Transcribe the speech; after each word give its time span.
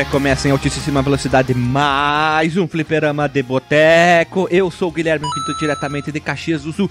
Recomeça 0.00 0.48
em 0.48 0.50
altíssima 0.50 1.02
velocidade 1.02 1.52
mais 1.52 2.56
um 2.56 2.66
fliperama 2.66 3.28
de 3.28 3.42
boteco. 3.42 4.48
Eu 4.50 4.70
sou 4.70 4.88
o 4.88 4.90
Guilherme 4.90 5.26
Pinto, 5.26 5.58
diretamente 5.58 6.10
de 6.10 6.18
Caxias 6.18 6.62
do 6.62 6.72
Sul, 6.72 6.90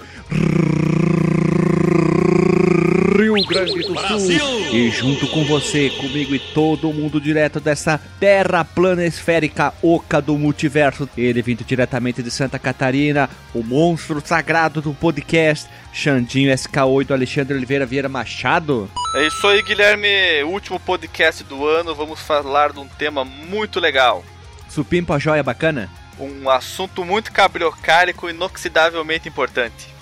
Rio 3.20 3.34
Grande 3.46 3.82
do 3.82 3.94
Brasil! 3.94 4.40
Sul. 4.40 4.74
E 4.74 4.90
junto 4.92 5.28
com 5.28 5.44
você, 5.44 5.90
comigo 5.90 6.34
e 6.34 6.40
todo 6.40 6.94
mundo 6.94 7.20
direto 7.20 7.60
dessa 7.60 8.00
terra 8.18 8.64
plana 8.64 9.06
esférica 9.06 9.74
oca 9.84 10.22
do 10.22 10.38
multiverso. 10.38 11.10
Ele 11.18 11.42
vindo 11.42 11.66
diretamente 11.66 12.24
de 12.24 12.32
Santa 12.32 12.58
Catarina, 12.58 13.30
o 13.54 13.62
monstro 13.62 14.22
sagrado 14.26 14.82
do 14.82 14.94
podcast, 14.94 15.70
Xandinho 15.92 16.50
SK8, 16.54 17.12
Alexandre 17.12 17.58
Oliveira 17.58 17.86
Vieira 17.86 18.08
Machado. 18.08 18.90
É 19.14 19.28
isso 19.28 19.46
aí, 19.48 19.62
Guilherme. 19.64 20.08
Último 20.46 20.80
podcast 20.80 21.44
do 21.44 21.68
ano. 21.68 21.94
Vamos 21.94 22.22
falar 22.22 22.72
de 22.72 22.80
um 22.80 22.88
tema 22.88 23.26
muito 23.26 23.82
legal. 23.82 24.24
Supimpa 24.70 25.20
joia 25.20 25.44
bacana? 25.44 25.90
Um 26.18 26.50
assunto 26.50 27.04
muito 27.04 27.34
cabriocárico 27.34 28.30
e 28.30 28.32
inoxidavelmente 28.32 29.28
importante. 29.28 29.99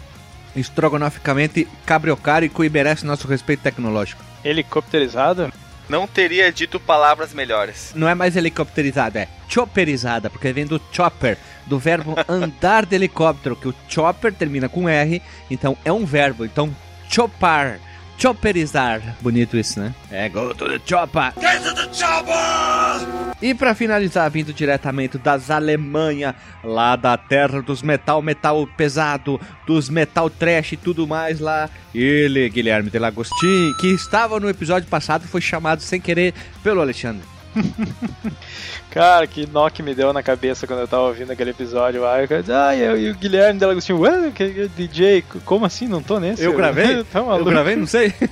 Estrogonoficamente 0.60 1.68
cabriocárico 1.86 2.64
e 2.64 2.70
merece 2.70 3.06
nosso 3.06 3.28
respeito 3.28 3.64
tecnológico. 3.64 4.24
Helicopterizado? 4.44 5.52
Não 5.90 6.06
teria 6.06 6.52
dito 6.52 6.80
palavras 6.80 7.34
melhores. 7.34 7.94
Não 7.96 8.10
é 8.10 8.14
mais 8.14 8.36
helicopterizada, 8.36 9.20
é 9.20 9.28
chopperizada, 9.48 10.30
porque 10.30 10.52
vem 10.52 10.66
do 10.66 10.82
chopper, 10.92 11.38
do 11.66 11.80
verbo 11.80 12.16
andar 12.28 12.86
de 12.86 12.96
helicóptero, 12.96 13.56
que 13.56 13.70
o 13.70 13.76
chopper 13.88 14.34
termina 14.34 14.68
com 14.68 14.90
R, 14.90 15.22
então 15.50 15.78
é 15.86 15.92
um 15.92 16.06
verbo, 16.06 16.44
então 16.44 16.76
chopar, 17.10 17.80
chopperizar. 18.18 19.02
Bonito 19.22 19.58
isso, 19.58 19.80
né? 19.80 19.94
É, 20.12 20.28
go 20.30 20.54
to 20.54 20.68
the 20.68 20.80
chopper. 20.86 21.34
Get 21.40 21.62
to 21.64 21.74
the 21.76 21.94
chopper! 21.94 23.28
E 23.42 23.54
pra 23.54 23.76
finalizar, 23.76 24.30
vindo 24.32 24.52
diretamente 24.52 25.18
das 25.18 25.52
Alemanha, 25.52 26.36
lá 26.64 26.96
da 26.96 27.16
terra 27.16 27.62
dos 27.62 27.84
metal, 27.84 28.22
metal 28.22 28.66
pesado, 28.76 29.40
dos 29.66 29.90
metal 29.90 30.30
trash 30.30 30.72
e 30.72 30.78
tudo 30.78 31.06
mais 31.06 31.40
lá, 31.40 31.70
ele, 31.94 32.50
Guilherme 32.50 32.90
Delagostin, 32.90 33.74
que 33.80 33.88
estava 33.88 34.40
no 34.40 34.50
episódio 34.50 34.90
passado 34.90 35.26
e 35.26 35.28
foi 35.28 35.42
chamado 35.42 35.82
sem 35.82 36.02
querer 36.02 36.34
pelo 36.64 36.82
Alexandre. 36.82 37.24
Cara, 38.98 39.28
que 39.28 39.48
nó 39.48 39.70
que 39.70 39.84
me 39.84 39.94
deu 39.94 40.12
na 40.12 40.24
cabeça 40.24 40.66
quando 40.66 40.80
eu 40.80 40.88
tava 40.88 41.04
ouvindo 41.04 41.32
aquele 41.32 41.52
episódio 41.52 42.02
lá. 42.02 42.22
Eu, 42.22 42.28
ah, 42.54 42.76
eu 42.76 42.98
e 42.98 43.12
o 43.12 43.16
Guilherme 43.16 43.60
Delagostinho, 43.60 44.00
ué, 44.00 44.32
que, 44.34 44.50
que, 44.50 44.68
DJ, 44.70 45.24
como 45.46 45.66
assim? 45.66 45.88
Não 45.88 46.02
tô 46.02 46.20
nesse? 46.20 46.44
Eu 46.44 46.54
gravei? 46.54 47.04
tá 47.12 47.20
Eu 47.20 47.26
maluco? 47.26 47.50
gravei? 47.50 47.76
Não 47.76 47.88
sei. 47.88 48.14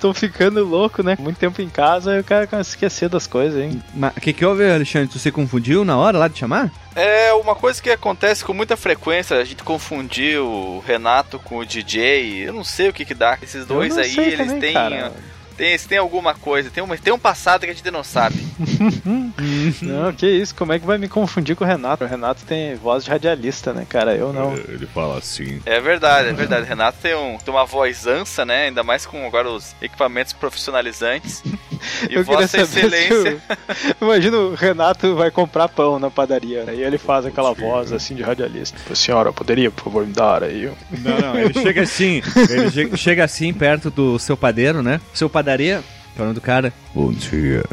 Tô 0.00 0.12
ficando 0.12 0.64
louco, 0.64 1.02
né? 1.02 1.16
Muito 1.18 1.38
tempo 1.38 1.60
em 1.62 1.68
casa 1.68 2.16
e 2.16 2.20
o 2.20 2.24
cara 2.24 2.46
começa 2.46 2.68
a 2.68 2.72
esquecer 2.72 3.08
das 3.08 3.26
coisas, 3.26 3.60
hein? 3.60 3.82
Mas 3.94 4.16
o 4.16 4.20
que, 4.20 4.32
que 4.32 4.44
houve, 4.44 4.70
Alexandre? 4.70 5.08
Tu 5.08 5.18
se 5.18 5.32
confundiu 5.32 5.84
na 5.84 5.96
hora 5.96 6.18
lá 6.18 6.28
de 6.28 6.38
chamar? 6.38 6.70
É 6.94 7.32
uma 7.32 7.54
coisa 7.54 7.80
que 7.80 7.90
acontece 7.90 8.44
com 8.44 8.52
muita 8.52 8.76
frequência. 8.76 9.36
A 9.36 9.44
gente 9.44 9.62
confundir 9.62 10.38
o 10.38 10.82
Renato 10.86 11.38
com 11.38 11.58
o 11.58 11.66
DJ. 11.66 12.46
Eu 12.46 12.52
não 12.52 12.62
sei 12.64 12.90
o 12.90 12.92
que 12.92 13.04
que 13.04 13.14
dá. 13.14 13.38
Esses 13.42 13.66
dois 13.66 13.96
Eu 13.96 14.02
aí, 14.02 14.18
eles 14.18 14.38
também, 14.38 14.60
têm, 14.60 14.74
cara. 14.74 15.12
Eles 15.58 15.86
têm 15.86 15.98
alguma 15.98 16.34
coisa. 16.34 16.70
Tem, 16.70 16.82
uma, 16.82 16.96
tem 16.96 17.12
um 17.12 17.18
passado 17.18 17.64
que 17.64 17.70
a 17.70 17.74
gente 17.74 17.90
não 17.90 18.04
sabe. 18.04 18.36
Não, 19.82 20.12
que 20.12 20.26
isso, 20.26 20.54
como 20.54 20.72
é 20.72 20.78
que 20.78 20.86
vai 20.86 20.98
me 20.98 21.08
confundir 21.08 21.56
com 21.56 21.64
o 21.64 21.66
Renato? 21.66 22.04
O 22.04 22.06
Renato 22.06 22.44
tem 22.44 22.74
voz 22.76 23.04
de 23.04 23.10
radialista, 23.10 23.72
né, 23.72 23.86
cara? 23.88 24.14
Eu 24.14 24.32
não. 24.32 24.54
Ele 24.54 24.86
fala 24.86 25.18
assim. 25.18 25.60
É 25.64 25.80
verdade, 25.80 26.28
é 26.28 26.32
verdade. 26.32 26.66
Renato 26.66 26.98
tem, 27.00 27.14
um, 27.14 27.38
tem 27.38 27.52
uma 27.52 27.64
voz 27.64 28.06
ansa, 28.06 28.44
né? 28.44 28.66
Ainda 28.66 28.82
mais 28.82 29.06
com 29.06 29.26
agora 29.26 29.48
os 29.48 29.74
equipamentos 29.80 30.32
profissionalizantes. 30.32 31.42
E 32.08 32.14
eu 32.14 32.24
Vossa 32.24 32.66
saber 32.66 32.86
Excelência. 32.86 33.40
se 33.76 34.02
o... 34.02 34.04
Imagina 34.04 34.36
o 34.36 34.54
Renato 34.54 35.14
vai 35.14 35.30
comprar 35.30 35.68
pão 35.68 35.98
na 35.98 36.10
padaria, 36.10 36.64
né? 36.64 36.74
E 36.74 36.82
ele 36.82 36.98
faz 36.98 37.26
aquela 37.26 37.52
voz 37.52 37.92
assim 37.92 38.14
de 38.14 38.22
radialista. 38.22 38.76
Senhora, 38.94 39.32
poderia, 39.32 39.70
por 39.70 39.84
favor, 39.84 40.06
me 40.06 40.12
dar 40.12 40.42
aí? 40.42 40.70
Não, 40.90 41.18
não, 41.18 41.38
ele 41.38 41.54
chega 41.54 41.82
assim, 41.82 42.22
ele 42.48 42.96
chega, 42.96 43.24
assim 43.24 43.52
perto 43.52 43.90
do 43.90 44.18
seu 44.18 44.36
padeiro, 44.36 44.82
né? 44.82 45.00
Seu 45.12 45.28
padaria, 45.48 45.82
falando 46.14 46.34
do 46.34 46.40
cara. 46.42 46.72
Bom 46.94 47.10
dia. 47.10 47.64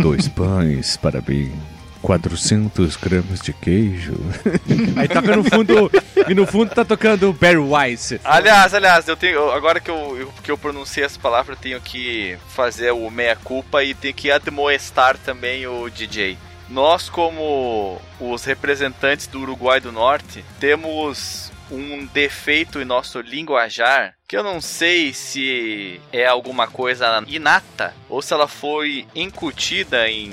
Dois 0.00 0.26
pães 0.28 0.96
para 0.96 1.20
mim. 1.20 1.52
400 2.00 2.96
gramas 2.96 3.40
de 3.40 3.52
queijo. 3.54 4.14
Aí 4.96 5.08
toca 5.08 5.36
no 5.36 5.42
fundo, 5.44 5.90
e 6.28 6.34
no 6.34 6.46
fundo 6.46 6.70
tá 6.74 6.84
tocando 6.84 7.32
Barry 7.32 7.56
Weiss. 7.56 8.14
Aliás, 8.24 8.74
aliás, 8.74 9.08
eu 9.08 9.16
tenho. 9.16 9.50
Agora 9.50 9.80
que 9.80 9.90
eu, 9.90 10.16
eu- 10.18 10.32
que 10.42 10.50
eu 10.50 10.56
pronunciei 10.58 11.04
essa 11.04 11.18
palavra, 11.18 11.54
eu 11.54 11.58
tenho 11.58 11.80
que 11.80 12.36
fazer 12.48 12.90
o 12.92 13.10
meia-culpa 13.10 13.82
e 13.84 13.94
tenho 13.94 14.12
que 14.14 14.30
admoestar 14.30 15.16
também 15.18 15.66
o 15.66 15.88
DJ. 15.90 16.36
Nós, 16.68 17.08
como 17.10 17.98
os 18.20 18.44
representantes 18.44 19.26
do 19.26 19.40
Uruguai 19.40 19.80
do 19.80 19.90
Norte, 19.92 20.42
temos 20.60 21.43
um 21.70 22.06
defeito 22.12 22.80
em 22.80 22.84
nosso 22.84 23.20
linguajar 23.20 24.14
que 24.28 24.36
eu 24.36 24.42
não 24.42 24.60
sei 24.60 25.12
se 25.12 26.00
é 26.12 26.26
alguma 26.26 26.66
coisa 26.66 27.22
inata 27.26 27.94
ou 28.08 28.20
se 28.22 28.32
ela 28.32 28.48
foi 28.48 29.06
incutida 29.14 30.08
em 30.08 30.32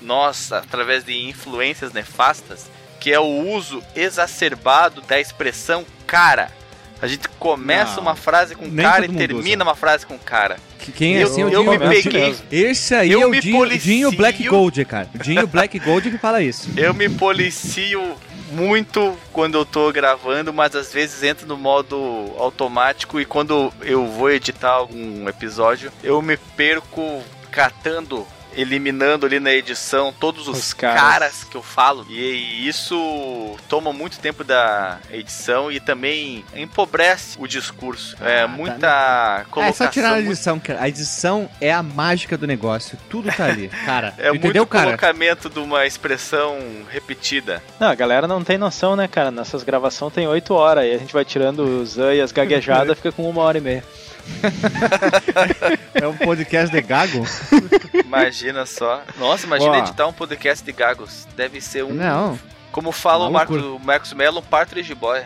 nós 0.00 0.50
através 0.52 1.04
de 1.04 1.28
influências 1.28 1.92
nefastas, 1.92 2.68
que 3.00 3.12
é 3.12 3.20
o 3.20 3.24
uso 3.54 3.82
exacerbado 3.94 5.00
da 5.02 5.20
expressão 5.20 5.84
cara. 6.06 6.50
A 7.00 7.06
gente 7.08 7.28
começa 7.30 7.96
Não, 7.96 8.02
uma 8.02 8.14
frase 8.14 8.54
com 8.54 8.70
cara 8.76 9.04
e 9.06 9.08
termina 9.08 9.64
uma 9.64 9.74
frase 9.74 10.06
com 10.06 10.16
cara. 10.16 10.56
Que- 10.78 10.92
Quem 10.92 11.16
é 11.16 11.22
Eu- 11.22 11.26
assim 11.26 11.40
é 11.42 11.44
eu 11.46 11.50
Dinho 11.50 11.72
me 11.72 11.78
peguei. 12.02 12.36
Esse 12.50 12.94
aí 12.94 13.10
Eu 13.10 13.22
é 13.22 13.26
o 13.26 13.40
Dinho. 13.40 13.78
Dinho 13.78 14.12
Black 14.12 14.46
Gold, 14.48 14.84
cara. 14.84 15.08
Dinho 15.20 15.46
Black 15.48 15.78
Gold 15.80 16.10
que 16.12 16.18
fala 16.18 16.40
isso. 16.42 16.68
Eu 16.76 16.94
me 16.94 17.08
policio 17.08 18.14
muito 18.52 19.16
quando 19.32 19.56
eu 19.56 19.64
tô 19.64 19.90
gravando, 19.90 20.52
mas 20.52 20.76
às 20.76 20.92
vezes 20.92 21.22
entro 21.22 21.46
no 21.46 21.56
modo 21.56 21.96
automático 22.38 23.20
e 23.20 23.24
quando 23.24 23.72
eu 23.80 24.06
vou 24.06 24.30
editar 24.30 24.72
algum 24.72 25.28
episódio, 25.28 25.90
eu 26.02 26.20
me 26.20 26.36
perco 26.36 27.22
catando, 27.50 28.26
eliminando 28.56 29.26
ali 29.26 29.38
na 29.40 29.52
edição 29.52 30.12
todos 30.18 30.48
os, 30.48 30.58
Os 30.58 30.72
caras. 30.72 31.00
caras. 31.00 31.44
que 31.44 31.56
eu 31.56 31.62
falo. 31.62 32.06
E 32.08 32.66
isso 32.68 33.56
toma 33.68 33.92
muito 33.92 34.18
tempo 34.18 34.42
da 34.44 34.98
edição 35.10 35.70
e 35.70 35.80
também 35.80 36.44
empobrece 36.54 37.36
o 37.38 37.46
discurso. 37.46 38.16
Ah, 38.20 38.28
é 38.28 38.40
tá, 38.42 38.48
muita 38.48 39.38
É 39.40 39.44
colocação. 39.50 39.86
só 39.86 39.92
tirar 39.92 40.08
a 40.10 40.14
muito- 40.14 40.26
edição, 40.30 40.58
cara. 40.60 40.80
A 40.82 40.88
edição 40.88 41.48
é 41.60 41.72
a 41.72 41.82
mágica 41.82 42.36
do 42.38 42.46
negócio. 42.46 42.98
Tudo 43.08 43.30
tá 43.32 43.46
ali, 43.46 43.68
cara. 43.84 44.14
É 44.18 44.28
Entendeu, 44.30 44.62
muito 44.62 44.66
cara? 44.66 44.84
colocamento 44.86 45.48
de 45.50 45.58
uma 45.58 45.86
expressão 45.86 46.58
repetida. 46.90 47.62
Não, 47.78 47.88
a 47.88 47.94
galera 47.94 48.26
não 48.26 48.42
tem 48.44 48.58
noção, 48.58 48.96
né, 48.96 49.08
cara? 49.08 49.30
Nessas 49.30 49.62
gravações 49.62 50.12
tem 50.12 50.26
8 50.26 50.54
horas 50.54 50.84
e 50.84 50.92
a 50.94 50.98
gente 50.98 51.12
vai 51.12 51.24
tirando 51.24 51.60
os 51.82 51.96
e 51.96 52.20
as 52.20 52.32
gaguejadas, 52.32 52.96
fica 52.98 53.12
com 53.12 53.28
uma 53.28 53.42
hora 53.42 53.58
e 53.58 53.60
meia. 53.60 53.84
É 55.94 56.06
um 56.06 56.16
podcast 56.16 56.74
de 56.74 56.82
gago? 56.82 57.24
Imagina 58.04 58.66
só. 58.66 59.02
Nossa, 59.18 59.46
imagina 59.46 59.72
Ó. 59.72 59.78
editar 59.78 60.06
um 60.06 60.12
podcast 60.12 60.64
de 60.64 60.72
gagos. 60.72 61.26
Deve 61.36 61.60
ser 61.60 61.84
um. 61.84 61.92
Não. 61.92 62.38
Como 62.72 62.90
fala 62.90 63.28
o 63.28 63.32
Marcos, 63.32 63.56
loucura. 63.56 63.82
o 63.82 63.86
Marcos 63.86 64.12
Mello, 64.12 64.40
um 64.40 64.42
parto 64.42 64.82
de 64.82 64.94
boy. 64.94 65.20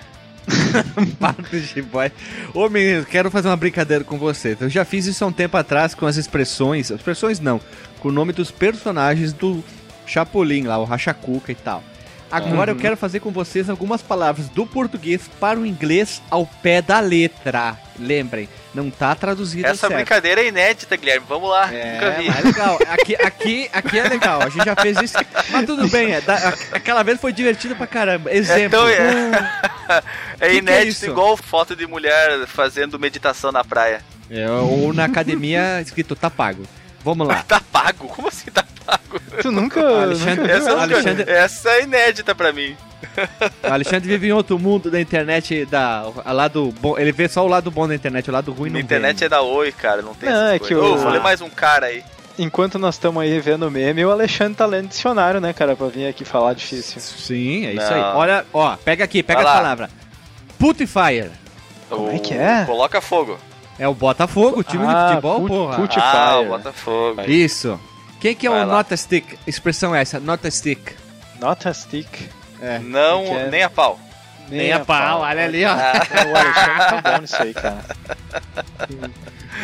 Parte 1.18 1.82
boy. 1.82 2.12
Ô 2.52 2.68
menino, 2.68 3.04
quero 3.04 3.30
fazer 3.30 3.48
uma 3.48 3.56
brincadeira 3.56 4.04
com 4.04 4.18
você. 4.18 4.56
Eu 4.60 4.68
já 4.68 4.84
fiz 4.84 5.06
isso 5.06 5.24
há 5.24 5.28
um 5.28 5.32
tempo 5.32 5.56
atrás 5.56 5.94
com 5.94 6.06
as 6.06 6.16
expressões. 6.16 6.90
Expressões 6.90 7.40
não. 7.40 7.60
Com 8.00 8.08
o 8.08 8.12
nome 8.12 8.32
dos 8.32 8.50
personagens 8.50 9.32
do 9.32 9.62
Chapolin 10.04 10.64
lá, 10.64 10.78
o 10.78 10.84
Rachacuca 10.84 11.52
e 11.52 11.54
tal. 11.54 11.82
Agora 12.30 12.72
eu 12.72 12.76
quero 12.76 12.96
fazer 12.96 13.20
com 13.20 13.30
vocês 13.30 13.70
algumas 13.70 14.02
palavras 14.02 14.48
do 14.48 14.66
português 14.66 15.30
para 15.40 15.58
o 15.58 15.64
inglês 15.66 16.20
ao 16.28 16.44
pé 16.44 16.82
da 16.82 16.98
letra. 16.98 17.78
Lembrem, 17.98 18.48
não 18.76 18.90
tá 18.90 19.14
traduzido 19.14 19.66
Essa 19.66 19.88
certo. 19.88 19.94
brincadeira 19.94 20.40
é 20.42 20.48
inédita, 20.48 20.94
Guilherme. 20.96 21.26
Vamos 21.28 21.48
lá. 21.50 21.66
Nunca 21.66 21.76
É, 21.76 22.16
vi. 22.18 22.26
mas 22.28 22.38
é 22.38 22.42
legal. 22.42 22.78
Aqui, 22.90 23.14
aqui, 23.16 23.70
aqui 23.72 23.98
é 23.98 24.08
legal. 24.08 24.42
A 24.42 24.48
gente 24.48 24.64
já 24.64 24.76
fez 24.76 24.96
isso. 25.02 25.16
Mas 25.50 25.66
tudo 25.66 25.88
bem. 25.88 26.12
é, 26.14 26.20
da- 26.20 26.54
aquela 26.72 27.02
vez 27.02 27.20
foi 27.20 27.32
divertido 27.32 27.74
pra 27.74 27.86
caramba. 27.86 28.32
Exemplo. 28.32 28.64
Então 28.66 28.88
é, 28.88 29.00
um- 29.02 29.32
é 30.40 30.48
que 30.48 30.54
é 30.54 30.54
inédito 30.56 30.88
isso? 30.90 31.06
igual 31.06 31.36
foto 31.36 31.74
de 31.74 31.86
mulher 31.86 32.46
fazendo 32.46 32.98
meditação 32.98 33.50
na 33.50 33.64
praia. 33.64 34.00
É, 34.30 34.48
ou 34.50 34.92
na 34.92 35.04
academia 35.04 35.80
escrito 35.80 36.14
tá 36.14 36.28
pago. 36.28 36.64
Vamos 37.04 37.26
lá. 37.26 37.44
Tá 37.48 37.60
pago? 37.72 38.08
Como 38.08 38.28
assim 38.28 38.50
tá 38.50 38.64
pago? 38.84 39.20
Tu 39.40 39.50
nunca. 39.52 39.80
Alexandre- 39.80 40.36
nunca 40.42 40.52
Essa, 40.52 40.70
nunca- 40.70 40.82
Alexandre- 40.82 41.30
essa 41.30 41.70
é 41.70 41.82
inédita 41.82 42.34
pra 42.34 42.52
mim. 42.52 42.76
O 43.62 43.66
Alexandre 43.72 44.08
vive 44.08 44.28
em 44.28 44.32
outro 44.32 44.58
mundo 44.58 44.90
da 44.90 45.00
internet, 45.00 45.64
da, 45.66 46.04
a 46.24 46.32
lado 46.32 46.72
bom. 46.80 46.98
Ele 46.98 47.12
vê 47.12 47.28
só 47.28 47.44
o 47.44 47.48
lado 47.48 47.70
bom 47.70 47.86
da 47.88 47.94
internet, 47.94 48.28
o 48.28 48.32
lado 48.32 48.52
ruim 48.52 48.70
não 48.70 48.80
internet 48.80 49.18
vê. 49.20 49.26
é 49.26 49.28
da 49.28 49.42
Oi, 49.42 49.72
cara. 49.72 50.02
Não 50.02 50.14
tem 50.14 50.28
Não, 50.28 50.48
é 50.48 50.58
que 50.58 50.74
o- 50.74 50.96
vou 50.98 51.08
ler 51.10 51.20
mais 51.20 51.40
um 51.40 51.48
cara 51.50 51.86
aí. 51.86 52.02
Enquanto 52.38 52.78
nós 52.78 52.96
estamos 52.96 53.22
aí 53.22 53.40
vendo 53.40 53.66
o 53.66 53.70
meme, 53.70 54.04
o 54.04 54.10
Alexandre 54.10 54.54
tá 54.56 54.66
lendo 54.66 54.88
dicionário, 54.88 55.40
né, 55.40 55.54
cara, 55.54 55.74
pra 55.74 55.86
vir 55.86 56.06
aqui 56.06 56.22
falar 56.24 56.52
difícil. 56.52 57.00
Sim, 57.00 57.64
é 57.64 57.72
isso 57.72 57.90
Não. 57.90 57.94
aí. 57.96 58.14
Olha, 58.16 58.46
ó, 58.52 58.76
pega 58.76 59.02
aqui, 59.04 59.22
pega 59.22 59.42
Vai 59.42 59.50
a 59.50 59.54
lá. 59.54 59.60
palavra. 59.62 59.90
Putifier. 60.58 61.30
Como 61.88 62.10
é 62.10 62.18
que 62.18 62.34
é? 62.34 62.64
Coloca 62.64 63.00
fogo. 63.00 63.38
É 63.78 63.86
o 63.86 63.94
Botafogo, 63.94 64.60
o 64.60 64.64
time 64.64 64.86
de 64.86 64.92
Ah, 64.92 65.08
futebol, 65.10 65.40
put- 65.40 65.48
porra. 65.48 65.76
put- 65.76 65.98
Ah, 65.98 66.38
o. 66.40 66.44
Botafogo. 66.46 67.22
Isso. 67.22 67.78
Quem 68.20 68.34
que 68.34 68.46
é 68.46 68.50
Vai 68.50 68.64
o 68.64 68.66
lá. 68.66 68.72
nota 68.76 68.96
stick? 68.96 69.38
Expressão 69.46 69.94
essa, 69.94 70.18
nota 70.18 70.50
stick. 70.50 70.92
Not 71.40 71.68
a 71.68 71.74
stick. 71.74 72.08
É. 72.60 72.78
Não, 72.78 73.24
Que 73.24 73.30
é- 73.32 73.50
nem 73.50 73.62
a 73.62 73.70
pau. 73.70 73.98
Nem 74.48 74.72
a 74.72 74.78
pau, 74.80 75.20
olha 75.22 75.44
ali, 75.44 75.64
ó. 75.64 75.74
O 75.74 76.36
Alexandre 76.36 76.78
tá 76.78 77.00
bom 77.12 77.18
nisso 77.20 77.42
aí, 77.42 77.52
cara. 77.54 77.84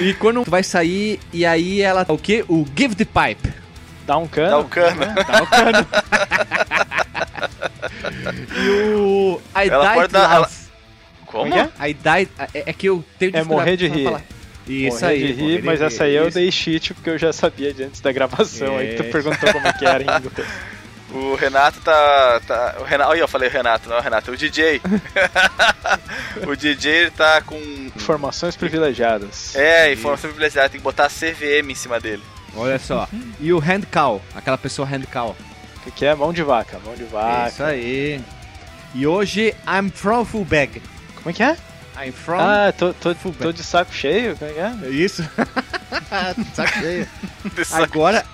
E 0.00 0.12
quando 0.14 0.42
tu 0.44 0.50
vai 0.50 0.62
sair, 0.64 1.20
e 1.32 1.44
aí 1.46 1.80
ela. 1.82 2.04
O 2.08 2.18
quê? 2.18 2.44
O 2.48 2.66
give 2.76 2.94
the 2.96 3.04
pipe. 3.04 3.52
Dá 4.06 4.16
um 4.18 4.26
cano. 4.26 4.50
Dá 4.50 4.58
o 4.58 4.64
cano. 4.64 5.00
Tá 5.24 5.42
o 5.42 5.46
cano. 5.46 5.86
e 8.56 8.68
o. 8.96 9.40
I 9.56 9.68
Ela 9.68 9.84
died 9.84 9.94
pode 9.94 10.12
dar-. 10.12 10.50
Como? 11.26 11.54
É 11.54 11.68
que 11.68 11.88
I 11.88 11.94
died. 11.94 12.28
É, 12.54 12.70
é 12.70 12.72
que 12.72 12.88
eu 12.88 13.04
tenho 13.18 13.36
É 13.36 13.44
morrer 13.44 13.76
de 13.76 13.86
rir. 13.88 14.04
falar. 14.04 14.22
Isso 14.66 15.00
Morrer 15.00 15.06
aí. 15.12 15.18
de 15.20 15.32
rir, 15.32 15.42
morrer 15.42 15.56
de 15.58 15.62
mas 15.66 15.80
rir, 15.80 15.86
essa 15.86 16.04
aí 16.04 16.14
eu 16.14 16.28
isso. 16.28 16.38
dei 16.38 16.52
cheat 16.52 16.94
porque 16.94 17.10
eu 17.10 17.18
já 17.18 17.32
sabia 17.32 17.72
de 17.74 17.82
antes 17.84 18.00
da 18.00 18.12
gravação. 18.12 18.76
Aí 18.78 18.94
tu 18.96 19.02
É. 19.02 19.10
perguntou 19.10 19.52
como 19.52 19.66
é 19.66 19.72
que 19.72 19.84
era 19.84 20.02
em 20.02 20.06
inglês. 20.06 20.48
O 21.12 21.34
Renato 21.34 21.80
tá. 21.80 22.40
tá 22.46 22.76
o 22.80 22.84
Renato, 22.84 23.10
olha, 23.10 23.20
eu 23.20 23.28
falei 23.28 23.48
Renato, 23.48 23.88
não 23.88 23.96
é 23.96 24.00
o 24.00 24.02
Renato, 24.02 24.30
é 24.30 24.34
o 24.34 24.36
DJ. 24.36 24.80
o 26.46 26.56
DJ 26.56 26.92
ele 26.92 27.10
tá 27.10 27.40
com. 27.42 27.56
Informações 27.94 28.56
privilegiadas. 28.56 29.54
É, 29.54 29.92
informação 29.92 30.30
privilegiada, 30.30 30.70
tem 30.70 30.80
que 30.80 30.84
botar 30.84 31.08
CVM 31.08 31.70
em 31.70 31.74
cima 31.74 32.00
dele. 32.00 32.22
Olha 32.56 32.78
só. 32.78 33.08
E 33.40 33.52
o 33.52 33.58
hand 33.58 33.82
cow, 33.92 34.22
aquela 34.34 34.58
pessoa 34.58 34.88
hand 34.88 35.04
cow. 35.12 35.36
O 35.76 35.80
que, 35.84 35.90
que 35.90 36.06
é? 36.06 36.14
Mão 36.14 36.32
de 36.32 36.42
vaca. 36.42 36.78
Mão 36.84 36.94
de 36.94 37.04
vaca. 37.04 37.48
Isso 37.48 37.62
aí. 37.62 38.20
E 38.94 39.06
hoje, 39.06 39.54
I'm 39.66 39.90
from 39.90 40.24
Fullback. 40.24 40.80
Como 41.16 41.30
é 41.30 41.32
que 41.32 41.42
é? 41.42 41.56
I'm 42.00 42.12
from. 42.12 42.38
Ah, 42.38 42.72
tô, 42.76 42.92
tô, 42.94 43.14
tô 43.14 43.52
de 43.52 43.62
saco 43.62 43.92
cheio. 43.94 44.36
Como 44.36 44.50
é 44.50 44.54
que 44.54 44.60
é? 44.60 44.72
É 44.84 44.88
Isso. 44.90 45.22
Saco 46.54 46.78
cheio. 46.80 47.06
Agora, 47.72 48.24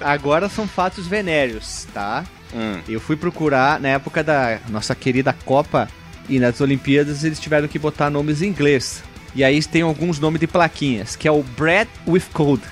agora 0.00 0.48
são 0.48 0.66
fatos 0.66 1.06
venéreos, 1.06 1.86
tá? 1.94 2.24
Hum. 2.52 2.80
Eu 2.88 3.00
fui 3.00 3.14
procurar 3.16 3.78
na 3.80 3.88
época 3.88 4.22
da 4.24 4.58
nossa 4.68 4.94
querida 4.94 5.32
Copa 5.44 5.88
e 6.28 6.38
nas 6.40 6.60
Olimpíadas 6.60 7.22
eles 7.24 7.38
tiveram 7.38 7.68
que 7.68 7.78
botar 7.78 8.10
nomes 8.10 8.42
em 8.42 8.46
inglês. 8.48 9.02
E 9.34 9.42
aí 9.44 9.62
tem 9.62 9.82
alguns 9.82 10.18
nomes 10.18 10.40
de 10.40 10.46
plaquinhas, 10.46 11.14
que 11.16 11.26
é 11.28 11.30
o 11.32 11.42
Bread 11.42 11.88
with 12.06 12.22
Cold. 12.32 12.62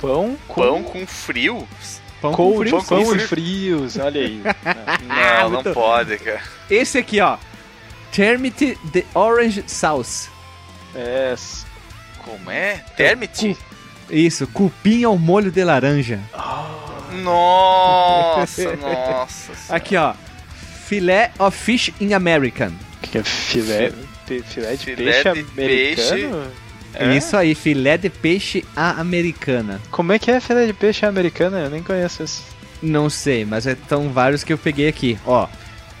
Pão 0.00 0.36
com... 0.48 0.60
Pão 0.60 0.82
com 0.82 1.06
frio? 1.06 1.68
Pão 2.20 2.32
com 2.32 2.36
Cold, 2.52 2.58
frio. 2.70 2.70
pão 2.70 2.98
com 2.98 3.04
pão 3.04 3.16
e 3.16 3.18
frios, 3.20 3.96
olha 3.98 4.20
aí. 4.20 4.42
Não, 5.06 5.50
não 5.50 5.62
muito- 5.62 5.72
pode, 5.72 6.18
cara. 6.18 6.40
Esse 6.70 6.98
aqui, 6.98 7.20
ó. 7.20 7.36
Termite 8.12 8.78
the 8.92 9.04
Orange 9.14 9.64
Sauce. 9.66 10.28
É, 10.94 11.34
Como 12.24 12.50
é? 12.50 12.84
Termite? 12.96 13.56
Isso, 14.10 14.46
cupim 14.46 15.04
ao 15.04 15.18
molho 15.18 15.50
de 15.50 15.62
laranja. 15.62 16.18
Nossa, 17.22 18.76
nossa. 18.76 19.52
Aqui, 19.74 19.96
ó. 19.96 20.14
Filé 20.86 21.30
of 21.38 21.56
Fish 21.56 21.92
in 22.00 22.14
American. 22.14 22.72
que 23.02 23.10
que 23.10 23.18
é 23.18 23.22
filé, 23.22 23.92
filé 24.26 24.76
de 24.76 24.84
Filé 24.84 25.22
peixe 25.22 25.22
de 25.22 25.40
americano? 26.24 26.52
É? 26.94 27.14
Isso 27.16 27.36
aí, 27.36 27.54
filé 27.54 27.98
de 27.98 28.08
peixe 28.08 28.64
à 28.74 28.98
americana. 29.00 29.80
Como 29.90 30.12
é 30.12 30.18
que 30.18 30.30
é 30.30 30.40
filé 30.40 30.66
de 30.66 30.72
peixe 30.72 31.04
americano? 31.04 31.56
Eu 31.58 31.70
nem 31.70 31.82
conheço 31.82 32.22
isso. 32.22 32.42
Não 32.82 33.10
sei, 33.10 33.44
mas 33.44 33.66
estão 33.66 34.08
vários 34.10 34.42
que 34.42 34.52
eu 34.52 34.58
peguei 34.58 34.88
aqui. 34.88 35.18
Ó. 35.26 35.46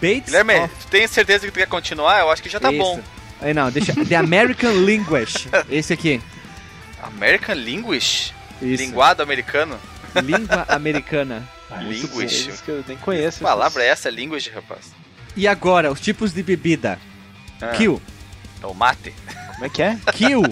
Bates 0.00 0.26
Guilherme, 0.26 0.54
of... 0.60 0.86
tem 0.90 1.06
certeza 1.06 1.46
que 1.46 1.52
tu 1.52 1.56
quer 1.58 1.66
continuar? 1.66 2.20
Eu 2.20 2.30
acho 2.30 2.42
que 2.42 2.48
já 2.48 2.60
tá 2.60 2.70
Isso. 2.70 2.78
bom. 2.78 3.00
Aí 3.40 3.52
não, 3.54 3.70
deixa. 3.70 3.92
The 4.04 4.16
American 4.16 4.72
Linguish. 4.72 5.48
Esse 5.70 5.92
aqui. 5.92 6.20
American 7.02 7.54
Linguish? 7.56 8.32
Isso. 8.60 8.82
Linguado 8.82 9.22
americano? 9.22 9.78
Língua 10.22 10.64
americana. 10.68 11.48
Linguish. 11.82 12.48
Isso 12.48 12.62
que 12.64 12.70
eu 12.70 12.84
nem 12.86 12.96
conheço. 12.96 13.38
Que 13.38 13.44
palavra 13.44 13.82
é 13.84 13.88
essa, 13.88 14.10
linguish, 14.10 14.48
rapaz? 14.52 14.86
E 15.36 15.46
agora, 15.46 15.92
os 15.92 16.00
tipos 16.00 16.32
de 16.32 16.42
bebida. 16.42 16.98
Ah, 17.60 17.68
Kill. 17.68 18.00
É 18.62 18.66
o 18.66 18.74
mate. 18.74 19.14
Como 19.54 19.66
é 19.66 19.68
que 19.68 19.82
é? 19.82 19.96
Kill. 20.14 20.42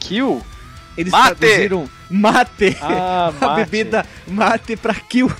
Kill? 0.00 0.44
Eles 0.96 1.12
Mate. 1.12 1.36
traduziram 1.36 1.88
mate. 2.10 2.76
Ah, 2.82 3.28
A 3.40 3.46
mate. 3.46 3.56
bebida 3.70 4.06
mate 4.26 4.76
pra 4.76 4.92
kill. 4.94 5.30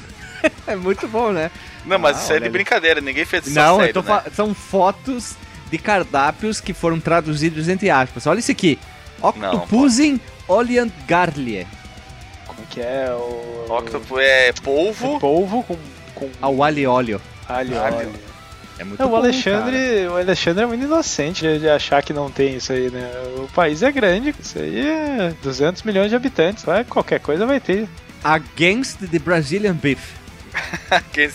é 0.66 0.76
muito 0.76 1.08
bom, 1.08 1.32
né? 1.32 1.50
Não, 1.84 1.98
mas 1.98 2.16
Ah, 2.18 2.20
isso 2.22 2.32
é 2.32 2.38
de 2.38 2.44
ali. 2.44 2.52
brincadeira, 2.52 3.00
ninguém 3.00 3.24
fez 3.24 3.46
isso 3.46 3.54
Não, 3.56 3.78
sério, 3.78 3.94
tô 3.94 4.00
né? 4.02 4.06
fa- 4.06 4.24
são 4.34 4.54
fotos 4.54 5.34
de 5.70 5.78
cardápios 5.78 6.60
que 6.60 6.72
foram 6.74 7.00
traduzidos 7.00 7.68
entre 7.68 7.88
aspas. 7.90 8.26
Olha 8.26 8.38
isso 8.38 8.50
aqui. 8.50 8.78
Octopusing 9.22 10.20
Oliangarlie. 10.48 11.66
Como 12.46 12.66
que 12.68 12.80
é? 12.80 13.10
O... 13.12 13.66
Octopus 13.68 14.18
é 14.18 14.48
É 14.48 14.52
polvo. 14.52 15.18
polvo 15.20 15.62
com, 15.64 15.76
com 16.14 16.30
Ao 16.40 16.62
alho 16.62 16.78
e 16.78 16.86
óleo. 16.86 17.20
alho. 17.48 17.78
Alho. 17.80 17.96
óleo. 17.96 18.12
É 18.78 18.84
muito 18.84 18.98
Não, 19.00 19.08
o 19.08 19.10
bom, 19.10 19.16
Alexandre, 19.16 20.06
o 20.08 20.16
Alexandre 20.16 20.64
é 20.64 20.66
muito 20.66 20.82
inocente 20.84 21.42
de, 21.42 21.58
de 21.60 21.68
achar 21.68 22.02
que 22.02 22.14
não 22.14 22.30
tem 22.30 22.56
isso 22.56 22.72
aí, 22.72 22.90
né? 22.90 23.10
O 23.36 23.46
país 23.54 23.82
é 23.82 23.92
grande, 23.92 24.34
isso 24.40 24.58
aí 24.58 24.80
é 24.88 25.34
200 25.42 25.82
milhões 25.82 26.08
de 26.08 26.16
habitantes, 26.16 26.64
vai, 26.64 26.82
qualquer 26.84 27.20
coisa 27.20 27.44
vai 27.44 27.60
ter. 27.60 27.86
Against 28.24 29.00
the 29.10 29.18
Brazilian 29.18 29.74
Beef. 29.74 30.14
que- 31.12 31.30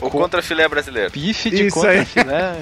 o 0.00 0.10
contra 0.10 0.42
filé 0.42 0.66
brasileiro. 0.68 1.10
Bife 1.10 1.50
de 1.50 1.66
Isso 1.66 1.74
contra 1.74 1.90
aí. 1.92 2.04
filé. 2.04 2.56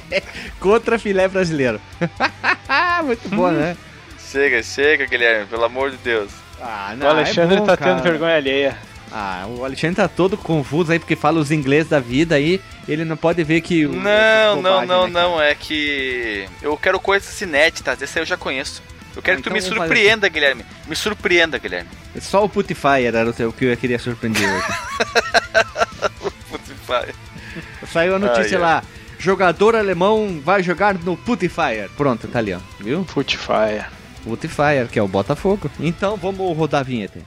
Contra 0.60 0.98
filé 0.98 1.28
brasileiro. 1.28 1.80
muito 3.04 3.28
bom, 3.30 3.50
né? 3.50 3.76
Chega, 4.30 4.62
chega, 4.62 5.06
Guilherme, 5.06 5.46
pelo 5.46 5.64
amor 5.64 5.90
de 5.90 5.96
Deus. 5.98 6.30
Ah, 6.60 6.94
o 7.00 7.06
Alexandre 7.06 7.56
é 7.56 7.58
bom, 7.58 7.66
tá 7.66 7.76
cara. 7.76 7.94
tendo 7.96 8.02
vergonha 8.04 8.36
alheia. 8.36 8.76
Ah, 9.12 9.44
o 9.48 9.64
Alexandre 9.64 9.96
tá 9.96 10.08
todo 10.08 10.36
confuso 10.36 10.90
aí 10.90 10.98
porque 10.98 11.14
fala 11.14 11.38
os 11.38 11.50
inglês 11.52 11.88
da 11.88 12.00
vida 12.00 12.34
aí. 12.34 12.60
Ele 12.88 13.04
não 13.04 13.16
pode 13.16 13.44
ver 13.44 13.60
que. 13.60 13.86
o- 13.86 13.92
Não, 13.92 14.56
não, 14.56 14.62
bobagens, 14.62 14.88
não, 14.88 15.06
né, 15.06 15.12
não. 15.22 15.40
É 15.42 15.54
que 15.54 16.48
eu 16.60 16.76
quero 16.76 16.98
coisas 16.98 17.40
inéditas. 17.40 18.00
Esse 18.02 18.18
aí 18.18 18.22
eu 18.22 18.26
já 18.26 18.36
conheço. 18.36 18.82
Eu 19.14 19.22
quero 19.22 19.36
Ah, 19.36 19.40
que 19.40 19.42
tu 19.44 19.50
então 19.50 19.52
me 19.52 19.60
vamos 19.60 19.76
fazer 19.78 19.88
surpreenda, 19.88 20.28
Guilherme. 20.28 20.64
Me 20.88 20.96
surpreenda, 20.96 21.58
Guilherme. 21.58 21.88
Só 22.20 22.42
o 22.44 22.48
Putifier 22.48 23.14
era 23.14 23.30
o 23.30 23.32
teu- 23.32 23.52
que 23.52 23.66
eu 23.66 23.76
queria 23.76 23.98
surpreender 24.00 24.42
hoje. 24.52 24.66
Pai. 27.00 27.14
Saiu 27.90 28.16
a 28.16 28.18
notícia 28.18 28.58
Ai, 28.58 28.64
ai. 28.64 28.70
lá. 28.70 28.82
Jogador 29.18 29.74
alemão 29.76 30.40
vai 30.44 30.62
jogar 30.62 30.94
no 30.94 31.16
Putifier. 31.16 31.88
Pronto, 31.96 32.28
tá 32.28 32.38
ali, 32.40 32.52
ó. 32.52 32.58
Viu? 32.80 33.04
Putfire. 33.04 33.84
Putifier, 34.22 34.86
que 34.88 34.98
é 34.98 35.02
o 35.02 35.08
Botafogo. 35.08 35.70
Então 35.80 36.16
vamos 36.16 36.54
rodar 36.56 36.80
a 36.80 36.84
vinheta. 36.84 37.20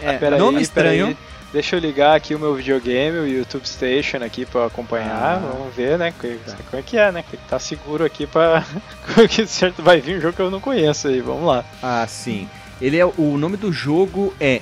É, 0.00 0.12
Peraí, 0.16 0.38
nome 0.38 0.62
estranho. 0.62 1.18
Deixa 1.52 1.74
eu 1.74 1.80
ligar 1.80 2.14
aqui 2.14 2.32
o 2.34 2.38
meu 2.38 2.54
videogame, 2.54 3.18
o 3.18 3.26
YouTube 3.26 3.66
Station 3.66 4.18
aqui 4.18 4.46
pra 4.46 4.66
acompanhar. 4.66 5.36
Ah. 5.42 5.50
Vamos 5.52 5.74
ver, 5.74 5.98
né? 5.98 6.12
que- 6.18 6.38
Como 6.70 6.80
é 6.80 6.82
que 6.82 6.96
é, 6.96 7.10
né? 7.10 7.24
Que 7.28 7.36
tá 7.36 7.58
seguro 7.58 8.04
aqui 8.04 8.24
pra. 8.26 8.64
que 9.28 9.44
certo 9.46 9.82
vai 9.82 10.00
vir 10.00 10.18
um 10.18 10.20
jogo 10.20 10.34
que 10.36 10.42
eu 10.42 10.50
não 10.50 10.60
conheço 10.60 11.08
aí. 11.08 11.20
Vamos 11.20 11.44
lá. 11.46 11.64
Ah, 11.82 12.06
sim. 12.06 12.48
Ele 12.80 12.96
é 12.98 13.04
o 13.04 13.36
nome 13.36 13.56
do 13.56 13.72
jogo 13.72 14.32
é 14.40 14.60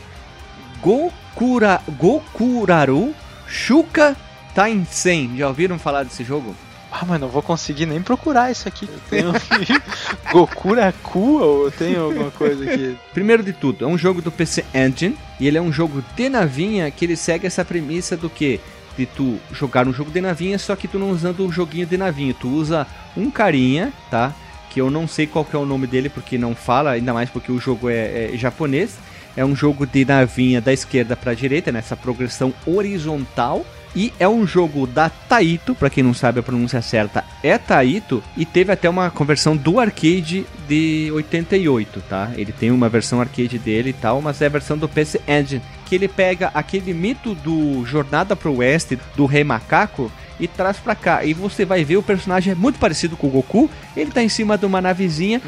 Gokura, 0.81 1.81
Gokuraru 1.91 3.15
Shuka 3.47 4.17
Taisen. 4.55 5.37
Já 5.37 5.49
ouviram 5.49 5.79
falar 5.79 6.05
desse 6.05 6.25
jogo? 6.25 6.57
Ah, 6.91 7.05
mas 7.07 7.21
não 7.21 7.29
vou 7.29 7.43
conseguir 7.43 7.87
nem 7.87 8.01
procurar 8.01 8.51
isso 8.51 8.67
aqui. 8.67 8.89
Eu 8.91 9.01
tenho 9.11 9.33
Gokuraku 10.33 11.41
ou 11.41 11.71
tem 11.71 11.97
alguma 11.97 12.31
coisa 12.31 12.65
aqui? 12.65 12.97
Primeiro 13.13 13.43
de 13.43 13.53
tudo, 13.53 13.85
é 13.85 13.89
um 13.89 13.99
jogo 13.99 14.23
do 14.23 14.33
PC 14.33 14.65
Engine 14.75 15.17
e 15.39 15.47
ele 15.47 15.59
é 15.59 15.63
um 15.63 15.73
jogo 15.73 16.03
de 16.17 16.29
navinha 16.29 16.91
que 16.91 17.05
ele 17.05 17.17
segue 17.17 17.47
essa 17.47 17.65
premissa 17.65 18.17
do 18.17 18.31
que 18.31 18.61
de 18.97 19.07
tu 19.07 19.39
jogar 19.53 19.87
um 19.87 19.93
jogo 19.93 20.11
de 20.11 20.21
navinha, 20.21 20.59
só 20.59 20.75
que 20.75 20.89
tu 20.89 20.99
não 20.99 21.11
usando 21.11 21.47
o 21.47 21.53
joguinho 21.53 21.87
de 21.87 21.97
navinha, 21.97 22.35
tu 22.35 22.49
usa 22.49 22.85
um 23.17 23.31
carinha, 23.31 23.93
tá? 24.11 24.35
Que 24.71 24.81
eu 24.81 24.91
não 24.91 25.07
sei 25.07 25.27
qual 25.27 25.45
que 25.45 25.55
é 25.55 25.59
o 25.59 25.65
nome 25.65 25.87
dele 25.87 26.09
porque 26.09 26.37
não 26.37 26.55
fala, 26.55 26.91
ainda 26.91 27.15
mais 27.15 27.31
porque 27.31 27.53
o 27.53 27.61
jogo 27.61 27.89
é, 27.89 28.33
é 28.33 28.37
japonês. 28.37 28.99
É 29.37 29.45
um 29.45 29.55
jogo 29.55 29.87
de 29.87 30.05
navinha 30.05 30.61
da 30.61 30.73
esquerda 30.73 31.15
para 31.15 31.33
direita, 31.33 31.71
nessa 31.71 31.97
progressão 31.97 32.53
horizontal. 32.67 33.65
E 33.97 34.13
é 34.21 34.29
um 34.29 34.47
jogo 34.47 34.87
da 34.87 35.09
Taito, 35.09 35.75
pra 35.75 35.91
quem 35.91 36.05
não 36.05 36.13
sabe 36.15 36.41
a 36.41 36.43
pronúncia 36.43 36.81
certa, 36.83 37.25
é 37.43 37.57
Taito, 37.59 38.23
e 38.37 38.45
teve 38.45 38.71
até 38.73 38.89
uma 38.89 39.11
conversão 39.11 39.57
do 39.57 39.81
arcade 39.81 40.47
de 40.69 41.11
88, 41.13 42.01
tá? 42.09 42.31
Ele 42.37 42.53
tem 42.53 42.71
uma 42.71 42.89
versão 42.89 43.21
arcade 43.21 43.59
dele 43.59 43.91
e 43.91 43.93
tal, 43.95 44.21
mas 44.21 44.41
é 44.43 44.47
a 44.47 44.51
versão 44.51 44.77
do 44.77 44.89
PC 44.89 45.21
Engine, 45.27 45.63
que 45.87 45.95
ele 45.95 46.07
pega 46.09 46.51
aquele 46.55 46.93
mito 46.93 47.35
do 47.35 47.85
Jornada 47.87 48.37
pro 48.37 48.57
Oeste, 48.59 48.99
do 49.17 49.27
Rei 49.27 49.43
Macaco, 49.43 50.13
e 50.39 50.47
traz 50.47 50.77
pra 50.77 50.95
cá. 50.95 51.25
E 51.25 51.35
você 51.35 51.65
vai 51.65 51.83
ver 51.83 51.97
o 51.97 52.03
personagem 52.03 52.53
é 52.53 52.55
muito 52.55 52.79
parecido 52.79 53.17
com 53.17 53.27
o 53.27 53.31
Goku, 53.31 53.69
ele 53.97 54.11
tá 54.13 54.23
em 54.23 54.29
cima 54.29 54.57
de 54.57 54.67
uma 54.67 54.81
navezinha 54.81 55.41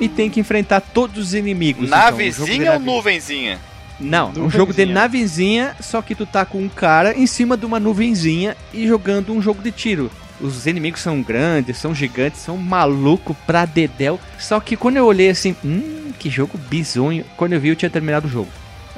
e 0.00 0.08
tem 0.08 0.30
que 0.30 0.40
enfrentar 0.40 0.80
todos 0.80 1.18
os 1.28 1.34
inimigos. 1.34 1.88
Então, 1.88 1.98
Navezinha 1.98 2.72
ou 2.72 2.78
nave- 2.78 2.84
nuvenzinha? 2.86 3.58
Não, 4.00 4.30
um 4.36 4.50
jogo 4.50 4.72
de 4.72 4.86
navezinha, 4.86 5.74
só 5.80 6.00
que 6.00 6.14
tu 6.14 6.24
tá 6.24 6.44
com 6.44 6.58
um 6.62 6.68
cara 6.68 7.16
em 7.16 7.26
cima 7.26 7.56
de 7.56 7.66
uma 7.66 7.80
nuvenzinha 7.80 8.56
e 8.72 8.86
jogando 8.86 9.32
um 9.32 9.42
jogo 9.42 9.62
de 9.62 9.72
tiro. 9.72 10.10
Os 10.40 10.66
inimigos 10.66 11.00
são 11.00 11.20
grandes, 11.20 11.78
são 11.78 11.92
gigantes, 11.92 12.40
são 12.40 12.56
maluco 12.56 13.36
pra 13.46 13.64
dedéu. 13.64 14.20
Só 14.38 14.60
que 14.60 14.76
quando 14.76 14.96
eu 14.96 15.04
olhei 15.04 15.30
assim, 15.30 15.56
hum, 15.64 16.12
que 16.18 16.30
jogo 16.30 16.56
bizonho. 16.56 17.24
Quando 17.36 17.54
eu 17.54 17.60
vi, 17.60 17.68
eu 17.68 17.76
tinha 17.76 17.90
terminado 17.90 18.28
o 18.28 18.30
jogo. 18.30 18.48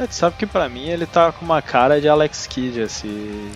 É, 0.00 0.06
tu 0.06 0.14
sabe 0.14 0.36
que 0.38 0.46
pra 0.46 0.66
mim 0.66 0.88
ele 0.88 1.04
tá 1.04 1.30
com 1.30 1.44
uma 1.44 1.60
cara 1.60 2.00
de 2.00 2.08
Alex 2.08 2.46
Kidd, 2.46 2.80
esse 2.80 3.06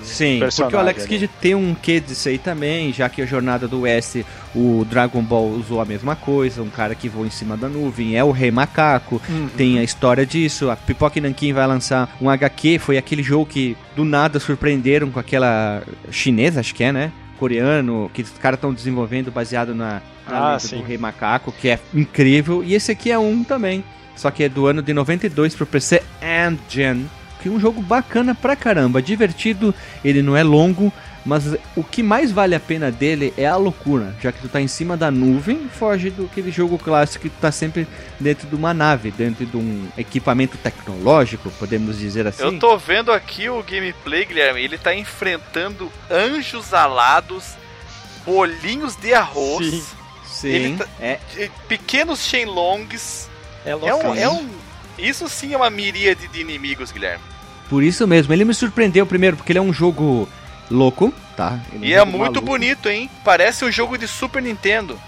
Sim, 0.02 0.40
porque 0.54 0.76
o 0.76 0.78
Alex 0.78 1.00
ali. 1.00 1.08
Kidd 1.08 1.28
tem 1.40 1.54
um 1.54 1.74
quê 1.74 1.98
disso 2.00 2.28
aí 2.28 2.36
também, 2.36 2.92
já 2.92 3.08
que 3.08 3.22
a 3.22 3.26
Jornada 3.26 3.66
do 3.66 3.80
Oeste, 3.80 4.26
o 4.54 4.84
Dragon 4.88 5.22
Ball 5.22 5.48
usou 5.48 5.80
a 5.80 5.86
mesma 5.86 6.14
coisa, 6.14 6.62
um 6.62 6.68
cara 6.68 6.94
que 6.94 7.08
voa 7.08 7.26
em 7.26 7.30
cima 7.30 7.56
da 7.56 7.66
nuvem, 7.66 8.16
é 8.16 8.22
o 8.22 8.30
Rei 8.30 8.50
Macaco, 8.50 9.22
Uhum. 9.26 9.48
tem 9.56 9.78
a 9.78 9.82
história 9.82 10.26
disso, 10.26 10.70
a 10.70 10.76
Pipoca 10.76 11.18
Nankin 11.18 11.54
vai 11.54 11.66
lançar 11.66 12.14
um 12.20 12.28
HQ, 12.28 12.78
foi 12.78 12.98
aquele 12.98 13.22
jogo 13.22 13.46
que 13.46 13.74
do 13.96 14.04
nada 14.04 14.38
surpreenderam 14.38 15.10
com 15.10 15.18
aquela 15.18 15.82
chinesa, 16.10 16.60
acho 16.60 16.74
que 16.74 16.84
é, 16.84 16.92
né? 16.92 17.10
Coreano, 17.38 18.10
que 18.12 18.22
os 18.22 18.30
caras 18.38 18.58
estão 18.58 18.72
desenvolvendo 18.72 19.30
baseado 19.30 19.74
na, 19.74 20.00
na 20.28 20.54
Ah, 20.54 20.56
do 20.58 20.82
Rei 20.82 20.98
Macaco, 20.98 21.52
que 21.52 21.68
é 21.70 21.78
incrível, 21.92 22.62
e 22.62 22.74
esse 22.74 22.92
aqui 22.92 23.10
é 23.10 23.18
um 23.18 23.42
também. 23.42 23.82
Só 24.16 24.30
que 24.30 24.44
é 24.44 24.48
do 24.48 24.66
ano 24.66 24.82
de 24.82 24.92
92 24.92 25.54
pro 25.54 25.66
PC 25.66 26.02
Engine. 26.22 27.08
Que 27.42 27.48
é 27.48 27.52
um 27.52 27.60
jogo 27.60 27.82
bacana 27.82 28.34
pra 28.34 28.56
caramba, 28.56 29.02
divertido, 29.02 29.74
ele 30.02 30.22
não 30.22 30.34
é 30.34 30.42
longo, 30.42 30.90
mas 31.26 31.44
o 31.76 31.84
que 31.84 32.02
mais 32.02 32.32
vale 32.32 32.54
a 32.54 32.60
pena 32.60 32.90
dele 32.90 33.34
é 33.36 33.44
a 33.46 33.54
loucura, 33.56 34.16
já 34.22 34.32
que 34.32 34.40
tu 34.40 34.48
tá 34.48 34.62
em 34.62 34.66
cima 34.68 34.96
da 34.96 35.10
nuvem, 35.10 35.68
foge 35.68 36.08
do 36.08 36.24
aquele 36.24 36.50
jogo 36.50 36.78
clássico 36.78 37.24
que 37.24 37.28
tu 37.28 37.38
tá 37.38 37.52
sempre 37.52 37.86
dentro 38.18 38.48
de 38.48 38.54
uma 38.54 38.72
nave, 38.72 39.10
dentro 39.10 39.44
de 39.44 39.56
um 39.58 39.86
equipamento 39.98 40.56
tecnológico, 40.56 41.50
podemos 41.58 41.98
dizer 41.98 42.26
assim. 42.26 42.42
Eu 42.44 42.58
tô 42.58 42.78
vendo 42.78 43.12
aqui 43.12 43.50
o 43.50 43.62
gameplay, 43.62 44.24
Guilherme. 44.24 44.62
Ele 44.62 44.78
tá 44.78 44.94
enfrentando 44.94 45.92
anjos 46.10 46.72
alados, 46.72 47.56
bolinhos 48.24 48.96
de 48.96 49.12
arroz, 49.12 49.66
Sim. 49.66 49.82
Sim, 50.24 50.76
tá- 50.78 50.86
é, 50.98 51.18
pequenos 51.68 52.24
Shenlongs. 52.24 53.28
É 53.64 53.70
É 53.70 53.74
louco. 53.74 54.08
um, 54.08 54.14
é 54.14 54.28
um. 54.28 54.48
Isso 54.98 55.28
sim 55.28 55.54
é 55.54 55.56
uma 55.56 55.70
miríade 55.70 56.28
de 56.28 56.40
inimigos, 56.40 56.92
Guilherme. 56.92 57.22
por 57.68 57.82
isso 57.82 58.06
mesmo. 58.06 58.32
Ele 58.32 58.44
me 58.44 58.54
surpreendeu 58.54 59.04
primeiro 59.06 59.36
porque 59.36 59.50
ele 59.52 59.58
é 59.58 59.62
um 59.62 59.72
jogo 59.72 60.28
louco, 60.70 61.12
tá? 61.36 61.58
Ele 61.72 61.86
E 61.86 61.90
um 61.90 61.94
é 61.94 61.98
jogo 61.98 62.10
muito 62.12 62.20
maluco. 62.34 62.46
bonito, 62.46 62.88
hein? 62.88 63.10
Parece 63.24 63.64
um 63.64 63.70
jogo 63.72 63.98
de 63.98 64.06
Super 64.06 64.42
Nintendo. 64.42 64.98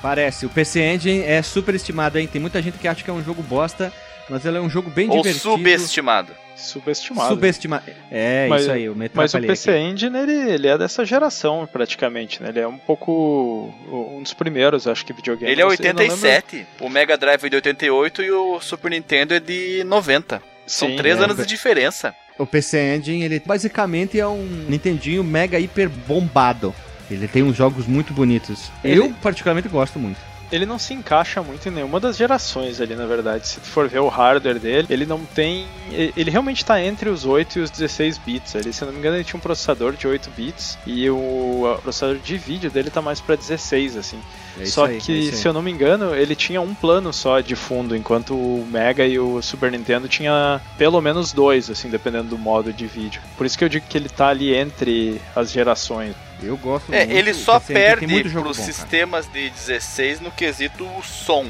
Parece, 0.00 0.46
o 0.46 0.48
PC 0.48 0.80
Engine 0.80 1.22
é 1.22 1.42
super 1.42 1.74
estimado, 1.74 2.18
hein? 2.18 2.26
Tem 2.26 2.40
muita 2.40 2.62
gente 2.62 2.78
que 2.78 2.86
acha 2.86 3.02
que 3.02 3.10
é 3.10 3.12
um 3.12 3.24
jogo 3.24 3.42
bosta, 3.42 3.92
mas 4.28 4.44
ele 4.44 4.56
é 4.56 4.60
um 4.60 4.68
jogo 4.70 4.90
bem 4.90 5.08
Ou 5.10 5.16
divertido. 5.18 5.42
subestimado. 5.42 6.32
Subestimado. 6.56 7.28
Subestimado. 7.28 7.84
É, 8.10 8.46
Mas- 8.48 8.62
isso 8.62 8.70
aí, 8.72 8.84
eu 8.84 8.94
me 8.96 9.10
Mas 9.12 9.34
o 9.34 9.40
PC 9.40 9.70
aqui. 9.70 9.78
Engine, 9.80 10.16
ele, 10.18 10.32
ele 10.54 10.66
é 10.66 10.78
dessa 10.78 11.04
geração, 11.04 11.68
praticamente, 11.70 12.42
né? 12.42 12.48
Ele 12.48 12.60
é 12.60 12.66
um 12.66 12.78
pouco... 12.78 13.74
um 13.90 14.22
dos 14.22 14.32
primeiros, 14.32 14.86
acho 14.88 15.04
que, 15.04 15.12
videogames. 15.12 15.52
Ele 15.52 15.60
é 15.60 15.64
Eu 15.64 15.68
não 15.68 15.76
lembro- 15.76 16.02
87, 16.02 16.66
o 16.80 16.88
Mega 16.88 17.16
Drive 17.18 17.44
é 17.44 17.48
de 17.50 17.56
88 17.56 18.22
e 18.22 18.30
o 18.30 18.58
Super 18.60 18.90
Nintendo 18.90 19.34
é 19.34 19.40
de 19.40 19.84
90. 19.84 20.40
São 20.66 20.88
Sim, 20.88 20.96
três 20.96 21.20
é. 21.20 21.24
anos 21.24 21.36
de 21.36 21.46
diferença. 21.46 22.14
O 22.38 22.46
PC 22.46 22.96
Engine, 22.96 23.22
ele 23.24 23.40
basicamente 23.44 24.18
é 24.18 24.26
um 24.26 24.64
Nintendinho 24.68 25.22
mega 25.22 25.58
hiper 25.60 25.88
bombado. 25.88 26.74
Ele 27.10 27.28
tem 27.28 27.42
uns 27.42 27.56
jogos 27.56 27.86
muito 27.86 28.12
bonitos. 28.12 28.70
Ele- 28.82 28.98
Eu 29.00 29.10
particularmente 29.22 29.68
gosto 29.68 29.98
muito. 29.98 30.18
Ele 30.50 30.66
não 30.66 30.78
se 30.78 30.94
encaixa 30.94 31.42
muito 31.42 31.68
em 31.68 31.72
nenhuma 31.72 32.00
das 32.00 32.16
gerações 32.16 32.80
ali, 32.80 32.94
na 32.94 33.06
verdade. 33.06 33.48
Se 33.48 33.60
tu 33.60 33.66
for 33.66 33.88
ver 33.88 34.00
o 34.00 34.08
hardware 34.08 34.58
dele, 34.58 34.86
ele 34.90 35.06
não 35.06 35.24
tem. 35.24 35.66
Ele 35.90 36.30
realmente 36.30 36.64
tá 36.64 36.82
entre 36.82 37.08
os 37.08 37.24
8 37.24 37.58
e 37.58 37.62
os 37.62 37.70
16 37.70 38.18
bits. 38.18 38.54
Ele, 38.54 38.72
se 38.72 38.82
eu 38.82 38.86
não 38.86 38.92
me 38.92 38.98
engano, 38.98 39.16
ele 39.16 39.24
tinha 39.24 39.38
um 39.38 39.40
processador 39.40 39.92
de 39.94 40.06
8 40.06 40.30
bits 40.30 40.78
e 40.86 41.08
o 41.10 41.78
processador 41.82 42.18
de 42.18 42.36
vídeo 42.36 42.70
dele 42.70 42.90
tá 42.90 43.02
mais 43.02 43.20
pra 43.20 43.36
16, 43.36 43.96
assim. 43.96 44.20
É 44.58 44.64
só 44.64 44.86
aí, 44.86 44.96
é 44.96 45.00
que, 45.00 45.12
aí. 45.12 45.32
se 45.32 45.46
eu 45.46 45.52
não 45.52 45.62
me 45.62 45.70
engano, 45.70 46.14
ele 46.14 46.34
tinha 46.34 46.60
um 46.60 46.74
plano 46.74 47.12
só 47.12 47.40
de 47.40 47.54
fundo, 47.54 47.94
enquanto 47.94 48.34
o 48.34 48.66
Mega 48.70 49.06
e 49.06 49.18
o 49.18 49.42
Super 49.42 49.70
Nintendo 49.70 50.08
tinha 50.08 50.60
pelo 50.78 51.00
menos 51.00 51.32
dois, 51.32 51.70
assim, 51.70 51.88
dependendo 51.88 52.28
do 52.28 52.38
modo 52.38 52.72
de 52.72 52.86
vídeo. 52.86 53.20
Por 53.36 53.46
isso 53.46 53.56
que 53.56 53.64
eu 53.64 53.68
digo 53.68 53.86
que 53.88 53.96
ele 53.96 54.08
tá 54.08 54.28
ali 54.28 54.54
entre 54.54 55.20
as 55.34 55.50
gerações. 55.50 56.14
Eu 56.42 56.56
gosto 56.56 56.92
É, 56.92 57.04
muito. 57.06 57.18
ele 57.18 57.30
o 57.30 57.34
só 57.34 57.58
perde 57.58 58.06
muito 58.06 58.28
jogo 58.28 58.44
pros 58.46 58.58
bom, 58.58 58.62
cara. 58.64 58.72
sistemas 58.74 59.26
de 59.28 59.50
16 59.50 60.20
no 60.20 60.30
quesito 60.30 60.86
som. 61.02 61.46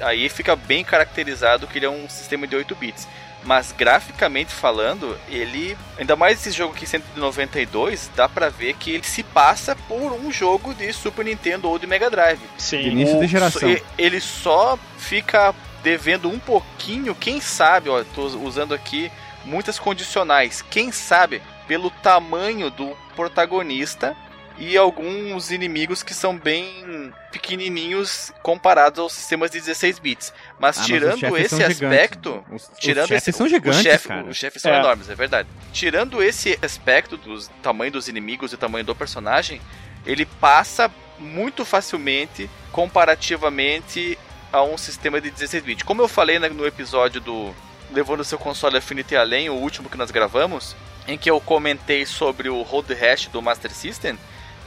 Aí 0.00 0.28
fica 0.28 0.54
bem 0.54 0.84
caracterizado 0.84 1.66
que 1.66 1.78
ele 1.78 1.86
é 1.86 1.90
um 1.90 2.08
sistema 2.08 2.46
de 2.46 2.54
8 2.54 2.74
bits. 2.76 3.08
Mas 3.44 3.72
graficamente 3.72 4.52
falando, 4.52 5.16
ele. 5.28 5.76
Ainda 5.96 6.16
mais 6.16 6.38
esse 6.40 6.50
jogo 6.56 6.74
aqui 6.74 6.86
192, 6.86 8.10
dá 8.16 8.28
pra 8.28 8.48
ver 8.48 8.74
que 8.74 8.90
ele 8.92 9.04
se 9.04 9.22
passa 9.22 9.76
por 9.76 10.12
um 10.12 10.30
jogo 10.32 10.74
de 10.74 10.92
Super 10.92 11.24
Nintendo 11.24 11.68
ou 11.68 11.78
de 11.78 11.86
Mega 11.86 12.10
Drive. 12.10 12.40
Sim. 12.56 12.80
Início 12.80 13.18
de 13.20 13.26
geração. 13.28 13.76
Ele 13.96 14.20
só 14.20 14.78
fica 14.98 15.54
devendo 15.82 16.28
um 16.28 16.38
pouquinho, 16.38 17.14
quem 17.14 17.40
sabe, 17.40 17.88
ó, 17.88 18.02
tô 18.14 18.22
usando 18.26 18.74
aqui 18.74 19.10
muitas 19.44 19.78
condicionais. 19.78 20.60
Quem 20.68 20.90
sabe 20.90 21.40
pelo 21.68 21.90
tamanho 21.90 22.70
do 22.70 22.96
protagonista 23.14 24.16
e 24.58 24.76
alguns 24.76 25.50
inimigos 25.52 26.02
que 26.02 26.12
são 26.12 26.36
bem 26.36 27.12
pequenininhos 27.30 28.32
comparados 28.42 28.98
aos 28.98 29.12
sistemas 29.12 29.50
de 29.50 29.60
16 29.60 29.98
bits. 29.98 30.32
Mas 30.58 30.76
Ah, 30.76 30.80
mas 30.80 30.80
os 30.80 30.86
tirando 30.86 31.18
chefes 31.20 31.52
esse 31.52 31.62
aspecto, 31.64 32.44
Os, 32.50 32.68
os 32.68 32.78
tirando 32.78 33.06
chefes 33.08 33.28
esse, 33.28 33.38
são 33.38 33.48
gigantes, 33.48 33.82
chefe, 33.82 34.08
cara. 34.08 34.24
os 34.26 34.36
chefes 34.36 34.60
são 34.62 34.72
É. 34.72 34.78
enormes, 34.80 35.08
é 35.08 35.14
verdade. 35.14 35.48
Tirando 35.72 36.22
esse 36.22 36.58
aspecto 36.60 37.16
do 37.16 37.40
tamanho 37.62 37.92
dos 37.92 38.08
inimigos 38.08 38.52
e 38.52 38.56
tamanho 38.56 38.84
do 38.84 38.94
personagem, 38.94 39.60
ele 40.04 40.26
passa 40.26 40.90
muito 41.18 41.64
facilmente 41.64 42.48
comparativamente 42.72 44.18
a 44.52 44.62
um 44.62 44.76
sistema 44.78 45.20
de 45.20 45.30
16 45.30 45.62
bits. 45.62 45.82
Como 45.84 46.00
eu 46.02 46.08
falei 46.08 46.38
na- 46.38 46.48
no 46.48 46.66
episódio 46.66 47.20
do 47.20 47.54
Levando 47.92 48.22
seu 48.24 48.38
console 48.38 48.76
Affinity 48.76 49.16
Além, 49.16 49.48
o 49.48 49.54
último 49.54 49.88
que 49.88 49.96
nós 49.96 50.10
gravamos, 50.10 50.76
em 51.06 51.16
que 51.16 51.30
eu 51.30 51.40
comentei 51.40 52.04
sobre 52.04 52.48
o 52.50 52.60
Road 52.62 52.92
Rash 52.92 53.28
do 53.28 53.40
Master 53.40 53.70
System, 53.72 54.18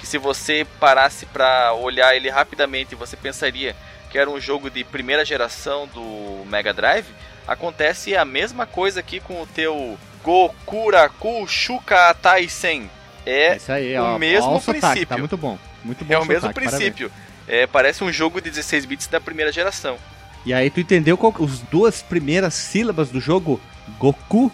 que 0.01 0.07
se 0.07 0.17
você 0.17 0.65
parasse 0.79 1.27
para 1.27 1.73
olhar 1.73 2.15
ele 2.15 2.27
rapidamente, 2.27 2.95
você 2.95 3.15
pensaria 3.15 3.75
que 4.09 4.17
era 4.17 4.27
um 4.27 4.41
jogo 4.41 4.67
de 4.67 4.83
primeira 4.83 5.23
geração 5.23 5.87
do 5.87 6.43
Mega 6.47 6.73
Drive, 6.73 7.05
acontece 7.47 8.15
a 8.15 8.25
mesma 8.25 8.65
coisa 8.65 8.99
aqui 8.99 9.19
com 9.19 9.43
o 9.43 9.45
teu 9.45 9.99
Gokuraku 10.23 11.47
Shuka 11.47 12.15
Taisen. 12.15 12.89
É 13.23 13.59
É, 13.67 13.71
aí, 13.71 13.95
o 13.95 14.03
ó, 14.03 14.17
mesmo 14.17 14.49
ó 14.49 14.57
o 14.57 14.59
sotaque, 14.59 14.79
princípio. 14.79 15.05
Tá 15.05 15.17
muito 15.19 15.37
bom. 15.37 15.59
Muito 15.83 16.03
bom 16.03 16.11
é 16.11 16.17
o 16.17 16.25
mesmo 16.25 16.47
sotaque, 16.47 16.65
parabéns. 16.65 16.93
princípio. 16.93 17.11
É, 17.47 17.67
parece 17.67 18.03
um 18.03 18.11
jogo 18.11 18.41
de 18.41 18.49
16 18.49 18.85
bits 18.85 19.05
da 19.05 19.21
primeira 19.21 19.51
geração. 19.51 19.99
E 20.43 20.51
aí 20.51 20.71
tu 20.71 20.79
entendeu 20.79 21.15
qual, 21.15 21.31
as 21.43 21.59
duas 21.59 22.01
primeiras 22.01 22.55
sílabas 22.55 23.09
do 23.09 23.21
jogo? 23.21 23.61
Goku, 23.99 24.51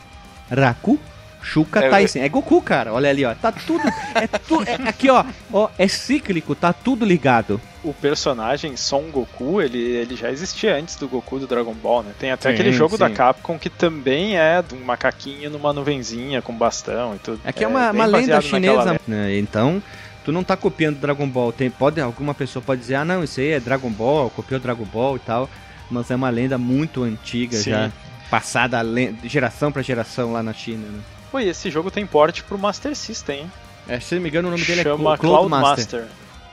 Raku, 0.51 0.99
Shuka 1.51 1.79
É, 1.79 1.89
Taisen. 1.89 2.21
É 2.23 2.27
Goku, 2.29 2.61
cara. 2.61 2.91
Olha 2.93 3.09
ali, 3.09 3.23
ó. 3.23 3.33
Tá 3.33 3.51
tudo. 3.51 3.83
É 4.13 4.27
tu, 4.27 4.61
é, 4.63 4.89
aqui, 4.89 5.09
ó, 5.09 5.23
ó. 5.53 5.69
É 5.77 5.87
cíclico, 5.87 6.53
tá 6.53 6.73
tudo 6.73 7.05
ligado. 7.05 7.59
O 7.83 7.93
personagem 7.93 8.75
Son 8.75 9.03
Goku, 9.11 9.61
ele, 9.61 9.79
ele 9.79 10.15
já 10.15 10.29
existia 10.29 10.75
antes 10.75 10.97
do 10.97 11.07
Goku 11.07 11.39
do 11.39 11.47
Dragon 11.47 11.73
Ball, 11.73 12.03
né? 12.03 12.11
Tem 12.19 12.31
até 12.31 12.49
Sim, 12.49 12.53
aquele 12.55 12.73
jogo 12.73 12.97
da 12.97 13.07
sim. 13.07 13.13
Capcom 13.13 13.57
que 13.57 13.69
também 13.69 14.37
é 14.37 14.61
de 14.61 14.75
um 14.75 14.83
macaquinho 14.83 15.49
numa 15.49 15.71
nuvenzinha 15.71 16.41
com 16.41 16.53
bastão 16.53 17.15
e 17.15 17.19
tudo. 17.19 17.39
Aqui 17.45 17.63
é, 17.63 17.67
uma, 17.67 17.91
bem 17.91 18.01
uma 18.01 18.05
lenda 18.05 18.35
baseado 18.35 18.51
naquela 18.51 18.81
chinesa. 18.83 19.01
né? 19.07 19.37
Então, 19.37 19.81
tu 20.25 20.31
não 20.33 20.43
tá 20.43 20.57
copiando 20.57 20.99
Dragon 20.99 21.27
Ball. 21.29 21.53
Tem, 21.53 21.69
pode, 21.69 22.01
alguma 22.01 22.33
pessoa 22.33 22.61
pode 22.61 22.81
dizer, 22.81 22.95
ah, 22.95 23.05
não, 23.05 23.23
isso 23.23 23.39
aí 23.39 23.51
é 23.51 23.59
Dragon 23.59 23.89
Ball, 23.89 24.29
copiou 24.31 24.59
Dragon 24.59 24.85
Ball 24.85 25.15
e 25.15 25.19
tal. 25.19 25.49
Mas 25.89 26.11
é 26.11 26.15
uma 26.15 26.29
lenda 26.29 26.57
muito 26.57 27.03
antiga, 27.03 27.55
Sim. 27.55 27.69
já 27.71 27.91
passada 28.29 28.83
de 28.83 29.29
geração 29.29 29.71
pra 29.71 29.81
geração 29.81 30.33
lá 30.33 30.43
na 30.43 30.51
China, 30.51 30.85
né? 30.85 30.99
Pô, 31.31 31.39
e 31.39 31.49
esse 31.49 31.69
jogo 31.69 31.91
tem 31.91 32.05
porte 32.05 32.43
pro 32.43 32.57
Master 32.57 32.95
System, 32.95 33.41
hein? 33.41 33.51
É, 33.87 33.99
se 33.99 34.15
não 34.15 34.21
me 34.21 34.29
engano, 34.29 34.47
o 34.47 34.51
nome 34.51 34.63
dele 34.65 34.83
Chama 34.83 35.13
é 35.13 35.17
Cloud 35.17 35.19
Cloud 35.19 35.49
Master. 35.49 36.01
Master. 36.01 36.05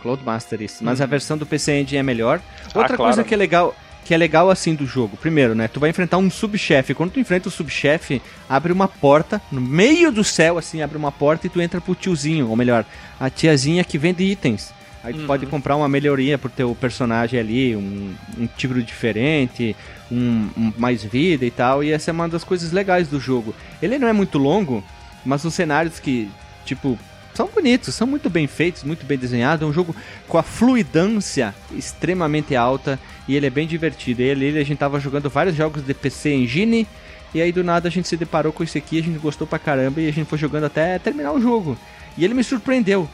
Cloud 0.02 0.22
Master, 0.24 0.62
isso. 0.62 0.84
Mas 0.84 1.00
a 1.00 1.06
versão 1.06 1.36
do 1.38 1.46
PC 1.46 1.80
Engine 1.80 1.98
é 1.98 2.02
melhor. 2.02 2.40
Outra 2.74 2.94
Ah, 2.94 2.96
coisa 2.96 3.12
claro. 3.14 3.24
que 3.24 3.34
é 3.34 3.36
legal, 3.36 3.74
que 4.04 4.12
é 4.14 4.16
legal 4.16 4.50
assim 4.50 4.74
do 4.74 4.86
jogo. 4.86 5.16
Primeiro, 5.16 5.54
né, 5.54 5.66
tu 5.66 5.80
vai 5.80 5.90
enfrentar 5.90 6.18
um 6.18 6.30
subchefe. 6.30 6.92
Quando 6.94 7.12
tu 7.12 7.20
enfrenta 7.20 7.48
o 7.48 7.50
subchefe, 7.50 8.20
abre 8.48 8.72
uma 8.72 8.86
porta 8.86 9.40
no 9.50 9.60
meio 9.60 10.12
do 10.12 10.22
céu 10.22 10.58
assim, 10.58 10.82
abre 10.82 10.96
uma 10.98 11.10
porta 11.10 11.46
e 11.46 11.50
tu 11.50 11.60
entra 11.60 11.80
pro 11.80 11.94
tiozinho, 11.94 12.48
ou 12.50 12.56
melhor, 12.56 12.84
a 13.18 13.30
tiazinha 13.30 13.82
que 13.82 13.96
vende 13.98 14.22
itens. 14.24 14.72
Aí 15.04 15.12
tu 15.12 15.20
Uhum. 15.20 15.26
pode 15.26 15.46
comprar 15.46 15.76
uma 15.76 15.88
melhoria 15.88 16.38
pro 16.38 16.48
teu 16.48 16.74
personagem 16.74 17.38
ali, 17.38 17.76
um, 17.76 18.14
um 18.38 18.46
tiro 18.46 18.82
diferente, 18.82 19.76
um, 20.10 20.48
um 20.56 20.72
mais 20.78 21.04
vida 21.04 21.44
e 21.44 21.50
tal. 21.50 21.84
E 21.84 21.92
essa 21.92 22.10
é 22.10 22.12
uma 22.12 22.28
das 22.28 22.42
coisas 22.42 22.72
legais 22.72 23.06
do 23.06 23.20
jogo. 23.20 23.54
Ele 23.82 23.98
não 23.98 24.08
é 24.08 24.12
muito 24.14 24.38
longo, 24.38 24.82
mas 25.24 25.44
os 25.44 25.52
cenários 25.52 26.00
que, 26.00 26.30
tipo, 26.64 26.98
são 27.34 27.48
bonitos, 27.54 27.94
são 27.94 28.06
muito 28.06 28.30
bem 28.30 28.46
feitos, 28.46 28.82
muito 28.82 29.04
bem 29.04 29.18
desenhados. 29.18 29.62
É 29.62 29.66
um 29.68 29.72
jogo 29.74 29.94
com 30.26 30.38
a 30.38 30.42
fluidância 30.42 31.54
extremamente 31.76 32.56
alta 32.56 32.98
e 33.28 33.36
ele 33.36 33.46
é 33.46 33.50
bem 33.50 33.66
divertido. 33.66 34.22
Ele, 34.22 34.46
ele 34.46 34.58
a 34.58 34.64
gente 34.64 34.78
tava 34.78 34.98
jogando 34.98 35.28
vários 35.28 35.54
jogos 35.54 35.84
de 35.84 35.92
PC 35.92 36.32
Engine 36.32 36.86
e 37.34 37.42
aí 37.42 37.52
do 37.52 37.62
nada 37.64 37.88
a 37.88 37.90
gente 37.90 38.08
se 38.08 38.16
deparou 38.16 38.52
com 38.52 38.62
esse 38.62 38.78
aqui, 38.78 38.98
a 38.98 39.02
gente 39.02 39.18
gostou 39.18 39.46
pra 39.46 39.58
caramba 39.58 40.00
e 40.00 40.08
a 40.08 40.12
gente 40.12 40.28
foi 40.28 40.38
jogando 40.38 40.64
até 40.64 40.98
terminar 40.98 41.32
o 41.32 41.40
jogo. 41.40 41.76
E 42.16 42.24
ele 42.24 42.32
me 42.32 42.44
surpreendeu, 42.44 43.08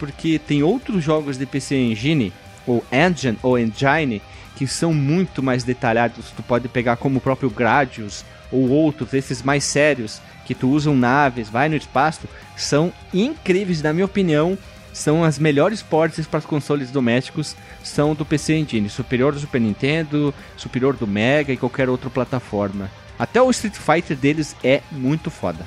porque 0.00 0.38
tem 0.38 0.62
outros 0.62 1.04
jogos 1.04 1.36
de 1.36 1.44
PC 1.44 1.76
Engine, 1.76 2.32
ou 2.66 2.82
Engine, 2.90 3.38
ou 3.42 3.58
Engine, 3.58 4.22
que 4.56 4.66
são 4.66 4.94
muito 4.94 5.42
mais 5.42 5.62
detalhados. 5.62 6.30
Tu 6.34 6.42
pode 6.42 6.66
pegar 6.68 6.96
como 6.96 7.18
o 7.18 7.20
próprio 7.20 7.50
Gradius, 7.50 8.24
ou 8.50 8.70
outros, 8.70 9.12
esses 9.12 9.42
mais 9.42 9.62
sérios, 9.62 10.20
que 10.46 10.54
tu 10.54 10.70
usam 10.70 10.96
naves, 10.96 11.50
vai 11.50 11.68
no 11.68 11.76
espaço, 11.76 12.26
são 12.56 12.90
incríveis, 13.12 13.82
na 13.82 13.92
minha 13.92 14.06
opinião. 14.06 14.58
São 14.92 15.22
as 15.22 15.38
melhores 15.38 15.82
ports 15.82 16.26
para 16.26 16.40
os 16.40 16.44
consoles 16.44 16.90
domésticos, 16.90 17.54
são 17.84 18.12
do 18.12 18.24
PC 18.24 18.56
Engine, 18.56 18.88
superior 18.88 19.32
do 19.32 19.38
Super 19.38 19.60
Nintendo, 19.60 20.34
superior 20.56 20.96
do 20.96 21.06
Mega 21.06 21.52
e 21.52 21.56
qualquer 21.56 21.88
outra 21.88 22.10
plataforma. 22.10 22.90
Até 23.16 23.40
o 23.40 23.50
Street 23.50 23.76
Fighter 23.76 24.16
deles 24.16 24.56
é 24.64 24.82
muito 24.90 25.30
foda. 25.30 25.64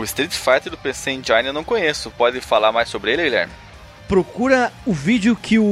O 0.00 0.04
Street 0.04 0.32
Fighter 0.32 0.70
do 0.70 0.78
PC 0.78 1.10
Engine 1.10 1.44
eu 1.44 1.52
não 1.52 1.62
conheço. 1.62 2.10
Pode 2.10 2.40
falar 2.40 2.72
mais 2.72 2.88
sobre 2.88 3.12
ele, 3.12 3.24
Guilherme? 3.24 3.52
Procura 4.08 4.72
o 4.86 4.94
vídeo 4.94 5.36
que 5.36 5.58
o, 5.58 5.62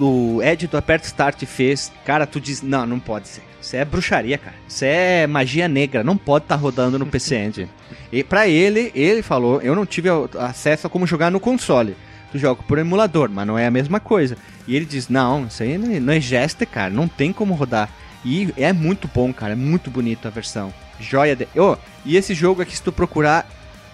o 0.00 0.42
Ed 0.42 0.66
do 0.66 0.78
Aperto 0.78 1.04
Start 1.04 1.44
fez. 1.44 1.92
Cara, 2.02 2.26
tu 2.26 2.40
diz, 2.40 2.62
não, 2.62 2.86
não 2.86 2.98
pode 2.98 3.28
ser. 3.28 3.42
Isso 3.60 3.76
é 3.76 3.84
bruxaria, 3.84 4.38
cara. 4.38 4.56
Isso 4.66 4.82
é 4.82 5.26
magia 5.26 5.68
negra. 5.68 6.02
Não 6.02 6.16
pode 6.16 6.46
estar 6.46 6.56
rodando 6.56 6.98
no 6.98 7.04
PC 7.06 7.36
Engine. 7.36 7.70
E 8.10 8.22
pra 8.24 8.48
ele, 8.48 8.92
ele 8.94 9.20
falou, 9.20 9.60
eu 9.60 9.74
não 9.74 9.84
tive 9.84 10.08
acesso 10.38 10.86
a 10.86 10.90
como 10.90 11.06
jogar 11.06 11.30
no 11.30 11.40
console. 11.40 11.96
Tu 12.30 12.38
joga 12.38 12.62
por 12.62 12.78
emulador, 12.78 13.28
mas 13.28 13.46
não 13.46 13.58
é 13.58 13.66
a 13.66 13.70
mesma 13.70 13.98
coisa. 14.00 14.38
E 14.66 14.74
ele 14.74 14.86
diz, 14.86 15.08
não, 15.08 15.46
isso 15.46 15.62
aí 15.62 15.76
não 15.76 16.12
é 16.12 16.20
geste, 16.20 16.64
cara. 16.64 16.88
Não 16.88 17.08
tem 17.08 17.32
como 17.32 17.52
rodar. 17.52 17.90
E 18.24 18.54
é 18.56 18.72
muito 18.72 19.10
bom, 19.12 19.34
cara. 19.34 19.52
É 19.52 19.56
muito 19.56 19.90
bonito 19.90 20.26
a 20.26 20.30
versão. 20.30 20.72
Joia 20.98 21.36
de... 21.36 21.46
Oh, 21.56 21.76
e 22.04 22.16
esse 22.16 22.32
jogo 22.32 22.62
aqui, 22.62 22.76
se 22.76 22.82
tu 22.82 22.92
procurar, 22.92 23.46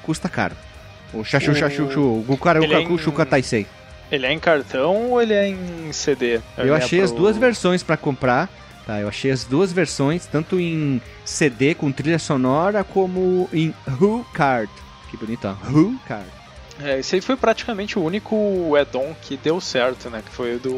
custa 0.02 0.28
caro. 0.28 0.54
O 1.12 1.22
Chachu 1.24 1.50
O- 1.50 1.54
Chachu 1.54 1.84
o 2.60 2.64
é 2.64 2.68
Kaku 2.68 2.94
em- 2.94 2.98
Shuka 2.98 3.24
Taisei. 3.26 3.66
Ele 4.10 4.26
é 4.26 4.32
em 4.32 4.38
cartão 4.38 5.10
ou 5.12 5.22
ele 5.22 5.32
é 5.34 5.48
em 5.48 5.92
CD? 5.92 6.40
Eu 6.58 6.74
É 6.74 6.78
achei 6.78 7.00
as 7.00 7.10
pro- 7.10 7.20
duas 7.20 7.36
versões 7.36 7.82
pra 7.82 7.96
comprar. 7.96 8.48
Tá, 8.86 8.98
eu 9.00 9.08
achei 9.08 9.30
as 9.30 9.44
duas 9.44 9.72
versões, 9.72 10.26
tanto 10.26 10.58
em 10.58 11.00
CD 11.24 11.72
com 11.74 11.92
trilha 11.92 12.18
sonora, 12.18 12.82
como 12.82 13.48
em 13.52 13.72
Who 14.00 14.26
Card. 14.34 14.70
Que 15.10 15.16
bonito, 15.16 15.46
ó. 15.46 15.70
Who 15.70 15.94
Card. 16.08 16.26
É, 16.80 16.98
esse 16.98 17.14
aí 17.14 17.20
foi 17.20 17.36
praticamente 17.36 17.98
o 17.98 18.02
único 18.02 18.74
add-on 18.76 19.14
que 19.20 19.36
deu 19.36 19.60
certo, 19.60 20.08
né? 20.08 20.22
Que 20.24 20.32
foi 20.32 20.56
o 20.56 20.58
do 20.58 20.72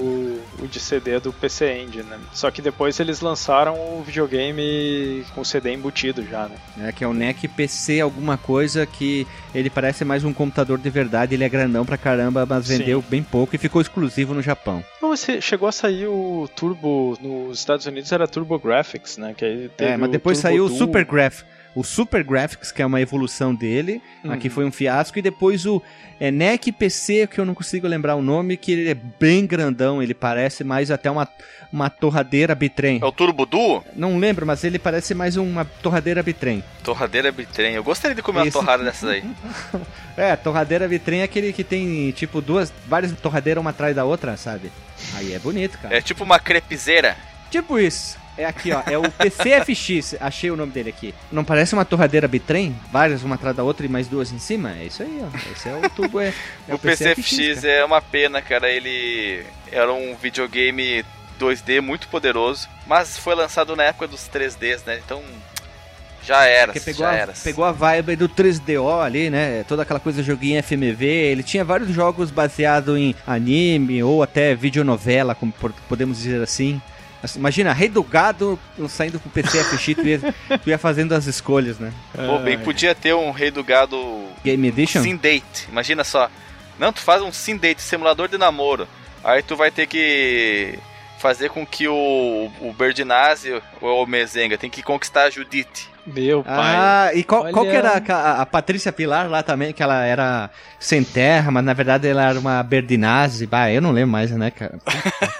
o 0.60 0.66
de 0.66 0.80
CD 0.80 1.20
do 1.20 1.32
PC 1.32 1.72
Engine, 1.72 2.04
né? 2.04 2.18
Só 2.32 2.50
que 2.50 2.60
depois 2.60 2.98
eles 3.00 3.20
lançaram 3.20 3.74
o 3.74 4.02
videogame 4.02 5.24
com 5.34 5.44
CD 5.44 5.72
embutido 5.72 6.24
já, 6.26 6.48
né? 6.48 6.56
É, 6.88 6.92
que 6.92 7.04
é 7.04 7.06
o 7.06 7.14
NEC 7.14 7.48
PC 7.48 8.00
alguma 8.00 8.36
coisa 8.36 8.86
que 8.86 9.26
ele 9.54 9.70
parece 9.70 10.04
mais 10.04 10.24
um 10.24 10.32
computador 10.32 10.78
de 10.78 10.90
verdade, 10.90 11.34
ele 11.34 11.44
é 11.44 11.48
grandão 11.48 11.84
pra 11.84 11.96
caramba, 11.96 12.44
mas 12.44 12.66
Sim. 12.66 12.78
vendeu 12.78 13.02
bem 13.02 13.22
pouco 13.22 13.54
e 13.54 13.58
ficou 13.58 13.80
exclusivo 13.80 14.34
no 14.34 14.42
Japão. 14.42 14.84
Você 15.00 15.40
chegou 15.40 15.68
a 15.68 15.72
sair 15.72 16.06
o 16.06 16.48
Turbo 16.54 17.16
nos 17.20 17.58
Estados 17.58 17.86
Unidos 17.86 18.10
era 18.10 18.26
Turbo 18.26 18.58
Graphics, 18.58 19.16
né? 19.16 19.34
Que 19.36 19.44
aí 19.44 19.70
É, 19.78 19.96
mas 19.96 20.08
o 20.08 20.12
depois 20.12 20.38
saiu 20.38 20.64
o 20.64 20.68
Duo. 20.68 20.78
Super 20.78 21.04
Graph. 21.04 21.42
O 21.74 21.82
Super 21.82 22.22
Graphics, 22.22 22.70
que 22.70 22.80
é 22.82 22.86
uma 22.86 23.00
evolução 23.00 23.54
dele, 23.54 24.00
Uhum. 24.22 24.30
aqui 24.32 24.48
foi 24.48 24.64
um 24.64 24.70
fiasco, 24.70 25.18
e 25.18 25.22
depois 25.22 25.66
o 25.66 25.82
é, 26.20 26.30
NEC 26.30 26.70
PC, 26.70 27.26
que 27.26 27.40
eu 27.40 27.44
não 27.44 27.54
consigo 27.54 27.88
lembrar 27.88 28.14
o 28.14 28.22
nome, 28.22 28.56
que 28.56 28.70
ele 28.72 28.88
é 28.90 28.94
bem 28.94 29.44
grandão, 29.44 30.00
ele 30.02 30.14
parece 30.14 30.62
mais 30.62 30.90
até 30.92 31.10
uma, 31.10 31.28
uma 31.72 31.90
torradeira 31.90 32.54
bitrem. 32.54 33.00
É 33.02 33.04
o 33.04 33.10
Turbo 33.10 33.44
Duo? 33.44 33.84
Não 33.96 34.16
lembro, 34.18 34.46
mas 34.46 34.62
ele 34.62 34.78
parece 34.78 35.14
mais 35.14 35.36
uma 35.36 35.64
torradeira 35.64 36.22
bitrem. 36.22 36.62
Torradeira 36.84 37.32
bitrem. 37.32 37.74
Eu 37.74 37.82
gostaria 37.82 38.14
de 38.14 38.22
comer 38.22 38.38
uma 38.40 38.46
Esse- 38.46 38.56
torrada 38.56 38.84
dessas 38.84 39.08
aí. 39.10 39.24
É, 40.16 40.36
torradeira 40.36 40.86
bitrem 40.86 41.22
é 41.22 41.24
aquele 41.24 41.52
que 41.52 41.64
tem, 41.64 42.12
tipo, 42.12 42.40
duas, 42.40 42.72
várias 42.86 43.10
torradeiras 43.12 43.60
uma 43.60 43.70
atrás 43.70 43.96
da 43.96 44.04
outra, 44.04 44.36
sabe? 44.36 44.70
Aí 45.16 45.32
é 45.34 45.38
bonito, 45.40 45.76
cara. 45.78 45.96
É 45.96 46.00
tipo 46.00 46.22
uma 46.22 46.38
crepizeira. 46.38 47.16
Tipo 47.50 47.80
isso. 47.80 48.16
É 48.36 48.44
aqui, 48.44 48.72
ó. 48.72 48.82
É 48.86 48.98
o 48.98 49.10
PCFX. 49.10 50.16
Achei 50.20 50.50
o 50.50 50.56
nome 50.56 50.72
dele 50.72 50.90
aqui. 50.90 51.14
Não 51.30 51.44
parece 51.44 51.74
uma 51.74 51.84
torradeira 51.84 52.26
bitrem? 52.26 52.76
Várias 52.90 53.22
uma 53.22 53.36
atrás 53.36 53.56
da 53.56 53.62
outra 53.62 53.86
e 53.86 53.88
mais 53.88 54.08
duas 54.08 54.32
em 54.32 54.38
cima? 54.38 54.72
É 54.78 54.84
isso 54.84 55.02
aí, 55.02 55.20
ó. 55.22 55.52
Esse 55.52 55.68
é 55.68 55.74
o 55.74 55.88
tubo. 55.90 56.20
É, 56.20 56.32
é 56.68 56.74
o 56.74 56.78
PCFX 56.78 57.60
cara. 57.60 57.72
é 57.72 57.84
uma 57.84 58.02
pena, 58.02 58.42
cara. 58.42 58.68
Ele 58.68 59.44
era 59.70 59.92
um 59.92 60.16
videogame 60.16 61.04
2D 61.40 61.80
muito 61.80 62.08
poderoso, 62.08 62.68
mas 62.86 63.18
foi 63.18 63.34
lançado 63.34 63.74
na 63.76 63.84
época 63.84 64.06
dos 64.08 64.28
3Ds, 64.28 64.82
né? 64.86 65.00
Então 65.04 65.22
já 66.26 66.44
era, 66.46 66.72
Porque 66.72 66.80
pegou 66.80 67.00
já 67.04 67.10
a, 67.10 67.14
era. 67.14 67.32
pegou 67.32 67.64
a 67.64 67.72
vibe 67.72 68.16
do 68.16 68.28
3DO 68.28 69.04
ali, 69.04 69.28
né? 69.28 69.62
Toda 69.68 69.82
aquela 69.82 70.00
coisa 70.00 70.22
joguinho 70.22 70.62
FMV. 70.62 71.04
Ele 71.04 71.42
tinha 71.42 71.64
vários 71.64 71.90
jogos 71.90 72.30
baseados 72.30 72.96
em 72.96 73.14
anime 73.26 74.02
ou 74.02 74.22
até 74.22 74.54
videonovela, 74.54 75.34
como 75.34 75.52
podemos 75.88 76.18
dizer 76.18 76.42
assim. 76.42 76.80
Assim, 77.24 77.38
Imagina, 77.38 77.72
Rei 77.72 77.88
do 77.88 78.02
Gado 78.02 78.58
saindo 78.86 79.18
com 79.18 79.30
o 79.30 79.32
PCFX, 79.32 79.94
tu 79.94 80.06
ia, 80.06 80.18
tu 80.58 80.68
ia 80.68 80.76
fazendo 80.76 81.14
as 81.14 81.24
escolhas, 81.24 81.78
né? 81.78 81.90
Pô, 82.14 82.38
bem, 82.38 82.58
podia 82.58 82.94
ter 82.94 83.14
um 83.14 83.30
Rei 83.30 83.50
do 83.50 83.64
Gado 83.64 84.28
Game 84.44 84.68
Edition? 84.68 85.02
Sim 85.02 85.16
Date. 85.16 85.66
Imagina 85.70 86.04
só. 86.04 86.30
Não, 86.78 86.92
tu 86.92 87.00
faz 87.00 87.22
um 87.22 87.32
Sim 87.32 87.56
Date, 87.56 87.80
simulador 87.80 88.28
de 88.28 88.36
namoro. 88.36 88.86
Aí 89.24 89.42
tu 89.42 89.56
vai 89.56 89.70
ter 89.70 89.86
que 89.86 90.78
fazer 91.18 91.48
com 91.48 91.64
que 91.64 91.88
o, 91.88 92.50
o 92.60 92.74
Berdinazzi 92.76 93.58
ou 93.80 94.04
o 94.04 94.06
Mezenga 94.06 94.58
tem 94.58 94.68
que 94.68 94.82
conquistar 94.82 95.22
a 95.22 95.30
Judite. 95.30 95.88
Meu 96.06 96.42
pai. 96.42 96.54
Ah, 96.56 97.10
e 97.14 97.24
qual, 97.24 97.50
qual 97.50 97.64
que 97.64 97.70
era 97.70 97.92
a, 97.92 98.42
a 98.42 98.46
Patrícia 98.46 98.92
Pilar 98.92 99.28
lá 99.28 99.42
também, 99.42 99.72
que 99.72 99.82
ela 99.82 100.04
era 100.04 100.50
sem 100.78 101.02
terra, 101.02 101.50
mas 101.50 101.64
na 101.64 101.72
verdade 101.72 102.06
ela 102.06 102.28
era 102.28 102.38
uma 102.38 102.62
Berdinazzi. 102.62 103.46
Bah, 103.46 103.70
eu 103.70 103.80
não 103.80 103.90
lembro 103.90 104.10
mais, 104.10 104.30
né, 104.30 104.50
cara? 104.50 104.78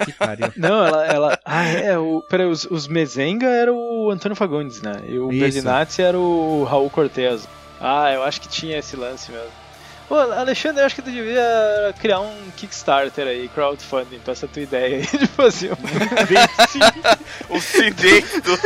Que 0.05 0.13
pariu. 0.19 0.53
Não, 0.57 0.87
ela, 0.87 1.07
ela. 1.07 1.39
Ah, 1.45 1.69
é. 1.69 1.99
O, 1.99 2.23
peraí, 2.29 2.47
os, 2.47 2.65
os 2.65 2.89
Mezenga 2.89 3.47
era 3.47 3.73
o 3.73 4.11
Antônio 4.11 4.37
Fagundes, 4.37 4.81
né? 4.81 5.03
E 5.07 5.19
o 5.19 5.31
Isso. 5.31 5.41
Berdinazzi 5.41 6.03
era 6.03 6.19
o 6.19 6.65
Raul 6.65 6.89
Cortez. 6.89 7.47
Ah, 7.81 8.11
eu 8.13 8.23
acho 8.23 8.41
que 8.41 8.49
tinha 8.49 8.79
esse 8.79 8.97
lance 8.97 9.31
mesmo. 9.31 9.64
Ô, 10.11 10.15
Alexandre, 10.17 10.83
eu 10.83 10.87
acho 10.87 10.95
que 10.97 11.03
tu 11.03 11.11
devia 11.11 11.95
criar 11.99 12.21
um 12.21 12.35
Kickstarter 12.57 13.27
aí, 13.27 13.49
crowdfunding, 13.49 14.19
pra 14.23 14.33
essa 14.33 14.47
tua 14.47 14.63
ideia 14.63 14.97
aí 14.99 15.03
de 15.19 15.27
fazer 15.27 15.73
um 15.73 15.77
O 17.57 17.61
CD 17.61 18.21
do, 18.45 18.59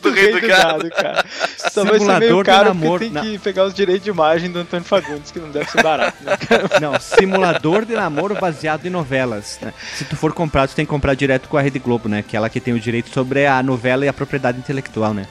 do 0.00 0.10
Rei 0.14 0.32
do 0.40 0.46
Gado. 0.46 0.88
cara. 0.90 1.24
Só 1.70 1.84
vai 1.84 1.94
ser 1.94 1.98
Simulador 2.00 2.18
meio 2.20 2.36
de 2.38 2.44
caro 2.44 2.68
namoro. 2.68 2.90
porque 3.04 3.04
tem 3.04 3.12
Não. 3.12 3.22
que 3.22 3.38
pegar 3.38 3.64
os 3.64 3.74
direitos 3.74 4.04
de 4.04 4.10
imagem 4.10 4.50
do 4.50 4.60
Antônio 4.60 4.84
Fagundes, 4.84 5.30
que 5.30 5.38
não 5.38 5.50
deve 5.50 5.70
ser 5.70 5.82
barato, 5.82 6.16
né, 6.24 6.36
cara? 6.38 6.80
Não, 6.80 6.98
simulador 6.98 7.84
de 7.84 7.92
namoro 7.94 8.34
baseado 8.34 8.86
em 8.86 8.90
novelas. 8.90 9.58
né? 9.60 9.74
Se 9.94 10.04
tu 10.04 10.16
for 10.16 10.32
comprar, 10.32 10.66
tu 10.68 10.74
tem 10.74 10.86
que 10.86 10.90
comprar 10.90 11.14
direto 11.14 11.48
com 11.48 11.58
a 11.58 11.60
Rede 11.60 11.78
Globo, 11.78 12.08
né? 12.08 12.24
Que 12.26 12.34
é 12.34 12.38
ela 12.38 12.48
que 12.48 12.60
tem 12.60 12.72
o 12.72 12.80
direito 12.80 13.10
sobre 13.10 13.46
a 13.46 13.62
novela 13.62 14.04
e 14.04 14.08
a 14.08 14.12
propriedade 14.12 14.58
intelectual, 14.58 15.12
né? 15.12 15.26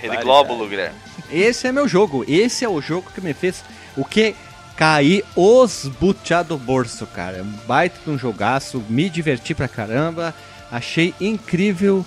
Rede 0.00 0.16
Glóbulo, 0.18 0.68
Guilherme. 0.68 0.96
Esse 1.30 1.66
é 1.66 1.72
meu 1.72 1.88
jogo. 1.88 2.24
Esse 2.28 2.64
é 2.64 2.68
o 2.68 2.80
jogo 2.80 3.10
que 3.14 3.20
me 3.20 3.32
fez 3.34 3.64
o 3.96 4.04
que 4.04 4.34
cair 4.82 5.24
os 5.36 5.86
butiá 6.00 6.42
do 6.42 6.58
bolso, 6.58 7.06
cara. 7.06 7.36
É 7.38 7.42
um 7.42 7.52
baita 7.68 8.00
de 8.04 8.10
um 8.10 8.18
jogaço, 8.18 8.82
me 8.88 9.08
diverti 9.08 9.54
pra 9.54 9.68
caramba, 9.68 10.34
achei 10.72 11.14
incrível 11.20 12.04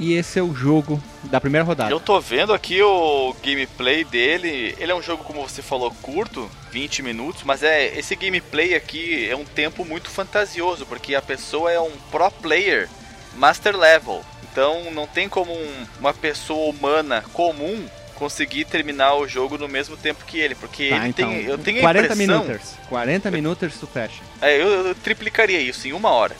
e 0.00 0.14
esse 0.14 0.38
é 0.38 0.42
o 0.42 0.54
jogo 0.54 1.02
da 1.24 1.38
primeira 1.38 1.66
rodada. 1.66 1.90
Eu 1.90 2.00
tô 2.00 2.18
vendo 2.22 2.54
aqui 2.54 2.80
o 2.82 3.36
gameplay 3.44 4.04
dele. 4.04 4.74
Ele 4.78 4.90
é 4.90 4.94
um 4.94 5.02
jogo, 5.02 5.22
como 5.22 5.46
você 5.46 5.60
falou, 5.60 5.90
curto, 6.00 6.50
20 6.72 7.02
minutos, 7.02 7.42
mas 7.44 7.62
é 7.62 7.94
esse 7.98 8.16
gameplay 8.16 8.74
aqui 8.74 9.28
é 9.28 9.36
um 9.36 9.44
tempo 9.44 9.84
muito 9.84 10.08
fantasioso, 10.08 10.86
porque 10.86 11.14
a 11.14 11.20
pessoa 11.20 11.70
é 11.70 11.78
um 11.78 11.92
pro 12.10 12.30
player 12.30 12.88
master 13.36 13.76
level. 13.76 14.24
Então 14.50 14.90
não 14.92 15.06
tem 15.06 15.28
como 15.28 15.52
um- 15.52 15.86
uma 16.00 16.14
pessoa 16.14 16.70
humana 16.70 17.22
comum 17.34 17.84
conseguir 18.14 18.64
terminar 18.64 19.14
o 19.14 19.26
jogo 19.28 19.58
no 19.58 19.68
mesmo 19.68 19.96
tempo 19.96 20.24
que 20.24 20.38
ele, 20.38 20.54
porque 20.54 20.88
Tá, 20.88 20.96
ele 20.96 21.08
então, 21.08 21.28
tem, 21.30 21.44
eu 21.44 21.58
tenho 21.58 21.78
a 21.78 21.82
40 21.82 22.12
impressão, 22.14 22.42
minutos. 22.44 22.74
40 22.88 23.30
minutos 23.30 23.74
tu 23.78 23.86
fecha. 23.86 24.22
é, 24.40 24.56
eu, 24.60 24.86
eu 24.88 24.94
triplicaria 24.94 25.60
isso 25.60 25.86
em 25.88 25.92
uma 25.92 26.10
hora. 26.10 26.36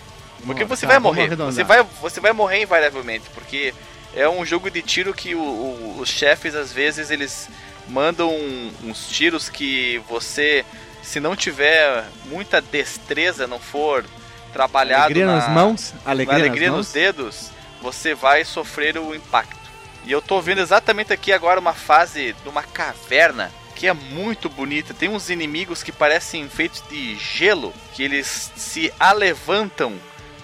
Porque 0.47 0.65
você 0.65 0.83
tá, 0.87 0.93
vai 0.93 0.99
morrer. 0.99 1.35
Você 1.35 1.65
vai, 1.65 1.83
você 2.03 2.21
vai 2.21 2.33
morrer 2.33 2.63
invariavelmente. 2.63 3.25
Porque 3.33 3.73
é 4.15 4.29
um 4.29 4.45
jogo 4.45 4.71
de 4.71 4.83
tiro 4.83 5.15
que 5.15 5.35
o- 5.35 5.39
o- 5.41 5.97
os 6.01 6.11
chefes, 6.11 6.55
às 6.55 6.71
vezes, 6.71 7.11
eles 7.11 7.49
mandam 7.89 8.31
uns 8.83 9.09
tiros 9.09 9.49
que 9.49 10.03
você, 10.09 10.63
se 11.03 11.19
não 11.19 11.35
tiver 11.35 12.05
muita 12.27 12.61
destreza, 12.61 13.47
não 13.47 13.59
for 13.59 14.05
trabalhado 14.53 15.05
Alegria 15.05 15.27
na, 15.27 15.37
nas 15.37 15.49
mãos, 15.49 15.95
na 16.05 16.11
alegria, 16.11 16.37
alegria 16.39 16.69
nas 16.69 16.77
nos 16.77 16.87
mãos. 16.89 16.93
dedos, 16.93 17.51
você 17.81 18.15
vai 18.15 18.45
sofrer 18.45 18.99
o 18.99 19.15
impacto. 19.15 19.64
E 20.05 20.13
eu 20.13 20.21
tô 20.21 20.41
vendo 20.41 20.61
exatamente 20.61 21.13
aqui 21.13 21.33
agora 21.33 21.59
uma 21.59 21.73
fase 21.73 22.35
de 22.43 22.49
uma 22.49 22.63
caverna 22.63 23.51
que 23.75 23.87
é 23.87 23.93
muito 23.93 24.49
bonita. 24.49 24.95
Tem 24.95 25.09
uns 25.09 25.31
inimigos 25.31 25.83
que 25.83 25.91
parecem 25.91 26.49
feitos 26.49 26.83
de 26.89 27.17
gelo, 27.17 27.73
que 27.93 28.03
eles 28.03 28.53
se 28.57 28.93
alevantam 29.01 29.99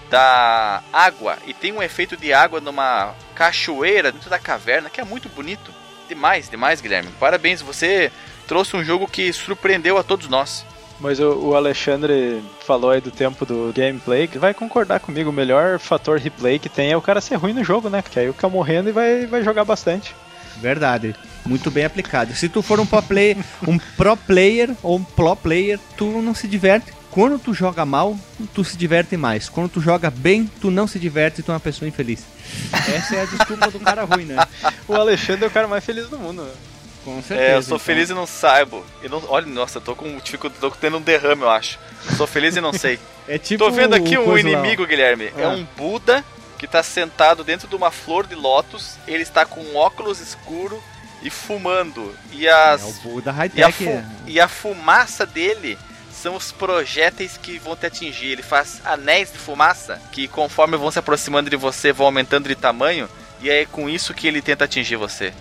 da 0.09 0.83
água 0.91 1.37
e 1.47 1.53
tem 1.53 1.71
um 1.71 1.81
efeito 1.81 2.17
de 2.17 2.33
água 2.33 2.59
numa 2.59 3.15
cachoeira 3.33 4.11
dentro 4.11 4.29
da 4.29 4.37
caverna 4.37 4.89
que 4.89 4.99
é 4.99 5.05
muito 5.05 5.29
bonito. 5.29 5.73
Demais, 6.09 6.49
demais, 6.49 6.81
Guilherme. 6.81 7.09
Parabéns, 7.19 7.61
você 7.61 8.11
trouxe 8.47 8.75
um 8.75 8.83
jogo 8.83 9.07
que 9.07 9.31
surpreendeu 9.31 9.97
a 9.97 10.03
todos 10.03 10.27
nós. 10.27 10.65
Mas 11.01 11.19
o, 11.19 11.33
o 11.33 11.55
Alexandre 11.55 12.43
falou 12.65 12.91
aí 12.91 13.01
do 13.01 13.09
tempo 13.09 13.43
do 13.43 13.73
gameplay, 13.75 14.27
que 14.27 14.37
vai 14.37 14.53
concordar 14.53 14.99
comigo, 14.99 15.31
o 15.31 15.33
melhor 15.33 15.79
fator 15.79 16.19
replay 16.19 16.59
que 16.59 16.69
tem 16.69 16.91
é 16.91 16.97
o 16.97 17.01
cara 17.01 17.19
ser 17.19 17.35
ruim 17.35 17.53
no 17.53 17.63
jogo, 17.63 17.89
né? 17.89 18.03
Porque 18.03 18.19
aí 18.19 18.29
o 18.29 18.33
fica 18.33 18.47
morrendo 18.47 18.89
e 18.89 18.91
vai, 18.91 19.25
vai 19.25 19.43
jogar 19.43 19.65
bastante. 19.65 20.15
Verdade. 20.57 21.15
Muito 21.43 21.71
bem 21.71 21.85
aplicado. 21.85 22.35
Se 22.35 22.47
tu 22.47 22.61
for 22.61 22.79
um 22.79 22.85
pro 22.85 23.01
player, 23.01 23.35
um 23.67 23.79
pro 23.97 24.15
player 24.15 24.69
ou 24.83 24.97
um 24.97 25.03
pro 25.03 25.35
player, 25.35 25.79
tu 25.97 26.21
não 26.21 26.35
se 26.35 26.47
diverte. 26.47 26.93
Quando 27.09 27.39
tu 27.39 27.53
joga 27.53 27.83
mal, 27.83 28.15
tu 28.53 28.63
se 28.63 28.77
diverte 28.77 29.17
mais. 29.17 29.49
Quando 29.49 29.69
tu 29.69 29.81
joga 29.81 30.11
bem, 30.11 30.49
tu 30.61 30.69
não 30.69 30.87
se 30.87 30.99
diverte 30.99 31.41
e 31.41 31.43
tu 31.43 31.51
é 31.51 31.55
uma 31.55 31.59
pessoa 31.59 31.89
infeliz. 31.89 32.23
Essa 32.71 33.15
é 33.15 33.21
a 33.23 33.25
desculpa 33.25 33.71
do 33.71 33.79
cara 33.79 34.03
ruim, 34.03 34.25
né? 34.25 34.35
O 34.87 34.93
Alexandre 34.93 35.45
é 35.45 35.47
o 35.47 35.51
cara 35.51 35.67
mais 35.67 35.83
feliz 35.83 36.07
do 36.09 36.17
mundo. 36.17 36.43
né? 36.43 36.51
Com 37.03 37.21
certeza. 37.21 37.49
É, 37.51 37.55
eu 37.55 37.61
sou 37.63 37.77
então. 37.77 37.79
feliz 37.85 38.09
e 38.09 38.13
não 38.13 38.27
saibo. 38.27 38.85
Eu 39.01 39.09
não, 39.09 39.23
olha, 39.27 39.45
nossa, 39.47 39.77
eu 39.77 39.81
tô 39.81 39.95
com 39.95 40.17
dificuldade, 40.17 40.59
tô 40.61 40.69
tendo 40.71 40.97
um 40.97 41.01
derrame, 41.01 41.41
eu 41.41 41.49
acho. 41.49 41.79
Sou 42.17 42.27
feliz 42.27 42.55
e 42.55 42.61
não 42.61 42.73
sei. 42.73 42.99
É 43.27 43.37
tipo 43.37 43.63
Tô 43.63 43.69
vendo 43.71 43.93
aqui 43.93 44.17
o 44.17 44.21
um 44.23 44.25
coisa 44.25 44.49
lá, 44.49 44.57
inimigo, 44.59 44.85
Guilherme. 44.85 45.31
É 45.37 45.43
Ah. 45.45 45.49
um 45.49 45.63
Buda 45.77 46.25
que 46.57 46.67
tá 46.67 46.81
sentado 46.83 47.43
dentro 47.43 47.67
de 47.67 47.75
uma 47.75 47.91
flor 47.91 48.25
de 48.25 48.33
lótus. 48.35 48.97
Ele 49.07 49.21
está 49.23 49.45
com 49.45 49.61
um 49.61 49.75
óculos 49.77 50.19
escuro 50.19 50.83
e 51.21 51.29
fumando. 51.29 52.13
E 52.31 52.47
as 52.49 52.81
É 52.81 52.85
o 52.85 52.93
Buda 52.93 53.33
e, 53.53 53.63
a 53.63 53.71
fu- 53.71 54.03
e 54.25 54.39
a 54.39 54.47
fumaça 54.47 55.25
dele 55.25 55.77
são 56.11 56.35
os 56.35 56.51
projéteis 56.51 57.37
que 57.37 57.59
vão 57.59 57.75
te 57.75 57.85
atingir. 57.85 58.31
Ele 58.31 58.43
faz 58.43 58.81
anéis 58.83 59.31
de 59.31 59.37
fumaça 59.37 60.01
que, 60.11 60.27
conforme 60.27 60.75
vão 60.75 60.89
se 60.91 60.99
aproximando 60.99 61.49
de 61.49 61.55
você, 61.55 61.93
vão 61.93 62.07
aumentando 62.07 62.49
de 62.49 62.55
tamanho. 62.55 63.07
E 63.39 63.49
é 63.51 63.65
com 63.65 63.87
isso 63.87 64.13
que 64.15 64.27
ele 64.27 64.41
tenta 64.41 64.65
atingir 64.65 64.95
você. 64.97 65.31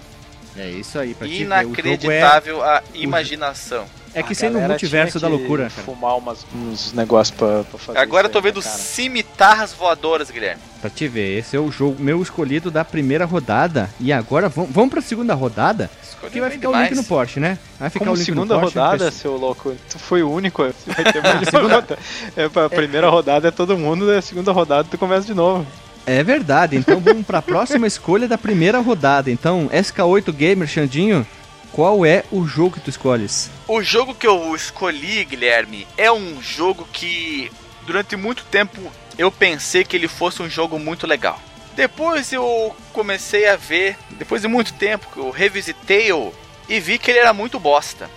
É 0.57 0.69
isso 0.69 0.99
aí, 0.99 1.15
pra 1.15 1.27
te 1.29 1.33
ver. 1.33 1.45
O 1.45 1.49
jogo 1.49 1.55
é, 1.55 1.65
Inacreditável 1.65 2.63
a 2.63 2.83
imaginação. 2.95 3.85
é 4.13 4.23
que 4.23 4.33
A 4.33 4.37
sendo 4.37 4.51
o 4.51 4.55
galera 4.55 4.69
multiverso 4.71 5.19
tinha 5.19 5.31
da 5.31 5.37
loucura, 5.37 5.71
cara. 5.71 5.83
Fumar 5.85 6.17
umas, 6.17 6.45
uns 6.55 6.93
negócios 6.93 7.37
pra, 7.37 7.63
pra 7.65 7.79
fazer 7.79 7.99
Agora 7.99 8.27
eu 8.27 8.31
tô 8.31 8.39
aí, 8.39 8.45
vendo 8.45 8.57
né, 8.59 8.63
cara? 8.65 8.77
cimitarras 8.77 9.73
voadoras, 9.73 10.31
Guilherme. 10.31 10.61
Pra 10.81 10.91
te 10.91 11.07
ver, 11.07 11.39
esse 11.39 11.57
é 11.57 11.61
o 11.61 11.71
jogo 11.71 12.03
meu 12.03 12.21
escolhido 12.23 12.71
da 12.71 12.85
primeira 12.85 13.25
rodada. 13.25 13.89
E 14.01 14.13
agora 14.13 14.49
vamos, 14.49 14.71
vamos 14.73 14.91
pra 14.91 15.01
segunda 15.01 15.35
rodada? 15.35 15.91
Escolhi 16.03 16.33
Que 16.33 16.41
vai 16.41 16.51
ficar 16.51 16.69
o 16.69 16.73
demais. 16.73 16.91
link 16.91 16.97
no 16.97 17.05
Porsche, 17.05 17.39
né? 17.39 17.59
Vai 17.79 17.91
ficar 17.91 18.05
Como 18.05 18.13
o 18.13 18.17
link 18.17 18.25
segunda 18.27 18.55
no 18.55 18.61
Porsche. 18.61 18.79
rodada, 18.79 19.11
seu 19.11 19.37
louco, 19.37 19.75
tu 19.89 19.99
foi 19.99 20.23
o 20.23 20.31
único. 20.31 20.63
Vai 20.87 21.13
ter 21.13 21.23
mais 21.23 21.41
de 21.41 21.57
rodada. 21.57 21.99
É, 22.37 22.49
pra 22.49 22.69
primeira 22.69 23.09
rodada 23.09 23.49
é 23.49 23.51
todo 23.51 23.77
mundo, 23.79 24.07
da 24.07 24.21
segunda 24.21 24.51
rodada 24.53 24.89
tu 24.91 24.99
começa 24.99 25.27
de 25.27 25.35
novo. 25.35 25.67
É 26.13 26.25
verdade, 26.25 26.75
então 26.75 26.99
vamos 26.99 27.25
pra 27.25 27.41
próxima 27.41 27.87
escolha 27.87 28.27
da 28.27 28.37
primeira 28.37 28.81
rodada. 28.81 29.31
Então, 29.31 29.69
SK8 29.69 30.33
Gamer, 30.33 30.67
Xandinho, 30.67 31.25
qual 31.71 32.05
é 32.05 32.25
o 32.33 32.45
jogo 32.45 32.75
que 32.75 32.81
tu 32.81 32.91
escolhes? 32.91 33.49
O 33.69 33.81
jogo 33.81 34.13
que 34.13 34.27
eu 34.27 34.53
escolhi, 34.57 35.25
Guilherme, 35.25 35.87
é 35.97 36.11
um 36.11 36.43
jogo 36.43 36.85
que 36.93 37.49
durante 37.87 38.17
muito 38.17 38.43
tempo 38.47 38.91
eu 39.17 39.31
pensei 39.31 39.85
que 39.85 39.97
ele 39.97 40.09
fosse 40.09 40.43
um 40.43 40.51
jogo 40.51 40.81
muito 40.81 41.07
legal. 41.07 41.41
Depois 41.77 42.33
eu 42.33 42.75
comecei 42.93 43.49
a 43.49 43.55
ver, 43.55 43.97
depois 44.19 44.43
de 44.43 44.49
muito 44.49 44.73
tempo, 44.73 45.07
que 45.13 45.19
eu 45.19 45.31
revisitei-o 45.31 46.35
e 46.69 46.81
vi 46.81 46.99
que 46.99 47.13
ele 47.13 47.21
era 47.21 47.33
muito 47.33 47.61
bosta. 47.61 48.11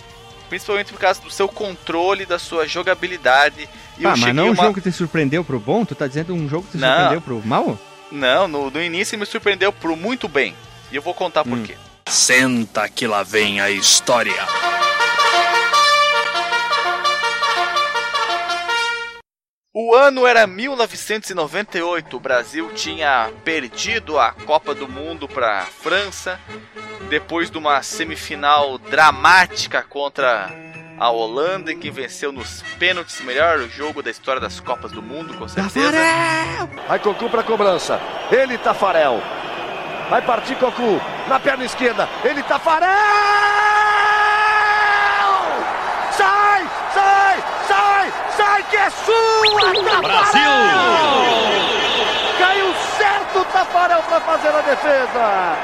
Principalmente 0.48 0.92
por 0.92 0.98
causa 0.98 1.22
do 1.22 1.30
seu 1.30 1.46
controle, 1.46 2.26
da 2.26 2.40
sua 2.40 2.66
jogabilidade. 2.66 3.68
E 3.98 4.06
ah, 4.06 4.16
mas 4.16 4.34
não 4.34 4.50
um 4.50 4.54
jogo 4.56 4.74
que 4.74 4.80
te 4.80 4.90
surpreendeu 4.92 5.44
pro 5.44 5.60
bom? 5.60 5.84
Tu 5.84 5.94
tá 5.94 6.06
dizendo 6.06 6.34
um 6.34 6.48
jogo 6.48 6.66
que 6.66 6.72
te 6.72 6.78
Não. 6.78 6.88
surpreendeu 6.88 7.20
pro 7.20 7.46
mal? 7.46 7.78
Não, 8.10 8.48
no, 8.48 8.70
no 8.70 8.82
início 8.82 9.18
me 9.18 9.24
surpreendeu 9.26 9.72
pro 9.72 9.96
muito 9.96 10.28
bem. 10.28 10.54
E 10.90 10.96
eu 10.96 11.02
vou 11.02 11.14
contar 11.14 11.44
por 11.44 11.58
Hum. 11.58 11.62
quê. 11.64 11.76
Senta 12.08 12.88
que 12.88 13.06
lá 13.06 13.22
vem 13.22 13.60
a 13.60 13.70
história. 13.70 14.34
O 19.76 19.92
ano 19.94 20.26
era 20.26 20.46
1998. 20.46 22.16
O 22.16 22.20
Brasil 22.20 22.70
tinha 22.74 23.30
perdido 23.44 24.18
a 24.18 24.32
Copa 24.32 24.74
do 24.74 24.86
Mundo 24.88 25.26
para 25.28 25.60
a 25.60 25.64
França 25.66 26.38
depois 27.08 27.50
de 27.50 27.58
uma 27.58 27.82
semifinal 27.82 28.78
dramática 28.78 29.82
contra 29.82 30.48
a 30.98 31.10
Holanda, 31.10 31.72
em 31.72 31.78
que 31.78 31.90
venceu 31.90 32.32
nos 32.32 32.62
pênaltis, 32.78 33.20
melhor 33.20 33.58
jogo 33.68 34.02
da 34.02 34.10
história 34.10 34.40
das 34.40 34.60
Copas 34.60 34.92
do 34.92 35.02
Mundo, 35.02 35.34
com 35.34 35.48
certeza. 35.48 35.90
Vai 36.88 36.98
Cocu 36.98 37.28
pra 37.28 37.42
cobrança. 37.42 38.00
Ele, 38.30 38.56
Tafarel. 38.58 39.20
Vai 40.08 40.22
partir 40.22 40.54
Cocu. 40.56 41.00
Na 41.28 41.40
perna 41.40 41.64
esquerda. 41.64 42.08
Ele, 42.22 42.42
Tafarel! 42.42 42.92
Sai! 46.12 46.68
Sai! 46.92 47.42
Sai! 47.66 48.12
Sai 48.36 48.62
que 48.64 48.76
é 48.76 48.90
sua, 48.90 49.72
Tafarel! 49.74 50.02
Brasil! 50.02 50.50
Caiu 52.38 52.74
certo 52.98 53.38
o 53.40 53.44
Tafarel 53.46 54.02
pra 54.02 54.20
fazer 54.20 54.48
a 54.48 54.60
defesa. 54.60 55.56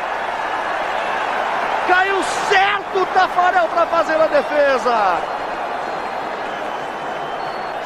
Caiu 1.90 2.22
certo 2.48 3.00
o 3.00 3.06
Tafarel 3.06 3.66
pra 3.66 3.84
fazer 3.86 4.14
a 4.14 4.28
defesa. 4.28 5.16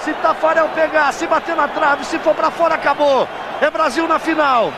Se 0.04 0.12
Tafarel 0.12 0.68
pegar, 0.74 1.10
se 1.10 1.26
bater 1.26 1.56
na 1.56 1.66
trave, 1.68 2.04
se 2.04 2.18
for 2.18 2.34
pra 2.34 2.50
fora, 2.50 2.74
acabou. 2.74 3.26
É 3.62 3.70
Brasil 3.70 4.06
na 4.06 4.18
final. 4.18 4.70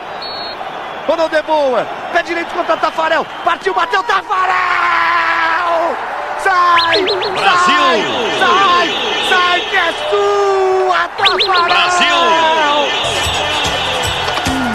Ronaldo 1.05 1.35
de 1.35 1.41
Boa, 1.41 1.85
pé 2.13 2.23
direito 2.23 2.53
contra 2.55 2.77
Tafarel. 2.77 3.25
Partiu, 3.43 3.73
bateu 3.73 4.01
Tafarel! 4.03 5.97
Sai! 6.39 7.03
Brasil! 7.03 8.05
Sai! 8.39 8.89
Sai 9.27 9.59
que 9.59 9.75
é 9.75 9.93
sua, 10.09 11.07
Tafarel! 11.17 11.65
Brasil! 11.65 12.15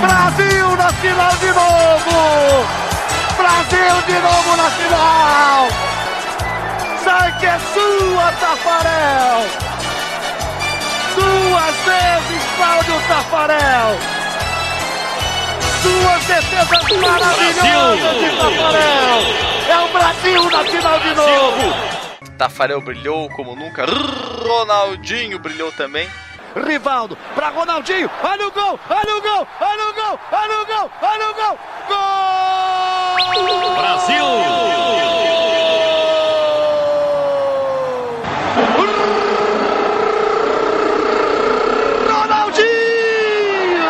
Brasil 0.02 0.76
na 0.76 0.92
final 0.92 1.36
de 1.36 1.52
novo! 1.52 1.81
Brasil 3.62 4.02
de 4.06 4.18
novo 4.18 4.56
na 4.56 4.70
final! 4.70 5.68
Sai 7.04 7.38
que 7.38 7.46
é 7.46 7.58
sua, 7.58 8.32
Tafarel! 8.32 9.46
Duas 11.14 11.74
vezes 11.84 12.42
Cláudio 12.56 12.94
Tafarel! 13.06 13.98
Duas 15.82 16.24
defesas 16.24 17.00
maravilhosas 17.00 18.16
de 18.18 18.30
Tafarel! 18.36 19.20
É 19.68 19.78
o 19.78 19.88
Brasil 19.92 20.50
na 20.50 20.64
final 20.64 20.98
de 21.00 21.14
novo! 21.14 22.32
Tafarel 22.36 22.80
brilhou 22.80 23.28
como 23.30 23.54
nunca, 23.54 23.84
Ronaldinho 23.86 25.38
brilhou 25.38 25.70
também. 25.72 26.08
Rivaldo 26.54 27.16
para 27.34 27.48
Ronaldinho. 27.48 28.10
Olha 28.22 28.46
o 28.46 28.50
gol, 28.50 28.78
olha 28.90 29.16
o 29.16 29.22
gol, 29.22 29.48
olha 29.60 29.88
o 29.88 29.94
gol, 29.94 30.20
olha 30.32 30.60
o 30.60 30.66
gol, 30.66 30.90
olha 31.02 31.30
o 31.30 31.34
gol. 31.34 31.58
Gol! 31.88 32.32
Brasil! 33.76 34.24
Ronaldinho! 42.08 43.86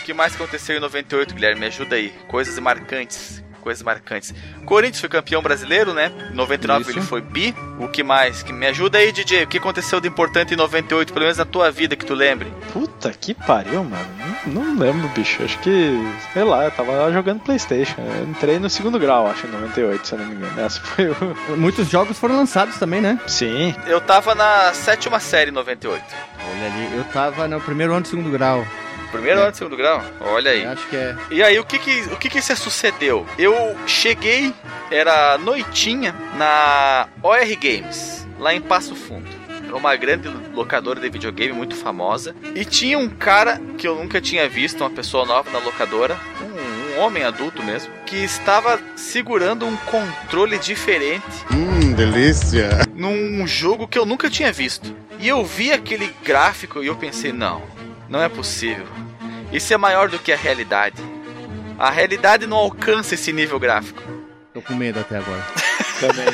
O 0.00 0.04
que 0.04 0.12
mais 0.14 0.34
aconteceu 0.34 0.76
em 0.76 0.80
98, 0.80 1.34
Guilherme? 1.34 1.60
Me 1.60 1.66
ajuda 1.66 1.96
aí. 1.96 2.10
Coisas 2.28 2.58
marcantes. 2.58 3.43
Coisas 3.64 3.82
marcantes. 3.82 4.34
Corinthians 4.66 5.00
foi 5.00 5.08
campeão 5.08 5.40
brasileiro, 5.40 5.94
né? 5.94 6.12
Em 6.30 6.34
99 6.34 6.82
Isso. 6.82 6.90
ele 6.90 7.00
foi 7.00 7.22
bi. 7.22 7.54
O 7.78 7.88
que 7.88 8.02
mais? 8.02 8.42
Que 8.42 8.52
me 8.52 8.66
ajuda 8.66 8.98
aí, 8.98 9.10
DJ. 9.10 9.44
O 9.44 9.46
que 9.46 9.56
aconteceu 9.56 10.02
de 10.02 10.06
importante 10.06 10.52
em 10.52 10.56
98, 10.56 11.14
pelo 11.14 11.24
menos 11.24 11.38
na 11.38 11.46
tua 11.46 11.70
vida 11.70 11.96
que 11.96 12.04
tu 12.04 12.12
lembre? 12.12 12.52
Puta 12.74 13.10
que 13.10 13.32
pariu, 13.32 13.82
mano. 13.82 14.06
Não, 14.46 14.62
não 14.62 14.78
lembro, 14.78 15.08
bicho. 15.08 15.42
Acho 15.42 15.58
que, 15.60 15.98
sei 16.34 16.44
lá, 16.44 16.64
eu 16.64 16.70
tava 16.72 17.10
jogando 17.10 17.40
Playstation. 17.40 17.94
Eu 17.98 18.24
entrei 18.28 18.58
no 18.58 18.68
segundo 18.68 18.98
grau, 18.98 19.26
acho, 19.26 19.46
em 19.46 19.50
98, 19.50 20.06
se 20.06 20.12
eu 20.12 20.18
não 20.18 20.26
me 20.26 20.34
engano. 20.34 20.60
Essa 20.60 20.80
foi 20.82 21.08
o. 21.08 21.16
Muitos 21.56 21.88
jogos 21.88 22.18
foram 22.18 22.36
lançados 22.36 22.76
também, 22.76 23.00
né? 23.00 23.18
Sim. 23.26 23.74
Eu 23.86 23.98
tava 23.98 24.34
na 24.34 24.74
sétima 24.74 25.18
série 25.18 25.50
em 25.50 25.54
98. 25.54 26.04
Olha 26.38 26.66
ali, 26.66 26.96
eu 26.98 27.04
tava 27.04 27.48
no 27.48 27.58
primeiro 27.62 27.94
ano 27.94 28.02
do 28.02 28.08
segundo 28.08 28.30
grau. 28.30 28.62
Primeiro 29.14 29.40
ano 29.40 29.52
de 29.52 29.56
segundo 29.58 29.76
grau? 29.76 30.02
Olha 30.20 30.50
aí. 30.50 30.64
Eu 30.64 30.70
acho 30.70 30.86
que 30.88 30.96
é. 30.96 31.16
E 31.30 31.42
aí, 31.42 31.58
o 31.58 31.64
que 31.64 31.78
que, 31.78 32.00
o 32.12 32.16
que 32.16 32.28
que 32.28 32.42
se 32.42 32.54
sucedeu? 32.56 33.24
Eu 33.38 33.54
cheguei, 33.86 34.52
era 34.90 35.38
noitinha, 35.38 36.14
na 36.36 37.08
OR 37.22 37.46
Games, 37.60 38.26
lá 38.38 38.52
em 38.54 38.60
Passo 38.60 38.94
Fundo. 38.96 39.28
Era 39.66 39.76
uma 39.76 39.94
grande 39.96 40.28
locadora 40.52 41.00
de 41.00 41.08
videogame 41.08 41.52
muito 41.52 41.74
famosa. 41.76 42.34
E 42.54 42.64
tinha 42.64 42.98
um 42.98 43.08
cara 43.08 43.60
que 43.78 43.86
eu 43.86 43.94
nunca 43.96 44.20
tinha 44.20 44.48
visto, 44.48 44.80
uma 44.80 44.90
pessoa 44.90 45.24
nova 45.24 45.50
na 45.50 45.58
locadora, 45.58 46.16
um, 46.42 46.96
um 46.98 47.00
homem 47.00 47.22
adulto 47.24 47.62
mesmo, 47.62 47.92
que 48.06 48.16
estava 48.16 48.78
segurando 48.96 49.64
um 49.66 49.76
controle 49.76 50.58
diferente 50.58 51.24
Hum, 51.52 51.92
delícia. 51.92 52.68
num 52.94 53.46
jogo 53.46 53.86
que 53.88 53.98
eu 53.98 54.04
nunca 54.04 54.28
tinha 54.28 54.52
visto. 54.52 54.94
E 55.20 55.28
eu 55.28 55.44
vi 55.44 55.72
aquele 55.72 56.12
gráfico 56.24 56.82
e 56.82 56.86
eu 56.88 56.96
pensei, 56.96 57.32
não, 57.32 57.62
não 58.14 58.22
é 58.22 58.28
possível. 58.28 58.86
Isso 59.52 59.74
é 59.74 59.76
maior 59.76 60.08
do 60.08 60.20
que 60.20 60.32
a 60.32 60.36
realidade. 60.36 61.02
A 61.76 61.90
realidade 61.90 62.46
não 62.46 62.56
alcança 62.56 63.14
esse 63.14 63.32
nível 63.32 63.58
gráfico. 63.58 64.00
Tô 64.54 64.62
com 64.62 64.74
medo 64.74 65.00
até 65.00 65.16
agora. 65.16 65.44
Também. 65.98 66.26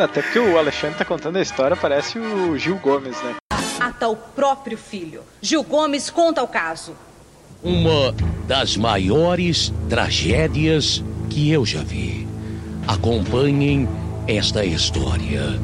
Até 0.00 0.22
porque 0.22 0.38
o 0.38 0.56
Alexandre 0.56 0.96
tá 0.96 1.04
contando 1.04 1.36
a 1.36 1.42
história, 1.42 1.76
parece 1.76 2.20
o 2.20 2.56
Gil 2.56 2.76
Gomes, 2.76 3.20
né? 3.22 3.34
Mata 3.80 4.06
o 4.06 4.14
próprio 4.14 4.78
filho. 4.78 5.22
Gil 5.42 5.64
Gomes 5.64 6.10
conta 6.10 6.44
o 6.44 6.48
caso. 6.48 6.94
Uma 7.60 8.14
das 8.46 8.76
maiores 8.76 9.72
tragédias 9.88 11.02
que 11.28 11.50
eu 11.50 11.66
já 11.66 11.82
vi. 11.82 12.28
Acompanhem 12.86 13.88
esta 14.28 14.64
história. 14.64 15.58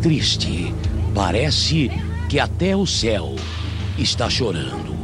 Triste, 0.00 0.74
parece 1.14 1.90
que 2.30 2.40
até 2.40 2.74
o 2.74 2.86
céu 2.86 3.36
está 3.98 4.28
chorando. 4.28 4.94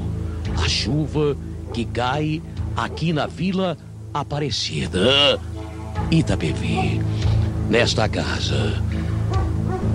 A 0.62 0.68
chuva 0.68 1.36
que 1.72 1.84
cai 1.84 2.42
aqui 2.76 3.12
na 3.12 3.26
Vila 3.26 3.76
Aparecida, 4.12 5.40
Itapevi. 6.10 7.00
Nesta 7.70 8.08
casa, 8.08 8.82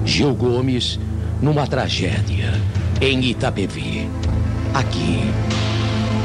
Gil 0.03 0.33
Gomes 0.33 0.99
numa 1.41 1.67
tragédia 1.67 2.51
em 2.99 3.23
Itapevi. 3.23 4.09
Aqui, 4.73 5.21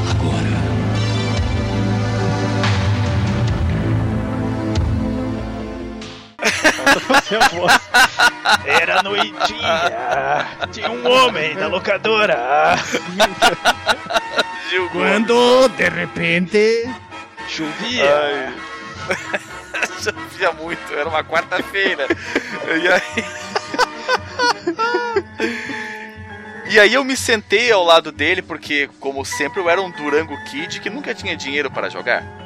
agora. 0.09 0.72
Era 8.65 9.01
noitinha. 9.03 10.47
Tinha 10.71 10.91
um 10.91 11.09
homem 11.09 11.55
na 11.55 11.67
locadora. 11.67 12.75
Quando 14.91 15.67
de 15.69 15.89
repente. 15.89 16.89
Chovia. 17.47 18.53
Chovia 20.03 20.51
muito, 20.53 20.93
era 20.93 21.07
uma 21.07 21.23
quarta-feira. 21.23 22.07
e 22.81 22.87
aí. 22.87 23.25
E 26.73 26.79
aí 26.79 26.93
eu 26.95 27.03
me 27.03 27.15
sentei 27.15 27.71
ao 27.71 27.83
lado 27.83 28.11
dele, 28.11 28.41
porque, 28.41 28.89
como 28.99 29.23
sempre, 29.23 29.59
eu 29.59 29.69
era 29.69 29.79
um 29.79 29.91
Durango 29.91 30.35
Kid 30.45 30.79
que 30.79 30.89
nunca 30.89 31.13
tinha 31.13 31.35
dinheiro 31.35 31.69
para 31.69 31.87
jogar. 31.87 32.42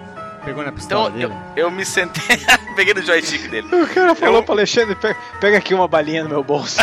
Pegou 0.47 0.63
na 0.63 0.71
pistola 0.71 1.09
Então 1.09 1.21
eu, 1.21 1.29
dele. 1.29 1.41
eu 1.57 1.69
me 1.71 1.85
sentei. 1.85 2.37
Peguei 2.75 2.93
no 2.93 3.01
joystick 3.03 3.49
dele. 3.49 3.67
O 3.75 3.85
cara 3.87 4.15
falou 4.15 4.35
Eu- 4.37 4.43
pro 4.43 4.53
Alexandre: 4.53 4.95
pega, 4.95 5.17
pega 5.41 5.57
aqui 5.57 5.73
uma 5.73 5.87
balinha 5.87 6.23
no 6.23 6.29
meu 6.29 6.43
bolso. 6.43 6.79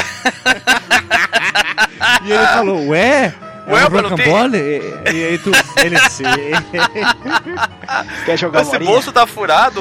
E 2.25 2.31
ele 2.33 2.47
falou, 2.49 2.89
ué? 2.89 3.35
É 3.67 3.73
Ué, 3.73 3.81
não 3.89 3.91
tem- 4.15 4.27
rocambole? 4.27 4.59
E, 4.59 5.11
e 5.11 5.25
aí 5.25 5.39
tu. 5.39 5.51
Ele 5.83 5.99
sim. 6.11 6.25
Quer 8.27 8.37
jogar 8.37 8.61
Esse 8.61 8.79
bolso 8.79 9.11
tá 9.11 9.27
furado, 9.27 9.81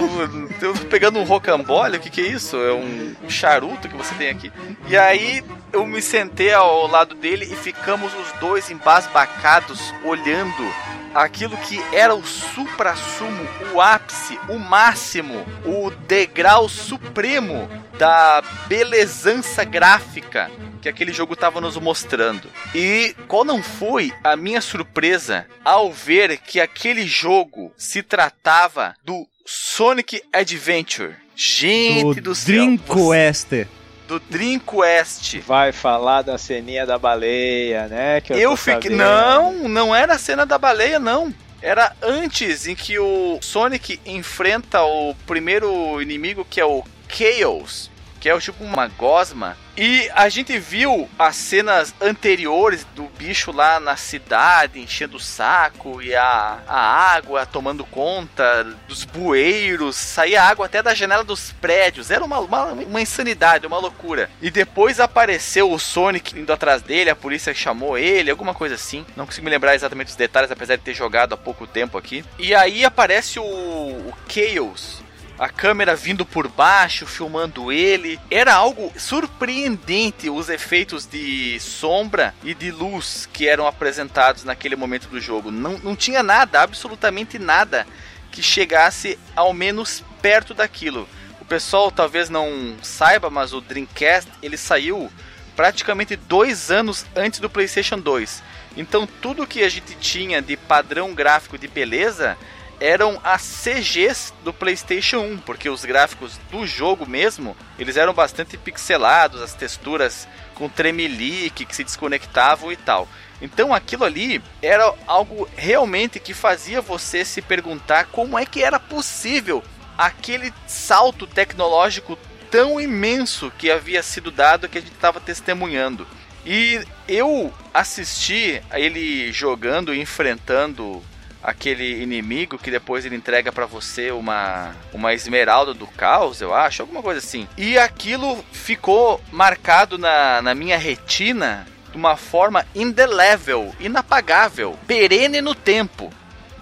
eu 0.61 0.73
tô 0.73 0.85
pegando 0.85 1.19
um 1.19 1.23
rocambole, 1.25 1.97
o 1.97 1.99
que 1.99 2.09
que 2.09 2.21
é 2.21 2.27
isso? 2.27 2.55
É 2.55 2.71
um 2.73 3.13
charuto 3.29 3.89
que 3.89 3.95
você 3.97 4.15
tem 4.15 4.29
aqui. 4.29 4.51
E 4.87 4.95
aí 4.95 5.43
eu 5.73 5.85
me 5.85 6.01
sentei 6.01 6.53
ao 6.53 6.87
lado 6.87 7.13
dele 7.15 7.45
e 7.51 7.55
ficamos 7.57 8.13
os 8.13 8.31
dois 8.39 8.71
embasbacados 8.71 9.93
olhando 10.05 10.65
aquilo 11.13 11.55
que 11.57 11.79
era 11.93 12.15
o 12.15 12.23
supra-sumo, 12.25 13.47
o 13.73 13.81
ápice, 13.81 14.39
o 14.49 14.57
máximo, 14.57 15.45
o 15.65 15.89
degrau 16.07 16.67
supremo 16.69 17.69
da 17.97 18.41
belezança 18.67 19.63
gráfica 19.63 20.49
que 20.81 20.89
aquele 20.89 21.13
jogo 21.13 21.33
estava 21.33 21.61
nos 21.61 21.77
mostrando. 21.77 22.49
E 22.75 23.15
qual 23.27 23.45
não 23.45 23.63
foi 23.63 24.11
a 24.23 24.35
minha 24.35 24.59
surpresa 24.59 25.45
ao 25.63 25.91
ver 25.93 26.37
que 26.39 26.59
aquele 26.59 27.07
jogo 27.07 27.71
se 27.77 28.03
tratava 28.03 28.93
do 29.03 29.25
Sonic 29.45 30.21
Adventure. 30.31 31.15
Gente 31.35 32.15
do, 32.15 32.29
do 32.29 32.35
céu. 32.35 32.55
Dream 32.55 32.77
você- 32.77 33.31
Quest. 33.31 33.67
Do 34.13 34.19
Dream 34.29 34.59
Quest. 34.59 35.39
Vai 35.39 35.71
falar 35.71 36.21
da 36.21 36.37
ceninha 36.37 36.85
da 36.85 36.99
baleia, 36.99 37.87
né? 37.87 38.21
Que 38.21 38.33
eu, 38.33 38.37
Eu 38.37 38.55
fiquei. 38.55 38.91
sabendo. 38.91 38.97
Não, 38.97 39.53
não 39.69 39.95
era 39.95 40.13
a 40.13 40.17
cena 40.19 40.45
da 40.45 40.57
baleia, 40.57 40.99
não. 40.99 41.33
Era 41.61 41.95
antes 42.01 42.67
em 42.67 42.75
que 42.75 42.99
o 42.99 43.39
Sonic 43.41 43.99
enfrenta 44.05 44.83
o 44.83 45.15
primeiro 45.25 45.99
inimigo 46.01 46.45
que 46.47 46.59
é 46.61 46.65
o 46.65 46.83
Chaos, 47.07 47.89
que 48.23 48.29
é 48.29 48.39
tipo 48.39 48.63
uma 48.63 48.87
gosma. 48.87 49.57
E 49.75 50.09
a 50.15 50.29
gente 50.29 50.57
viu 50.57 51.09
as 51.19 51.35
cenas 51.35 51.93
anteriores 51.99 52.87
do 52.95 53.03
bicho 53.17 53.51
lá 53.51 53.81
na 53.81 53.97
cidade, 53.97 54.79
enchendo 54.79 55.17
o 55.17 55.19
saco, 55.19 56.01
e 56.01 56.15
a, 56.15 56.59
a 56.65 57.15
água 57.15 57.45
tomando 57.45 57.83
conta 57.83 58.63
dos 58.87 59.03
bueiros, 59.03 59.97
saía 59.97 60.41
água 60.41 60.67
até 60.67 60.81
da 60.81 60.95
janela 60.95 61.25
dos 61.25 61.51
prédios. 61.51 62.11
Era 62.11 62.23
uma, 62.23 62.39
uma, 62.39 62.65
uma 62.67 63.01
insanidade, 63.01 63.67
uma 63.67 63.77
loucura. 63.77 64.29
E 64.41 64.49
depois 64.49 65.01
apareceu 65.01 65.69
o 65.69 65.77
Sonic 65.77 66.39
indo 66.39 66.53
atrás 66.53 66.81
dele, 66.81 67.09
a 67.09 67.15
polícia 67.17 67.53
chamou 67.53 67.97
ele, 67.97 68.31
alguma 68.31 68.53
coisa 68.53 68.75
assim. 68.75 69.05
Não 69.17 69.25
consigo 69.25 69.43
me 69.43 69.51
lembrar 69.51 69.75
exatamente 69.75 70.11
os 70.11 70.15
detalhes, 70.15 70.49
apesar 70.49 70.77
de 70.77 70.83
ter 70.83 70.93
jogado 70.93 71.33
há 71.33 71.37
pouco 71.37 71.67
tempo 71.67 71.97
aqui. 71.97 72.23
E 72.39 72.55
aí 72.55 72.85
aparece 72.85 73.37
o, 73.37 73.43
o 73.43 74.13
Chaos 74.29 75.02
a 75.43 75.49
câmera 75.49 75.93
vindo 75.93 76.25
por 76.25 76.47
baixo, 76.47 77.05
filmando 77.05 77.69
ele. 77.69 78.17
Era 78.31 78.53
algo 78.53 78.93
surpreendente 78.97 80.29
os 80.29 80.47
efeitos 80.47 81.05
de 81.05 81.59
sombra 81.59 82.33
e 82.43 82.53
de 82.53 82.71
luz 82.71 83.27
que 83.31 83.47
eram 83.47 83.67
apresentados 83.67 84.45
naquele 84.45 84.77
momento 84.77 85.09
do 85.09 85.19
jogo. 85.19 85.51
Não, 85.51 85.77
não 85.79 85.95
tinha 85.97 86.23
nada, 86.23 86.61
absolutamente 86.61 87.37
nada, 87.37 87.85
que 88.31 88.41
chegasse 88.41 89.19
ao 89.35 89.53
menos 89.53 90.01
perto 90.21 90.53
daquilo. 90.53 91.07
O 91.41 91.45
pessoal 91.45 91.91
talvez 91.91 92.29
não 92.29 92.77
saiba, 92.81 93.29
mas 93.29 93.51
o 93.51 93.59
Dreamcast 93.59 94.31
ele 94.41 94.55
saiu 94.55 95.11
praticamente 95.57 96.15
dois 96.15 96.71
anos 96.71 97.05
antes 97.13 97.41
do 97.41 97.49
PlayStation 97.49 97.99
2. 97.99 98.41
Então 98.77 99.05
tudo 99.21 99.45
que 99.45 99.61
a 99.61 99.69
gente 99.69 99.93
tinha 99.95 100.41
de 100.41 100.55
padrão 100.55 101.13
gráfico 101.13 101.57
de 101.57 101.67
beleza 101.67 102.37
eram 102.83 103.17
as 103.23 103.41
CGs 103.41 104.33
do 104.43 104.51
PlayStation 104.51 105.19
1, 105.19 105.37
porque 105.37 105.69
os 105.69 105.85
gráficos 105.85 106.37
do 106.51 106.67
jogo 106.67 107.07
mesmo, 107.07 107.55
eles 107.79 107.95
eram 107.95 108.13
bastante 108.13 108.57
pixelados, 108.57 109.41
as 109.41 109.53
texturas 109.53 110.27
com 110.53 110.67
tremelique 110.67 111.63
que 111.63 111.73
se 111.73 111.85
desconectavam 111.85 112.73
e 112.73 112.75
tal. 112.75 113.07
Então 113.41 113.73
aquilo 113.73 114.03
ali 114.03 114.43
era 114.61 114.93
algo 115.07 115.47
realmente 115.55 116.19
que 116.19 116.33
fazia 116.33 116.81
você 116.81 117.23
se 117.23 117.41
perguntar 117.41 118.07
como 118.07 118.37
é 118.37 118.45
que 118.45 118.61
era 118.61 118.77
possível 118.81 119.63
aquele 119.97 120.53
salto 120.67 121.25
tecnológico 121.25 122.19
tão 122.51 122.81
imenso 122.81 123.49
que 123.57 123.71
havia 123.71 124.03
sido 124.03 124.29
dado 124.29 124.67
que 124.67 124.79
a 124.79 124.81
gente 124.81 124.91
estava 124.91 125.21
testemunhando. 125.21 126.05
E 126.45 126.83
eu 127.07 127.53
assisti 127.73 128.61
a 128.69 128.77
ele 128.77 129.31
jogando 129.31 129.95
enfrentando 129.95 131.01
aquele 131.43 132.01
inimigo 132.01 132.57
que 132.57 132.71
depois 132.71 133.05
ele 133.05 133.15
entrega 133.15 133.51
para 133.51 133.65
você 133.65 134.11
uma 134.11 134.73
uma 134.93 135.13
esmeralda 135.13 135.73
do 135.73 135.85
caos, 135.85 136.41
eu 136.41 136.53
acho, 136.53 136.81
alguma 136.81 137.01
coisa 137.01 137.19
assim. 137.19 137.47
E 137.57 137.77
aquilo 137.77 138.43
ficou 138.51 139.21
marcado 139.31 139.97
na, 139.97 140.41
na 140.41 140.55
minha 140.55 140.77
retina 140.77 141.67
de 141.91 141.97
uma 141.97 142.15
forma 142.15 142.65
indelével, 142.73 143.75
inapagável, 143.79 144.77
perene 144.87 145.41
no 145.41 145.53
tempo. 145.53 146.11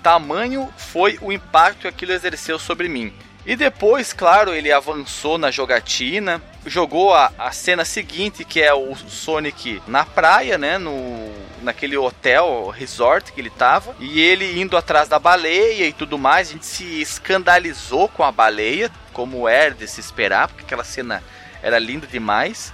Tamanho 0.02 0.68
foi 0.76 1.18
o 1.22 1.32
impacto 1.32 1.82
que 1.82 1.88
aquilo 1.88 2.12
exerceu 2.12 2.58
sobre 2.58 2.90
mim. 2.90 3.14
E 3.46 3.56
depois, 3.56 4.14
claro, 4.14 4.54
ele 4.54 4.72
avançou 4.72 5.38
na 5.38 5.50
jogatina, 5.50 6.42
jogou 6.66 7.14
a, 7.14 7.32
a 7.40 7.52
cena 7.52 7.84
seguinte, 7.84 8.46
que 8.46 8.62
é 8.62 8.74
o 8.74 8.96
Sonic 8.96 9.82
na 9.88 10.06
praia, 10.06 10.58
né, 10.58 10.78
no 10.78 11.32
naquele 11.62 11.96
hotel, 11.96 12.70
resort 12.70 13.32
que 13.32 13.40
ele 13.40 13.50
tava, 13.50 13.96
e 14.00 14.20
ele 14.20 14.60
indo 14.60 14.76
atrás 14.76 15.08
da 15.08 15.20
baleia 15.20 15.86
e 15.86 15.94
tudo 15.94 16.18
mais, 16.18 16.50
a 16.50 16.54
gente 16.54 16.66
se 16.66 17.02
escandalizou 17.02 18.08
com 18.10 18.24
a 18.24 18.32
baleia, 18.32 18.90
como 19.14 19.48
era 19.48 19.76
de 19.76 19.88
se 19.88 20.00
esperar, 20.00 20.48
porque 20.48 20.64
aquela 20.64 20.84
cena 20.84 21.24
era 21.62 21.78
linda 21.78 22.08
demais. 22.08 22.74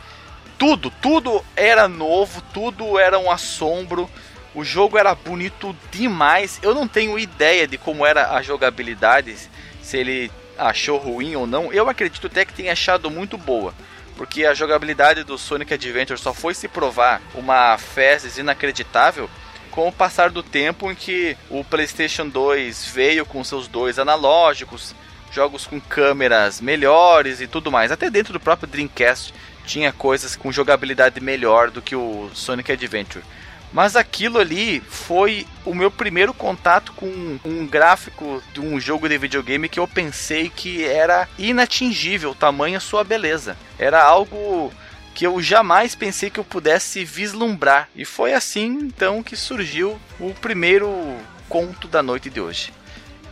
Tudo, 0.57 0.89
tudo 0.89 1.43
era 1.55 1.87
novo, 1.87 2.41
tudo 2.53 2.97
era 2.97 3.19
um 3.19 3.29
assombro. 3.29 4.09
O 4.55 4.63
jogo 4.63 4.97
era 4.97 5.13
bonito 5.13 5.75
demais. 5.91 6.59
Eu 6.63 6.73
não 6.73 6.87
tenho 6.87 7.19
ideia 7.19 7.67
de 7.67 7.77
como 7.77 8.05
era 8.05 8.31
a 8.31 8.41
jogabilidade, 8.41 9.35
se 9.81 9.97
ele 9.97 10.31
achou 10.57 10.97
ruim 10.97 11.35
ou 11.35 11.45
não. 11.45 11.71
Eu 11.71 11.89
acredito 11.89 12.27
até 12.27 12.45
que 12.45 12.53
tenha 12.53 12.71
achado 12.71 13.09
muito 13.09 13.37
boa. 13.37 13.73
Porque 14.15 14.45
a 14.45 14.53
jogabilidade 14.53 15.23
do 15.23 15.37
Sonic 15.37 15.73
Adventure 15.73 16.19
só 16.19 16.33
foi 16.33 16.53
se 16.53 16.67
provar 16.67 17.21
uma 17.35 17.77
fezes 17.77 18.37
inacreditável 18.37 19.29
com 19.69 19.87
o 19.87 19.91
passar 19.91 20.31
do 20.31 20.41
tempo 20.41 20.91
em 20.91 20.95
que 20.95 21.37
o 21.51 21.63
PlayStation 21.63 22.27
2 22.27 22.87
veio 22.87 23.23
com 23.25 23.43
seus 23.43 23.67
dois 23.67 23.99
analógicos, 23.99 24.95
jogos 25.31 25.67
com 25.67 25.79
câmeras 25.79 26.59
melhores 26.59 27.41
e 27.41 27.45
tudo 27.45 27.71
mais. 27.71 27.91
Até 27.91 28.09
dentro 28.09 28.33
do 28.33 28.39
próprio 28.39 28.67
Dreamcast 28.67 29.31
tinha 29.67 29.93
coisas 29.93 30.35
com 30.35 30.51
jogabilidade 30.51 31.21
melhor 31.21 31.69
do 31.69 31.79
que 31.79 31.95
o 31.95 32.31
Sonic 32.33 32.71
Adventure. 32.71 33.23
Mas 33.71 33.95
aquilo 33.95 34.39
ali 34.39 34.81
foi 34.81 35.45
o 35.65 35.73
meu 35.73 35.91
primeiro 35.91 36.33
contato 36.33 36.93
com 36.93 37.39
um 37.43 37.67
gráfico 37.67 38.41
de 38.53 38.61
um 38.61 38.79
jogo 38.79 39.09
de 39.09 39.17
videogame 39.17 39.69
que 39.69 39.79
eu 39.79 39.87
pensei 39.87 40.49
que 40.49 40.85
era 40.85 41.27
inatingível, 41.37 42.33
tamanha 42.33 42.79
sua 42.79 43.03
beleza. 43.03 43.57
Era 43.77 44.01
algo 44.03 44.71
que 45.13 45.25
eu 45.25 45.41
jamais 45.41 45.95
pensei 45.95 46.29
que 46.29 46.39
eu 46.39 46.43
pudesse 46.43 47.03
vislumbrar. 47.03 47.89
E 47.95 48.05
foi 48.05 48.33
assim 48.33 48.67
então 48.83 49.23
que 49.23 49.35
surgiu 49.35 49.99
o 50.19 50.33
primeiro 50.33 51.17
conto 51.49 51.87
da 51.87 52.03
noite 52.03 52.29
de 52.29 52.39
hoje. 52.39 52.76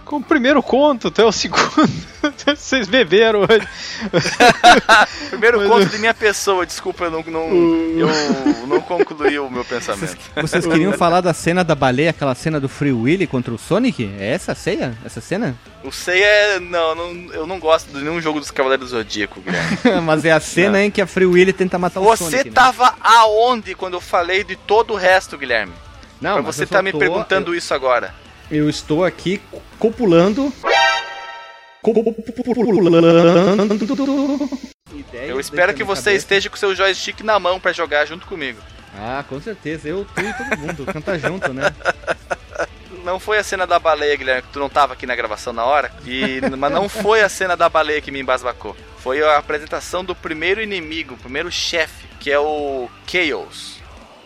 Com 0.06 0.18
o 0.18 0.24
primeiro 0.24 0.62
conto 0.62 1.08
até 1.08 1.26
o 1.26 1.32
segundo. 1.32 1.90
Vocês 2.46 2.88
beberam 2.88 3.42
hoje. 3.42 3.68
primeiro 5.30 5.58
Mas, 5.58 5.68
conto 5.68 5.86
de 5.88 5.98
minha 5.98 6.14
pessoa, 6.14 6.64
desculpa, 6.64 7.06
eu 7.06 7.12
não, 7.12 7.24
não, 7.24 7.48
uh... 7.50 8.00
eu 8.00 8.68
não 8.68 8.82
concluí 8.82 9.38
o 9.40 9.50
meu 9.50 9.66
pensamento. 9.66 10.16
Vocês, 10.16 10.50
vocês 10.50 10.66
queriam 10.68 10.94
falar 10.98 11.22
da 11.22 11.34
cena 11.34 11.64
da 11.64 11.74
baleia, 11.74 12.12
aquela 12.12 12.36
cena 12.36 12.60
do 12.60 12.70
Free 12.70 12.92
Willy 12.92 13.26
contra 13.26 13.52
o 13.52 13.58
Sonic? 13.58 14.12
É 14.20 14.32
essa 14.32 14.52
a 14.52 14.56
ceia? 14.56 14.96
Essa 15.04 15.20
cena? 15.22 15.56
O 15.84 15.92
Seiya 15.92 16.26
é. 16.26 16.60
Não, 16.60 16.96
não, 16.96 17.34
eu 17.34 17.48
não 17.48 17.60
gosto 17.60 17.92
de 17.92 18.04
nenhum 18.04 18.22
jogo 18.22 18.40
dos 18.40 18.52
Cavaleiros 18.52 18.92
do 18.92 18.98
Zodíaco, 18.98 19.42
Guilherme. 19.42 20.02
Mas 20.04 20.24
é 20.24 20.32
a 20.32 20.40
cena 20.40 20.84
em 20.84 20.92
que 20.92 21.02
a 21.02 21.08
Free 21.08 21.26
Willy 21.26 21.54
tenta 21.54 21.80
matar 21.80 22.00
você 22.00 22.24
o 22.24 22.30
Sonic. 22.30 22.44
Você 22.44 22.52
tava 22.52 22.86
né? 22.86 22.98
aonde 23.02 23.74
quando 23.74 23.96
eu 23.96 24.02
falei 24.02 24.44
de 24.44 24.56
todo 24.56 24.94
o 24.94 24.98
resto, 24.98 25.36
Guilherme? 25.36 25.74
Não, 26.22 26.34
pra 26.34 26.42
você 26.42 26.66
tá 26.66 26.82
me 26.82 26.94
perguntando 26.94 27.54
eu... 27.54 27.58
isso 27.58 27.74
agora. 27.74 28.25
Eu 28.50 28.70
estou 28.70 29.04
aqui 29.04 29.42
copulando. 29.80 30.54
Eu 35.14 35.40
espero 35.40 35.74
que 35.74 35.84
você 35.84 36.04
cabeça. 36.04 36.18
esteja 36.18 36.50
com 36.50 36.58
seu 36.58 36.76
joystick 36.76 37.22
na 37.22 37.40
mão 37.40 37.60
para 37.60 37.72
jogar 37.72 38.06
junto 38.06 38.28
comigo. 38.28 38.60
Ah, 38.98 39.24
com 39.28 39.42
certeza. 39.42 39.90
Eu, 39.90 40.06
tu 40.06 40.22
e 40.22 40.34
todo 40.34 40.60
mundo. 40.60 40.86
Canta 40.86 41.18
junto, 41.18 41.52
né? 41.54 41.74
Não 43.04 43.20
foi 43.20 43.38
a 43.38 43.44
cena 43.44 43.68
da 43.68 43.78
baleia, 43.78 44.16
Guilherme, 44.16 44.42
que 44.44 44.54
tu 44.54 44.60
não 44.60 44.70
tava 44.70 44.94
aqui 44.94 45.06
na 45.06 45.16
gravação 45.16 45.54
na 45.54 45.64
hora. 45.64 45.92
E, 46.06 46.42
mas 46.58 46.72
não 46.72 46.90
foi 46.90 47.22
a 47.22 47.30
cena 47.30 47.56
da 47.56 47.70
baleia 47.70 48.02
que 48.02 48.12
me 48.12 48.20
embasbacou. 48.20 48.76
Foi 48.98 49.22
a 49.22 49.38
apresentação 49.38 50.04
do 50.04 50.16
primeiro 50.16 50.62
inimigo, 50.62 51.14
o 51.14 51.18
primeiro 51.18 51.52
chefe, 51.52 52.08
que 52.20 52.32
é 52.32 52.40
o 52.40 52.90
Chaos. 53.06 53.80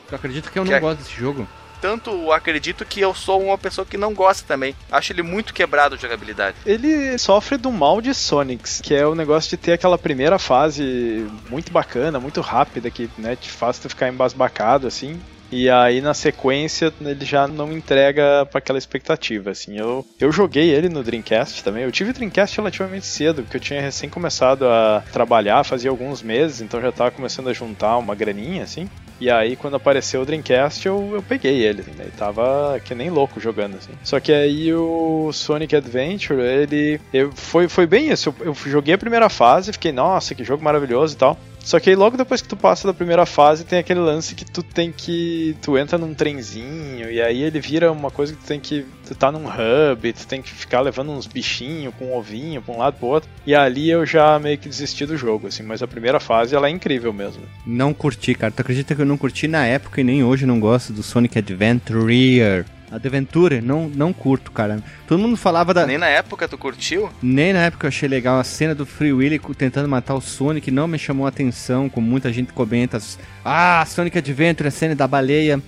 Tu 0.08 0.16
acredita 0.16 0.50
que 0.50 0.58
eu 0.58 0.64
que 0.64 0.70
não 0.70 0.78
é... 0.78 0.80
gosto 0.80 1.00
desse 1.00 1.14
jogo? 1.14 1.48
Tanto 1.82 2.32
acredito 2.32 2.86
que 2.86 3.00
eu 3.00 3.14
sou 3.14 3.42
uma 3.44 3.58
pessoa 3.58 3.86
que 3.86 3.98
não 3.98 4.14
gosta 4.14 4.46
também. 4.48 4.76
Acho 4.92 5.14
ele 5.14 5.22
muito 5.22 5.54
quebrado 5.54 5.96
de 5.96 6.02
jogabilidade. 6.02 6.58
Ele 6.66 7.18
sofre 7.18 7.58
do 7.58 7.72
mal 7.72 8.02
de 8.02 8.14
Sonics, 8.14 8.82
que 8.82 8.94
é 8.94 9.06
o 9.06 9.16
negócio 9.16 9.50
de 9.50 9.58
ter 9.58 9.74
aquela 9.74 9.98
primeira 9.98 10.40
fase 10.40 11.28
muito 11.50 11.72
bacana, 11.72 12.20
muito 12.20 12.42
rápida, 12.42 12.90
que 12.90 13.10
né, 13.18 13.36
te 13.36 13.50
faz 13.50 13.80
tu 13.80 13.90
ficar 13.90 14.08
embasbacado 14.10 14.88
assim. 14.88 15.20
E 15.52 15.70
aí 15.70 16.02
na 16.02 16.14
sequência 16.14 16.94
ele 17.02 17.26
já 17.26 17.48
não 17.48 17.72
entrega 17.72 18.46
para 18.46 18.60
aquela 18.60 18.78
expectativa, 18.78 19.52
assim. 19.52 19.78
Eu, 19.78 20.06
eu 20.20 20.32
joguei 20.32 20.70
ele 20.70 20.90
no 20.90 21.04
Dreamcast 21.04 21.64
também. 21.64 21.84
Eu 21.84 21.92
tive 21.92 22.14
Dreamcast 22.14 22.58
relativamente 22.58 23.06
cedo, 23.06 23.44
porque 23.44 23.58
eu 23.58 23.62
tinha 23.62 23.82
recém 23.82 24.10
começado 24.10 24.68
a 24.68 25.04
trabalhar, 25.12 25.64
fazia 25.64 25.90
alguns 25.90 26.22
meses, 26.22 26.62
então 26.62 26.82
já 26.82 26.92
tava 26.92 27.12
começando 27.12 27.50
a 27.50 27.54
juntar 27.54 27.98
uma 27.98 28.16
graninha, 28.16 28.64
assim. 28.64 28.90
E 29.20 29.30
aí, 29.30 29.58
quando 29.58 29.76
apareceu 29.76 30.22
o 30.22 30.26
Dreamcast, 30.26 30.88
eu, 30.88 31.12
eu 31.14 31.22
peguei 31.22 31.62
ele, 31.62 31.82
assim, 31.82 31.92
né? 31.92 32.06
E 32.08 32.12
tava 32.12 32.80
que 32.86 32.96
nem 32.96 33.10
louco 33.10 33.40
jogando, 33.40 33.76
assim. 33.76 33.92
Só 34.02 34.18
que 34.20 34.32
aí 34.32 34.74
o 34.74 35.30
Sonic 35.34 35.76
Adventure, 35.76 36.40
ele. 36.40 37.02
Eu, 37.14 37.32
foi, 37.34 37.68
foi 37.68 37.86
bem 37.86 38.10
isso. 38.10 38.34
Eu, 38.40 38.48
eu 38.48 38.54
joguei 38.54 38.94
a 38.94 38.98
primeira 38.98 39.28
fase, 39.28 39.74
fiquei, 39.74 39.92
nossa, 39.92 40.34
que 40.34 40.44
jogo 40.44 40.64
maravilhoso 40.64 41.16
e 41.16 41.18
tal. 41.18 41.38
Só 41.64 41.80
que 41.80 41.90
aí 41.90 41.96
logo 41.96 42.18
depois 42.18 42.42
que 42.42 42.48
tu 42.48 42.58
passa 42.58 42.88
da 42.88 42.94
primeira 42.94 43.26
fase, 43.26 43.64
tem 43.64 43.80
aquele 43.80 44.00
lance 44.00 44.36
que 44.36 44.46
tu 44.46 44.64
tem 44.64 44.92
que. 44.92 45.56
Tu 45.62 45.78
entra 45.78 45.98
num 45.98 46.14
trenzinho, 46.14 47.12
e 47.12 47.22
aí 47.22 47.44
ele 47.44 47.60
vira 47.60 47.92
uma 47.92 48.10
coisa 48.10 48.34
que 48.34 48.40
tu 48.42 48.48
tem 48.48 48.60
que. 48.60 48.86
Tu 49.08 49.16
tá 49.16 49.32
num 49.32 49.46
hub, 49.46 50.14
tu 50.14 50.28
tem 50.28 50.42
que 50.42 50.50
ficar 50.50 50.82
levando 50.82 51.12
uns 51.12 51.28
bichinhos 51.28 51.94
com 51.98 52.06
um 52.06 52.16
ovinho 52.16 52.62
pra 52.62 52.74
um 52.74 52.78
lado 52.78 52.98
pro 52.98 53.08
outro. 53.08 53.30
E 53.46 53.54
ali 53.54 53.90
eu 53.90 54.06
já 54.06 54.40
meio 54.40 54.58
que 54.58 54.70
desisti 54.70 55.06
do 55.06 55.18
jogo, 55.18 55.48
assim, 55.48 55.64
mas 55.64 55.82
a 55.82 55.88
primeira 55.88 56.20
fase 56.20 56.56
ela 56.56 56.68
é 56.68 56.72
incrível 56.72 57.14
mesmo. 57.14 57.44
Não 57.66 57.94
curti, 57.94 58.34
cara. 58.34 58.52
Tu 58.52 58.62
acredita 58.62 58.96
que 58.96 59.02
eu 59.02 59.06
não 59.06 59.18
curti 59.18 59.48
na 59.48 59.66
época 59.66 60.02
e 60.02 60.04
nem 60.04 60.24
hoje 60.24 60.46
não 60.46 60.60
gosto 60.60 60.94
do 60.94 61.04
Sonic 61.04 61.38
Adventure? 61.38 62.66
Adventure, 62.92 63.62
não, 63.62 63.88
não 63.88 64.12
curto, 64.12 64.52
cara. 64.52 64.82
Todo 65.08 65.20
mundo 65.20 65.38
falava 65.38 65.74
da. 65.74 65.86
Nem 65.86 65.98
na 65.98 66.08
época 66.08 66.48
tu 66.48 66.58
curtiu? 66.58 67.10
Nem 67.22 67.54
na 67.54 67.60
época 67.66 67.86
eu 67.86 67.90
achei 67.90 68.10
legal. 68.10 68.40
A 68.40 68.44
cena 68.44 68.74
do 68.74 68.86
Free 68.86 69.14
Willy 69.14 69.40
tentando 69.58 69.88
matar 69.88 70.16
o 70.16 70.22
Sonic 70.22 70.72
não 70.72 70.88
me 70.88 70.98
chamou 70.98 71.26
a 71.26 71.30
atenção, 71.30 71.90
como 71.90 72.08
muita 72.08 72.32
gente 72.34 72.52
comenta. 72.54 73.00
Ah, 73.44 73.84
Sonic 73.88 74.18
Adventure, 74.18 74.68
a 74.68 74.72
cena 74.72 74.96
da 74.96 75.08
baleia. 75.08 75.62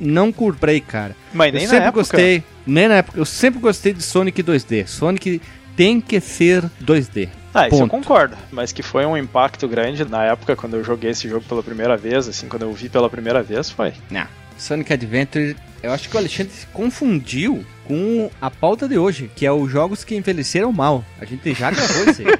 Não 0.00 0.32
curtei, 0.32 0.80
cara. 0.80 1.14
Mas 1.32 1.52
nem 1.52 1.62
eu 1.62 1.68
na 1.68 1.70
sempre 1.74 1.88
época. 1.88 2.00
gostei. 2.00 2.44
Nem 2.66 2.88
na 2.88 2.94
época. 2.96 3.18
Eu 3.18 3.24
sempre 3.24 3.60
gostei 3.60 3.92
de 3.92 4.02
Sonic 4.02 4.42
2D. 4.42 4.86
Sonic 4.86 5.40
tem 5.76 6.00
que 6.00 6.20
ser 6.20 6.64
2D. 6.82 7.28
Ah, 7.52 7.68
isso 7.68 7.78
Ponto. 7.78 7.82
eu 7.84 7.88
concordo. 7.88 8.36
Mas 8.50 8.72
que 8.72 8.82
foi 8.82 9.06
um 9.06 9.16
impacto 9.16 9.68
grande 9.68 10.04
na 10.04 10.24
época 10.24 10.56
quando 10.56 10.74
eu 10.74 10.82
joguei 10.82 11.10
esse 11.10 11.28
jogo 11.28 11.44
pela 11.48 11.62
primeira 11.62 11.96
vez, 11.96 12.26
assim, 12.28 12.48
quando 12.48 12.62
eu 12.62 12.72
vi 12.72 12.88
pela 12.88 13.08
primeira 13.08 13.42
vez, 13.42 13.70
foi. 13.70 13.92
Não. 14.10 14.26
Sonic 14.58 14.92
Adventure, 14.92 15.56
eu 15.82 15.92
acho 15.92 16.08
que 16.08 16.16
o 16.16 16.18
Alexandre 16.18 16.52
se 16.52 16.66
confundiu 16.68 17.64
com 17.86 18.30
a 18.40 18.50
pauta 18.50 18.88
de 18.88 18.96
hoje, 18.96 19.30
que 19.36 19.44
é 19.44 19.52
os 19.52 19.70
jogos 19.70 20.02
que 20.02 20.16
envelheceram 20.16 20.72
mal. 20.72 21.04
A 21.20 21.24
gente 21.24 21.52
já 21.52 21.70
gravou 21.70 22.04
isso 22.08 22.22
aí. 22.22 22.34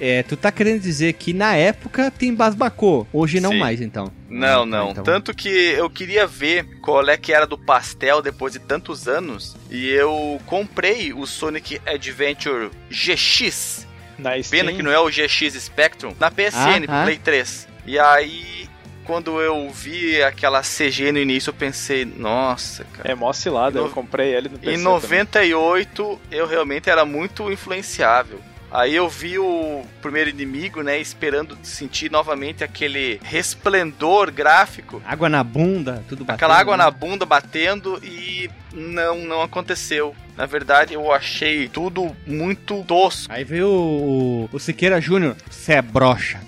é, 0.00 0.22
tu 0.22 0.36
tá 0.36 0.50
querendo 0.50 0.80
dizer 0.80 1.12
que 1.12 1.32
na 1.32 1.54
época 1.54 2.10
te 2.10 2.26
embasbacou, 2.26 3.06
hoje 3.12 3.40
não 3.40 3.50
Sim. 3.50 3.58
mais, 3.58 3.80
então. 3.80 4.10
Não, 4.28 4.62
ah, 4.62 4.66
não. 4.66 4.90
Então. 4.90 5.04
Tanto 5.04 5.34
que 5.34 5.48
eu 5.48 5.90
queria 5.90 6.26
ver 6.26 6.64
qual 6.80 7.06
é 7.08 7.16
que 7.16 7.32
era 7.32 7.46
do 7.46 7.58
pastel 7.58 8.22
depois 8.22 8.54
de 8.54 8.58
tantos 8.58 9.06
anos, 9.06 9.54
e 9.70 9.90
eu 9.90 10.40
comprei 10.46 11.12
o 11.12 11.26
Sonic 11.26 11.80
Adventure 11.86 12.70
GX. 12.90 13.86
Na 14.16 14.30
Pena 14.48 14.72
que 14.72 14.82
não 14.82 14.92
é 14.92 14.98
o 14.98 15.10
GX 15.10 15.54
Spectrum, 15.60 16.14
na 16.20 16.30
PSN, 16.30 16.86
ah, 16.88 17.02
ah. 17.02 17.04
Play 17.04 17.18
3. 17.18 17.68
E 17.84 17.98
aí 17.98 18.68
quando 19.04 19.40
eu 19.40 19.68
vi 19.70 20.22
aquela 20.22 20.62
CG 20.62 21.12
no 21.12 21.18
início, 21.18 21.50
eu 21.50 21.54
pensei, 21.54 22.04
nossa, 22.04 22.84
cara. 22.84 23.10
É 23.10 23.14
mó 23.14 23.32
cilada, 23.32 23.80
No- 23.80 23.86
eu 23.86 23.90
comprei 23.90 24.34
ele 24.34 24.48
no 24.48 24.58
PC 24.58 24.74
Em 24.74 24.78
98, 24.82 26.20
eu 26.30 26.46
realmente 26.46 26.88
era 26.90 27.04
muito 27.04 27.50
influenciável. 27.52 28.40
Aí 28.70 28.96
eu 28.96 29.08
vi 29.08 29.38
o 29.38 29.82
primeiro 30.02 30.30
inimigo, 30.30 30.82
né, 30.82 30.98
esperando 30.98 31.56
sentir 31.62 32.10
novamente 32.10 32.64
aquele 32.64 33.20
resplendor 33.22 34.32
gráfico, 34.32 35.00
Água 35.06 35.28
na 35.28 35.44
bunda, 35.44 36.02
tudo 36.08 36.24
batendo. 36.24 36.34
aquela 36.34 36.58
água 36.58 36.76
né? 36.76 36.82
na 36.82 36.90
bunda 36.90 37.24
batendo 37.24 38.00
e 38.02 38.50
não, 38.72 39.18
não 39.18 39.42
aconteceu. 39.42 40.12
Na 40.36 40.44
verdade, 40.46 40.92
eu 40.94 41.12
achei 41.12 41.68
tudo 41.68 42.16
muito 42.26 42.82
tosco. 42.82 43.32
Aí 43.32 43.44
veio 43.44 43.68
o, 43.68 44.48
o 44.52 44.58
Siqueira 44.58 45.00
Júnior. 45.00 45.36
Você 45.48 45.74
é 45.74 45.82
broxa. 45.82 46.40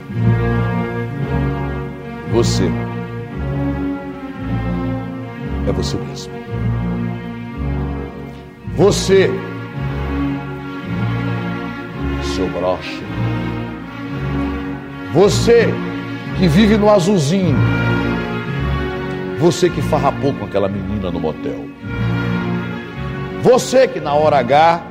Você. 2.37 2.65
É 5.67 5.73
você 5.73 5.97
mesmo. 5.97 6.35
Você. 8.75 9.31
Seu 12.23 12.47
brocha. 12.51 13.03
Você 15.15 15.69
que 16.39 16.47
vive 16.47 16.77
no 16.77 16.91
azulzinho. 16.91 17.57
Você 19.39 19.71
que 19.71 19.81
farrapou 19.81 20.35
com 20.35 20.45
aquela 20.45 20.69
menina 20.69 21.11
no 21.11 21.19
motel. 21.19 21.65
Você 23.43 23.89
que 23.89 23.99
na 23.99 24.13
hora 24.13 24.41
H 24.41 24.83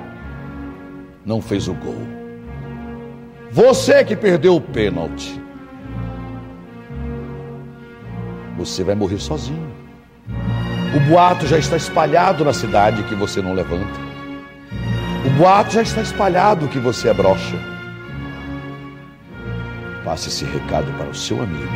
não 1.23 1.39
fez 1.43 1.67
o 1.67 1.75
gol. 1.75 2.07
Você 3.51 4.03
que 4.03 4.15
perdeu 4.15 4.55
o 4.55 4.61
pênalti. 4.61 5.44
Você 8.57 8.83
vai 8.83 8.95
morrer 8.95 9.19
sozinho. 9.19 9.73
O 10.95 10.99
boato 11.09 11.45
já 11.45 11.57
está 11.57 11.75
espalhado 11.75 12.45
na 12.45 12.53
cidade 12.53 13.03
que 13.03 13.15
você 13.15 13.41
não 13.41 13.53
levanta. 13.53 13.99
O 15.25 15.29
boato 15.31 15.73
já 15.73 15.81
está 15.81 16.01
espalhado 16.01 16.67
que 16.67 16.79
você 16.79 17.09
é 17.09 17.13
broxa. 17.13 17.57
Passe 20.03 20.29
esse 20.29 20.45
recado 20.45 20.91
para 20.93 21.09
o 21.09 21.15
seu 21.15 21.41
amigo, 21.41 21.71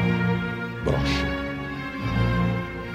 broxa. 0.86 1.40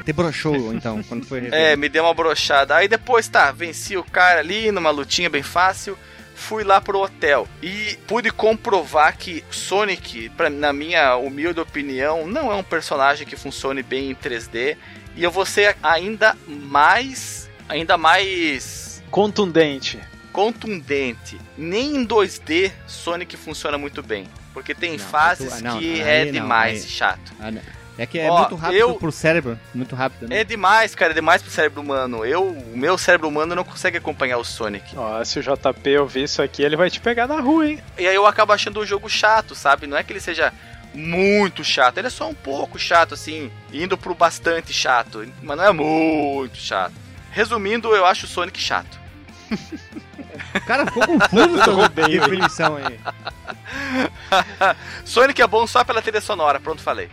Te 0.05 0.13
broxou, 0.13 0.73
então, 0.73 1.03
quando 1.03 1.27
foi. 1.27 1.49
É, 1.53 1.77
me 1.77 1.89
deu 1.89 2.05
uma 2.05 2.15
brochada. 2.15 2.77
Aí 2.77 2.87
depois, 2.87 3.27
tá, 3.27 3.51
venci 3.51 3.97
o 3.97 4.05
cara 4.05 4.41
ali 4.41 4.71
numa 4.71 4.91
lutinha 4.91 5.29
bem 5.29 5.43
fácil. 5.43 5.99
Fui 6.35 6.65
lá 6.65 6.81
pro 6.81 7.01
hotel 7.01 7.47
e 7.63 7.97
pude 8.07 8.31
comprovar 8.31 9.17
que 9.17 9.43
Sonic, 9.51 10.29
pra, 10.31 10.51
na 10.51 10.73
minha 10.73 11.17
humilde 11.17 11.61
opinião, 11.61 12.27
não 12.27 12.51
é 12.53 12.55
um 12.57 12.63
personagem 12.63 13.27
que 13.27 13.37
funcione 13.37 13.83
bem 13.83 14.11
em 14.11 14.15
3D. 14.15 14.77
E 15.17 15.23
eu 15.23 15.31
vou 15.31 15.47
ser 15.47 15.77
ainda 15.83 16.37
mais. 16.47 17.49
Ainda 17.69 17.97
mais 17.97 19.03
Contundente. 19.11 19.99
contundente. 20.33 21.39
Nem 21.57 21.97
em 21.97 22.07
2D 22.07 22.73
Sonic 22.87 23.37
funciona 23.37 23.79
muito 23.79 24.03
bem. 24.03 24.27
Porque 24.53 24.75
tem 24.75 24.93
Não, 24.93 24.99
fases 24.99 25.55
tu- 25.59 25.65
não, 25.65 25.79
que 25.79 26.01
é 26.01 26.25
não, 26.27 26.33
demais 26.33 26.83
aí- 26.83 26.89
chato. 26.91 27.33
É 27.97 28.07
que 28.07 28.19
é 28.19 28.29
Ó, 28.31 28.39
muito 28.41 28.57
rápido 28.57 28.79
eu- 28.79 28.95
pro 28.97 29.13
cérebro. 29.13 29.59
Muito 29.73 29.95
rápido, 29.95 30.29
né? 30.29 30.41
É 30.41 30.45
demais, 30.45 30.95
cara, 30.95 31.13
é 31.13 31.15
demais 31.15 31.41
pro 31.43 31.51
cérebro 31.51 31.81
humano. 31.81 32.25
Eu, 32.25 32.49
o 32.49 32.77
meu 32.77 32.99
cérebro 32.99 33.29
humano 33.29 33.55
não 33.55 33.63
consegue 33.65 33.99
acompanhar 33.99 34.39
o 34.39 34.45
Sonic. 34.45 34.97
Ó, 34.97 35.23
se 35.25 35.39
o 35.39 35.43
JP 35.43 35.99
ouvir 35.99 36.25
isso 36.25 36.43
aqui, 36.43 36.63
ele 36.63 36.77
vai 36.77 36.91
te 36.91 37.01
pegar 37.01 37.29
na 37.29 37.41
rua, 37.41 37.69
hein? 37.69 37.81
E 37.97 38.07
aí 38.09 38.15
eu 38.15 38.27
acabo 38.27 38.53
achando 38.53 38.81
o 38.81 38.87
jogo 38.87 39.09
chato, 39.09 39.55
sabe? 39.55 39.87
Não 39.87 39.97
é 39.97 40.03
que 40.03 40.13
ele 40.13 40.21
seja 40.21 40.53
muito 40.93 41.63
chato, 41.65 41.99
ele 41.99 42.07
é 42.07 42.11
só 42.11 42.29
um 42.29 42.35
pouco 42.35 42.79
chato, 42.79 43.15
assim, 43.15 43.51
indo 43.73 43.97
pro 43.99 44.15
bastante 44.15 44.73
chato, 44.73 45.27
mas 45.43 45.57
não 45.57 45.65
é 45.65 45.73
muito 45.73 46.57
chato. 46.57 46.95
Resumindo, 47.31 47.95
eu 47.95 48.07
acho 48.07 48.27
o 48.27 48.29
Sonic 48.29 48.61
chato. 48.61 48.99
O 50.55 50.61
cara 50.67 50.87
ficou 50.87 51.05
confuso 51.07 51.59
essa 51.61 51.89
definição 51.89 52.77
aí. 52.77 52.99
Sonic 55.05 55.41
é 55.43 55.47
bom 55.47 55.67
só 55.67 55.85
pela 55.85 56.03
trilha 56.03 56.21
sonora, 56.21 56.59
pronto, 56.61 56.83
falei. 56.83 57.09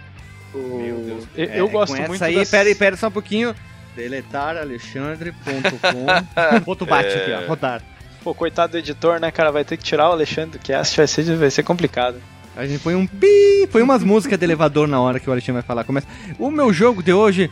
Meu 0.54 0.96
Deus. 0.98 1.24
Eu, 1.36 1.46
É, 1.50 1.60
eu 1.60 1.70
gosto 1.70 1.94
com 1.94 2.00
muito 2.02 2.14
essa 2.16 2.26
aí, 2.26 2.36
das- 2.36 2.50
pera 2.50 2.68
aí, 2.70 2.76
pera 2.76 2.98
só 2.98 3.08
um 3.08 3.12
pouquinho. 3.12 3.56
Deletar 3.96 4.58
alexandre.com. 4.58 6.62
Ponto 6.66 6.86
bate 6.86 7.10
aqui, 7.18 7.32
ó. 7.32 7.48
Rodar. 7.48 7.82
Pô, 8.24 8.34
coitado 8.36 8.74
do 8.74 8.78
editor, 8.78 9.20
né, 9.20 9.32
cara? 9.32 9.52
Vai 9.52 9.66
ter 9.66 9.78
que 9.78 9.84
tirar 9.84 10.10
o 10.10 10.12
Alexandre 10.12 10.58
do 10.58 10.60
cast, 10.64 10.96
vai 10.96 11.08
ser, 11.08 11.24
vai 11.36 11.50
ser 11.50 11.64
complicado. 11.64 12.18
A 12.56 12.66
gente 12.68 12.82
põe 12.82 12.94
um 12.96 13.08
pi, 13.08 13.68
põe 13.72 13.82
umas 13.82 14.04
músicas 14.04 14.38
de 14.38 14.46
elevador 14.46 14.88
na 14.88 15.00
hora 15.02 15.20
que 15.20 15.28
o 15.30 15.32
Alexandre 15.32 15.54
vai 15.54 15.62
falar. 15.64 15.84
Começa. 15.86 16.06
O 16.38 16.52
meu 16.52 16.72
jogo 16.74 17.02
de 17.02 17.14
hoje. 17.14 17.50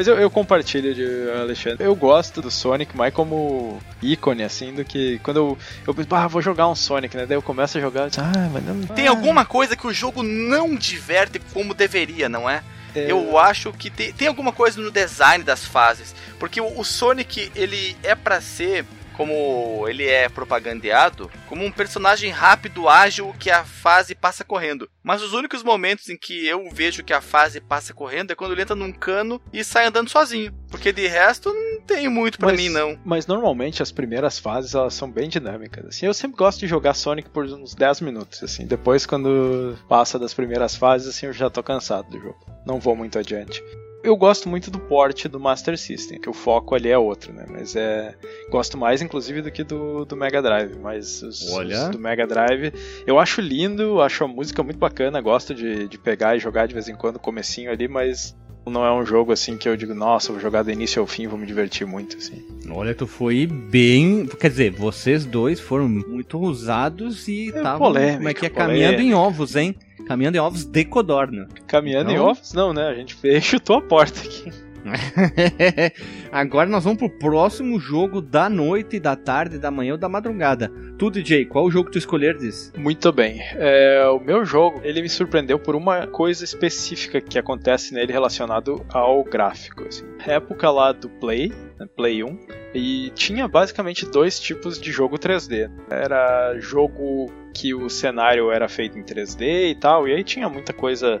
Mas 0.00 0.08
eu, 0.08 0.18
eu 0.18 0.30
compartilho 0.30 0.94
de 0.94 1.30
Alexandre. 1.30 1.84
Eu 1.84 1.94
gosto 1.94 2.40
do 2.40 2.50
Sonic 2.50 2.96
mais 2.96 3.12
como 3.12 3.78
ícone, 4.00 4.42
assim, 4.42 4.72
do 4.72 4.82
que 4.82 5.18
quando 5.18 5.36
eu, 5.36 5.58
eu 5.86 5.94
penso, 5.94 6.08
ah, 6.14 6.26
vou 6.26 6.40
jogar 6.40 6.68
um 6.68 6.74
Sonic, 6.74 7.14
né? 7.14 7.26
Daí 7.26 7.36
eu 7.36 7.42
começo 7.42 7.76
a 7.76 7.80
jogar, 7.82 8.04
eu 8.04 8.08
digo, 8.08 8.22
ah, 8.22 8.48
mas 8.50 8.64
não. 8.64 8.80
Tem 8.96 9.08
ah, 9.08 9.10
alguma 9.10 9.44
coisa 9.44 9.76
que 9.76 9.86
o 9.86 9.92
jogo 9.92 10.22
não 10.22 10.74
diverte 10.74 11.38
como 11.52 11.74
deveria, 11.74 12.30
não 12.30 12.48
é? 12.48 12.62
é, 12.96 13.12
Eu 13.12 13.36
acho 13.36 13.74
que 13.74 13.90
tem, 13.90 14.10
tem 14.10 14.26
alguma 14.26 14.52
coisa 14.52 14.80
no 14.80 14.90
design 14.90 15.44
das 15.44 15.66
fases. 15.66 16.14
Porque 16.38 16.62
o, 16.62 16.80
o 16.80 16.82
Sonic, 16.82 17.52
ele 17.54 17.94
é 18.02 18.14
pra 18.14 18.40
ser, 18.40 18.86
como 19.20 19.86
ele 19.86 20.06
é 20.06 20.30
propagandeado, 20.30 21.30
como 21.46 21.62
um 21.62 21.70
personagem 21.70 22.30
rápido, 22.30 22.88
ágil, 22.88 23.34
que 23.38 23.50
a 23.50 23.62
fase 23.64 24.14
passa 24.14 24.42
correndo. 24.44 24.88
Mas 25.02 25.20
os 25.20 25.34
únicos 25.34 25.62
momentos 25.62 26.08
em 26.08 26.16
que 26.16 26.46
eu 26.46 26.70
vejo 26.72 27.04
que 27.04 27.12
a 27.12 27.20
fase 27.20 27.60
passa 27.60 27.92
correndo 27.92 28.30
é 28.30 28.34
quando 28.34 28.52
ele 28.52 28.62
entra 28.62 28.74
num 28.74 28.90
cano 28.92 29.38
e 29.52 29.62
sai 29.62 29.86
andando 29.86 30.08
sozinho. 30.08 30.54
Porque 30.70 30.90
de 30.90 31.06
resto, 31.06 31.52
não 31.52 31.82
tem 31.82 32.08
muito 32.08 32.38
pra 32.38 32.48
Mas- 32.48 32.58
mim, 32.58 32.70
não. 32.70 32.98
Mas 33.04 33.26
normalmente 33.26 33.82
as 33.82 33.92
primeiras 33.92 34.38
fases 34.38 34.74
elas 34.74 34.94
são 34.94 35.10
bem 35.10 35.28
dinâmicas. 35.28 35.84
Assim, 35.84 36.06
eu 36.06 36.14
sempre 36.14 36.38
gosto 36.38 36.60
de 36.60 36.66
jogar 36.66 36.94
Sonic 36.94 37.28
por 37.28 37.44
uns 37.44 37.74
10 37.74 38.00
minutos. 38.00 38.42
Assim, 38.42 38.64
depois 38.66 39.04
quando 39.04 39.76
passa 39.86 40.18
das 40.18 40.32
primeiras 40.32 40.74
fases, 40.76 41.08
assim, 41.08 41.26
eu 41.26 41.32
já 41.34 41.50
tô 41.50 41.62
cansado 41.62 42.08
do 42.08 42.18
jogo. 42.18 42.38
Não 42.64 42.80
vou 42.80 42.96
muito 42.96 43.18
adiante. 43.18 43.62
Eu 44.02 44.16
gosto 44.16 44.48
muito 44.48 44.70
do 44.70 44.78
port 44.78 45.26
do 45.26 45.38
Master 45.38 45.76
System, 45.76 46.18
que 46.18 46.28
o 46.28 46.32
foco 46.32 46.74
ali 46.74 46.88
é 46.88 46.96
outro, 46.96 47.32
né? 47.32 47.44
Mas 47.48 47.76
é. 47.76 48.14
Gosto 48.50 48.78
mais, 48.78 49.02
inclusive, 49.02 49.42
do 49.42 49.50
que 49.50 49.62
do, 49.62 50.04
do 50.04 50.16
Mega 50.16 50.40
Drive. 50.40 50.74
Mas 50.80 51.22
os, 51.22 51.52
Olha. 51.52 51.84
os 51.84 51.88
do 51.90 51.98
Mega 51.98 52.26
Drive 52.26 52.72
eu 53.06 53.18
acho 53.18 53.40
lindo, 53.40 54.00
acho 54.00 54.24
a 54.24 54.28
música 54.28 54.62
muito 54.62 54.78
bacana, 54.78 55.20
gosto 55.20 55.54
de, 55.54 55.86
de 55.86 55.98
pegar 55.98 56.36
e 56.36 56.40
jogar 56.40 56.66
de 56.66 56.74
vez 56.74 56.88
em 56.88 56.94
quando, 56.94 57.18
comecinho 57.18 57.70
ali, 57.70 57.88
mas 57.88 58.34
não 58.66 58.84
é 58.84 58.92
um 58.92 59.04
jogo 59.04 59.32
assim 59.32 59.56
que 59.56 59.68
eu 59.68 59.76
digo, 59.76 59.94
nossa, 59.94 60.32
vou 60.32 60.40
jogar 60.40 60.62
do 60.62 60.70
início 60.70 61.00
ao 61.00 61.06
fim, 61.06 61.26
vou 61.26 61.38
me 61.38 61.46
divertir 61.46 61.86
muito, 61.86 62.16
assim. 62.16 62.44
Olha, 62.70 62.94
tu 62.94 63.06
foi 63.06 63.46
bem. 63.46 64.26
Quer 64.26 64.48
dizer, 64.50 64.72
vocês 64.72 65.24
dois 65.24 65.58
foram 65.58 65.88
muito 65.88 66.38
ousados 66.38 67.26
e 67.28 67.52
polêmico, 67.78 68.16
Como 68.18 68.28
é 68.28 68.34
que 68.34 68.46
é? 68.46 68.50
Caminhando 68.50 69.00
em 69.00 69.14
ovos, 69.14 69.56
hein? 69.56 69.74
Caminhando 70.06 70.36
em 70.36 70.40
ovos 70.40 70.64
de 70.64 70.84
codorna. 70.84 71.48
Caminhando 71.66 72.10
em 72.10 72.16
Não? 72.16 72.30
office? 72.30 72.52
Não, 72.52 72.72
né? 72.72 72.88
A 72.88 72.94
gente 72.94 73.16
chutou 73.40 73.76
a 73.76 73.82
porta 73.82 74.20
aqui. 74.20 74.52
Agora 76.32 76.68
nós 76.68 76.84
vamos 76.84 76.98
pro 76.98 77.10
próximo 77.10 77.78
jogo 77.78 78.20
da 78.20 78.48
noite, 78.48 78.98
da 78.98 79.16
tarde, 79.16 79.58
da 79.58 79.70
manhã 79.70 79.92
ou 79.92 79.98
da 79.98 80.08
madrugada. 80.08 80.70
Tu, 80.98 81.10
DJ, 81.10 81.46
qual 81.46 81.64
o 81.64 81.70
jogo 81.70 81.90
tu 81.90 81.98
escolheres? 81.98 82.72
Muito 82.76 83.12
bem. 83.12 83.40
É, 83.54 84.06
o 84.08 84.20
meu 84.20 84.44
jogo, 84.44 84.80
ele 84.84 85.02
me 85.02 85.08
surpreendeu 85.08 85.58
por 85.58 85.74
uma 85.74 86.06
coisa 86.06 86.44
específica 86.44 87.20
que 87.20 87.38
acontece 87.38 87.94
nele 87.94 88.12
relacionado 88.12 88.84
ao 88.90 89.24
gráfico. 89.24 89.84
Assim. 89.84 90.04
Época 90.26 90.70
lá 90.70 90.92
do 90.92 91.08
Play, 91.08 91.52
né, 91.80 91.86
Play 91.96 92.22
1, 92.22 92.38
e 92.74 93.10
tinha 93.14 93.48
basicamente 93.48 94.04
dois 94.04 94.38
tipos 94.38 94.78
de 94.78 94.92
jogo 94.92 95.18
3D. 95.18 95.70
Era 95.90 96.54
jogo 96.60 97.32
que 97.54 97.74
o 97.74 97.88
cenário 97.88 98.50
era 98.50 98.68
feito 98.68 98.98
em 98.98 99.02
3D 99.02 99.70
e 99.70 99.74
tal, 99.74 100.06
e 100.06 100.12
aí 100.12 100.22
tinha 100.22 100.48
muita 100.48 100.72
coisa 100.72 101.20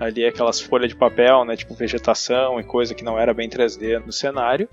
ali, 0.00 0.26
aquelas 0.26 0.60
folhas 0.60 0.88
de 0.88 0.96
papel, 0.96 1.44
né, 1.44 1.56
tipo 1.56 1.74
vegetação 1.74 2.58
e 2.58 2.64
coisa 2.64 2.94
que 2.94 3.04
não 3.04 3.18
era 3.18 3.32
bem 3.32 3.48
3D 3.48 4.04
no 4.04 4.12
cenário. 4.12 4.68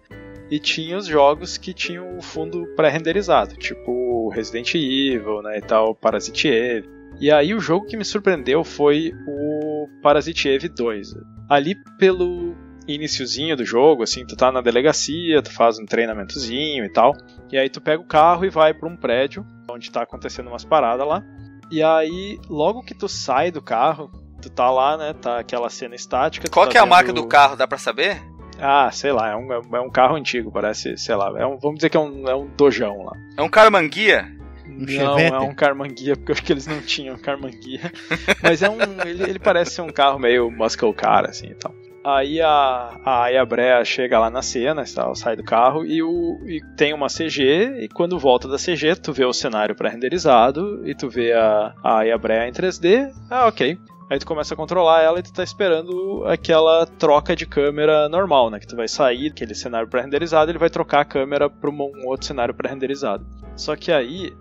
E 0.50 0.60
tinha 0.60 0.98
os 0.98 1.06
jogos 1.06 1.58
que 1.58 1.74
tinham 1.74 2.18
o 2.18 2.22
fundo 2.22 2.66
pré-renderizado, 2.76 3.56
tipo 3.58 4.30
Resident 4.30 4.74
Evil, 4.76 5.42
né, 5.42 5.58
e 5.58 5.62
tal, 5.62 5.94
Parasite 5.94 6.48
Eve. 6.48 6.90
E 7.20 7.32
aí 7.32 7.54
o 7.54 7.60
jogo 7.60 7.86
que 7.86 7.98
me 7.98 8.06
surpreendeu 8.06 8.64
foi 8.64 9.12
o 9.28 9.88
Parasite 10.02 10.48
Eve 10.48 10.70
2. 10.70 11.16
Ali 11.50 11.76
pelo 11.98 12.56
iniciozinho 12.88 13.56
do 13.56 13.66
jogo, 13.66 14.04
assim, 14.04 14.26
tu 14.26 14.36
tá 14.36 14.52
na 14.52 14.62
delegacia, 14.62 15.42
tu 15.42 15.52
faz 15.54 15.78
um 15.80 15.86
treinamentozinho 15.86 16.86
e 16.86 16.90
tal, 16.90 17.14
e 17.52 17.58
aí 17.58 17.70
tu 17.70 17.82
pega 17.82 18.02
o 18.02 18.06
carro 18.08 18.46
e 18.46 18.50
vai 18.50 18.74
para 18.74 18.88
um 18.88 18.96
prédio 18.96 19.46
onde 19.70 19.92
tá 19.92 20.02
acontecendo 20.04 20.48
umas 20.48 20.64
paradas 20.64 21.06
lá. 21.08 21.22
E 21.70 21.84
aí, 21.84 22.40
logo 22.50 22.82
que 22.82 22.94
tu 22.96 23.10
sai 23.10 23.52
do 23.52 23.62
carro, 23.62 24.10
tu 24.42 24.50
tá 24.50 24.72
lá, 24.72 24.96
né, 24.98 25.14
tá 25.14 25.40
aquela 25.40 25.70
cena 25.70 25.96
estática. 25.96 26.48
Qual 26.50 26.66
tá 26.66 26.72
que 26.72 26.78
é 26.78 26.80
a 26.80 26.84
vendo- 26.84 26.92
marca 26.92 27.12
do 27.14 27.28
carro, 27.28 27.56
dá 27.58 27.68
pra 27.68 27.78
saber? 27.78 28.22
ah, 28.60 28.90
sei 28.92 29.12
lá, 29.12 29.30
é 29.32 29.36
um, 29.36 29.54
é 29.54 29.80
um 29.82 29.90
carro 29.90 30.16
antigo, 30.16 30.52
parece, 30.52 30.98
sei 30.98 31.14
lá, 31.16 31.32
é 31.38 31.46
um, 31.46 31.58
vamos 31.60 31.76
dizer 31.76 31.90
que 31.90 31.98
é 31.98 32.00
um, 32.00 32.28
é 32.28 32.34
um 32.36 32.48
dojão 32.58 33.04
lá. 33.04 33.12
É 33.38 33.42
um 33.44 33.50
Caramanguia? 33.50 34.36
não 34.66 34.88
Chevette? 34.88 35.34
é 35.36 35.40
um 35.40 35.54
Carmanguia, 35.56 36.16
porque 36.16 36.32
eu 36.32 36.34
acho 36.34 36.44
que 36.44 36.54
eles 36.54 36.68
não 36.68 36.82
tinham 36.82 37.18
Carmanguia. 37.18 37.92
Mas 38.44 38.62
é 38.64 38.70
um. 38.70 38.78
Ele, 39.06 39.24
ele 39.24 39.40
parece 39.40 39.72
ser 39.76 39.82
um 39.82 39.90
carro 39.90 40.20
meio 40.20 40.50
muscle 40.52 40.94
car, 40.94 41.26
assim 41.26 41.48
e 41.48 41.56
tal. 41.56 41.74
Aí 42.08 42.40
a, 42.40 43.02
a 43.04 43.24
Aya 43.24 43.46
Brea 43.46 43.84
chega 43.84 44.18
lá 44.18 44.30
na 44.30 44.42
cena, 44.42 44.86
tal, 44.96 45.14
sai 45.14 45.36
do 45.36 45.44
carro 45.44 45.86
e, 45.86 46.02
o, 46.02 46.40
e 46.46 46.62
tem 46.78 46.94
uma 46.94 47.08
CG, 47.08 47.82
e 47.82 47.90
quando 47.90 48.18
volta 48.18 48.48
da 48.48 48.56
CG, 48.56 48.96
tu 48.96 49.12
vê 49.12 49.26
o 49.26 49.34
cenário 49.34 49.76
pré-renderizado 49.76 50.88
e 50.88 50.96
tu 50.96 51.10
vê 51.10 51.34
a, 51.34 51.74
a 51.84 51.98
Aya 51.98 52.18
Brea 52.18 52.48
em 52.48 52.54
3D. 52.54 53.12
Ah, 53.30 53.48
ok. 53.48 53.78
Aí 54.10 54.18
tu 54.18 54.26
começa 54.26 54.54
a 54.54 54.58
controlar 54.58 55.02
ela 55.02 55.20
e 55.20 55.22
tu 55.22 55.34
tá 55.34 55.44
esperando 55.44 56.24
aquela 56.26 56.86
troca 56.86 57.36
de 57.36 57.46
câmera 57.46 58.08
normal, 58.08 58.50
né? 58.50 58.58
Que 58.62 58.68
tu 58.68 58.78
vai 58.78 58.88
sair 58.88 59.28
daquele 59.28 59.54
cenário 59.54 59.90
pré-renderizado, 59.90 60.50
ele 60.50 60.58
vai 60.58 60.70
trocar 60.70 61.02
a 61.02 61.06
câmera 61.06 61.50
para 61.50 61.70
um 61.70 62.08
outro 62.08 62.26
cenário 62.26 62.54
pré-renderizado. 62.54 63.28
Só 63.54 63.76
que 63.76 63.92
aí 63.92 64.34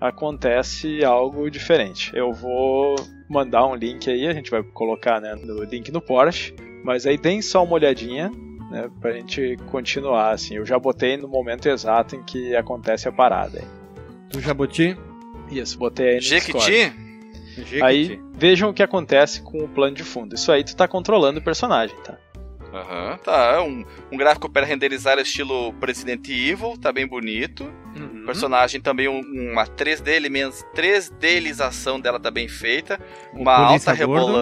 acontece 0.00 1.04
algo 1.04 1.48
diferente. 1.48 2.10
Eu 2.16 2.32
vou 2.32 2.96
mandar 3.30 3.64
um 3.64 3.76
link 3.76 4.10
aí, 4.10 4.26
a 4.26 4.34
gente 4.34 4.50
vai 4.50 4.64
colocar 4.64 5.20
né, 5.20 5.36
no 5.36 5.62
link 5.62 5.92
no 5.92 6.00
Porsche, 6.00 6.52
mas 6.82 7.06
aí 7.06 7.16
deem 7.18 7.40
só 7.42 7.62
uma 7.64 7.74
olhadinha 7.74 8.30
né, 8.70 8.90
pra 9.00 9.12
gente 9.12 9.56
continuar, 9.70 10.30
assim. 10.32 10.56
Eu 10.56 10.64
já 10.66 10.78
botei 10.78 11.16
no 11.16 11.28
momento 11.28 11.68
exato 11.68 12.16
em 12.16 12.22
que 12.22 12.54
acontece 12.56 13.08
a 13.08 13.12
parada. 13.12 13.58
Aí. 13.58 13.66
Do 14.30 14.40
Jabuti? 14.40 14.96
Isso, 15.50 15.78
botei 15.78 16.08
aí 16.08 16.14
no. 16.16 16.22
Jequiti? 16.22 16.92
Aí 17.82 18.18
vejam 18.32 18.70
o 18.70 18.74
que 18.74 18.82
acontece 18.82 19.42
com 19.42 19.58
o 19.64 19.68
plano 19.68 19.94
de 19.94 20.02
fundo. 20.02 20.34
Isso 20.34 20.50
aí 20.50 20.64
tu 20.64 20.74
tá 20.74 20.88
controlando 20.88 21.38
o 21.38 21.42
personagem, 21.42 21.94
tá? 22.02 22.16
Aham, 22.72 23.18
tá. 23.22 23.56
É 23.56 23.60
um, 23.60 23.84
um 24.10 24.16
gráfico 24.16 24.48
para 24.48 24.64
renderizar 24.64 25.18
estilo 25.18 25.74
Resident 25.84 26.26
Evil, 26.26 26.78
tá 26.80 26.90
bem 26.90 27.06
bonito. 27.06 27.64
Uhum. 27.94 28.22
O 28.22 28.24
personagem 28.24 28.80
também, 28.80 29.08
um- 29.08 29.50
uma 29.52 29.66
3D, 29.66 30.08
elementos, 30.16 30.64
3Dização 30.74 32.00
dela 32.00 32.18
tá 32.18 32.30
bem 32.30 32.48
feita. 32.48 32.98
Uma 33.34 33.52
alta 33.54 33.94
gordo. 34.06 34.32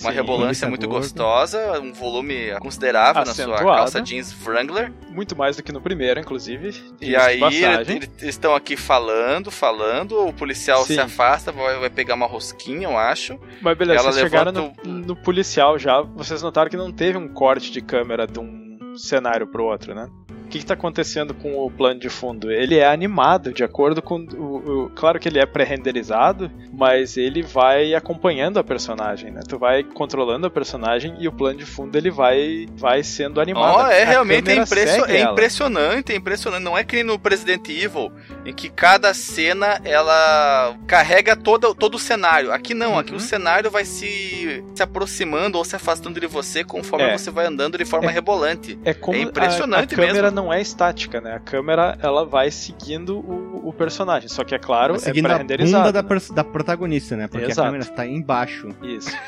Uma 0.00 0.10
Sim. 0.10 0.16
rebolância 0.16 0.68
muito 0.68 0.86
gordo. 0.86 1.02
gostosa, 1.02 1.80
um 1.80 1.92
volume 1.92 2.52
considerável 2.60 3.24
na 3.24 3.34
sua 3.34 3.58
calça 3.58 4.00
jeans 4.00 4.34
Wrangler. 4.44 4.92
Muito 5.10 5.36
mais 5.36 5.56
do 5.56 5.62
que 5.62 5.72
no 5.72 5.80
primeiro, 5.80 6.20
inclusive. 6.20 6.74
E 7.00 7.16
aí 7.16 7.40
eles 7.42 8.08
estão 8.22 8.54
aqui 8.54 8.76
falando, 8.76 9.50
falando, 9.50 10.26
o 10.26 10.32
policial 10.32 10.84
Sim. 10.84 10.94
se 10.94 11.00
afasta, 11.00 11.50
vai, 11.50 11.78
vai 11.78 11.90
pegar 11.90 12.14
uma 12.14 12.26
rosquinha, 12.26 12.86
eu 12.88 12.96
acho. 12.96 13.38
Mas 13.60 13.76
beleza, 13.76 14.00
Ela 14.00 14.12
vocês 14.12 14.24
chegaram 14.24 14.52
levanta 14.52 14.82
no, 14.84 14.92
no 14.92 15.16
policial 15.16 15.78
já, 15.78 16.00
vocês 16.00 16.42
notaram 16.42 16.70
que 16.70 16.76
não 16.76 16.92
teve 16.92 17.18
um 17.18 17.28
corte 17.28 17.70
de 17.72 17.80
câmera 17.80 18.26
de 18.26 18.38
um 18.38 18.96
cenário 18.96 19.46
pro 19.46 19.64
outro, 19.64 19.94
né? 19.94 20.08
O 20.48 20.50
que, 20.50 20.60
que 20.60 20.64
tá 20.66 20.72
acontecendo 20.72 21.34
com 21.34 21.58
o 21.62 21.70
plano 21.70 22.00
de 22.00 22.08
fundo? 22.08 22.50
Ele 22.50 22.78
é 22.78 22.86
animado 22.88 23.52
de 23.52 23.62
acordo 23.62 24.00
com 24.00 24.16
o. 24.16 24.84
o- 24.86 24.90
claro 24.94 25.20
que 25.20 25.28
ele 25.28 25.38
é 25.38 25.44
pré-renderizado, 25.44 26.50
mas 26.72 27.18
ele 27.18 27.42
vai 27.42 27.94
acompanhando 27.94 28.58
a 28.58 28.64
personagem, 28.64 29.30
né? 29.30 29.40
Tu 29.46 29.58
vai 29.58 29.82
controlando 29.84 30.46
a 30.46 30.50
personagem 30.50 31.14
e 31.18 31.28
o 31.28 31.32
plano 31.32 31.58
de 31.58 31.66
fundo 31.66 31.96
ele 31.98 32.10
vai, 32.10 32.66
vai 32.76 33.02
sendo 33.02 33.40
animado. 33.42 33.76
Ó, 33.76 33.86
é 33.88 34.04
A 34.04 34.06
realmente 34.06 34.50
é, 34.50 34.54
impresso- 34.56 35.04
é 35.04 35.20
impressionante, 35.20 36.12
é 36.12 36.16
impressionante. 36.16 36.62
Não 36.64 36.78
é 36.78 36.82
que 36.82 37.02
no 37.04 37.20
Resident 37.22 37.68
Evil, 37.68 38.10
em 38.46 38.54
que 38.54 38.70
cada 38.70 39.12
cena 39.12 39.78
ela 39.84 40.74
carrega 40.86 41.36
todo, 41.36 41.74
todo 41.74 41.96
o 41.96 41.98
cenário. 41.98 42.52
Aqui 42.52 42.72
não, 42.72 42.98
aqui 42.98 43.10
Uhum. 43.10 43.18
o 43.18 43.20
cenário 43.20 43.70
vai 43.70 43.84
se, 43.84 44.64
se 44.74 44.82
aproximando 44.82 45.58
ou 45.58 45.64
se 45.64 45.76
afastando 45.76 46.18
de 46.18 46.26
você 46.26 46.64
conforme 46.64 47.04
É. 47.06 47.18
você 47.18 47.30
vai 47.30 47.44
andando 47.46 47.76
de 47.76 47.84
forma 47.84 48.10
É. 48.10 48.14
rebolante. 48.14 48.78
É 48.84 48.94
como 48.94 49.16
É 49.18 49.20
a- 49.20 49.24
impressionante 49.24 49.92
a, 49.94 49.96
câmera 49.96 50.22
mesmo. 50.30 50.37
Não 50.38 50.52
é 50.52 50.60
estática, 50.60 51.20
né? 51.20 51.34
A 51.34 51.40
câmera 51.40 51.98
ela 52.00 52.24
vai 52.24 52.50
seguindo 52.50 53.18
o, 53.18 53.68
o 53.68 53.72
personagem, 53.72 54.28
só 54.28 54.44
que 54.44 54.54
é 54.54 54.58
claro, 54.58 54.94
Tá 54.94 55.00
é 55.00 55.04
seguindo 55.04 55.26
a 55.26 55.30
pré-renderizado. 55.30 55.82
bunda 55.84 55.92
da, 55.92 56.02
né? 56.02 56.08
pers- 56.08 56.30
da 56.30 56.44
protagonista, 56.44 57.16
né? 57.16 57.26
Porque 57.26 57.46
Exato. 57.46 57.62
a 57.62 57.64
câmera 57.64 57.84
está 57.84 58.06
embaixo. 58.06 58.68
Isso. 58.82 59.10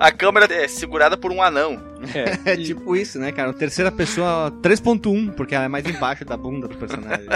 A 0.00 0.10
câmera 0.10 0.52
é 0.52 0.66
segurada 0.66 1.16
por 1.16 1.30
um 1.30 1.40
anão. 1.42 1.80
É, 2.14 2.32
É 2.52 2.54
e- 2.54 2.64
tipo 2.64 2.96
isso, 2.96 3.18
né, 3.18 3.30
cara? 3.30 3.52
Terceira 3.52 3.92
pessoa 3.92 4.50
3.1, 4.62 5.32
porque 5.34 5.54
ela 5.54 5.64
é 5.64 5.68
mais 5.68 5.86
embaixo 5.86 6.24
da 6.24 6.36
bunda 6.36 6.66
do 6.66 6.76
personagem. 6.76 7.26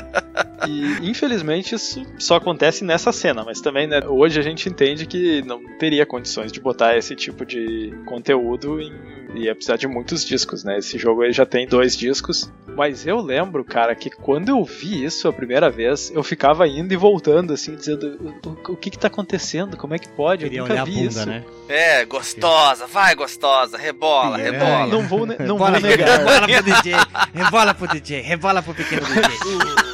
E 0.66 1.08
infelizmente 1.08 1.74
isso 1.74 2.02
só 2.18 2.36
acontece 2.36 2.82
nessa 2.84 3.12
cena, 3.12 3.44
mas 3.44 3.60
também 3.60 3.86
né, 3.86 4.00
hoje 4.06 4.40
a 4.40 4.42
gente 4.42 4.68
entende 4.68 5.06
que 5.06 5.42
não 5.42 5.60
teria 5.78 6.04
condições 6.04 6.50
de 6.50 6.60
botar 6.60 6.96
esse 6.96 7.14
tipo 7.14 7.44
de 7.46 7.94
conteúdo 8.04 8.80
em, 8.80 8.92
ia 9.36 9.54
precisar 9.54 9.76
de 9.76 9.86
muitos 9.86 10.24
discos, 10.24 10.64
né? 10.64 10.78
Esse 10.78 10.98
jogo 10.98 11.22
aí 11.22 11.32
já 11.32 11.44
tem 11.46 11.66
dois 11.68 11.96
discos. 11.96 12.50
Mas 12.76 12.85
eu 13.06 13.20
lembro, 13.20 13.64
cara, 13.64 13.94
que 13.94 14.10
quando 14.10 14.48
eu 14.50 14.62
vi 14.64 15.04
isso 15.04 15.26
a 15.28 15.32
primeira 15.32 15.70
vez, 15.70 16.10
eu 16.14 16.22
ficava 16.22 16.66
indo 16.68 16.92
e 16.92 16.96
voltando, 16.96 17.52
assim, 17.52 17.74
dizendo: 17.74 18.34
o, 18.44 18.72
o- 18.72 18.76
que 18.76 18.90
que 18.90 18.98
tá 18.98 19.08
acontecendo? 19.08 19.76
Como 19.76 19.94
é 19.94 19.98
que 19.98 20.08
pode? 20.08 20.44
Eu 20.44 20.48
Queria 20.50 20.62
nunca 20.62 20.72
olhar 20.74 20.82
a 20.82 20.84
vi 20.84 20.94
bunda, 20.96 21.08
isso. 21.08 21.26
né? 21.26 21.44
É, 21.68 22.04
gostosa, 22.04 22.86
vai 22.86 23.14
gostosa, 23.14 23.76
rebola, 23.76 24.40
É, 24.40 24.50
rebola. 24.50 24.86
Não 24.86 25.02
vou, 25.08 25.26
ne- 25.26 25.36
não 25.40 25.58
vou 25.58 25.70
negar. 25.70 26.18
rebola 26.18 26.46
pro 26.48 26.62
DJ, 26.62 26.92
rebola 27.34 27.74
pro 27.74 27.88
DJ, 27.88 28.20
rebola 28.20 28.62
pro 28.62 28.74
pequeno 28.74 29.02
DJ. 29.06 29.16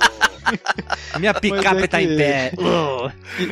Minha 1.18 1.34
picape 1.34 1.82
é 1.82 1.86
tá 1.86 2.02
em 2.02 2.16
pé. 2.16 2.52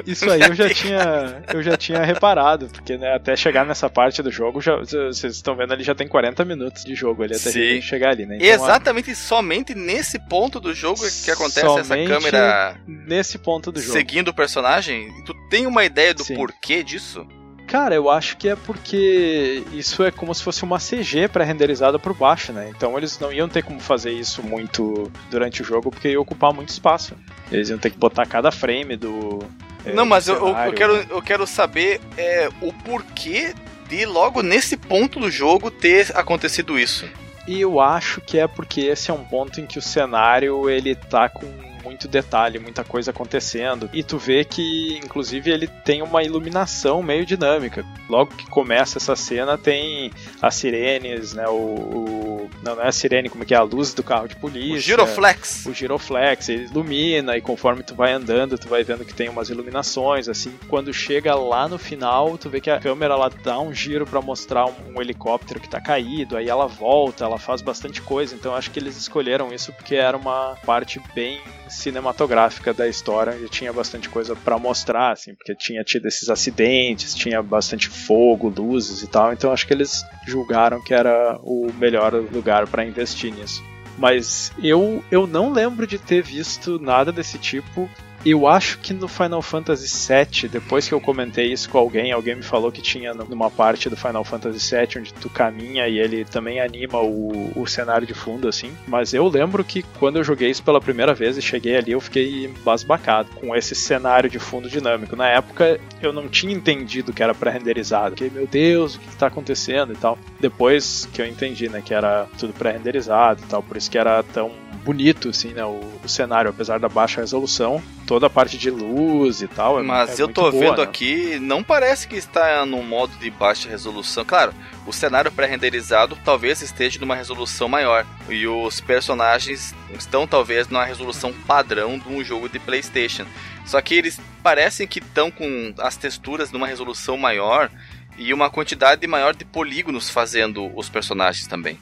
Isso 0.06 0.30
aí 0.30 0.40
eu 0.42 0.54
já 0.54 0.68
tinha, 0.70 1.42
eu 1.52 1.62
já 1.62 1.76
tinha 1.76 2.02
reparado, 2.04 2.68
porque 2.68 2.96
né, 2.96 3.14
até 3.14 3.36
chegar 3.36 3.64
nessa 3.64 3.88
parte 3.88 4.22
do 4.22 4.30
jogo, 4.30 4.60
já, 4.60 4.76
vocês 4.76 5.34
estão 5.36 5.56
vendo 5.56 5.72
ali, 5.72 5.82
já 5.84 5.94
tem 5.94 6.08
40 6.08 6.44
minutos 6.44 6.84
de 6.84 6.94
jogo 6.94 7.22
ali 7.22 7.34
até 7.34 7.50
Sim. 7.50 7.80
chegar 7.80 8.10
ali, 8.10 8.26
né? 8.26 8.36
Então, 8.40 8.48
a- 8.50 8.54
Exatamente, 8.54 9.14
somente 9.14 9.74
nesse 9.74 10.18
ponto 10.28 10.60
do 10.60 10.74
jogo 10.74 11.00
que 11.24 11.30
acontece 11.30 11.66
essa 11.78 11.96
câmera 11.96 12.76
nesse 12.86 13.38
ponto 13.38 13.70
do 13.72 13.80
jogo. 13.80 13.92
seguindo 13.92 14.28
o 14.28 14.34
personagem. 14.34 15.08
Tu 15.24 15.34
tem 15.48 15.66
uma 15.66 15.84
ideia 15.84 16.14
do 16.14 16.24
Sim. 16.24 16.34
porquê 16.34 16.82
disso? 16.82 17.26
Cara, 17.70 17.94
eu 17.94 18.10
acho 18.10 18.36
que 18.36 18.48
é 18.48 18.56
porque 18.56 19.62
isso 19.72 20.02
é 20.02 20.10
como 20.10 20.34
se 20.34 20.42
fosse 20.42 20.64
uma 20.64 20.78
CG 20.78 21.28
pré-renderizada 21.28 22.00
por 22.00 22.12
baixo, 22.12 22.52
né? 22.52 22.68
Então 22.68 22.98
eles 22.98 23.16
não 23.20 23.32
iam 23.32 23.48
ter 23.48 23.62
como 23.62 23.78
fazer 23.78 24.10
isso 24.10 24.42
muito 24.42 25.08
durante 25.30 25.62
o 25.62 25.64
jogo, 25.64 25.88
porque 25.88 26.08
ia 26.08 26.20
ocupar 26.20 26.52
muito 26.52 26.70
espaço. 26.70 27.14
Eles 27.50 27.68
iam 27.68 27.78
ter 27.78 27.90
que 27.90 27.96
botar 27.96 28.26
cada 28.26 28.50
frame 28.50 28.96
do. 28.96 29.38
é, 29.84 29.92
Não, 29.92 30.04
mas 30.04 30.26
eu, 30.26 30.34
eu- 30.48 30.72
quero, 30.72 30.94
eu 31.10 31.22
quero 31.22 31.46
saber 31.46 32.00
é, 32.18 32.48
o 32.60 32.72
porquê 32.72 33.54
de 33.88 34.04
logo 34.04 34.42
nesse 34.42 34.76
ponto 34.76 35.20
do 35.20 35.30
jogo 35.30 35.70
ter 35.70 36.10
acontecido 36.16 36.76
isso. 36.76 37.08
E 37.46 37.60
eu 37.60 37.78
acho 37.80 38.20
que 38.20 38.36
é 38.36 38.48
porque 38.48 38.80
esse 38.80 39.12
é 39.12 39.14
um 39.14 39.24
ponto 39.24 39.60
em 39.60 39.66
que 39.66 39.78
o 39.78 39.82
cenário 39.82 40.68
ele 40.68 40.96
tá 40.96 41.28
com 41.28 41.46
muito 41.82 42.06
detalhe, 42.08 42.58
muita 42.58 42.84
coisa 42.84 43.10
acontecendo. 43.10 43.88
E 43.92 44.02
tu 44.02 44.18
vê 44.18 44.44
que, 44.44 44.98
inclusive, 45.02 45.50
ele 45.50 45.66
tem 45.66 46.02
uma 46.02 46.22
iluminação 46.22 47.02
meio 47.02 47.24
dinâmica. 47.26 47.84
Logo 48.08 48.34
que 48.34 48.46
começa 48.46 48.98
essa 48.98 49.14
cena, 49.16 49.56
tem 49.58 50.10
as 50.40 50.54
sirenes, 50.54 51.32
né? 51.34 51.46
O. 51.48 51.52
o- 51.54 52.50
não, 52.62 52.76
não 52.76 52.82
é 52.82 52.88
a 52.88 52.92
sirene, 52.92 53.28
como 53.28 53.42
é 53.42 53.46
que 53.46 53.54
é? 53.54 53.56
A 53.56 53.62
luz 53.62 53.94
do 53.94 54.02
carro 54.02 54.28
de 54.28 54.36
polícia. 54.36 54.76
O 54.76 54.80
Giroflex. 54.80 55.66
O 55.66 55.72
giroflex, 55.72 56.48
ele 56.48 56.64
ilumina 56.64 57.36
e 57.36 57.40
conforme 57.40 57.82
tu 57.82 57.94
vai 57.94 58.12
andando, 58.12 58.58
tu 58.58 58.68
vai 58.68 58.82
vendo 58.84 59.04
que 59.04 59.14
tem 59.14 59.28
umas 59.28 59.48
iluminações, 59.48 60.28
assim. 60.28 60.52
Quando 60.68 60.92
chega 60.92 61.34
lá 61.34 61.68
no 61.68 61.78
final, 61.78 62.36
tu 62.36 62.50
vê 62.50 62.60
que 62.60 62.70
a 62.70 62.78
câmera 62.78 63.14
ela 63.14 63.30
dá 63.42 63.58
um 63.60 63.72
giro 63.72 64.06
pra 64.06 64.20
mostrar 64.20 64.66
um, 64.66 64.74
um 64.96 65.00
helicóptero 65.00 65.60
que 65.60 65.68
tá 65.68 65.80
caído, 65.80 66.36
aí 66.36 66.48
ela 66.48 66.66
volta, 66.66 67.24
ela 67.24 67.38
faz 67.38 67.62
bastante 67.62 68.02
coisa. 68.02 68.34
Então 68.34 68.52
eu 68.52 68.58
acho 68.58 68.70
que 68.70 68.78
eles 68.78 68.96
escolheram 68.96 69.52
isso 69.52 69.72
porque 69.72 69.94
era 69.94 70.16
uma 70.16 70.56
parte 70.66 71.00
bem 71.14 71.40
cinematográfica 71.70 72.74
da 72.74 72.86
história 72.88 73.36
e 73.42 73.48
tinha 73.48 73.72
bastante 73.72 74.08
coisa 74.08 74.34
pra 74.36 74.58
mostrar, 74.58 75.12
assim, 75.12 75.34
porque 75.34 75.54
tinha 75.54 75.82
tido 75.84 76.06
esses 76.06 76.28
acidentes, 76.28 77.14
tinha 77.14 77.42
bastante 77.42 77.88
fogo, 77.88 78.48
luzes 78.48 79.02
e 79.02 79.06
tal. 79.06 79.32
Então 79.32 79.52
acho 79.52 79.66
que 79.66 79.72
eles 79.72 80.04
julgaram 80.26 80.82
que 80.82 80.92
era 80.92 81.38
o 81.42 81.72
melhor 81.78 82.14
lugar 82.14 82.66
pra 82.66 82.84
investir 82.84 83.32
nisso. 83.32 83.62
Mas 83.96 84.52
eu, 84.62 85.04
eu 85.10 85.26
não 85.26 85.52
lembro 85.52 85.86
de 85.86 85.98
ter 85.98 86.22
visto 86.22 86.78
nada 86.78 87.12
desse 87.12 87.38
tipo. 87.38 87.88
Eu 88.24 88.46
acho 88.46 88.78
que 88.78 88.92
no 88.92 89.08
Final 89.08 89.40
Fantasy 89.40 89.88
VII, 89.88 90.48
depois 90.48 90.86
que 90.86 90.92
eu 90.92 91.00
comentei 91.00 91.50
isso 91.52 91.70
com 91.70 91.78
alguém, 91.78 92.12
alguém 92.12 92.36
me 92.36 92.42
falou 92.42 92.70
que 92.70 92.82
tinha 92.82 93.14
numa 93.14 93.50
parte 93.50 93.88
do 93.88 93.96
Final 93.96 94.24
Fantasy 94.24 94.76
VII 94.76 94.98
onde 94.98 95.14
tu 95.14 95.30
caminha 95.30 95.88
e 95.88 95.98
ele 95.98 96.26
também 96.26 96.60
anima 96.60 97.00
o, 97.00 97.50
o 97.56 97.66
cenário 97.66 98.06
de 98.06 98.12
fundo, 98.12 98.46
assim. 98.46 98.72
Mas 98.86 99.14
eu 99.14 99.26
lembro 99.26 99.64
que 99.64 99.82
quando 99.98 100.16
eu 100.16 100.24
joguei 100.24 100.50
isso 100.50 100.62
pela 100.62 100.82
primeira 100.82 101.14
vez 101.14 101.38
e 101.38 101.42
cheguei 101.42 101.76
ali, 101.78 101.92
eu 101.92 102.00
fiquei 102.00 102.44
embasbacado 102.44 103.30
com 103.36 103.56
esse 103.56 103.74
cenário 103.74 104.28
de 104.28 104.38
fundo 104.38 104.68
dinâmico. 104.68 105.16
Na 105.16 105.28
época 105.28 105.80
eu 106.02 106.12
não 106.12 106.28
tinha 106.28 106.52
entendido 106.52 107.14
que 107.14 107.22
era 107.22 107.34
pré-renderizado. 107.34 108.16
Fiquei, 108.16 108.30
meu 108.30 108.46
Deus, 108.46 108.96
o 108.96 109.00
que 109.00 109.08
está 109.08 109.28
acontecendo 109.28 109.94
e 109.94 109.96
tal. 109.96 110.18
Depois 110.38 111.08
que 111.10 111.22
eu 111.22 111.26
entendi, 111.26 111.70
né, 111.70 111.80
que 111.82 111.94
era 111.94 112.26
tudo 112.38 112.52
pré-renderizado 112.52 113.42
e 113.42 113.46
tal, 113.46 113.62
por 113.62 113.78
isso 113.78 113.90
que 113.90 113.96
era 113.96 114.22
tão 114.22 114.52
bonito, 114.84 115.28
assim, 115.28 115.48
né? 115.48 115.64
O, 115.64 115.80
o, 116.04 116.08
cenário, 116.08 116.50
apesar 116.50 116.78
da 116.78 116.88
baixa 116.88 117.20
resolução, 117.20 117.82
toda 118.06 118.26
a 118.26 118.30
parte 118.30 118.58
de 118.58 118.70
luz 118.70 119.42
e 119.42 119.48
tal. 119.48 119.78
É, 119.78 119.82
Mas 119.82 120.18
é 120.18 120.22
eu 120.22 120.28
tô 120.28 120.50
boa, 120.50 120.52
vendo 120.52 120.78
né? 120.78 120.82
aqui, 120.82 121.38
não 121.40 121.62
parece 121.62 122.08
que 122.08 122.16
está 122.16 122.64
no 122.66 122.82
modo 122.82 123.16
de 123.18 123.30
baixa 123.30 123.68
resolução. 123.68 124.24
Claro, 124.24 124.52
o 124.86 124.92
cenário 124.92 125.30
pré-renderizado 125.30 126.16
talvez 126.24 126.62
esteja 126.62 126.98
numa 126.98 127.14
resolução 127.14 127.68
maior. 127.68 128.06
E 128.28 128.46
os 128.46 128.80
personagens 128.80 129.74
estão 129.92 130.26
talvez 130.26 130.68
numa 130.68 130.84
resolução 130.84 131.32
padrão 131.46 131.98
de 131.98 132.08
um 132.08 132.24
jogo 132.24 132.48
de 132.48 132.58
PlayStation. 132.58 133.26
Só 133.66 133.80
que 133.80 133.94
eles 133.94 134.20
parecem 134.42 134.86
que 134.86 134.98
estão 134.98 135.30
com 135.30 135.74
as 135.78 135.96
texturas 135.96 136.50
numa 136.50 136.66
resolução 136.66 137.16
maior 137.16 137.70
e 138.18 138.34
uma 138.34 138.50
quantidade 138.50 139.06
maior 139.06 139.34
de 139.34 139.44
polígonos 139.44 140.10
fazendo 140.10 140.70
os 140.76 140.88
personagens 140.88 141.46
também. 141.46 141.78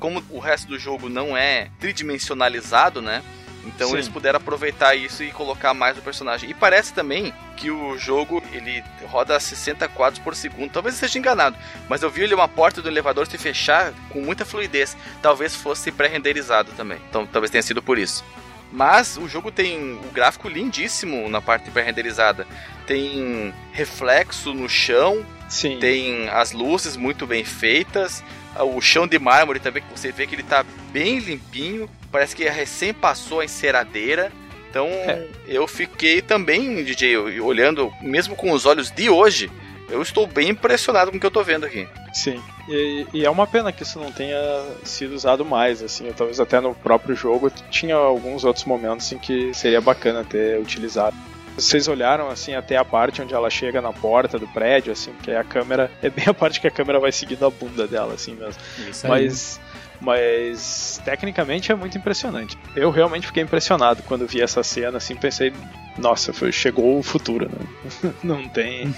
Como 0.00 0.24
o 0.30 0.38
resto 0.40 0.66
do 0.66 0.78
jogo 0.78 1.08
não 1.08 1.36
é 1.36 1.68
tridimensionalizado, 1.78 3.00
né? 3.00 3.22
Então 3.64 3.88
Sim. 3.88 3.94
eles 3.94 4.08
puderam 4.08 4.38
aproveitar 4.38 4.94
isso 4.94 5.22
e 5.22 5.30
colocar 5.30 5.74
mais 5.74 5.96
o 5.98 6.00
personagem. 6.02 6.50
E 6.50 6.54
parece 6.54 6.92
também 6.92 7.32
que 7.56 7.70
o 7.70 7.96
jogo 7.98 8.42
ele 8.52 8.82
roda 9.04 9.36
a 9.36 9.40
60 9.40 9.86
quadros 9.88 10.18
por 10.22 10.34
segundo. 10.34 10.72
Talvez 10.72 10.94
eu 10.94 10.96
esteja 10.96 11.18
enganado, 11.18 11.56
mas 11.88 12.02
eu 12.02 12.10
vi 12.10 12.24
ali 12.24 12.34
uma 12.34 12.48
porta 12.48 12.80
do 12.80 12.88
elevador 12.88 13.26
se 13.26 13.36
fechar 13.36 13.92
com 14.08 14.20
muita 14.20 14.44
fluidez. 14.44 14.96
Talvez 15.20 15.54
fosse 15.54 15.92
pré-renderizado 15.92 16.72
também. 16.72 16.98
Então 17.08 17.26
talvez 17.26 17.50
tenha 17.50 17.62
sido 17.62 17.82
por 17.82 17.98
isso. 17.98 18.24
Mas 18.72 19.16
o 19.16 19.28
jogo 19.28 19.50
tem 19.50 19.94
o 19.94 20.12
gráfico 20.12 20.48
lindíssimo 20.48 21.28
na 21.28 21.40
parte 21.40 21.70
pré-renderizada. 21.70 22.46
Tem 22.86 23.52
reflexo 23.72 24.54
no 24.54 24.68
chão, 24.68 25.24
Sim. 25.48 25.78
tem 25.80 26.28
as 26.28 26.52
luzes 26.52 26.96
muito 26.96 27.26
bem 27.26 27.44
feitas, 27.44 28.22
o 28.58 28.80
chão 28.80 29.06
de 29.06 29.18
mármore 29.18 29.60
também, 29.60 29.82
que 29.82 29.98
você 29.98 30.10
vê 30.12 30.26
que 30.26 30.34
ele 30.34 30.42
tá 30.42 30.64
bem 30.92 31.18
limpinho, 31.18 31.88
parece 32.10 32.34
que 32.34 32.48
recém 32.48 32.92
passou 32.92 33.40
a 33.40 33.44
enceradeira. 33.44 34.32
Então 34.70 34.86
É. 34.86 35.26
eu 35.46 35.66
fiquei 35.66 36.22
também, 36.22 36.82
DJ, 36.84 37.16
olhando, 37.40 37.92
mesmo 38.00 38.36
com 38.36 38.52
os 38.52 38.66
olhos 38.66 38.90
de 38.90 39.10
hoje, 39.10 39.50
eu 39.88 40.00
estou 40.00 40.26
bem 40.26 40.50
impressionado 40.50 41.10
com 41.10 41.16
o 41.16 41.20
que 41.20 41.26
eu 41.26 41.30
tô 41.30 41.42
vendo 41.42 41.66
aqui. 41.66 41.88
Sim. 42.12 42.40
E, 42.68 43.04
e 43.12 43.24
é 43.24 43.30
uma 43.30 43.46
pena 43.48 43.72
que 43.72 43.82
isso 43.82 43.98
não 43.98 44.12
tenha 44.12 44.38
sido 44.84 45.12
usado 45.14 45.44
mais, 45.44 45.82
assim. 45.82 46.12
Talvez 46.16 46.38
até 46.38 46.60
no 46.60 46.72
próprio 46.74 47.16
jogo 47.16 47.50
tinha 47.70 47.96
alguns 47.96 48.44
outros 48.44 48.64
momentos 48.64 49.10
em 49.10 49.18
que 49.18 49.52
seria 49.54 49.80
bacana 49.80 50.22
ter 50.24 50.60
utilizado. 50.60 51.16
Vocês 51.60 51.88
olharam 51.88 52.28
assim 52.28 52.54
até 52.54 52.76
a 52.76 52.84
parte 52.84 53.22
onde 53.22 53.34
ela 53.34 53.50
chega 53.50 53.80
na 53.80 53.92
porta 53.92 54.38
do 54.38 54.48
prédio, 54.48 54.92
assim, 54.92 55.12
porque 55.12 55.30
a 55.32 55.44
câmera 55.44 55.90
é 56.02 56.10
bem 56.10 56.24
a 56.26 56.34
parte 56.34 56.60
que 56.60 56.66
a 56.66 56.70
câmera 56.70 56.98
vai 56.98 57.12
seguindo 57.12 57.44
a 57.44 57.50
bunda 57.50 57.86
dela, 57.86 58.14
assim 58.14 58.34
mesmo. 58.34 58.60
Isso 58.88 59.06
aí. 59.06 59.24
Mas, 59.24 59.60
mas 60.00 61.00
tecnicamente 61.04 61.70
é 61.70 61.74
muito 61.74 61.96
impressionante. 61.98 62.56
Eu 62.74 62.90
realmente 62.90 63.26
fiquei 63.26 63.42
impressionado 63.42 64.02
quando 64.04 64.26
vi 64.26 64.40
essa 64.40 64.62
cena, 64.62 64.96
assim, 64.96 65.14
pensei, 65.14 65.52
nossa, 65.98 66.32
foi, 66.32 66.50
chegou 66.50 66.98
o 66.98 67.02
futuro, 67.02 67.48
né? 67.48 68.12
Não 68.24 68.48
tem. 68.48 68.94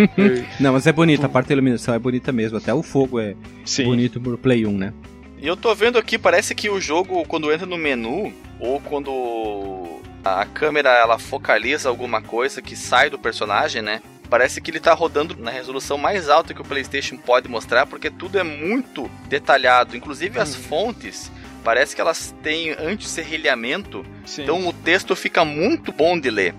Não, 0.60 0.72
mas 0.72 0.86
é 0.86 0.92
bonita, 0.92 1.26
a 1.26 1.28
parte 1.28 1.48
da 1.48 1.54
iluminação 1.54 1.94
é 1.94 1.98
bonita 1.98 2.30
mesmo. 2.30 2.58
Até 2.58 2.72
o 2.74 2.82
fogo 2.82 3.18
é 3.18 3.34
Sim. 3.64 3.84
bonito 3.84 4.20
pro 4.20 4.36
Play 4.36 4.66
1, 4.66 4.72
né? 4.76 4.92
E 5.40 5.46
eu 5.46 5.56
tô 5.56 5.74
vendo 5.74 5.98
aqui, 5.98 6.18
parece 6.18 6.54
que 6.54 6.70
o 6.70 6.80
jogo, 6.80 7.24
quando 7.26 7.52
entra 7.52 7.66
no 7.66 7.76
menu, 7.76 8.32
ou 8.60 8.80
quando 8.80 10.00
a 10.24 10.44
câmera 10.46 10.90
ela 10.90 11.18
focaliza 11.18 11.88
alguma 11.88 12.22
coisa 12.22 12.62
que 12.62 12.76
sai 12.76 13.10
do 13.10 13.18
personagem, 13.18 13.82
né? 13.82 14.00
Parece 14.30 14.60
que 14.60 14.70
ele 14.70 14.80
tá 14.80 14.94
rodando 14.94 15.36
na 15.36 15.50
resolução 15.50 15.98
mais 15.98 16.28
alta 16.28 16.54
que 16.54 16.62
o 16.62 16.64
PlayStation 16.64 17.16
pode 17.18 17.48
mostrar, 17.48 17.86
porque 17.86 18.10
tudo 18.10 18.38
é 18.38 18.42
muito 18.42 19.10
detalhado, 19.28 19.96
inclusive 19.96 20.38
as 20.40 20.54
fontes. 20.54 21.30
Parece 21.62 21.94
que 21.94 22.00
elas 22.00 22.34
têm 22.42 22.70
anti-serrilhamento, 22.70 24.04
então 24.38 24.66
o 24.66 24.72
texto 24.72 25.14
fica 25.14 25.44
muito 25.44 25.92
bom 25.92 26.18
de 26.18 26.30
ler. 26.30 26.54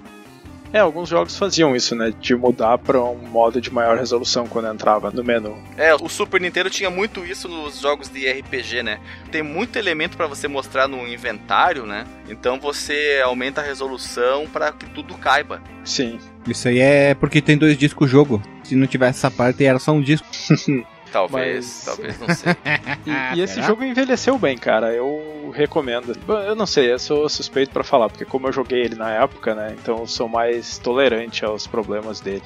É, 0.74 0.80
alguns 0.80 1.08
jogos 1.08 1.38
faziam 1.38 1.76
isso, 1.76 1.96
né? 1.96 2.12
De 2.20 2.36
mudar 2.36 2.80
pra 2.80 3.00
um 3.00 3.16
modo 3.16 3.62
de 3.62 3.72
maior 3.72 3.96
resolução 3.96 4.48
quando 4.48 4.68
entrava 4.68 5.12
no 5.12 5.24
menu. 5.24 5.56
É, 5.78 5.94
o 5.94 6.10
Super 6.10 6.42
Nintendo 6.42 6.68
tinha 6.68 6.90
muito 6.90 7.24
isso 7.24 7.48
nos 7.48 7.80
jogos 7.80 8.10
de 8.10 8.28
RPG, 8.28 8.82
né? 8.82 9.00
Tem 9.32 9.44
muito 9.44 9.78
elemento 9.78 10.18
pra 10.18 10.26
você 10.26 10.48
mostrar 10.48 10.88
no 10.88 11.08
inventário, 11.08 11.86
né? 11.86 12.06
Então 12.28 12.60
você 12.60 13.22
aumenta 13.24 13.62
a 13.62 13.64
resolução 13.64 14.48
pra 14.48 14.72
que 14.72 14.90
tudo 14.90 15.14
caiba. 15.16 15.62
Sim. 15.86 16.18
Isso 16.48 16.68
aí 16.68 16.80
é 16.80 17.14
porque 17.14 17.40
tem 17.40 17.56
dois 17.56 17.78
discos 17.78 18.10
jogo. 18.10 18.42
Se 18.64 18.76
não 18.76 18.88
tivesse 18.88 19.20
essa 19.20 19.30
parte, 19.30 19.64
era 19.64 19.78
só 19.78 19.92
um 19.92 20.02
disco. 20.02 20.28
Talvez, 21.14 21.66
Mas- 21.66 21.86
talvez, 21.86 22.20
não 22.20 22.28
sei. 22.34 22.54
E, 23.36 23.38
e 23.38 23.42
esse 23.42 23.62
jogo 23.62 23.84
envelheceu 23.84 24.38
bem, 24.40 24.58
cara. 24.58 24.92
Eu 24.94 25.52
recomendo. 25.54 26.18
Bom, 26.26 26.40
Eu 26.40 26.56
não 26.56 26.66
sei, 26.66 26.92
eu 26.92 26.98
sou 26.98 27.30
suspeito 27.30 27.72
pra 27.72 27.84
falar, 27.84 28.10
porque 28.10 28.26
como 28.26 28.48
eu 28.48 28.52
joguei 28.52 28.82
ele 28.82 28.96
na 28.96 29.12
época, 29.12 29.54
né? 29.54 29.76
Então 29.80 30.00
eu 30.00 30.08
sou 30.08 30.28
mais 30.28 30.78
tolerante 30.80 31.46
aos 31.46 31.68
problemas 31.68 32.20
dele. 32.20 32.42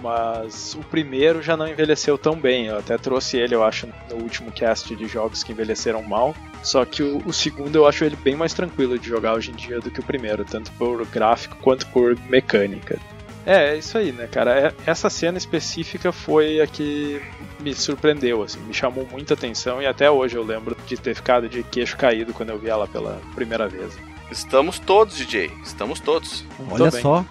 Mas 0.00 0.74
o 0.74 0.80
primeiro 0.80 1.42
já 1.42 1.56
não 1.56 1.66
envelheceu 1.66 2.16
tão 2.18 2.36
bem. 2.36 2.66
Eu 2.66 2.78
até 2.78 2.96
trouxe 2.98 3.38
ele, 3.38 3.54
eu 3.54 3.64
acho, 3.64 3.88
no 4.10 4.16
último 4.16 4.52
cast 4.52 4.94
de 4.94 5.06
jogos 5.08 5.42
que 5.42 5.50
envelheceram 5.52 6.02
mal. 6.02 6.34
Só 6.62 6.84
que 6.84 7.02
o, 7.02 7.22
o 7.26 7.32
segundo 7.32 7.76
eu 7.76 7.86
acho 7.86 8.04
ele 8.04 8.14
bem 8.16 8.36
mais 8.36 8.52
tranquilo 8.52 8.98
de 8.98 9.08
jogar 9.08 9.32
hoje 9.34 9.50
em 9.50 9.54
dia 9.54 9.80
do 9.80 9.90
que 9.90 10.00
o 10.00 10.04
primeiro, 10.04 10.44
tanto 10.44 10.70
por 10.72 11.04
gráfico 11.06 11.56
quanto 11.62 11.86
por 11.88 12.16
mecânica. 12.28 12.98
É, 13.46 13.74
é 13.74 13.76
isso 13.78 13.96
aí, 13.98 14.10
né, 14.12 14.26
cara? 14.26 14.58
É- 14.58 14.74
Essa 14.86 15.10
cena 15.10 15.36
específica 15.38 16.10
foi 16.12 16.60
a 16.60 16.66
que 16.66 17.20
me 17.60 17.74
surpreendeu, 17.74 18.42
assim, 18.42 18.58
me 18.60 18.72
chamou 18.74 19.06
muita 19.10 19.34
atenção 19.34 19.80
e 19.82 19.86
até 19.86 20.10
hoje 20.10 20.36
eu 20.36 20.42
lembro 20.42 20.76
de 20.86 20.96
ter 20.96 21.14
ficado 21.14 21.48
de 21.48 21.62
queixo 21.62 21.96
caído 21.96 22.32
quando 22.32 22.50
eu 22.50 22.58
vi 22.58 22.68
ela 22.68 22.86
pela 22.86 23.20
primeira 23.34 23.68
vez. 23.68 23.96
Estamos 24.30 24.78
todos, 24.78 25.16
DJ. 25.16 25.50
Estamos 25.62 26.00
todos. 26.00 26.44
Olha 26.70 26.90
só, 26.90 27.24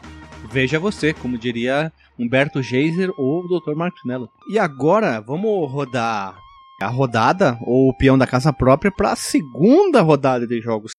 veja 0.52 0.80
você, 0.80 1.14
como 1.14 1.38
diria 1.38 1.92
Humberto 2.18 2.62
Geiser 2.62 3.10
ou 3.18 3.44
o 3.44 3.60
Dr. 3.60 3.76
Martinello. 3.76 4.30
E 4.50 4.60
agora, 4.60 5.20
vamos 5.20 5.70
rodar 5.72 6.38
a 6.82 6.88
rodada, 6.88 7.58
ou 7.62 7.90
o 7.90 7.98
peão 7.98 8.18
da 8.18 8.28
casa 8.28 8.52
própria, 8.52 8.92
para 8.92 9.14
a 9.14 9.16
segunda 9.16 10.02
rodada 10.02 10.46
de 10.46 10.60
jogos. 10.60 10.92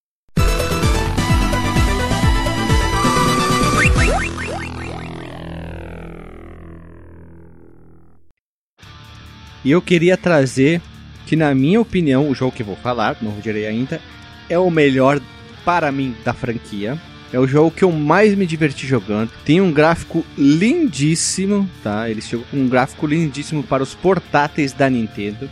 E 9.65 9.71
eu 9.71 9.81
queria 9.81 10.17
trazer 10.17 10.81
que, 11.27 11.37
na 11.37 11.55
minha 11.55 11.81
opinião, 11.81 12.29
o 12.29 12.35
jogo 12.35 12.55
que 12.55 12.63
vou 12.63 12.77
falar, 12.77 13.17
não 13.23 13.41
direi 13.41 13.67
ainda, 13.67 14.01
é 14.49 14.59
o 14.59 14.71
melhor 14.71 15.21
para 15.65 15.91
mim 15.91 16.15
da 16.25 16.35
franquia. 16.35 16.99
É 17.33 17.39
o 17.39 17.49
jogo 17.49 17.71
que 17.71 17.83
eu 17.83 17.91
mais 17.91 18.35
me 18.37 18.47
diverti 18.47 18.87
jogando. 18.87 19.31
Tem 19.45 19.61
um 19.61 19.73
gráfico 19.73 20.25
lindíssimo, 20.39 21.69
tá? 21.83 22.09
Ele 22.09 22.21
chegou 22.21 22.45
com 22.49 22.59
um 22.59 22.69
gráfico 22.69 23.07
lindíssimo 23.07 23.63
para 23.63 23.83
os 23.83 23.95
portáteis 23.95 24.73
da 24.73 24.89
Nintendo. 24.89 25.51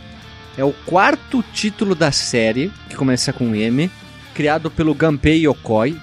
É 0.57 0.63
o 0.63 0.71
quarto 0.85 1.43
título 1.51 1.95
da 1.95 2.11
série, 2.11 2.71
que 2.87 2.95
começa 2.95 3.33
com 3.33 3.53
M, 3.53 3.89
criado 4.33 4.71
pelo 4.71 4.93
Gunpei 4.93 5.45
Yokoi. 5.45 5.97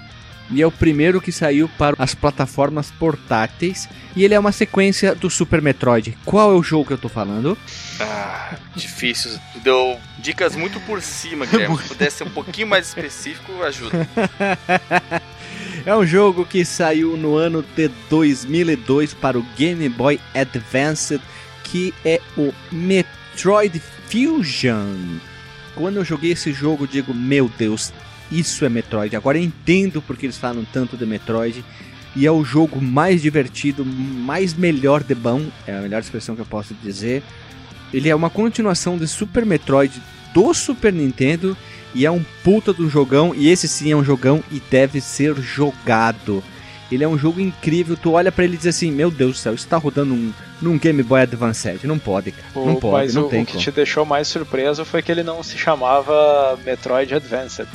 E 0.51 0.61
é 0.61 0.67
o 0.67 0.73
primeiro 0.73 1.21
que 1.21 1.31
saiu 1.31 1.69
para 1.79 1.97
as 1.99 2.15
plataformas 2.15 2.91
portáteis. 2.91 3.89
E 4.17 4.25
ele 4.25 4.35
é 4.35 4.39
uma 4.39 4.53
sequência 4.53 5.15
do 5.15 5.31
Super 5.31 5.63
Metroid. 5.63 6.17
Qual 6.25 6.51
é 6.51 6.55
o 6.55 6.63
jogo 6.63 6.87
que 6.87 6.93
eu 6.93 6.99
tô 6.99 7.09
falando? 7.09 7.57
Ah, 8.01 8.57
difícil. 8.75 9.31
Deu 9.63 9.99
dicas 10.19 10.57
muito 10.57 10.81
por 10.81 11.01
cima, 11.01 11.47
Guilherme. 11.47 11.79
Se 11.79 11.89
pudesse 11.89 12.17
ser 12.19 12.25
um 12.25 12.31
pouquinho 12.31 12.67
mais 12.67 12.89
específico, 12.89 13.63
ajuda. 13.63 14.09
É 15.87 15.97
um 15.97 16.05
jogo 16.05 16.45
que 16.45 16.63
saiu 16.65 17.17
no 17.17 17.37
ano 17.37 17.65
de 17.75 17.89
2002 18.11 19.15
para 19.15 19.39
o 19.39 19.47
Game 19.57 19.89
Boy 19.89 20.21
Advance, 20.35 21.19
que 21.65 21.95
é 22.05 22.21
o 22.37 22.53
Metroid 22.71 23.81
Fusion. 24.11 25.19
Quando 25.75 25.97
eu 25.97 26.05
joguei 26.05 26.33
esse 26.33 26.53
jogo, 26.53 26.85
eu 26.85 26.89
digo, 26.89 27.15
meu 27.15 27.51
Deus, 27.57 27.93
isso 28.31 28.64
é 28.64 28.68
Metroid. 28.68 29.14
Agora 29.16 29.39
eu 29.39 29.43
entendo 29.43 30.01
porque 30.03 30.26
eles 30.26 30.39
falam 30.39 30.64
tanto 30.72 30.97
de 30.97 31.07
Metroid. 31.07 31.64
E 32.14 32.26
é 32.26 32.31
o 32.31 32.45
jogo 32.45 32.83
mais 32.83 33.22
divertido, 33.22 33.85
mais 33.85 34.53
melhor 34.53 35.05
de 35.05 35.14
bom, 35.14 35.47
é 35.64 35.76
a 35.76 35.81
melhor 35.81 36.01
expressão 36.01 36.35
que 36.35 36.41
eu 36.41 36.47
posso 36.47 36.74
dizer. 36.83 37.22
Ele 37.93 38.09
é 38.09 38.14
uma 38.14 38.28
continuação 38.28 38.99
de 38.99 39.07
Super 39.07 39.47
Metroid 39.47 40.03
do 40.35 40.53
Super 40.53 40.93
Nintendo 40.93 41.57
e 41.95 42.07
é 42.07 42.11
um 42.11 42.24
puta 42.43 42.72
do 42.72 42.89
jogão, 42.89 43.35
e 43.35 43.49
esse 43.49 43.66
sim 43.68 43.93
é 43.93 43.97
um 43.97 44.05
jogão 44.05 44.43
e 44.51 44.61
deve 44.70 45.01
ser 45.01 45.37
jogado. 45.37 46.43
Ele 46.91 47.05
é 47.05 47.09
um 47.09 47.16
jogo 47.16 47.41
incrível, 47.41 47.97
tu 47.97 48.12
olha 48.12 48.32
pra 48.32 48.45
ele 48.45 48.55
e 48.55 48.57
diz 48.57 48.66
assim, 48.66 48.91
meu 48.91 49.11
Deus 49.11 49.32
do 49.32 49.38
céu, 49.38 49.55
isso 49.55 49.66
tá 49.68 49.76
rodando 49.76 50.14
num, 50.14 50.32
num 50.61 50.76
Game 50.78 51.03
Boy 51.03 51.20
Advance, 51.22 51.78
não 51.84 51.99
pode, 51.99 52.32
cara, 52.32 52.49
não 52.55 52.72
O- 52.74 52.80
pode, 52.80 53.05
mas 53.05 53.14
não 53.14 53.26
o, 53.26 53.28
tem 53.28 53.43
o 53.43 53.47
que 53.47 53.53
como. 53.53 53.62
te 53.64 53.70
deixou 53.70 54.05
mais 54.05 54.26
surpreso 54.28 54.84
foi 54.84 55.01
que 55.03 55.12
ele 55.12 55.22
não 55.22 55.43
se 55.43 55.57
chamava 55.57 56.59
Metroid 56.64 57.14
Advanced. 57.14 57.66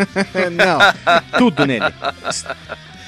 não, 0.56 0.78
tudo 1.38 1.66
nele. 1.66 1.84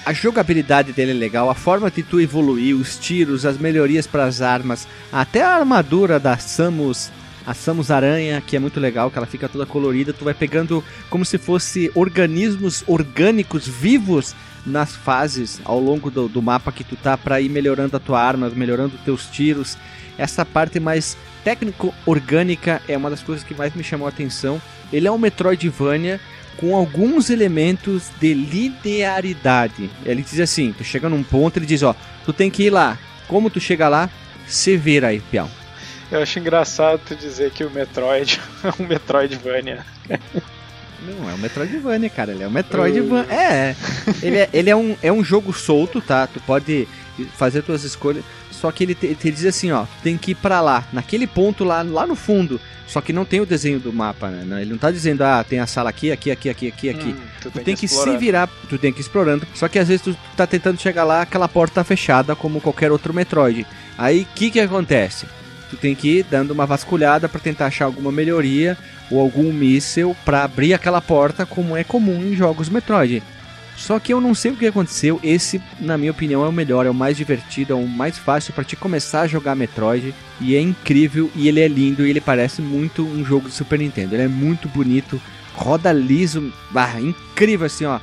A 0.05 0.13
jogabilidade 0.13 0.93
dele 0.93 1.13
é 1.13 1.15
legal, 1.15 1.49
a 1.49 1.55
forma 1.55 1.91
de 1.91 2.03
tu 2.03 2.21
evoluir, 2.21 2.77
os 2.77 2.99
tiros, 2.99 3.47
as 3.47 3.57
melhorias 3.57 4.07
para 4.07 4.25
as 4.25 4.43
armas, 4.43 4.87
até 5.11 5.43
a 5.43 5.57
armadura 5.57 6.21
da 6.21 6.37
Samus 6.37 7.11
a 7.47 7.53
Samus 7.53 7.91
Aranha, 7.91 8.41
que 8.41 8.57
é 8.57 8.59
muito 8.59 8.81
legal, 8.81 9.11
que 9.11 9.19
ela 9.19 9.27
fica 9.27 9.47
toda 9.51 9.67
colorida. 9.67 10.15
Tu 10.15 10.25
vai 10.25 10.33
pegando 10.33 10.83
como 11.11 11.27
se 11.27 11.37
fosse 11.37 11.91
organismos 11.95 12.83
orgânicos 12.87 13.69
vivos 13.69 14.35
nas 14.67 14.95
fases 14.95 15.61
ao 15.65 15.79
longo 15.79 16.11
do, 16.11 16.29
do 16.29 16.43
mapa 16.43 16.73
que 16.73 16.85
tu 16.85 16.97
tá 16.97 17.17
para 17.17 17.41
ir 17.41 17.49
melhorando 17.49 17.97
a 17.97 18.01
tua 18.01 18.21
arma, 18.21 18.51
melhorando 18.51 18.99
teus 19.05 19.27
tiros. 19.27 19.77
Essa 20.17 20.45
parte 20.45 20.79
mais 20.81 21.17
técnico-orgânica 21.43 22.81
é 22.89 22.97
uma 22.97 23.11
das 23.11 23.23
coisas 23.23 23.45
que 23.45 23.55
mais 23.55 23.75
me 23.75 23.85
chamou 23.85 24.07
a 24.07 24.11
atenção. 24.11 24.61
Ele 24.93 25.07
é 25.07 25.11
um 25.11 25.19
Metroidvania 25.19 26.21
com 26.57 26.75
alguns 26.75 27.31
elementos 27.31 28.11
de 28.21 28.33
linearidade. 28.33 29.91
Ele 30.05 30.23
diz 30.23 30.41
assim: 30.41 30.73
tu 30.73 30.85
chega 30.85 31.09
num 31.09 31.23
ponto, 31.23 31.59
ele 31.59 31.67
diz: 31.67 31.83
ó, 31.83 31.95
tu 32.25 32.33
tem 32.33 32.51
que 32.51 32.65
ir 32.65 32.71
lá. 32.71 32.99
Como 33.29 33.51
tu 33.51 33.61
chega 33.61 33.89
lá, 33.89 34.09
se 34.47 34.77
vira 34.77 35.09
aí, 35.09 35.21
peão. 35.31 35.51
Eu 36.11 36.23
acho 36.23 36.39
engraçado 36.39 37.01
tu 37.07 37.17
dizer 37.17 37.51
que 37.51 37.65
o 37.65 37.71
Metroid 37.71 38.41
é 38.63 38.83
um 38.83 38.87
Metroidvania. 38.87 39.85
Não, 41.07 41.29
é 41.29 41.35
um 41.35 41.39
Metroidvania, 41.39 42.11
cara. 42.11 42.33
Ele 42.33 42.43
é 42.43 42.49
um 42.49 42.51
Metroidvania. 42.51 43.33
É, 43.33 43.77
ele, 44.23 44.37
é, 44.37 44.49
ele 44.53 44.71
é, 44.71 44.77
um, 44.77 44.97
é 45.03 45.13
um 45.13 45.23
jogo 45.23 45.53
solto, 45.53 46.01
tá? 46.01 46.27
Tu 46.27 46.41
pode 46.41 46.89
fazer 47.37 47.63
tuas 47.63 47.85
escolhas. 47.85 48.25
Só 48.51 48.73
que 48.73 48.85
ele, 48.85 48.95
te, 48.95 49.07
ele 49.07 49.31
diz 49.31 49.45
assim, 49.45 49.71
ó, 49.73 49.85
tem 50.03 50.17
que 50.17 50.31
ir 50.31 50.35
pra 50.37 50.61
lá, 50.61 50.85
naquele 50.93 51.27
ponto 51.27 51.65
lá, 51.65 51.83
lá 51.83 52.07
no 52.07 52.17
fundo. 52.17 52.59
Só 52.87 53.01
que 53.01 53.13
não 53.13 53.25
tem 53.25 53.41
o 53.41 53.47
desenho 53.47 53.81
do 53.81 53.93
mapa, 53.93 54.29
né? 54.29 54.63
Ele 54.63 54.71
não 54.71 54.79
tá 54.79 54.91
dizendo, 54.91 55.23
ah, 55.23 55.45
tem 55.45 55.59
a 55.59 55.67
sala 55.67 55.91
aqui, 55.91 56.13
aqui, 56.13 56.31
aqui, 56.31 56.49
aqui, 56.49 56.69
aqui, 56.69 56.89
aqui. 56.91 57.09
Hum, 57.09 57.17
tu, 57.41 57.51
tu, 57.51 57.51
tem, 57.51 57.65
tem 57.65 57.75
que, 57.75 57.83
que 57.83 57.89
se 57.89 58.17
virar, 58.17 58.49
tu 58.69 58.79
tem 58.79 58.93
que 58.93 59.01
ir 59.01 59.03
explorando. 59.03 59.47
Só 59.55 59.69
que 59.69 59.79
às 59.79 59.89
vezes 59.89 60.03
tu 60.03 60.17
tá 60.37 60.47
tentando 60.47 60.81
chegar 60.81 61.05
lá, 61.05 61.23
aquela 61.23 61.49
porta 61.49 61.77
tá 61.77 61.85
fechada, 61.85 62.37
como 62.37 62.61
qualquer 62.61 62.93
outro 62.93 63.13
Metroid. 63.13 63.67
Aí, 63.99 64.23
o 64.23 64.27
que 64.35 64.51
que 64.51 64.61
acontece? 64.61 65.27
Tu 65.75 65.81
tem 65.81 65.95
que 65.95 66.19
ir 66.19 66.27
dando 66.31 66.53
uma 66.53 66.67
vasculhada 66.67 67.29
para 67.29 67.41
tentar 67.41 67.67
achar 67.67 67.87
alguma 67.87 68.13
melhoria 68.13 68.79
ou 69.11 69.21
algum 69.21 69.53
míssil 69.53 70.17
para 70.25 70.45
abrir 70.45 70.73
aquela 70.73 71.01
porta, 71.01 71.45
como 71.45 71.77
é 71.77 71.83
comum 71.83 72.23
em 72.23 72.37
jogos 72.37 72.69
Metroid. 72.69 73.21
Só 73.77 73.99
que 73.99 74.13
eu 74.13 74.21
não 74.21 74.37
sei 74.37 74.53
o 74.53 74.57
que 74.57 74.69
aconteceu. 74.69 75.19
Esse, 75.21 75.61
na 75.81 75.99
minha 75.99 76.13
opinião, 76.13 76.45
é 76.45 76.49
o 76.49 76.53
melhor, 76.53 76.87
é 76.87 76.91
o 76.91 76.95
mais 76.95 77.17
divertido, 77.17 77.73
é 77.73 77.77
o 77.77 77.89
mais 77.89 78.17
fácil 78.17 78.55
para 78.55 78.63
te 78.63 78.77
começar 78.77 79.23
a 79.23 79.27
jogar 79.27 79.57
Metroid. 79.57 80.15
E 80.41 80.55
é 80.55 80.61
incrível, 80.61 81.29
e 81.35 81.49
ele 81.49 81.59
é 81.59 81.67
lindo, 81.67 82.07
e 82.07 82.11
ele 82.11 82.21
parece 82.21 82.63
muito 82.63 83.05
um 83.05 83.25
jogo 83.25 83.49
de 83.49 83.55
Super 83.55 83.81
Nintendo. 83.81 84.15
Ele 84.15 84.23
é 84.23 84.29
muito 84.29 84.69
bonito, 84.69 85.21
roda 85.55 85.93
liso, 85.93 86.53
ah, 86.73 87.01
incrível 87.01 87.67
assim, 87.67 87.85
ó. 87.85 87.99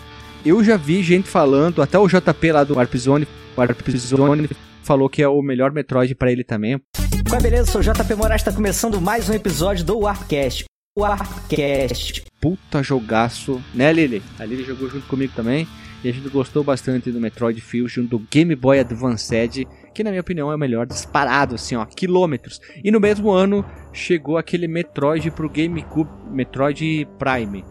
Eu 0.45 0.61
já 0.61 0.75
vi 0.75 1.01
gente 1.01 1.29
falando, 1.29 1.81
até 1.81 1.97
o 1.97 2.07
JP 2.07 2.51
lá 2.51 2.65
do 2.65 2.75
Warp 2.75 2.93
Zone, 2.97 3.27
Warp 3.55 3.89
Zone 3.91 4.49
falou 4.83 5.09
que 5.09 5.21
é 5.21 5.27
o 5.27 5.41
melhor 5.41 5.71
Metroid 5.71 6.13
para 6.15 6.31
ele 6.31 6.43
também. 6.43 6.79
Qual 7.27 7.39
é 7.39 7.43
beleza? 7.43 7.71
Sou 7.71 7.81
o 7.81 7.83
JP 7.83 8.15
Moraes, 8.15 8.41
está 8.41 8.51
começando 8.51 8.99
mais 8.99 9.29
um 9.29 9.33
episódio 9.33 9.85
do 9.85 9.99
Warpcast. 9.99 10.65
Warcast. 10.97 12.23
Puta 12.41 12.83
jogaço, 12.83 13.63
né, 13.73 13.93
Lily? 13.93 14.21
A 14.37 14.45
Lily 14.45 14.63
jogou 14.65 14.89
junto 14.89 15.07
comigo 15.07 15.31
também. 15.35 15.67
E 16.03 16.09
a 16.09 16.11
gente 16.11 16.27
gostou 16.29 16.63
bastante 16.63 17.11
do 17.11 17.21
Metroid 17.21 17.61
Fusion, 17.61 18.05
do 18.05 18.17
Game 18.17 18.55
Boy 18.55 18.79
Advance, 18.79 19.67
que 19.93 20.03
na 20.03 20.09
minha 20.09 20.21
opinião 20.21 20.51
é 20.51 20.55
o 20.55 20.59
melhor 20.59 20.87
disparado, 20.87 21.55
assim, 21.55 21.75
ó, 21.75 21.85
quilômetros. 21.85 22.59
E 22.83 22.89
no 22.89 22.99
mesmo 22.99 23.29
ano 23.29 23.63
chegou 23.93 24.35
aquele 24.35 24.67
Metroid 24.67 25.29
pro 25.29 25.49
GameCube, 25.49 26.09
Metroid 26.31 27.07
Prime. 27.19 27.63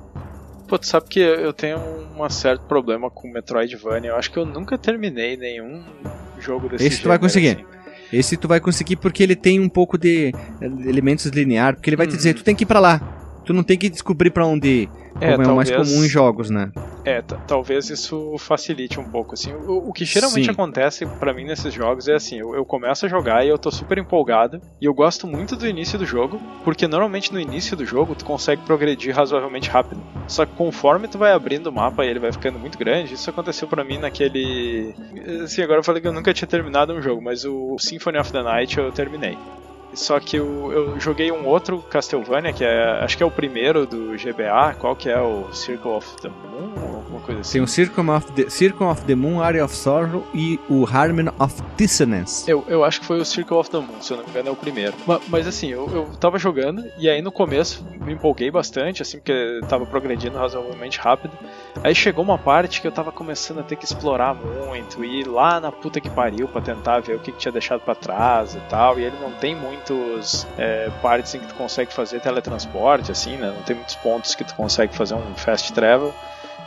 Pô, 0.71 0.79
tu 0.79 0.87
sabe 0.87 1.07
que 1.09 1.19
eu 1.19 1.53
tenho 1.53 1.81
um 2.17 2.31
certo 2.31 2.61
problema 2.61 3.11
com 3.11 3.27
Metroidvania. 3.27 4.11
Eu 4.11 4.17
acho 4.17 4.31
que 4.31 4.39
eu 4.39 4.47
nunca 4.47 4.79
terminei 4.79 5.37
nenhum 5.37 5.83
jogo 6.39 6.69
desse 6.69 6.87
Esse 6.87 7.03
tu 7.03 7.09
vai 7.09 7.19
conseguir. 7.19 7.49
Assim. 7.49 7.65
Esse 8.13 8.37
tu 8.37 8.47
vai 8.47 8.61
conseguir 8.61 8.95
porque 8.95 9.21
ele 9.21 9.35
tem 9.35 9.59
um 9.59 9.69
pouco 9.69 9.99
de 9.99 10.33
elementos 10.61 11.27
linear, 11.27 11.75
porque 11.75 11.91
ele 11.91 11.97
vai 11.97 12.07
te 12.07 12.15
dizer, 12.17 12.35
tu 12.35 12.45
tem 12.45 12.55
que 12.55 12.63
ir 12.63 12.67
para 12.67 12.79
lá. 12.79 13.01
Tu 13.45 13.53
não 13.53 13.65
tem 13.65 13.77
que 13.77 13.91
descobrir 13.91 14.31
para 14.31 14.47
onde 14.47 14.69
ir. 14.69 14.89
É, 15.21 15.33
como 15.33 15.45
talvez, 15.45 15.71
é 15.71 15.75
o 15.75 15.79
mais 15.79 15.89
comum 15.89 16.05
em 16.05 16.09
jogos, 16.09 16.51
né? 16.51 16.71
É, 17.05 17.23
talvez 17.23 17.89
isso 17.89 18.37
facilite 18.39 19.01
um 19.01 19.05
pouco, 19.05 19.35
assim. 19.35 19.53
O, 19.55 19.89
o 19.89 19.93
que 19.93 20.05
geralmente 20.05 20.45
Sim. 20.45 20.51
acontece 20.51 21.07
para 21.07 21.33
mim 21.33 21.45
nesses 21.45 21.73
jogos 21.73 22.09
é 22.09 22.15
assim, 22.15 22.39
eu, 22.39 22.55
eu, 22.55 22.65
começo 22.65 23.07
a 23.07 23.09
jogar 23.09 23.45
e 23.45 23.49
eu 23.49 23.59
tô 23.59 23.71
super 23.71 23.97
empolgado, 23.99 24.61
e 24.81 24.85
eu 24.85 24.93
gosto 24.93 25.27
muito 25.27 25.57
do 25.57 25.67
início 25.67 25.99
do 25.99 26.05
jogo, 26.05 26.39
porque 26.63 26.87
normalmente 26.87 27.33
no 27.33 27.41
início 27.41 27.77
do 27.77 27.87
jogo 27.87 28.15
tu 28.15 28.25
consegue 28.25 28.63
progredir 28.63 29.15
razoavelmente 29.15 29.71
rápido. 29.71 30.03
Só 30.29 30.45
que 30.45 30.55
conforme 30.55 31.09
tu 31.09 31.19
vai 31.19 31.33
abrindo 31.33 31.69
o 31.69 31.73
mapa 31.73 32.05
e 32.05 32.09
ele 32.09 32.21
vai 32.21 32.33
ficando 32.33 32.59
muito 32.59 32.79
grande, 32.79 33.15
isso 33.15 33.31
aconteceu 33.31 33.67
para 33.67 33.85
mim 33.85 33.99
naquele... 33.99 34.95
Assim, 35.43 35.63
agora 35.63 35.81
eu 35.81 35.85
falei 35.85 36.03
que 36.03 36.09
eu 36.09 36.13
nunca 36.13 36.35
tinha 36.35 36.49
terminado 36.49 36.93
um 36.93 37.01
jogo, 37.01 37.23
mas 37.23 37.45
o 37.45 37.77
Symphony 37.79 38.19
of 38.19 38.31
the 38.31 38.43
Night 38.43 38.79
eu 38.79 38.93
terminei. 38.93 39.37
Só 39.93 40.21
que 40.21 40.37
eu, 40.37 40.73
eu, 40.73 41.01
joguei 41.01 41.33
um 41.33 41.47
outro 41.47 41.83
Castlevania, 41.83 42.53
que 42.53 42.65
é, 42.65 43.03
acho 43.03 43.17
que 43.17 43.23
é 43.23 43.27
o 43.27 43.31
primeiro 43.31 43.87
do 43.87 44.17
GBA, 44.17 44.75
qual 44.79 44.95
que 44.95 45.09
é 45.09 45.21
o 45.21 45.53
Circle 45.53 45.91
of 45.91 46.17
the 46.19 46.29
Moon, 46.29 46.90
alguma 47.21 47.27
coisa 47.27 47.41
assim. 47.41 47.53
Tem 47.53 47.63
o 47.63 47.69
Circle 47.69 48.11
of 48.11 48.33
the, 48.33 48.51
Circle 48.51 48.87
of 48.87 49.05
the 49.05 49.15
Moon, 49.15 49.43
Area 49.43 49.65
of 49.65 49.75
Sorrow 49.75 50.27
e 50.35 50.59
o 50.69 50.87
Harmony 50.87 51.31
of 51.39 51.63
Dissonance. 51.77 52.51
Eu, 52.51 52.65
eu 52.69 52.85
acho 52.85 53.01
que 53.01 53.07
foi 53.07 53.21
o 53.21 53.25
Circle 53.25 53.57
of 53.57 53.71
the 53.71 53.79
Moon, 53.79 54.01
se 54.01 54.13
eu 54.13 54.17
não 54.17 54.25
me 54.25 54.31
engano 54.31 54.49
é 54.49 54.53
o 54.53 54.57
primeiro. 54.57 54.95
Mas, 55.07 55.21
mas 55.29 55.47
assim, 55.47 55.69
eu, 55.69 55.89
eu 55.93 56.07
tava 56.19 56.39
jogando 56.39 56.85
e 56.99 57.09
aí 57.09 57.23
no 57.23 57.33
começo 57.33 57.87
me 58.01 58.13
empolguei 58.13 58.51
bastante, 58.51 59.03
assim, 59.03 59.19
porque 59.19 59.61
tava 59.69 59.87
progredindo 59.87 60.37
razoavelmente 60.37 60.99
rápido. 60.99 61.33
Aí 61.83 61.95
chegou 61.95 62.25
uma 62.25 62.39
parte 62.39 62.81
que 62.81 62.87
eu 62.87 62.93
tava 62.93 63.13
começando 63.13 63.61
a 63.61 63.63
ter 63.63 63.77
que 63.77 63.85
explorar 63.85 64.35
muito, 64.35 65.05
ir 65.05 65.27
lá 65.27 65.61
na 65.61 65.71
puta 65.71 66.01
que 66.01 66.11
pariu 66.11 66.49
pra 66.49 66.61
tentar 66.61 67.01
ver 67.01 67.17
o 67.17 67.19
que, 67.19 67.33
que 67.33 67.39
tinha 67.39 67.53
deixado 67.53 67.81
para 67.81 67.95
trás 67.95 68.55
e 68.55 68.61
tal, 68.69 68.99
e 68.99 69.05
ele 69.05 69.17
não 69.21 69.33
tem 69.33 69.55
muito 69.55 69.91
muitos 69.91 70.47
é, 70.59 70.91
partes 71.03 71.35
em 71.35 71.41
que 71.41 71.47
tu 71.47 71.55
consegue 71.55 71.93
fazer 71.93 72.21
teletransporte, 72.21 73.11
assim, 73.11 73.37
né? 73.37 73.53
Não 73.55 73.63
tem 73.63 73.77
muitos 73.77 73.97
pontos 73.97 74.35
que 74.35 74.45
tu 74.45 74.55
consegue 74.55 74.95
fazer 74.95 75.15
um 75.15 75.35
fast 75.35 75.73
travel. 75.73 76.15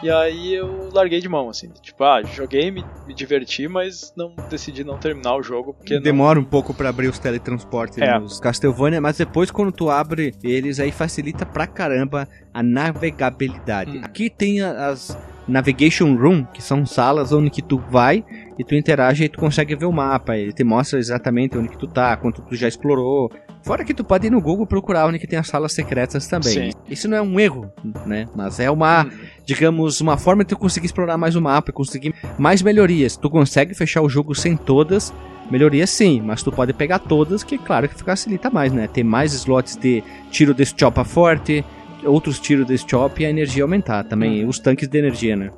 E 0.04 0.12
aí 0.12 0.54
eu 0.54 0.90
larguei 0.92 1.22
de 1.22 1.30
mão, 1.30 1.50
assim. 1.50 1.70
Tipo, 1.82 2.04
ah, 2.04 2.22
joguei, 2.24 2.70
me, 2.70 2.84
me 3.08 3.14
diverti, 3.14 3.68
mas 3.68 4.14
não 4.18 4.36
decidi 4.50 4.84
não 4.84 4.98
terminar 4.98 5.36
o 5.36 5.42
jogo. 5.42 5.74
porque 5.74 6.00
Demora 6.00 6.36
não... 6.36 6.42
um 6.42 6.50
pouco 6.50 6.74
para 6.74 6.90
abrir 6.90 7.08
os 7.08 7.18
teletransportes 7.18 7.98
é. 7.98 8.20
nos 8.20 8.40
Castlevania, 8.40 9.00
mas 9.00 9.18
depois 9.18 9.50
quando 9.50 9.72
tu 9.72 9.90
abre 9.90 10.34
eles, 10.44 10.80
aí 10.80 10.92
facilita 10.92 11.46
pra 11.46 11.66
caramba 11.66 12.28
a 12.54 12.62
navegabilidade. 12.62 13.98
Hum. 13.98 14.02
Aqui 14.04 14.30
tem 14.30 14.62
as 14.62 15.18
Navigation 15.48 16.16
Room, 16.16 16.46
que 16.46 16.62
são 16.62 16.86
salas 16.86 17.32
onde 17.32 17.50
que 17.50 17.62
tu 17.62 17.78
vai 17.90 18.24
e 18.58 18.64
tu 18.64 18.76
interage 18.76 19.24
e 19.24 19.30
tu 19.30 19.40
consegue 19.40 19.76
ver 19.76 19.86
o 19.86 19.92
mapa. 19.92 20.38
Ele 20.38 20.54
te 20.54 20.64
mostra 20.64 21.00
exatamente 21.00 21.58
onde 21.58 21.70
que 21.70 21.78
tu 21.78 21.88
tá, 21.88 22.16
quanto 22.18 22.42
tu 22.42 22.56
já 22.56 22.68
explorou. 22.68 23.32
Fora 23.64 23.86
que 23.86 23.94
tu 23.94 24.04
pode 24.04 24.28
ir 24.28 24.30
no 24.30 24.42
Google 24.42 24.68
procurar 24.68 25.08
onde 25.08 25.18
que 25.18 25.26
tem 25.26 25.40
as 25.40 25.48
salas 25.48 25.72
secretas 25.72 26.28
também. 26.28 26.72
Sim. 26.72 26.78
Isso 26.90 27.08
não 27.08 27.18
é 27.18 27.22
um 27.22 27.40
erro, 27.40 27.72
né? 28.06 28.28
Mas 28.36 28.60
é 28.60 28.70
uma, 28.70 29.06
hum. 29.06 29.10
digamos, 29.46 30.02
uma 30.02 30.18
forma 30.18 30.44
de 30.44 30.50
tu 30.50 30.58
conseguir 30.58 30.86
explorar 30.86 31.18
mais 31.18 31.36
o 31.36 31.42
mapa, 31.42 31.72
conseguir 31.72 32.14
mais 32.38 32.62
melhorias. 32.62 33.16
Tu 33.16 33.30
consegue 33.30 33.74
fechar 33.74 34.02
o 34.02 34.10
jogo 34.10 34.36
sem 34.36 34.58
todas, 34.58 35.14
melhorias 35.50 35.90
sim, 35.90 36.22
mas 36.22 36.44
tu 36.44 36.52
pode 36.52 36.74
pegar 36.74 37.00
todas, 37.00 37.42
que 37.42 37.58
claro 37.58 37.88
que 37.88 38.04
facilita 38.04 38.50
mais, 38.50 38.74
né? 38.74 38.86
Ter 38.88 39.04
mais 39.04 39.34
slots 39.34 39.78
de 39.78 40.04
tiro 40.30 40.54
desse 40.54 40.74
chopa 40.78 41.06
forte, 41.06 41.64
outros 42.04 42.40
tiros 42.40 42.68
desse 42.68 42.86
chop 42.86 43.22
e 43.22 43.26
a 43.26 43.30
energia 43.30 43.64
aumentar 43.64 44.04
também, 44.04 44.44
hum. 44.44 44.50
os 44.50 44.60
tanques 44.60 44.90
de 44.90 44.98
energia, 44.98 45.38
né? 45.38 45.52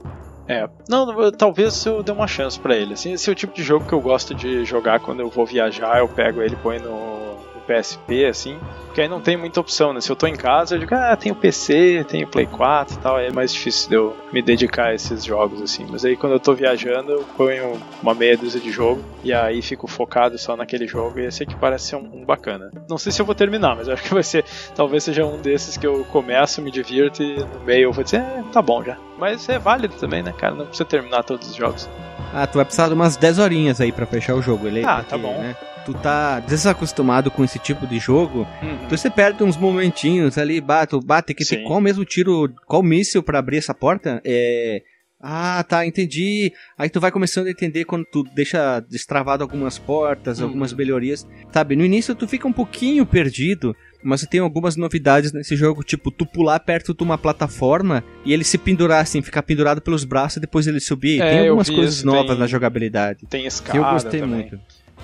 É, 0.47 0.69
não, 0.87 1.31
talvez 1.31 1.83
eu 1.85 2.03
dê 2.03 2.11
uma 2.11 2.27
chance 2.27 2.59
para 2.59 2.75
ele. 2.75 2.93
Assim, 2.93 3.13
esse 3.13 3.29
é 3.29 3.33
o 3.33 3.35
tipo 3.35 3.53
de 3.53 3.63
jogo 3.63 3.87
que 3.87 3.93
eu 3.93 4.01
gosto 4.01 4.35
de 4.35 4.63
jogar 4.63 4.99
quando 4.99 5.21
eu 5.21 5.29
vou 5.29 5.45
viajar, 5.45 5.99
eu 5.99 6.07
pego 6.07 6.41
ele, 6.41 6.55
põe 6.55 6.79
no, 6.79 7.35
no 7.35 7.44
PSP, 7.65 8.25
assim. 8.25 8.59
Porque 8.85 9.01
aí 9.01 9.09
não 9.09 9.19
tem 9.19 9.35
muita 9.35 9.59
opção, 9.59 9.93
né? 9.93 9.99
Se 9.99 10.09
eu 10.09 10.15
tô 10.15 10.25
em 10.25 10.35
casa, 10.35 10.75
eu 10.75 10.79
digo, 10.79 10.95
ah, 10.95 11.15
tenho 11.15 11.35
PC, 11.35 12.05
tenho 12.07 12.27
Play 12.27 12.45
4 12.45 12.95
e 12.95 12.97
tal, 12.99 13.15
aí 13.17 13.27
é 13.27 13.31
mais 13.31 13.53
difícil 13.53 13.89
de 13.89 13.95
eu 13.95 14.15
me 14.31 14.41
dedicar 14.41 14.87
a 14.87 14.93
esses 14.93 15.23
jogos, 15.23 15.61
assim. 15.61 15.85
Mas 15.89 16.05
aí 16.05 16.15
quando 16.15 16.33
eu 16.33 16.39
tô 16.39 16.53
viajando, 16.53 17.11
eu 17.11 17.25
ponho 17.35 17.77
uma 18.01 18.13
meia 18.13 18.37
dúzia 18.37 18.59
de 18.59 18.71
jogo 18.71 19.03
e 19.23 19.33
aí 19.33 19.61
fico 19.61 19.87
focado 19.87 20.37
só 20.37 20.55
naquele 20.55 20.87
jogo 20.87 21.19
e 21.19 21.25
esse 21.25 21.43
aqui 21.43 21.55
parece 21.55 21.87
ser 21.87 21.95
um, 21.97 22.21
um 22.21 22.25
bacana. 22.25 22.71
Não 22.89 22.97
sei 22.97 23.11
se 23.11 23.21
eu 23.21 23.25
vou 23.25 23.35
terminar, 23.35 23.75
mas 23.75 23.89
acho 23.89 24.03
que 24.03 24.13
vai 24.13 24.23
ser, 24.23 24.45
talvez 24.73 25.03
seja 25.03 25.25
um 25.25 25.41
desses 25.41 25.75
que 25.75 25.85
eu 25.85 26.05
começo, 26.05 26.61
me 26.61 26.71
divirto 26.71 27.21
e 27.21 27.37
no 27.37 27.59
meio 27.65 27.83
eu 27.83 27.91
vou 27.91 28.03
dizer, 28.03 28.21
é, 28.21 28.43
tá 28.53 28.61
bom 28.61 28.83
já. 28.83 28.97
Mas 29.17 29.47
é 29.49 29.59
válido 29.59 29.95
também, 29.95 30.23
né, 30.23 30.33
cara? 30.37 30.55
Não 30.55 30.65
precisa 30.65 30.85
terminar 30.85 31.23
todos 31.23 31.49
os 31.49 31.55
jogos. 31.55 31.89
Ah, 32.33 32.45
tu 32.45 32.55
vai 32.55 32.65
precisar 32.65 32.87
de 32.87 32.93
umas 32.93 33.15
10 33.15 33.39
horinhas 33.39 33.79
aí 33.79 33.91
para 33.91 34.05
fechar 34.05 34.35
o 34.35 34.41
jogo. 34.41 34.67
Ele, 34.67 34.83
ah, 34.85 35.03
tá 35.07 35.17
bom. 35.17 35.37
Né? 35.39 35.55
Tu 35.85 35.93
tá 35.93 36.39
desacostumado 36.39 37.29
com 37.29 37.43
esse 37.43 37.59
tipo 37.59 37.85
de 37.85 37.99
jogo, 37.99 38.47
uhum. 38.61 38.87
tu 38.89 38.97
você 38.97 39.09
perde 39.09 39.43
uns 39.43 39.55
momentinhos 39.55 40.37
ali, 40.37 40.59
bate, 40.59 40.99
bate 41.05 41.33
que 41.33 41.45
tem 41.45 41.63
qual 41.63 41.79
mesmo 41.79 42.03
tiro, 42.03 42.51
qual 42.65 42.81
míssil 42.81 43.21
para 43.21 43.39
abrir 43.39 43.57
essa 43.57 43.73
porta? 43.73 44.21
É. 44.25 44.81
Ah, 45.27 45.63
tá, 45.67 45.85
entendi. 45.85 46.51
Aí 46.77 46.89
tu 46.89 46.99
vai 46.99 47.09
começando 47.09 47.47
a 47.47 47.49
entender 47.49 47.85
quando 47.85 48.05
tu 48.05 48.23
deixa 48.35 48.79
destravado 48.81 49.43
algumas 49.43 49.79
portas, 49.79 50.39
uhum. 50.39 50.45
algumas 50.45 50.73
melhorias. 50.73 51.25
Sabe, 51.51 51.75
no 51.75 51.85
início 51.85 52.13
tu 52.13 52.27
fica 52.27 52.47
um 52.47 52.53
pouquinho 52.53 53.05
perdido, 53.05 53.75
mas 54.03 54.21
tem 54.27 54.39
algumas 54.39 54.75
novidades 54.75 55.31
nesse 55.31 55.55
jogo, 55.55 55.83
tipo, 55.83 56.11
tu 56.11 56.27
pular 56.27 56.59
perto 56.59 56.93
de 56.93 57.01
uma 57.01 57.17
plataforma 57.17 58.03
e 58.23 58.33
ele 58.33 58.43
se 58.43 58.57
pendurar 58.57 59.01
assim, 59.01 59.21
ficar 59.21 59.41
pendurado 59.41 59.81
pelos 59.81 60.03
braços 60.03 60.37
e 60.37 60.41
depois 60.41 60.67
ele 60.67 60.79
subir. 60.79 61.19
É, 61.21 61.29
tem 61.31 61.47
algumas 61.47 61.69
coisas 61.69 61.95
isso, 61.95 62.05
novas 62.05 62.27
tem, 62.27 62.37
na 62.37 62.45
jogabilidade. 62.45 63.25
Tem 63.27 63.45
escada 63.47 63.71
que 63.71 63.77
eu 63.83 63.91
gostei 63.91 64.19
também. 64.19 64.41
muito. 64.41 64.59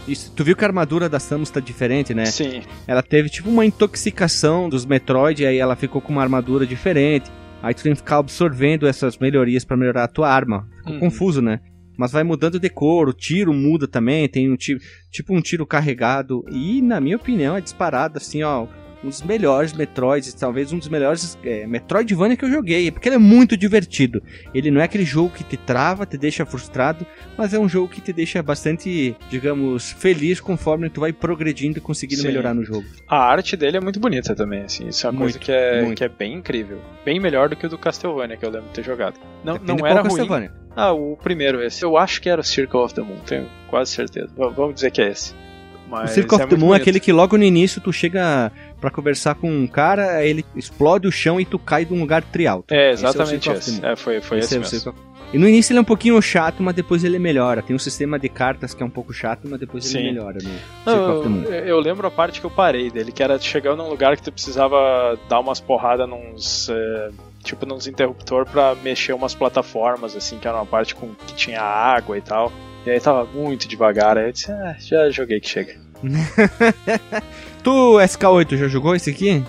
Isso, 0.07 0.31
tu 0.35 0.43
viu 0.43 0.55
que 0.55 0.63
a 0.63 0.67
armadura 0.67 1.07
da 1.07 1.19
Samus 1.19 1.49
tá 1.49 1.59
diferente, 1.59 2.13
né? 2.13 2.25
Sim. 2.25 2.61
Ela 2.87 3.03
teve 3.03 3.29
tipo 3.29 3.49
uma 3.49 3.65
intoxicação 3.65 4.67
dos 4.67 4.85
Metroid, 4.85 5.45
aí 5.45 5.57
ela 5.57 5.75
ficou 5.75 6.01
com 6.01 6.11
uma 6.11 6.21
armadura 6.23 6.65
diferente. 6.65 7.29
Aí 7.61 7.73
tu 7.73 7.83
tem 7.83 7.91
que 7.91 7.99
ficar 7.99 8.17
absorvendo 8.17 8.87
essas 8.87 9.17
melhorias 9.17 9.63
para 9.63 9.77
melhorar 9.77 10.05
a 10.05 10.07
tua 10.07 10.27
arma. 10.29 10.67
Ficou 10.77 10.93
Uhum. 10.93 10.99
confuso, 10.99 11.41
né? 11.41 11.59
Mas 11.97 12.11
vai 12.11 12.23
mudando 12.23 12.59
de 12.59 12.69
cor, 12.69 13.07
o 13.09 13.13
tiro 13.13 13.53
muda 13.53 13.87
também, 13.87 14.27
tem 14.27 14.51
um 14.51 14.55
tiro, 14.55 14.79
tipo 15.11 15.35
um 15.35 15.41
tiro 15.41 15.67
carregado. 15.67 16.43
E 16.51 16.81
na 16.81 16.99
minha 16.99 17.17
opinião 17.17 17.55
é 17.55 17.61
disparado 17.61 18.17
assim, 18.17 18.41
ó, 18.41 18.65
um 19.03 19.09
dos 19.09 19.21
melhores 19.23 19.73
Metroids, 19.73 20.33
talvez 20.33 20.71
um 20.71 20.77
dos 20.77 20.87
melhores 20.87 21.37
é, 21.43 21.65
Metroidvania 21.65 22.37
que 22.37 22.45
eu 22.45 22.51
joguei, 22.51 22.91
porque 22.91 23.09
ele 23.09 23.15
é 23.15 23.19
muito 23.19 23.57
divertido. 23.57 24.21
Ele 24.53 24.69
não 24.69 24.79
é 24.79 24.83
aquele 24.83 25.03
jogo 25.05 25.29
que 25.31 25.43
te 25.43 25.57
trava, 25.57 26.05
te 26.05 26.17
deixa 26.17 26.45
frustrado, 26.45 27.05
mas 27.37 27.53
é 27.53 27.59
um 27.59 27.67
jogo 27.67 27.87
que 27.87 27.99
te 28.01 28.13
deixa 28.13 28.41
bastante, 28.43 29.15
digamos, 29.29 29.91
feliz 29.91 30.39
conforme 30.39 30.89
tu 30.89 30.99
vai 31.01 31.11
progredindo 31.11 31.77
e 31.79 31.81
conseguindo 31.81 32.21
Sim. 32.21 32.27
melhorar 32.27 32.53
no 32.53 32.63
jogo. 32.63 32.85
A 33.07 33.17
arte 33.17 33.57
dele 33.57 33.77
é 33.77 33.81
muito 33.81 33.99
bonita 33.99 34.35
também, 34.35 34.61
assim. 34.61 34.87
Isso 34.87 35.05
é 35.07 35.09
uma 35.09 35.19
Muito, 35.19 35.33
coisa 35.33 35.39
que 35.39 35.51
é, 35.51 35.81
muito. 35.81 35.97
que 35.97 36.03
é 36.03 36.09
bem 36.09 36.33
incrível. 36.35 36.79
Bem 37.03 37.19
melhor 37.19 37.49
do 37.49 37.55
que 37.55 37.65
o 37.65 37.69
do 37.69 37.77
Castlevania, 37.77 38.37
que 38.37 38.45
eu 38.45 38.49
lembro 38.49 38.67
de 38.69 38.73
ter 38.75 38.83
jogado. 38.83 39.19
Não, 39.43 39.53
Depende 39.53 39.81
não 39.81 39.87
era 39.87 40.01
ruim. 40.01 40.49
Ah, 40.75 40.91
o 40.93 41.17
primeiro 41.17 41.61
esse. 41.61 41.83
Eu 41.83 41.97
acho 41.97 42.21
que 42.21 42.29
era 42.29 42.39
o 42.39 42.43
Circle 42.43 42.79
of 42.79 42.93
the 42.93 43.01
Moon, 43.01 43.17
tenho 43.25 43.47
quase 43.67 43.91
certeza. 43.91 44.27
V- 44.27 44.53
vamos 44.55 44.75
dizer 44.75 44.89
que 44.91 45.01
é 45.01 45.09
esse. 45.09 45.33
O 45.33 45.89
Mas 45.91 46.11
Circle 46.11 46.35
of 46.35 46.43
é 46.43 46.47
the 46.47 46.51
muito 46.51 46.59
Moon 46.61 46.67
é 46.67 46.69
bonito. 46.77 46.81
aquele 46.83 46.99
que 47.01 47.11
logo 47.11 47.37
no 47.37 47.43
início 47.43 47.81
tu 47.81 47.91
chega 47.91 48.49
pra 48.81 48.89
conversar 48.89 49.35
com 49.35 49.49
um 49.49 49.67
cara, 49.67 50.17
aí 50.17 50.29
ele 50.29 50.45
explode 50.55 51.07
o 51.07 51.11
chão 51.11 51.39
e 51.39 51.45
tu 51.45 51.57
cai 51.57 51.85
de 51.85 51.93
um 51.93 51.99
lugar 51.99 52.23
trialto. 52.23 52.73
É, 52.73 52.91
Esse 52.91 53.05
exatamente 53.05 53.49
of 53.49 53.59
the 53.59 53.71
esse. 53.71 53.85
É, 53.85 53.95
foi, 53.95 54.19
foi 54.19 54.39
esse, 54.39 54.55
é 54.55 54.57
o 54.57 54.61
mesmo. 54.61 54.93
E 55.33 55.37
no 55.37 55.47
início 55.47 55.71
ele 55.71 55.77
é 55.79 55.81
um 55.81 55.85
pouquinho 55.85 56.21
chato, 56.21 56.61
mas 56.61 56.75
depois 56.75 57.05
ele 57.05 57.17
melhora. 57.17 57.61
Tem 57.61 57.73
um 57.73 57.79
sistema 57.79 58.19
de 58.19 58.27
cartas 58.27 58.73
que 58.73 58.83
é 58.83 58.85
um 58.85 58.89
pouco 58.89 59.13
chato, 59.13 59.47
mas 59.49 59.59
depois 59.59 59.85
Sim. 59.85 59.99
ele 59.99 60.11
melhora 60.11 60.39
no 60.43 60.49
Não, 60.85 61.43
eu, 61.45 61.51
eu 61.67 61.79
lembro 61.79 62.05
a 62.05 62.11
parte 62.11 62.41
que 62.41 62.45
eu 62.45 62.51
parei 62.51 62.89
dele, 62.89 63.13
que 63.13 63.23
era 63.23 63.39
chegar 63.39 63.75
num 63.77 63.87
lugar 63.87 64.17
que 64.17 64.23
tu 64.23 64.31
precisava 64.31 65.17
dar 65.29 65.39
umas 65.39 65.61
porradas 65.61 66.09
nos. 66.09 66.67
é, 66.69 67.11
tipo, 67.43 67.65
nos 67.65 67.87
interruptor 67.87 68.45
pra 68.45 68.75
mexer 68.83 69.13
umas 69.13 69.33
plataformas, 69.33 70.17
assim, 70.17 70.37
que 70.37 70.47
era 70.47 70.57
uma 70.57 70.65
parte 70.65 70.93
com, 70.93 71.13
que 71.25 71.33
tinha 71.33 71.61
água 71.61 72.17
e 72.17 72.21
tal. 72.21 72.51
E 72.85 72.89
aí 72.89 72.99
tava 72.99 73.23
muito 73.25 73.67
devagar, 73.67 74.17
aí 74.17 74.25
eu 74.25 74.31
disse, 74.31 74.51
ah, 74.51 74.75
já 74.79 75.09
joguei 75.09 75.39
que 75.39 75.47
chega. 75.47 75.79
Tu, 77.63 77.69
SK8, 77.71 78.57
já 78.57 78.67
jogou 78.67 78.95
esse 78.95 79.09
aqui? 79.09 79.43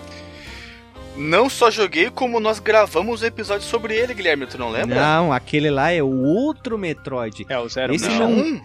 Não 1.17 1.49
só 1.49 1.71
joguei, 1.71 2.11
como 2.11 2.41
nós 2.41 2.59
gravamos 2.59 3.23
um 3.23 3.27
episódio 3.27 3.67
sobre 3.67 3.95
ele, 3.95 4.15
Guilherme, 4.15 4.47
tu 4.47 4.59
não 4.59 4.71
lembra? 4.71 5.01
Não, 5.01 5.33
aquele 5.33 5.71
lá 5.71 5.91
é 5.91 6.03
o 6.03 6.11
outro 6.25 6.79
Metroid. 6.79 7.45
É 7.49 7.59
o 7.59 7.69
Zero 7.69 7.95
Esse 7.95 8.07
Mission. 8.09 8.29
não 8.29 8.63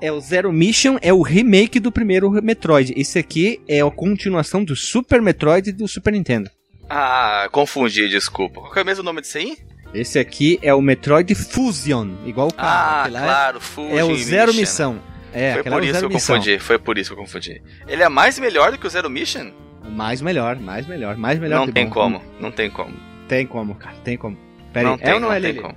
é 0.00 0.12
o 0.12 0.20
Zero 0.20 0.52
Mission, 0.52 0.96
é 1.02 1.12
o 1.12 1.22
remake 1.22 1.80
do 1.80 1.90
primeiro 1.90 2.30
Metroid. 2.42 2.92
Esse 2.96 3.18
aqui 3.18 3.60
é 3.68 3.80
a 3.80 3.90
continuação 3.90 4.62
do 4.62 4.76
Super 4.76 5.20
Metroid 5.20 5.72
do 5.72 5.88
Super 5.88 6.12
Nintendo. 6.12 6.48
Ah, 6.88 7.48
confundi, 7.50 8.08
desculpa. 8.08 8.60
Qual 8.60 8.72
que 8.72 8.78
é 8.78 8.84
mesmo 8.84 9.02
o 9.02 9.04
nome 9.04 9.20
disso 9.20 9.38
aí? 9.38 9.56
Esse 9.92 10.18
aqui 10.18 10.58
é 10.62 10.72
o 10.72 10.80
Metroid 10.80 11.34
Fusion, 11.34 12.10
igual 12.26 12.48
o 12.48 12.54
carro. 12.54 12.68
Ah, 12.70 13.06
é- 13.08 13.10
claro, 13.10 13.60
Fuji 13.60 13.96
é 13.96 14.04
o 14.04 14.14
Zero 14.16 14.48
Mission. 14.54 14.60
Missão. 14.60 15.00
É, 15.32 15.54
foi 15.54 15.62
por 15.62 15.82
é 15.82 15.86
isso 15.86 15.98
que 15.98 16.04
eu 16.04 16.08
Missão. 16.10 16.36
confundi, 16.36 16.58
foi 16.58 16.78
por 16.78 16.98
isso 16.98 17.10
que 17.10 17.14
eu 17.14 17.22
confundi. 17.22 17.62
Ele 17.86 18.02
é 18.02 18.08
mais 18.08 18.38
melhor 18.38 18.72
do 18.72 18.78
que 18.78 18.86
o 18.86 18.90
Zero 18.90 19.10
Mission? 19.10 19.52
Mais 19.90 20.20
melhor, 20.20 20.56
mais 20.56 20.86
melhor, 20.86 21.16
mais 21.16 21.38
melhor. 21.38 21.60
não 21.60 21.66
que 21.66 21.72
tem 21.72 21.86
bom. 21.86 21.92
como, 21.92 22.22
não 22.40 22.50
tem 22.50 22.70
como. 22.70 22.94
Tem 23.26 23.46
como, 23.46 23.74
cara, 23.74 23.96
tem 24.04 24.16
como. 24.16 24.36
Pera 24.72 24.86
não 24.86 24.94
aí, 24.94 24.98
tem, 25.00 25.10
é 25.10 25.14
ou 25.14 25.20
não, 25.20 25.28
não 25.28 25.34
é, 25.34 25.40
tem 25.40 25.52
Lili? 25.52 25.62
como. 25.62 25.76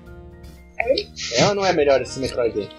É 1.35 1.45
ou 1.47 1.55
não 1.55 1.65
é 1.65 1.73
melhor 1.73 2.01
esse 2.01 2.19
Metroid 2.19 2.59
aí? 2.59 2.69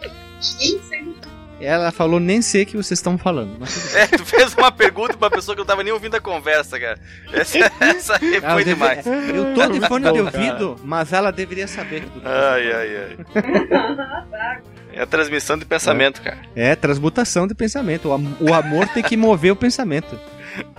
Ela 1.64 1.92
falou, 1.92 2.18
nem 2.18 2.42
sei 2.42 2.64
o 2.64 2.66
que 2.66 2.76
vocês 2.76 2.98
estão 2.98 3.16
falando. 3.16 3.56
Mas. 3.60 3.94
É, 3.94 4.06
tu 4.06 4.24
fez 4.24 4.52
uma 4.54 4.72
pergunta 4.72 5.16
pra 5.16 5.30
pessoa 5.30 5.54
que 5.54 5.60
não 5.60 5.66
tava 5.66 5.82
nem 5.84 5.92
ouvindo 5.92 6.16
a 6.16 6.20
conversa, 6.20 6.78
cara. 6.80 6.98
Essa, 7.32 7.58
essa 7.80 8.18
foi 8.18 8.30
deve- 8.40 8.64
demais. 8.64 9.06
Eu 9.06 9.54
tô 9.54 9.66
de 9.68 9.80
fone 9.86 10.10
de 10.12 10.20
ouvido, 10.20 10.76
mas 10.84 11.12
ela 11.12 11.30
deveria 11.30 11.68
saber. 11.68 12.02
tudo. 12.04 12.22
Ai, 12.26 12.72
ai, 12.72 12.96
ai. 12.96 14.58
É 14.94 15.02
a 15.02 15.06
transmissão 15.06 15.56
de 15.56 15.64
pensamento, 15.64 16.20
cara. 16.20 16.38
É, 16.56 16.74
transmutação 16.76 17.46
de 17.46 17.54
pensamento. 17.54 18.08
O, 18.08 18.12
am- 18.12 18.36
o 18.40 18.52
amor 18.52 18.88
tem 18.88 19.02
que 19.02 19.16
mover 19.16 19.52
o 19.52 19.56
pensamento. 19.56 20.18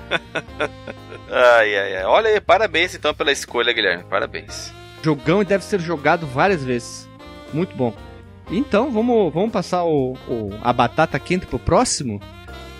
Ai, 1.35 1.75
ai, 1.75 1.95
ai. 1.97 2.03
Olha 2.05 2.29
aí, 2.29 2.39
parabéns 2.39 2.93
então 2.93 3.11
pela 3.13 3.31
escolha, 3.31 3.73
Guilherme. 3.73 4.03
Parabéns. 4.03 4.71
Jogão 5.03 5.41
e 5.41 5.45
deve 5.45 5.63
ser 5.63 5.79
jogado 5.79 6.27
várias 6.27 6.63
vezes. 6.63 7.09
Muito 7.51 7.75
bom. 7.75 7.91
Então, 8.49 8.91
vamos, 8.91 9.33
vamos 9.33 9.51
passar 9.51 9.83
o, 9.83 10.13
o- 10.27 10.51
a 10.61 10.71
batata 10.73 11.17
quente 11.19 11.45
pro 11.45 11.57
próximo? 11.59 12.21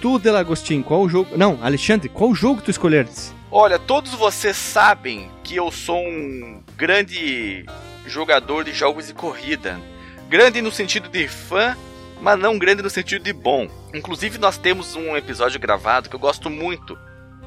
Tu, 0.02 0.20
Delagostin, 0.20 0.82
qual 0.82 1.02
o 1.02 1.10
jogo... 1.10 1.38
Não, 1.38 1.58
Alexandre, 1.64 2.10
qual 2.10 2.30
o 2.32 2.36
jogo 2.36 2.62
tu 2.62 2.70
escolheres? 2.70 3.34
Olha, 3.50 3.80
todos 3.80 4.14
vocês 4.14 4.58
sabem 4.58 5.30
que 5.44 5.56
eu 5.56 5.72
sou 5.72 5.98
um 6.06 6.62
grande 6.76 7.66
jogador 8.06 8.66
de 8.66 8.74
jogos 8.74 9.08
de 9.08 9.14
corrida. 9.14 9.80
Grande 10.28 10.62
no 10.62 10.72
sentido 10.72 11.08
de 11.08 11.28
fã, 11.28 11.78
mas 12.22 12.38
não 12.38 12.58
grande 12.58 12.82
no 12.84 12.90
sentido 12.90 13.24
de 13.24 13.32
bom. 13.32 13.68
Inclusive, 13.94 14.38
nós 14.38 14.58
temos 14.58 14.96
um 14.96 15.16
episódio 15.16 15.60
gravado 15.60 16.10
que 16.10 16.16
eu 16.16 16.20
gosto 16.20 16.50
muito, 16.50 16.98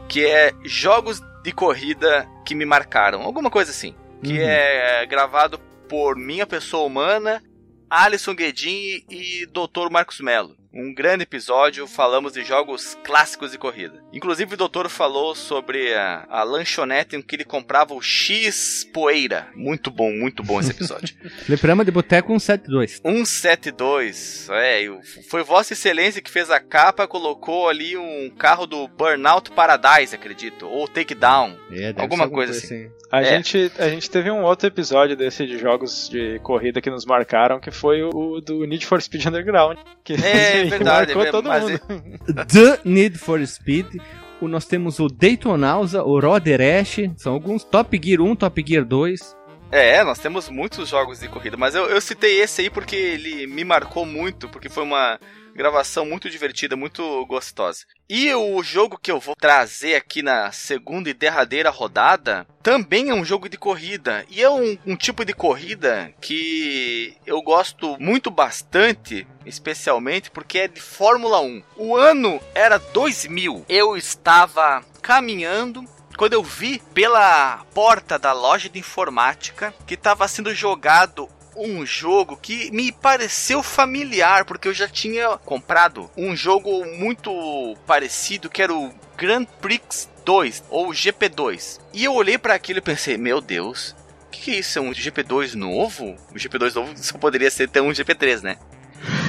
que 0.08 0.24
é 0.24 0.52
jogos 0.64 1.20
de 1.42 1.52
corrida 1.52 2.26
que 2.46 2.54
me 2.54 2.64
marcaram. 2.64 3.22
Alguma 3.22 3.50
coisa 3.50 3.70
assim. 3.70 3.94
Que 4.22 4.32
Uhum. 4.32 4.38
é 4.48 5.04
gravado 5.06 5.58
por 5.88 6.16
minha 6.16 6.46
pessoa 6.46 6.86
humana, 6.86 7.42
Alisson 7.88 8.34
Guedin 8.34 9.04
e 9.10 9.46
Dr. 9.46 9.90
Marcos 9.90 10.20
Melo. 10.20 10.56
Um 10.78 10.92
grande 10.92 11.22
episódio, 11.22 11.86
falamos 11.86 12.34
de 12.34 12.44
jogos 12.44 12.96
clássicos 13.02 13.52
de 13.52 13.58
corrida. 13.58 14.02
Inclusive 14.12 14.54
o 14.54 14.56
doutor 14.58 14.88
falou 14.90 15.34
sobre 15.34 15.94
a, 15.94 16.26
a 16.28 16.42
lanchonete 16.42 17.16
em 17.16 17.22
que 17.22 17.36
ele 17.36 17.44
comprava 17.44 17.94
o 17.94 18.02
X 18.02 18.86
Poeira. 18.92 19.48
Muito 19.54 19.90
bom, 19.90 20.10
muito 20.12 20.42
bom 20.42 20.60
esse 20.60 20.72
episódio. 20.72 21.16
Fliperama 21.46 21.84
de 21.84 21.90
Boteco 21.90 22.28
172. 22.38 23.00
172, 23.02 24.48
é, 24.50 24.82
e 24.82 25.02
foi 25.30 25.42
Vossa 25.42 25.72
Excelência 25.72 26.20
que 26.20 26.30
fez 26.30 26.50
a 26.50 26.60
capa, 26.60 27.06
colocou 27.08 27.68
ali 27.68 27.96
um 27.96 28.30
carro 28.30 28.66
do 28.66 28.86
Burnout 28.88 29.50
Paradise, 29.52 30.14
acredito, 30.14 30.66
ou 30.68 30.86
Takedown. 30.86 31.56
É, 31.72 31.94
Alguma 31.96 32.28
coisa 32.28 32.52
assim. 32.52 32.90
A, 33.10 33.22
É. 33.22 33.24
gente, 33.24 33.72
a 33.78 33.88
gente 33.88 34.10
teve 34.10 34.30
um 34.30 34.42
outro 34.42 34.66
episódio 34.66 35.16
desse 35.16 35.46
de 35.46 35.58
jogos 35.58 36.08
de 36.08 36.38
corrida 36.40 36.80
que 36.80 36.90
nos 36.90 37.04
marcaram, 37.06 37.60
que 37.60 37.70
foi 37.70 38.02
o, 38.02 38.10
o 38.12 38.40
do 38.40 38.64
Need 38.66 38.84
for 38.84 39.00
Speed 39.00 39.26
Underground. 39.26 39.78
Que 40.04 40.14
É, 40.14 40.65
que 40.70 40.78
verdade, 40.78 41.14
marcou 41.14 41.22
é, 41.22 41.30
todo 41.30 41.50
mundo. 41.50 41.80
The 42.48 42.80
Need 42.84 43.18
for 43.18 43.44
Speed. 43.46 44.00
O, 44.40 44.48
nós 44.48 44.66
temos 44.66 44.98
o 44.98 45.08
Daytonausa, 45.08 46.02
o 46.02 46.20
Roder 46.20 46.60
Ash. 46.60 46.98
São 47.16 47.32
alguns 47.32 47.64
Top 47.64 47.98
Gear 48.02 48.20
1, 48.20 48.36
Top 48.36 48.64
Gear 48.66 48.84
2. 48.84 49.36
É, 49.70 50.04
nós 50.04 50.18
temos 50.18 50.48
muitos 50.48 50.88
jogos 50.88 51.18
de 51.18 51.28
corrida, 51.28 51.56
mas 51.56 51.74
eu, 51.74 51.86
eu 51.86 52.00
citei 52.00 52.40
esse 52.40 52.62
aí 52.62 52.70
porque 52.70 52.94
ele 52.94 53.46
me 53.46 53.64
marcou 53.64 54.06
muito, 54.06 54.48
porque 54.48 54.68
foi 54.68 54.84
uma 54.84 55.18
gravação 55.56 56.06
muito 56.06 56.30
divertida, 56.30 56.76
muito 56.76 57.24
gostosa. 57.26 57.84
E 58.08 58.32
o 58.32 58.62
jogo 58.62 58.98
que 58.98 59.10
eu 59.10 59.18
vou 59.18 59.34
trazer 59.34 59.96
aqui 59.96 60.22
na 60.22 60.52
segunda 60.52 61.10
e 61.10 61.14
derradeira 61.14 61.70
rodada 61.70 62.46
também 62.62 63.08
é 63.08 63.14
um 63.14 63.24
jogo 63.24 63.48
de 63.48 63.56
corrida. 63.56 64.24
E 64.28 64.42
é 64.42 64.50
um, 64.50 64.78
um 64.86 64.94
tipo 64.94 65.24
de 65.24 65.32
corrida 65.32 66.12
que 66.20 67.16
eu 67.26 67.42
gosto 67.42 67.96
muito 67.98 68.30
bastante, 68.30 69.26
especialmente 69.44 70.30
porque 70.30 70.58
é 70.58 70.68
de 70.68 70.80
Fórmula 70.80 71.40
1. 71.40 71.62
O 71.76 71.96
ano 71.96 72.40
era 72.54 72.78
2000. 72.78 73.64
Eu 73.68 73.96
estava 73.96 74.84
caminhando 75.02 75.84
quando 76.16 76.32
eu 76.32 76.42
vi 76.42 76.80
pela 76.94 77.64
porta 77.74 78.18
da 78.18 78.32
loja 78.32 78.68
de 78.68 78.78
informática 78.78 79.74
que 79.86 79.94
estava 79.94 80.26
sendo 80.26 80.54
jogado 80.54 81.28
um 81.56 81.86
jogo 81.86 82.36
que 82.36 82.70
me 82.70 82.92
pareceu 82.92 83.62
familiar, 83.62 84.44
porque 84.44 84.68
eu 84.68 84.74
já 84.74 84.86
tinha 84.86 85.38
comprado 85.38 86.10
um 86.16 86.36
jogo 86.36 86.84
muito 86.84 87.76
parecido 87.86 88.50
que 88.50 88.62
era 88.62 88.74
o 88.74 88.92
Grand 89.16 89.46
Prix 89.60 90.08
2 90.24 90.64
ou 90.68 90.88
GP2. 90.88 91.80
E 91.94 92.04
eu 92.04 92.12
olhei 92.12 92.36
para 92.36 92.54
aquilo 92.54 92.78
e 92.78 92.82
pensei, 92.82 93.16
meu 93.16 93.40
Deus, 93.40 93.94
o 94.26 94.30
que, 94.30 94.40
que 94.40 94.50
é 94.50 94.58
isso? 94.58 94.78
É 94.78 94.82
um 94.82 94.90
GP2 94.90 95.54
novo? 95.54 96.16
O 96.30 96.34
GP2 96.34 96.74
novo 96.74 96.92
só 97.02 97.16
poderia 97.16 97.50
ser 97.50 97.64
até 97.64 97.80
um 97.80 97.90
GP3, 97.90 98.42
né? 98.42 98.58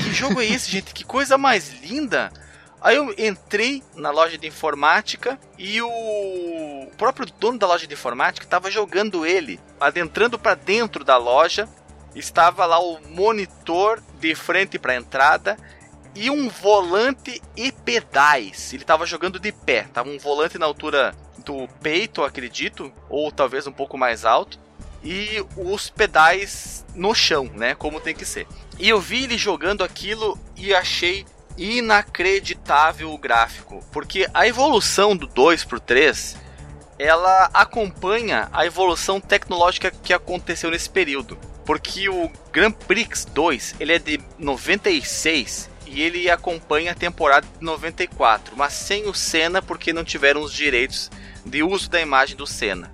Que 0.04 0.14
jogo 0.14 0.42
é 0.42 0.46
esse, 0.46 0.70
gente? 0.72 0.94
Que 0.94 1.06
coisa 1.06 1.38
mais 1.38 1.70
linda! 1.82 2.32
Aí 2.82 2.96
eu 2.96 3.14
entrei 3.18 3.84
na 3.96 4.12
loja 4.12 4.38
de 4.38 4.48
informática 4.48 5.40
e 5.58 5.82
o 5.82 6.88
próprio 6.98 7.26
dono 7.40 7.58
da 7.58 7.68
loja 7.68 7.88
de 7.88 7.94
informática 7.94 8.46
estava 8.46 8.70
jogando 8.70 9.26
ele, 9.26 9.60
adentrando 9.80 10.38
para 10.38 10.56
dentro 10.56 11.04
da 11.04 11.18
loja. 11.18 11.68
Estava 12.16 12.66
lá 12.66 12.80
o 12.80 13.00
monitor 13.10 14.02
de 14.20 14.34
frente 14.36 14.80
para 14.80 14.94
a 14.94 14.96
entrada 14.96 15.58
e 16.16 16.30
um 16.30 16.50
volante 16.50 17.42
e 17.56 17.72
pedais. 17.72 18.74
Ele 18.74 18.84
estava 18.84 19.06
jogando 19.06 19.40
de 19.40 19.52
pé, 19.52 19.88
tava 19.94 20.10
um 20.10 20.18
volante 20.18 20.58
na 20.58 20.66
altura 20.66 21.16
do 21.46 21.68
peito, 21.82 22.24
acredito, 22.24 22.92
ou 23.08 23.32
talvez 23.32 23.68
um 23.68 23.72
pouco 23.72 23.98
mais 23.98 24.26
alto, 24.26 24.60
e 25.04 25.46
os 25.56 25.90
pedais 25.90 26.84
no 26.96 27.14
chão, 27.14 27.46
né, 27.54 27.76
como 27.76 28.02
tem 28.02 28.16
que 28.16 28.26
ser. 28.26 28.48
E 28.80 28.90
eu 28.90 29.00
vi 29.00 29.24
ele 29.24 29.38
jogando 29.38 29.84
aquilo 29.84 30.38
e 30.56 30.74
achei 30.74 31.26
inacreditável 31.58 33.12
o 33.12 33.18
gráfico, 33.18 33.84
porque 33.92 34.28
a 34.34 34.48
evolução 34.48 35.16
do 35.16 35.26
2 35.26 35.64
pro 35.66 35.80
3 35.80 36.38
ela 37.00 37.50
acompanha 37.54 38.50
a 38.52 38.66
evolução 38.66 39.20
tecnológica 39.20 39.92
que 39.92 40.14
aconteceu 40.14 40.72
nesse 40.72 40.90
período. 40.90 41.38
Porque 41.66 42.10
o 42.10 42.32
Grand 42.52 42.72
Prix 42.72 43.26
2, 43.26 43.76
ele 43.80 43.94
é 43.94 44.00
de 44.00 44.20
96 44.40 45.70
e 45.86 46.02
ele 46.02 46.30
acompanha 46.30 46.92
a 46.92 46.96
temporada 46.96 47.46
de 47.46 47.64
94, 47.64 48.56
mas 48.56 48.74
sem 48.74 49.08
o 49.08 49.14
Senna 49.14 49.62
porque 49.62 49.94
não 49.94 50.04
tiveram 50.04 50.42
os 50.42 50.54
direitos 50.54 51.12
de 51.46 51.64
uso 51.64 51.90
da 51.90 52.02
imagem 52.02 52.36
do 52.36 52.48
Senna. 52.48 52.92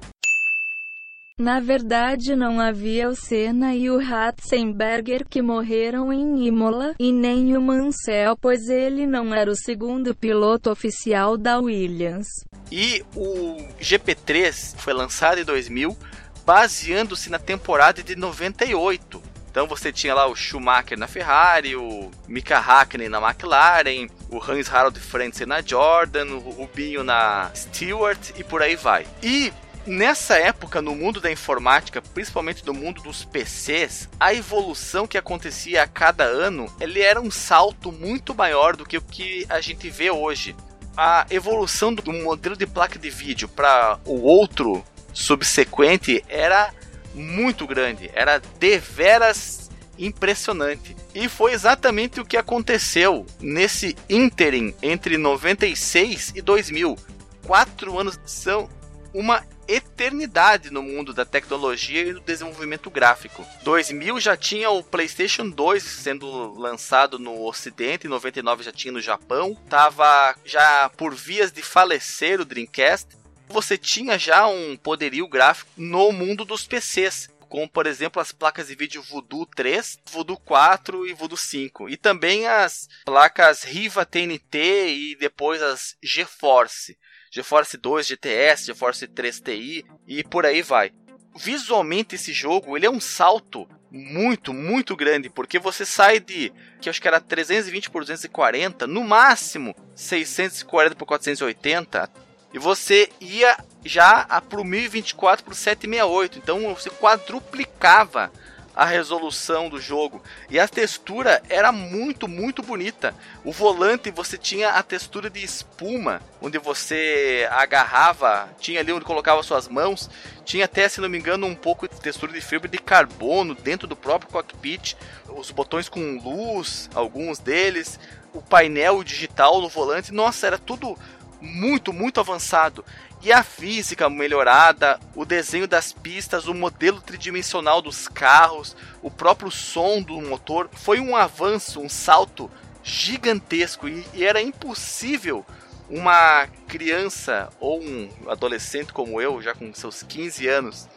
Na 1.40 1.60
verdade 1.60 2.36
não 2.36 2.60
havia 2.60 3.10
o 3.10 3.16
Senna 3.16 3.74
e 3.74 3.90
o 3.90 3.98
Ratzenberger 3.98 5.26
que 5.28 5.42
morreram 5.42 6.14
em 6.14 6.46
Imola, 6.46 6.94
e 7.00 7.12
nem 7.12 7.58
o 7.58 7.62
Mansell 7.62 8.38
pois 8.38 8.70
ele 8.70 9.08
não 9.08 9.34
era 9.34 9.50
o 9.50 9.56
segundo 9.56 10.14
piloto 10.14 10.70
oficial 10.70 11.36
da 11.36 11.58
Williams. 11.58 12.28
E 12.72 13.04
o 13.16 13.58
GP3 13.82 14.78
foi 14.78 14.94
lançado 14.94 15.40
em 15.40 15.44
2000, 15.44 15.98
baseando-se 16.46 17.32
na 17.32 17.40
temporada 17.40 18.04
de 18.04 18.16
98. 18.16 19.20
Então 19.50 19.66
você 19.66 19.92
tinha 19.92 20.14
lá 20.14 20.28
o 20.28 20.36
Schumacher 20.36 21.00
na 21.00 21.08
Ferrari, 21.08 21.76
o 21.76 22.12
Mika 22.28 22.60
Hakkinen 22.60 23.10
na 23.10 23.20
McLaren, 23.20 24.08
o 24.30 24.38
Hans 24.38 24.72
Harald 24.72 25.00
Frentzen 25.00 25.48
na 25.48 25.62
Jordan, 25.62 26.36
o 26.36 26.52
Rubinho 26.52 27.04
na 27.04 27.50
Stewart 27.56 28.20
e 28.38 28.44
por 28.44 28.62
aí 28.62 28.76
vai. 28.76 29.08
E 29.22 29.52
Nessa 29.86 30.36
época, 30.38 30.82
no 30.82 30.96
mundo 30.96 31.20
da 31.20 31.30
informática, 31.30 32.02
principalmente 32.02 32.64
do 32.64 32.74
mundo 32.74 33.02
dos 33.02 33.26
PCs, 33.26 34.08
a 34.18 34.34
evolução 34.34 35.06
que 35.06 35.18
acontecia 35.18 35.84
a 35.84 35.88
cada 35.88 36.24
ano, 36.24 36.74
ele 36.80 37.02
era 37.02 37.20
um 37.20 37.30
salto 37.30 37.92
muito 37.92 38.34
maior 38.34 38.78
do 38.78 38.86
que 38.86 38.98
o 38.98 39.02
que 39.02 39.46
a 39.50 39.60
gente 39.60 39.90
vê 39.90 40.10
hoje. 40.10 40.56
A 40.96 41.26
evolução 41.30 41.94
do 41.94 42.14
modelo 42.14 42.56
de 42.56 42.66
placa 42.66 42.98
de 42.98 43.10
vídeo 43.10 43.50
para 43.50 44.00
o 44.06 44.22
outro 44.22 44.86
subsequente 45.12 46.24
era 46.30 46.74
muito 47.14 47.68
grande, 47.68 48.10
era 48.14 48.42
deveras 48.58 49.70
impressionante. 50.00 50.96
E 51.14 51.28
foi 51.28 51.52
exatamente 51.52 52.22
o 52.22 52.26
que 52.26 52.38
aconteceu 52.38 53.26
nesse 53.40 53.98
ínterim 54.10 54.74
entre 54.82 55.18
96 55.18 56.32
e 56.36 56.42
2000. 56.42 56.98
Quatro 57.46 58.00
anos 58.00 58.18
são 58.26 58.70
uma 59.14 59.44
eternidade 59.68 60.70
no 60.70 60.82
mundo 60.82 61.14
da 61.14 61.26
tecnologia 61.26 62.02
e 62.02 62.14
do 62.14 62.20
desenvolvimento 62.20 62.90
gráfico. 62.90 63.46
2000 63.64 64.20
já 64.20 64.38
tinha 64.38 64.70
o 64.70 64.84
PlayStation 64.84 65.50
2 65.50 65.84
sendo 65.84 66.54
lançado 66.60 67.18
no 67.20 67.44
Ocidente, 67.46 68.08
em 68.08 68.10
99 68.10 68.64
já 68.64 68.72
tinha 68.72 68.92
no 68.92 69.02
Japão, 69.02 69.56
tava 69.70 70.36
já 70.46 70.90
por 70.90 71.14
vias 71.14 71.52
de 71.52 71.62
falecer 71.62 72.40
o 72.40 72.46
Dreamcast. 72.46 73.08
Você 73.50 73.78
tinha 73.78 74.18
já 74.18 74.48
um 74.48 74.76
poderio 74.76 75.28
gráfico 75.28 75.70
no 75.78 76.12
mundo 76.12 76.44
dos 76.46 76.66
PCs 76.66 77.30
como 77.54 77.70
por 77.70 77.86
exemplo 77.86 78.20
as 78.20 78.32
placas 78.32 78.66
de 78.66 78.74
vídeo 78.74 79.04
Voodoo 79.04 79.46
3, 79.46 80.00
Voodoo 80.12 80.38
4 80.38 81.06
e 81.06 81.14
Voodoo 81.14 81.38
5, 81.38 81.88
e 81.88 81.96
também 81.96 82.48
as 82.48 82.90
placas 83.06 83.62
Riva 83.62 84.04
TNT 84.04 84.88
e 84.88 85.16
depois 85.16 85.62
as 85.62 85.96
GeForce. 86.02 86.98
GeForce 87.34 87.78
2 87.78 88.06
GTS, 88.06 88.68
GeForce 88.68 89.08
3 89.08 89.40
Ti 89.40 89.86
e 90.08 90.24
por 90.24 90.46
aí 90.46 90.62
vai. 90.62 90.92
Visualmente 91.36 92.14
esse 92.14 92.32
jogo, 92.32 92.78
ele 92.78 92.86
é 92.86 92.92
um 92.92 93.00
salto 93.00 93.68
muito, 93.90 94.54
muito 94.54 94.96
grande, 94.96 95.32
porque 95.32 95.58
você 95.58 95.84
sai 95.84 96.20
de 96.20 96.54
que 96.80 96.92
acho 96.92 97.02
que 97.02 97.08
era 97.08 97.20
320 97.20 97.90
por 97.90 98.04
240, 98.04 98.86
no 98.86 99.04
máximo 99.04 99.76
640 99.96 100.96
por 100.96 101.08
480, 101.08 102.08
e 102.54 102.60
você 102.60 103.10
ia 103.20 103.58
já 103.84 104.26
para 104.48 104.62
o 104.62 104.64
1024 104.64 105.44
por 105.44 105.56
768. 105.56 106.38
Então 106.38 106.76
você 106.76 106.92
quadruplicava 106.92 108.32
a 108.76 108.86
resolução 108.86 109.70
do 109.70 109.80
jogo. 109.80 110.22
E 110.50 110.60
a 110.60 110.68
textura 110.68 111.42
era 111.50 111.72
muito, 111.72 112.28
muito 112.28 112.62
bonita. 112.62 113.14
O 113.44 113.52
volante 113.52 114.10
você 114.12 114.38
tinha 114.38 114.72
a 114.72 114.84
textura 114.84 115.30
de 115.30 115.44
espuma, 115.44 116.22
onde 116.42 116.58
você 116.58 117.48
agarrava, 117.52 118.50
tinha 118.60 118.80
ali 118.80 118.92
onde 118.92 119.06
colocava 119.06 119.44
suas 119.44 119.68
mãos. 119.68 120.10
Tinha 120.44 120.66
até, 120.66 120.90
se 120.90 121.00
não 121.00 121.10
me 121.10 121.18
engano, 121.18 121.46
um 121.46 121.56
pouco 121.56 121.88
de 121.88 122.00
textura 122.00 122.34
de 122.34 122.42
fibra 122.42 122.68
de 122.68 122.78
carbono 122.78 123.56
dentro 123.56 123.88
do 123.88 123.96
próprio 123.96 124.32
cockpit. 124.32 124.96
Os 125.30 125.52
botões 125.52 125.88
com 125.88 126.20
luz, 126.24 126.90
alguns 126.94 127.40
deles. 127.40 128.00
O 128.34 128.42
painel 128.42 129.04
digital 129.04 129.62
no 129.62 129.70
volante. 129.70 130.12
Nossa, 130.12 130.48
era 130.48 130.58
tudo 130.58 130.98
muito, 131.40 131.92
muito 131.92 132.20
avançado 132.20 132.84
e 133.24 133.32
a 133.32 133.42
física 133.42 134.10
melhorada, 134.10 135.00
o 135.16 135.24
desenho 135.24 135.66
das 135.66 135.94
pistas, 135.94 136.46
o 136.46 136.54
modelo 136.54 137.00
tridimensional 137.00 137.82
dos 137.82 138.10
carros, 138.10 138.76
o 139.02 139.10
próprio 139.10 139.50
som 139.50 140.02
do 140.02 140.20
motor, 140.20 140.70
foi 140.74 141.00
um 141.00 141.16
avanço, 141.16 141.80
um 141.80 141.88
salto 141.88 142.52
gigantesco 142.84 143.88
e, 143.88 144.06
e 144.14 144.26
era 144.26 144.42
impossível 144.42 145.46
uma 145.90 146.48
criança 146.68 147.50
ou 147.62 147.82
um 147.82 148.10
adolescente 148.28 148.92
como 148.92 149.22
eu, 149.22 149.42
já 149.42 149.56
com 149.56 149.74
seus 149.74 150.04
15 150.04 150.46
anos, 150.50 150.90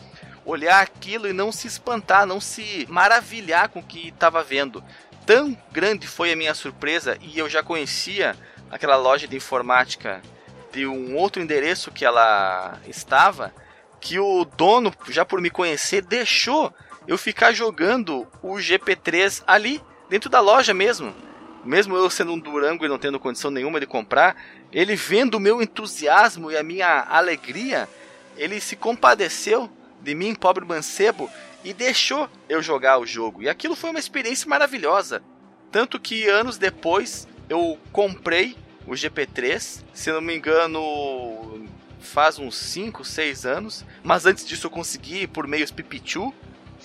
olhar 0.45 0.83
aquilo 0.83 1.29
e 1.29 1.33
não 1.33 1.53
se 1.53 1.69
espantar, 1.69 2.27
não 2.27 2.41
se 2.41 2.87
maravilhar 2.89 3.69
com 3.69 3.79
o 3.79 3.85
que 3.85 4.09
estava 4.09 4.43
vendo. 4.43 4.83
Tão 5.25 5.57
grande 5.71 6.09
foi 6.09 6.33
a 6.33 6.37
minha 6.37 6.55
surpresa 6.55 7.17
e 7.21 7.39
eu 7.39 7.49
já 7.49 7.63
conhecia 7.63 8.35
aquela 8.69 8.97
loja 8.97 9.29
de 9.29 9.37
informática 9.37 10.21
de 10.77 10.87
um 10.87 11.17
outro 11.17 11.41
endereço 11.41 11.91
que 11.91 12.05
ela 12.05 12.79
estava, 12.87 13.51
que 13.99 14.19
o 14.19 14.45
dono, 14.45 14.93
já 15.09 15.25
por 15.25 15.41
me 15.41 15.49
conhecer, 15.49 16.03
deixou 16.03 16.71
eu 17.09 17.17
ficar 17.17 17.55
jogando 17.55 18.27
o 18.43 18.57
GP3 18.57 19.43
ali, 19.47 19.83
dentro 20.11 20.29
da 20.29 20.39
loja 20.39 20.75
mesmo. 20.75 21.15
Mesmo 21.65 21.97
eu 21.97 22.11
sendo 22.11 22.33
um 22.35 22.39
Durango 22.39 22.85
e 22.85 22.89
não 22.89 22.99
tendo 22.99 23.19
condição 23.19 23.51
nenhuma 23.51 23.81
de 23.81 23.87
comprar, 23.87 24.37
ele 24.71 24.95
vendo 24.95 25.37
o 25.37 25.41
meu 25.41 25.63
entusiasmo 25.63 26.51
e 26.51 26.59
a 26.59 26.63
minha 26.63 27.07
alegria, 27.09 27.89
ele 28.37 28.61
se 28.61 28.77
compadeceu 28.77 29.71
de 30.03 30.15
mim, 30.15 30.35
pobre 30.35 30.63
mancebo, 30.63 31.31
e 31.65 31.73
deixou 31.73 32.29
eu 32.51 32.63
jogar 32.63 32.99
o 32.99 33.07
jogo. 33.07 33.43
E 33.43 33.49
aquilo 33.49 33.75
foi 33.75 33.89
uma 33.89 33.99
experiência 33.99 34.47
maravilhosa. 34.47 35.23
Tanto 35.73 35.99
que 35.99 36.29
anos 36.29 36.59
depois 36.59 37.27
eu 37.49 37.79
comprei 37.93 38.55
o 38.87 38.93
GP3. 38.93 39.83
Se 39.93 40.13
não 40.13 40.21
me 40.21 40.37
engano, 40.37 41.67
faz 42.01 42.39
uns 42.39 42.57
5, 42.57 43.05
6 43.05 43.47
anos. 43.47 43.85
Mas 44.03 44.27
antes 44.27 44.47
disso 44.47 44.67
eu 44.67 44.71
consegui 44.71 45.27
por 45.27 45.47
meios 45.47 45.71
Pipichu 45.71 46.33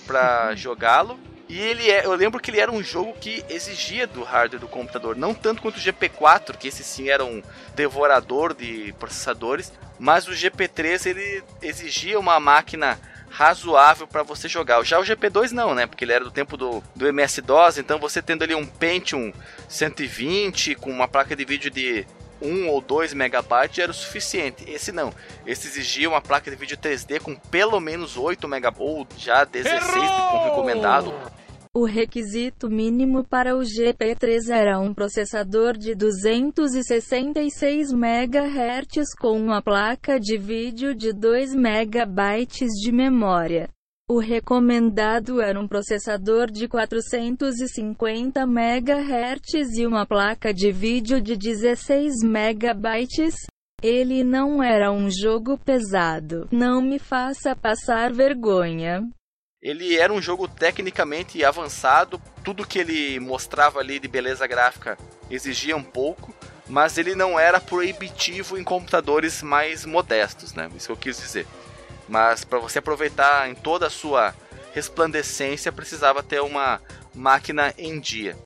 para 0.06 0.54
jogá-lo. 0.56 1.18
E 1.48 1.60
ele 1.60 1.90
é, 1.90 2.06
eu 2.06 2.14
lembro 2.14 2.40
que 2.40 2.50
ele 2.50 2.60
era 2.60 2.72
um 2.72 2.82
jogo 2.82 3.12
que 3.14 3.44
exigia 3.50 4.06
do 4.06 4.22
hardware 4.22 4.60
do 4.60 4.68
computador, 4.68 5.14
não 5.14 5.34
tanto 5.34 5.60
quanto 5.60 5.76
o 5.76 5.80
GP4, 5.80 6.56
que 6.56 6.68
esse 6.68 6.82
sim 6.82 7.10
era 7.10 7.26
um 7.26 7.42
devorador 7.74 8.54
de 8.54 8.94
processadores, 8.98 9.70
mas 9.98 10.26
o 10.26 10.30
GP3 10.30 11.10
ele 11.10 11.44
exigia 11.60 12.18
uma 12.18 12.40
máquina 12.40 12.98
razoável 13.32 14.06
para 14.06 14.22
você 14.22 14.48
jogar. 14.48 14.84
Já 14.84 15.00
o 15.00 15.02
GP2 15.02 15.52
não, 15.52 15.74
né? 15.74 15.86
Porque 15.86 16.04
ele 16.04 16.12
era 16.12 16.24
do 16.24 16.30
tempo 16.30 16.56
do, 16.56 16.82
do 16.94 17.06
MS-DOS, 17.06 17.78
então 17.78 17.98
você 17.98 18.20
tendo 18.20 18.44
ali 18.44 18.54
um 18.54 18.66
Pentium 18.66 19.32
120 19.68 20.74
com 20.74 20.90
uma 20.90 21.08
placa 21.08 21.34
de 21.34 21.44
vídeo 21.44 21.70
de 21.70 22.06
1 22.42 22.68
ou 22.68 22.80
2 22.80 23.14
megabytes 23.14 23.78
era 23.78 23.90
o 23.90 23.94
suficiente. 23.94 24.68
Esse 24.70 24.92
não. 24.92 25.14
Esse 25.46 25.66
exigia 25.66 26.08
uma 26.08 26.20
placa 26.20 26.50
de 26.50 26.56
vídeo 26.56 26.76
3D 26.76 27.20
com 27.20 27.34
pelo 27.34 27.80
menos 27.80 28.16
8 28.16 28.46
megabytes 28.46 28.82
ou 28.86 29.06
já 29.16 29.44
16 29.44 29.90
como 29.90 30.44
recomendado. 30.44 31.14
O 31.74 31.86
requisito 31.86 32.68
mínimo 32.68 33.24
para 33.24 33.56
o 33.56 33.60
GP3 33.60 34.50
era 34.50 34.78
um 34.78 34.92
processador 34.92 35.74
de 35.74 35.94
266 35.94 37.92
MHz 37.92 39.14
com 39.18 39.40
uma 39.40 39.62
placa 39.62 40.20
de 40.20 40.36
vídeo 40.36 40.94
de 40.94 41.14
2 41.14 41.54
MB 41.54 42.46
de 42.78 42.92
memória. 42.92 43.70
O 44.06 44.18
recomendado 44.18 45.40
era 45.40 45.58
um 45.58 45.66
processador 45.66 46.50
de 46.50 46.68
450 46.68 48.42
MHz 48.42 49.78
e 49.78 49.86
uma 49.86 50.04
placa 50.04 50.52
de 50.52 50.70
vídeo 50.70 51.22
de 51.22 51.38
16 51.38 52.22
MB. 52.22 53.08
Ele 53.82 54.22
não 54.22 54.62
era 54.62 54.92
um 54.92 55.08
jogo 55.10 55.56
pesado. 55.56 56.46
Não 56.52 56.82
me 56.82 56.98
faça 56.98 57.56
passar 57.56 58.12
vergonha. 58.12 59.08
Ele 59.62 59.96
era 59.96 60.12
um 60.12 60.20
jogo 60.20 60.48
tecnicamente 60.48 61.44
avançado, 61.44 62.20
tudo 62.42 62.66
que 62.66 62.80
ele 62.80 63.20
mostrava 63.20 63.78
ali 63.78 64.00
de 64.00 64.08
beleza 64.08 64.44
gráfica 64.44 64.98
exigia 65.30 65.76
um 65.76 65.84
pouco, 65.84 66.34
mas 66.68 66.98
ele 66.98 67.14
não 67.14 67.38
era 67.38 67.60
proibitivo 67.60 68.58
em 68.58 68.64
computadores 68.64 69.40
mais 69.40 69.84
modestos, 69.86 70.52
né? 70.52 70.68
Isso 70.76 70.86
que 70.86 70.92
eu 70.92 70.96
quis 70.96 71.16
dizer. 71.16 71.46
Mas 72.08 72.44
para 72.44 72.58
você 72.58 72.80
aproveitar 72.80 73.48
em 73.48 73.54
toda 73.54 73.86
a 73.86 73.90
sua 73.90 74.34
resplandecência, 74.74 75.70
precisava 75.70 76.24
ter 76.24 76.42
uma 76.42 76.80
máquina 77.14 77.72
em 77.78 78.00
dia. 78.00 78.36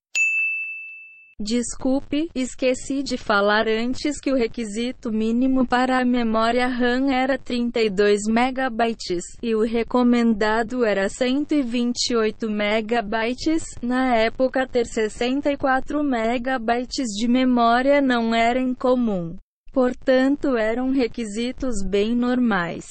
Desculpe, 1.39 2.31
esqueci 2.35 3.03
de 3.03 3.19
falar 3.19 3.69
antes 3.69 4.19
que 4.19 4.33
o 4.33 4.35
requisito 4.35 5.13
mínimo 5.13 5.67
para 5.67 6.01
a 6.01 6.05
memória 6.05 6.67
RAM 6.67 7.13
era 7.13 7.37
32 7.37 8.23
MB 8.27 8.97
e 9.43 9.55
o 9.55 9.61
recomendado 9.61 10.83
era 10.83 11.11
128 11.11 12.49
MB. 12.49 13.37
Na 13.83 14.17
época, 14.17 14.67
ter 14.67 14.87
64 14.87 16.03
MB 16.03 16.87
de 16.89 17.29
memória 17.29 18.01
não 18.01 18.35
era 18.35 18.59
incomum. 18.59 19.37
Portanto, 19.71 20.57
eram 20.57 20.91
requisitos 20.91 21.85
bem 21.87 22.17
normais. 22.17 22.87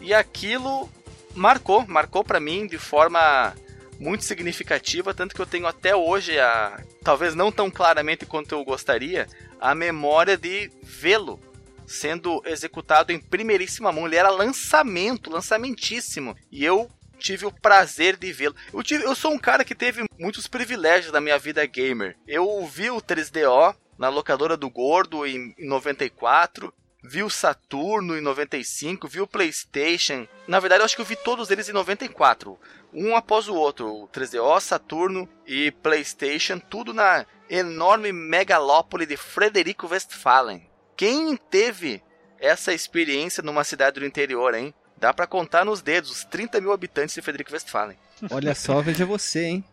E 0.00 0.14
aquilo 0.14 0.88
marcou, 1.34 1.86
marcou 1.86 2.24
para 2.24 2.40
mim 2.40 2.66
de 2.66 2.78
forma 2.78 3.54
muito 3.98 4.24
significativa, 4.24 5.14
tanto 5.14 5.34
que 5.34 5.40
eu 5.40 5.46
tenho 5.46 5.66
até 5.66 5.94
hoje, 5.94 6.38
a, 6.38 6.82
talvez 7.02 7.34
não 7.34 7.50
tão 7.50 7.70
claramente 7.70 8.26
quanto 8.26 8.54
eu 8.54 8.64
gostaria, 8.64 9.26
a 9.60 9.74
memória 9.74 10.36
de 10.36 10.70
vê-lo 10.82 11.40
sendo 11.86 12.42
executado 12.44 13.12
em 13.12 13.18
primeiríssima 13.18 13.92
mão. 13.92 14.06
Ele 14.06 14.16
era 14.16 14.28
lançamento, 14.28 15.30
lançamentíssimo. 15.30 16.36
E 16.50 16.64
eu 16.64 16.90
tive 17.18 17.46
o 17.46 17.52
prazer 17.52 18.16
de 18.16 18.32
vê-lo. 18.32 18.54
Eu, 18.72 18.82
tive, 18.82 19.04
eu 19.04 19.14
sou 19.14 19.32
um 19.32 19.38
cara 19.38 19.64
que 19.64 19.74
teve 19.74 20.04
muitos 20.18 20.46
privilégios 20.46 21.12
na 21.12 21.20
minha 21.20 21.38
vida 21.38 21.64
gamer. 21.64 22.16
Eu 22.26 22.66
vi 22.66 22.90
o 22.90 23.00
3DO 23.00 23.74
na 23.98 24.08
locadora 24.08 24.56
do 24.56 24.68
Gordo 24.68 25.26
em, 25.26 25.54
em 25.58 25.66
94 25.66 26.72
vi 27.06 27.22
o 27.22 27.30
Saturno 27.30 28.16
em 28.16 28.20
95, 28.20 29.08
vi 29.08 29.20
o 29.20 29.26
PlayStation. 29.26 30.26
Na 30.46 30.60
verdade, 30.60 30.80
eu 30.80 30.84
acho 30.84 30.96
que 30.96 31.02
eu 31.02 31.06
vi 31.06 31.16
todos 31.16 31.50
eles 31.50 31.68
em 31.68 31.72
94. 31.72 32.58
Um 32.92 33.14
após 33.14 33.48
o 33.48 33.54
outro. 33.54 33.88
O 33.88 34.08
3DO, 34.08 34.60
Saturno 34.60 35.28
e 35.46 35.70
PlayStation. 35.70 36.58
Tudo 36.58 36.92
na 36.92 37.24
enorme 37.48 38.12
megalópole 38.12 39.06
de 39.06 39.16
Frederico 39.16 39.86
Westphalen. 39.86 40.68
Quem 40.96 41.36
teve 41.36 42.02
essa 42.38 42.72
experiência 42.72 43.42
numa 43.42 43.64
cidade 43.64 44.00
do 44.00 44.06
interior, 44.06 44.54
hein? 44.54 44.74
Dá 44.98 45.12
para 45.12 45.26
contar 45.26 45.64
nos 45.64 45.82
dedos 45.82 46.10
os 46.10 46.24
30 46.24 46.60
mil 46.60 46.72
habitantes 46.72 47.14
de 47.14 47.22
Frederico 47.22 47.52
Westphalen. 47.52 47.96
Olha 48.30 48.54
só, 48.54 48.80
veja 48.80 49.04
você, 49.04 49.44
hein? 49.44 49.64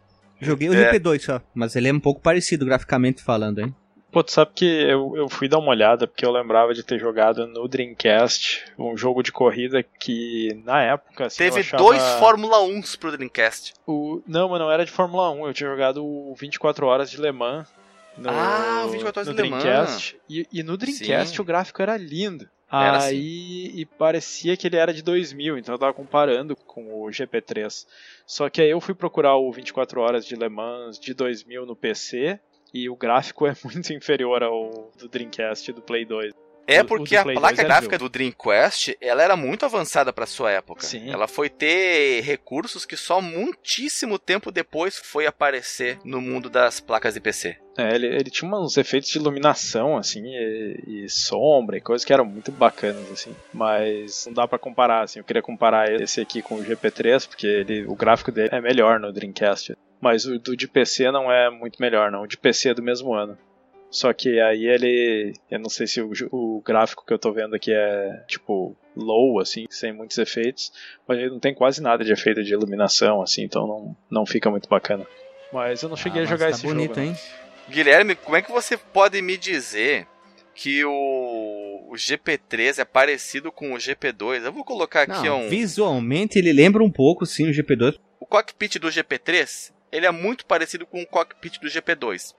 Joguei 0.41 0.69
o 0.69 0.73
é. 0.73 0.91
GP2 0.91 1.21
só, 1.21 1.41
mas 1.53 1.75
ele 1.75 1.87
é 1.87 1.93
um 1.93 1.99
pouco 1.99 2.21
parecido 2.21 2.65
graficamente 2.65 3.23
falando, 3.23 3.59
hein? 3.59 3.73
Pô, 4.13 4.23
tu 4.23 4.31
sabe 4.31 4.51
que 4.53 4.63
eu, 4.63 5.17
eu 5.17 5.27
fui 5.27 5.49
dar 5.49 5.57
uma 5.57 5.71
olhada 5.71 6.05
porque 6.05 6.23
eu 6.23 6.31
lembrava 6.31 6.71
de 6.71 6.83
ter 6.83 6.99
jogado 6.99 7.47
no 7.47 7.67
Dreamcast 7.67 8.63
um 8.77 8.95
jogo 8.95 9.23
de 9.23 9.31
corrida 9.31 9.81
que 9.81 10.53
na 10.63 10.83
época. 10.83 11.25
Assim, 11.25 11.39
Teve 11.39 11.61
achava... 11.61 11.81
dois 11.81 12.03
Fórmula 12.19 12.61
1 12.61 12.81
pro 12.99 13.11
Dreamcast. 13.11 13.73
O... 13.87 14.21
Não, 14.27 14.49
mas 14.49 14.59
não 14.59 14.71
era 14.71 14.85
de 14.85 14.91
Fórmula 14.91 15.31
1. 15.31 15.47
Eu 15.47 15.53
tinha 15.53 15.67
jogado 15.67 16.05
o 16.05 16.35
24 16.35 16.85
Horas 16.85 17.09
de 17.09 17.19
Le 17.19 17.31
Mans. 17.31 17.67
No, 18.15 18.29
ah, 18.29 18.83
o 18.85 18.89
24 18.89 19.21
Horas 19.21 19.27
no 19.29 19.33
de 19.33 19.41
Le 19.41 19.49
Mans. 19.49 20.15
E, 20.29 20.47
e 20.53 20.61
no 20.61 20.77
Dreamcast 20.77 21.35
Sim. 21.35 21.41
o 21.41 21.43
gráfico 21.45 21.81
era 21.81 21.97
lindo. 21.97 22.47
Era 22.71 23.03
Aí 23.03 23.67
assim. 23.67 23.79
e 23.79 23.85
parecia 23.85 24.55
que 24.55 24.67
ele 24.67 24.77
era 24.77 24.93
de 24.93 25.01
2000, 25.01 25.57
então 25.57 25.73
eu 25.73 25.79
tava 25.79 25.93
comparando 25.93 26.55
com 26.55 27.03
o 27.03 27.07
GP3. 27.07 27.85
Só 28.27 28.47
que 28.47 28.61
aí 28.61 28.69
eu 28.69 28.81
fui 28.81 28.93
procurar 28.93 29.35
o 29.37 29.51
24 29.51 30.01
Horas 30.01 30.23
de 30.23 30.35
Le 30.35 30.49
Mans 30.49 30.99
de 30.99 31.15
2000 31.15 31.65
no 31.65 31.75
PC 31.75 32.39
e 32.73 32.89
o 32.89 32.95
gráfico 32.95 33.45
é 33.47 33.55
muito 33.63 33.93
inferior 33.93 34.43
ao 34.43 34.91
do 34.97 35.07
Dreamcast 35.07 35.71
do 35.71 35.81
Play 35.81 36.05
2. 36.05 36.33
É 36.65 36.83
porque 36.83 37.15
a 37.15 37.23
placa 37.23 37.61
é 37.61 37.65
gráfica 37.65 37.97
do 37.97 38.07
Dreamcast, 38.07 38.97
ela 39.01 39.21
era 39.21 39.35
muito 39.35 39.65
avançada 39.65 40.13
para 40.13 40.25
sua 40.25 40.51
época. 40.51 40.85
Sim. 40.85 41.11
Ela 41.11 41.27
foi 41.27 41.49
ter 41.49 42.21
recursos 42.21 42.85
que 42.85 42.95
só 42.95 43.19
muitíssimo 43.19 44.17
tempo 44.17 44.51
depois 44.51 44.97
foi 44.97 45.25
aparecer 45.25 45.99
no 46.05 46.21
mundo 46.21 46.49
das 46.49 46.79
placas 46.79 47.15
de 47.15 47.19
PC. 47.19 47.57
É, 47.77 47.95
ele, 47.95 48.07
ele 48.07 48.29
tinha 48.29 48.49
uns 48.55 48.77
efeitos 48.77 49.09
de 49.09 49.17
iluminação, 49.17 49.97
assim, 49.97 50.21
e, 50.23 51.05
e, 51.05 51.09
sombra 51.09 51.75
e 51.75 51.81
coisas 51.81 52.05
que 52.05 52.13
eram 52.13 52.23
muito 52.23 52.51
bacanas, 52.51 53.11
assim. 53.11 53.35
Mas 53.51 54.27
não 54.27 54.33
dá 54.33 54.47
para 54.47 54.59
comparar, 54.59 55.03
assim. 55.03 55.19
Eu 55.19 55.25
queria 55.25 55.41
comparar 55.41 55.91
esse 55.91 56.21
aqui 56.21 56.41
com 56.41 56.55
o 56.55 56.63
GP3, 56.63 57.27
porque 57.27 57.47
ele, 57.47 57.85
o 57.87 57.95
gráfico 57.95 58.31
dele 58.31 58.49
é 58.51 58.61
melhor 58.61 58.99
no 58.99 59.11
Dreamcast. 59.11 59.75
Mas 60.03 60.25
o 60.25 60.37
do 60.37 60.53
de 60.57 60.67
PC 60.67 61.09
não 61.11 61.31
é 61.31 61.49
muito 61.49 61.81
melhor, 61.81 62.11
não. 62.11 62.23
O 62.23 62.27
de 62.27 62.35
PC 62.35 62.71
é 62.71 62.73
do 62.73 62.83
mesmo 62.83 63.13
ano. 63.13 63.37
Só 63.89 64.11
que 64.11 64.37
aí 64.41 64.65
ele. 64.65 65.33
Eu 65.49 65.59
não 65.59 65.69
sei 65.69 65.87
se 65.87 66.01
o, 66.01 66.11
o, 66.29 66.61
gráfico 66.61 67.05
que 67.05 67.13
eu 67.13 67.17
tô 67.17 67.31
vendo 67.31 67.55
aqui 67.55 67.71
é 67.71 68.21
tipo 68.27 68.75
low, 68.97 69.39
assim, 69.39 69.65
sem 69.69 69.93
muitos 69.93 70.17
efeitos. 70.17 70.73
Mas 71.07 71.19
ele 71.19 71.29
não 71.29 71.39
tem 71.39 71.53
quase 71.53 71.81
nada 71.81 72.03
de 72.03 72.11
efeito 72.11 72.43
de 72.43 72.51
iluminação, 72.51 73.21
assim, 73.21 73.43
então 73.43 73.65
não, 73.65 73.95
não 74.11 74.25
fica 74.25 74.51
muito 74.51 74.67
bacana. 74.67 75.07
Mas 75.53 75.81
eu 75.81 75.87
não 75.87 75.95
cheguei 75.95 76.23
ah, 76.23 76.25
a 76.25 76.27
jogar 76.27 76.47
tá 76.47 76.51
esse 76.51 76.63
bonito, 76.63 76.95
jogo. 76.95 77.07
Hein? 77.07 77.15
Guilherme, 77.69 78.15
como 78.15 78.35
é 78.35 78.41
que 78.41 78.51
você 78.51 78.75
pode 78.75 79.21
me 79.21 79.37
dizer 79.37 80.05
que 80.53 80.83
o, 80.83 81.87
o 81.87 81.93
GP3 81.93 82.79
é 82.79 82.83
parecido 82.83 83.53
com 83.53 83.71
o 83.71 83.77
GP2? 83.77 84.43
Eu 84.43 84.51
vou 84.51 84.65
colocar 84.65 85.03
aqui 85.03 85.29
não, 85.29 85.45
um. 85.45 85.47
Visualmente 85.47 86.37
ele 86.37 86.51
lembra 86.51 86.83
um 86.83 86.91
pouco, 86.91 87.25
sim, 87.25 87.49
o 87.49 87.53
GP2. 87.53 87.97
O 88.19 88.25
cockpit 88.25 88.79
do 88.79 88.89
GP3 88.89 89.71
ele 89.93 90.07
é 90.07 90.11
muito 90.11 90.45
parecido 90.47 90.87
com 90.87 91.03
o 91.03 91.05
cockpit 91.05 91.59
do 91.59 91.67
GP2. 91.67 92.33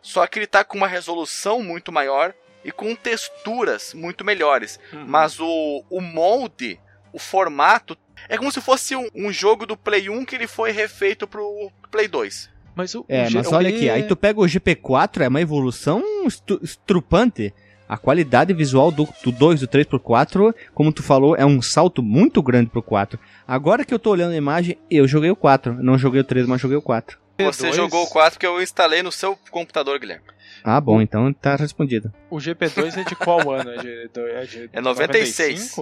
Só 0.00 0.24
que 0.28 0.38
ele 0.38 0.44
está 0.44 0.62
com 0.62 0.78
uma 0.78 0.86
resolução 0.86 1.60
muito 1.60 1.90
maior 1.90 2.32
e 2.64 2.70
com 2.70 2.94
texturas 2.94 3.92
muito 3.92 4.24
melhores. 4.24 4.78
Uhum. 4.92 5.06
Mas 5.08 5.40
o, 5.40 5.84
o 5.90 6.00
molde, 6.00 6.78
o 7.12 7.18
formato, 7.18 7.98
é 8.28 8.38
como 8.38 8.52
se 8.52 8.60
fosse 8.60 8.94
um, 8.94 9.08
um, 9.12 9.32
jogo 9.32 9.66
do 9.66 9.76
Play 9.76 10.08
1 10.08 10.24
que 10.24 10.36
ele 10.36 10.46
foi 10.46 10.70
refeito 10.70 11.26
pro 11.26 11.72
Play 11.90 12.06
2. 12.06 12.48
Mas 12.76 12.94
o, 12.94 13.04
é, 13.08 13.26
o 13.26 13.32
mas 13.32 13.52
olha 13.52 13.68
aqui, 13.68 13.90
aí 13.90 14.04
tu 14.04 14.14
pega 14.14 14.38
o 14.38 14.44
GP4, 14.44 15.22
é 15.22 15.28
uma 15.28 15.40
evolução 15.40 16.04
estrupante. 16.62 17.52
A 17.90 17.98
qualidade 17.98 18.54
visual 18.54 18.92
do, 18.92 19.08
do 19.24 19.32
2, 19.32 19.62
do 19.62 19.66
3 19.66 19.84
pro 19.84 19.98
4, 19.98 20.54
como 20.72 20.92
tu 20.92 21.02
falou, 21.02 21.34
é 21.34 21.44
um 21.44 21.60
salto 21.60 22.00
muito 22.00 22.40
grande 22.40 22.70
pro 22.70 22.80
4. 22.80 23.18
Agora 23.48 23.84
que 23.84 23.92
eu 23.92 23.98
tô 23.98 24.10
olhando 24.10 24.30
a 24.30 24.36
imagem, 24.36 24.78
eu 24.88 25.08
joguei 25.08 25.28
o 25.28 25.34
4. 25.34 25.82
Não 25.82 25.98
joguei 25.98 26.20
o 26.20 26.24
3, 26.24 26.46
mas 26.46 26.60
joguei 26.60 26.76
o 26.76 26.82
4. 26.82 27.18
Você 27.40 27.72
jogou 27.72 28.04
o 28.04 28.06
4 28.06 28.38
que 28.38 28.46
eu 28.46 28.62
instalei 28.62 29.02
no 29.02 29.10
seu 29.10 29.36
computador, 29.50 29.98
Guilherme. 29.98 30.22
Ah, 30.62 30.80
bom, 30.80 31.02
então 31.02 31.32
tá 31.32 31.56
respondido. 31.56 32.14
O 32.30 32.36
GP2 32.36 32.96
é 32.96 33.02
de 33.02 33.16
qual 33.16 33.50
ano? 33.50 33.70
É 33.72 33.78
de, 33.78 34.10
é 34.14 34.44
de 34.44 34.70
é 34.72 34.80
96. 34.80 35.74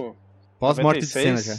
Pós-morte 0.59 1.01
de 1.01 1.05
cena 1.05 1.37
já. 1.37 1.57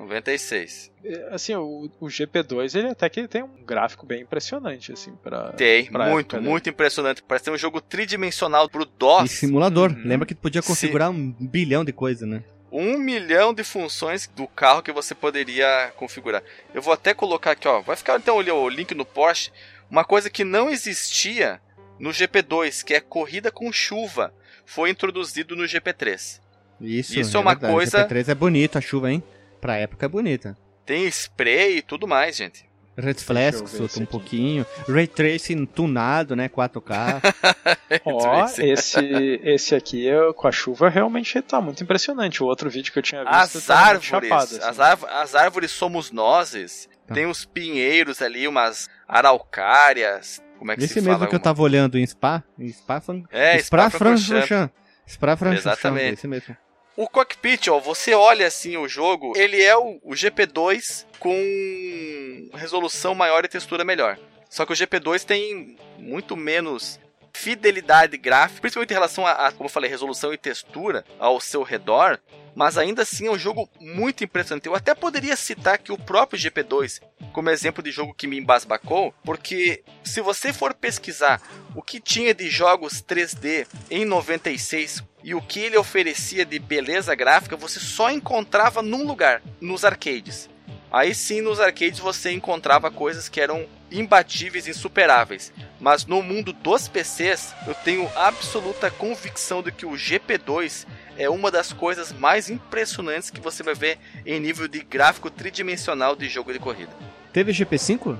96. 0.00 0.90
É, 1.04 1.28
assim, 1.30 1.54
o, 1.54 1.90
o, 2.00 2.06
GP2 2.06 2.78
ele 2.78 2.88
até 2.88 3.08
que 3.08 3.28
tem 3.28 3.42
um 3.42 3.64
gráfico 3.64 4.06
bem 4.06 4.22
impressionante, 4.22 4.92
assim, 4.92 5.12
pra. 5.22 5.52
Tem, 5.52 5.86
pra 5.86 6.06
muito, 6.08 6.36
época, 6.36 6.50
muito 6.50 6.68
impressionante. 6.68 7.22
Parece 7.22 7.44
ter 7.44 7.50
um 7.50 7.58
jogo 7.58 7.80
tridimensional 7.80 8.68
pro 8.68 8.84
DOS. 8.84 9.24
E 9.24 9.28
simulador. 9.28 9.90
Uhum. 9.90 10.02
Lembra 10.04 10.26
que 10.26 10.34
tu 10.34 10.40
podia 10.40 10.62
configurar 10.62 11.12
Sim. 11.12 11.34
um 11.38 11.46
bilhão 11.46 11.84
de 11.84 11.92
coisas, 11.92 12.28
né? 12.28 12.42
um 12.72 12.96
milhão 12.96 13.52
de 13.52 13.64
funções 13.64 14.28
do 14.28 14.46
carro 14.46 14.80
que 14.80 14.92
você 14.92 15.12
poderia 15.12 15.92
configurar. 15.96 16.40
Eu 16.72 16.80
vou 16.80 16.94
até 16.94 17.12
colocar 17.12 17.50
aqui, 17.50 17.66
ó. 17.66 17.80
Vai 17.80 17.96
ficar 17.96 18.16
então 18.16 18.36
o 18.36 18.68
link 18.68 18.94
no 18.94 19.04
Porsche. 19.04 19.50
Uma 19.90 20.04
coisa 20.04 20.30
que 20.30 20.44
não 20.44 20.70
existia 20.70 21.60
no 21.98 22.10
GP2, 22.10 22.84
que 22.84 22.94
é 22.94 23.00
corrida 23.00 23.50
com 23.50 23.72
chuva, 23.72 24.32
foi 24.64 24.88
introduzido 24.88 25.56
no 25.56 25.64
GP3. 25.64 26.40
Isso, 26.80 27.18
Isso 27.18 27.36
é, 27.36 27.38
é 27.38 27.42
uma 27.42 27.54
verdade. 27.54 27.74
coisa. 27.74 28.04
O 28.04 28.08
GP3 28.08 28.28
é 28.28 28.34
bonito, 28.34 28.78
a 28.78 28.80
chuva, 28.80 29.10
hein? 29.10 29.22
Pra 29.60 29.76
época 29.76 30.06
é 30.06 30.08
bonita. 30.08 30.56
Tem 30.86 31.06
spray 31.06 31.78
e 31.78 31.82
tudo 31.82 32.08
mais, 32.08 32.36
gente. 32.36 32.70
Red 32.96 33.14
Flash 33.14 33.62
solta 33.66 34.00
um 34.00 34.06
pouquinho. 34.06 34.66
Ray 34.88 35.06
Tracing 35.06 35.64
tunado, 35.64 36.36
né? 36.36 36.48
4K. 36.48 37.20
Ó, 38.04 38.46
esse, 38.58 39.40
esse 39.42 39.74
aqui 39.74 40.06
com 40.36 40.46
a 40.46 40.52
chuva 40.52 40.88
realmente 40.88 41.40
tá 41.42 41.60
muito 41.60 41.82
impressionante. 41.82 42.42
O 42.42 42.46
outro 42.46 42.68
vídeo 42.68 42.92
que 42.92 42.98
eu 42.98 43.02
tinha 43.02 43.24
visto. 43.24 43.58
As 43.58 43.66
tá 43.66 43.78
árvores, 43.78 44.04
chapado, 44.06 44.42
assim. 44.42 44.60
as, 44.62 44.80
árvores 44.80 45.14
as 45.14 45.34
árvores 45.34 45.70
somos 45.70 46.10
nós. 46.10 46.88
Tá. 47.06 47.14
Tem 47.14 47.26
os 47.26 47.44
pinheiros 47.44 48.20
ali, 48.20 48.46
umas 48.46 48.88
araucárias. 49.08 50.42
Como 50.58 50.72
é 50.72 50.76
que 50.76 50.84
esse 50.84 50.94
se 50.94 51.00
mesmo 51.00 51.14
fala? 51.14 51.26
que 51.26 51.34
eu 51.34 51.40
tava 51.40 51.62
olhando 51.62 51.98
em 51.98 52.06
Spa, 52.06 52.44
em 52.58 52.68
Spa, 52.68 53.02
é, 53.30 53.58
Spa, 53.58 53.88
Spa 53.88 53.90
Francorchamps. 53.90 54.74
Spa 55.06 55.36
Francorchamps, 55.36 55.66
Exatamente. 55.66 56.14
esse 56.14 56.28
mesmo. 56.28 56.56
O 57.00 57.08
cockpit, 57.08 57.68
ó, 57.68 57.80
você 57.80 58.12
olha 58.12 58.46
assim 58.46 58.76
o 58.76 58.86
jogo, 58.86 59.32
ele 59.34 59.62
é 59.62 59.74
o, 59.74 59.98
o 60.02 60.10
GP2 60.10 61.06
com 61.18 62.50
resolução 62.52 63.14
maior 63.14 63.42
e 63.42 63.48
textura 63.48 63.82
melhor. 63.86 64.18
Só 64.50 64.66
que 64.66 64.72
o 64.74 64.76
GP2 64.76 65.24
tem 65.24 65.78
muito 65.96 66.36
menos 66.36 67.00
fidelidade 67.32 68.16
gráfica, 68.16 68.60
principalmente 68.60 68.90
em 68.90 68.94
relação 68.94 69.26
a, 69.26 69.32
a, 69.32 69.52
como 69.52 69.66
eu 69.66 69.72
falei, 69.72 69.90
resolução 69.90 70.32
e 70.32 70.38
textura 70.38 71.04
ao 71.18 71.40
seu 71.40 71.62
redor, 71.62 72.18
mas 72.54 72.76
ainda 72.76 73.02
assim 73.02 73.26
é 73.26 73.30
um 73.30 73.38
jogo 73.38 73.68
muito 73.80 74.24
impressionante. 74.24 74.66
Eu 74.66 74.74
até 74.74 74.94
poderia 74.94 75.36
citar 75.36 75.78
que 75.78 75.92
o 75.92 75.98
próprio 75.98 76.38
GP2 76.38 77.00
como 77.32 77.50
exemplo 77.50 77.82
de 77.82 77.90
jogo 77.90 78.14
que 78.14 78.26
me 78.26 78.38
embasbacou, 78.38 79.14
porque 79.24 79.82
se 80.02 80.20
você 80.20 80.52
for 80.52 80.74
pesquisar 80.74 81.40
o 81.74 81.82
que 81.82 82.00
tinha 82.00 82.34
de 82.34 82.50
jogos 82.50 83.02
3D 83.02 83.66
em 83.90 84.04
96 84.04 85.02
e 85.22 85.34
o 85.34 85.42
que 85.42 85.60
ele 85.60 85.76
oferecia 85.76 86.44
de 86.44 86.58
beleza 86.58 87.14
gráfica, 87.14 87.56
você 87.56 87.78
só 87.78 88.10
encontrava 88.10 88.82
num 88.82 89.06
lugar, 89.06 89.42
nos 89.60 89.84
arcades. 89.84 90.48
Aí 90.90 91.14
sim, 91.14 91.40
nos 91.40 91.60
arcades 91.60 92.00
você 92.00 92.32
encontrava 92.32 92.90
coisas 92.90 93.28
que 93.28 93.40
eram 93.40 93.66
imbatíveis 93.90 94.66
e 94.66 94.70
insuperáveis. 94.70 95.52
Mas 95.80 96.04
no 96.04 96.22
mundo 96.22 96.52
dos 96.52 96.88
PCs, 96.88 97.54
eu 97.66 97.74
tenho 97.74 98.06
absoluta 98.14 98.90
convicção 98.90 99.62
de 99.62 99.72
que 99.72 99.86
o 99.86 99.92
GP2 99.92 100.86
é 101.16 101.28
uma 101.30 101.50
das 101.50 101.72
coisas 101.72 102.12
mais 102.12 102.50
impressionantes 102.50 103.30
que 103.30 103.40
você 103.40 103.62
vai 103.62 103.74
ver 103.74 103.98
em 104.26 104.38
nível 104.38 104.68
de 104.68 104.80
gráfico 104.80 105.30
tridimensional 105.30 106.14
de 106.14 106.28
jogo 106.28 106.52
de 106.52 106.58
corrida. 106.58 106.92
Teve 107.32 107.52
GP5? 107.52 108.18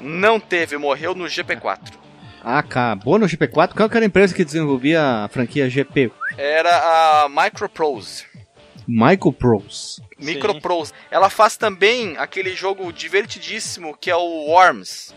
Não 0.00 0.38
teve, 0.38 0.76
morreu 0.76 1.14
no 1.14 1.24
GP4. 1.24 1.94
Ah, 2.44 2.58
acabou 2.58 3.18
no 3.18 3.26
GP4? 3.26 3.74
Qual 3.74 3.88
era 3.90 4.00
a 4.00 4.04
empresa 4.04 4.34
que 4.34 4.44
desenvolvia 4.44 5.24
a 5.24 5.28
franquia 5.28 5.68
GP? 5.68 6.12
Era 6.36 7.24
a 7.24 7.28
Microprose. 7.28 8.26
Microprose. 8.86 10.02
Microprose. 10.18 10.92
Ela 11.10 11.30
faz 11.30 11.56
também 11.56 12.16
aquele 12.18 12.54
jogo 12.54 12.92
divertidíssimo 12.92 13.96
que 13.96 14.10
é 14.10 14.16
o 14.16 14.50
Worms. 14.50 15.14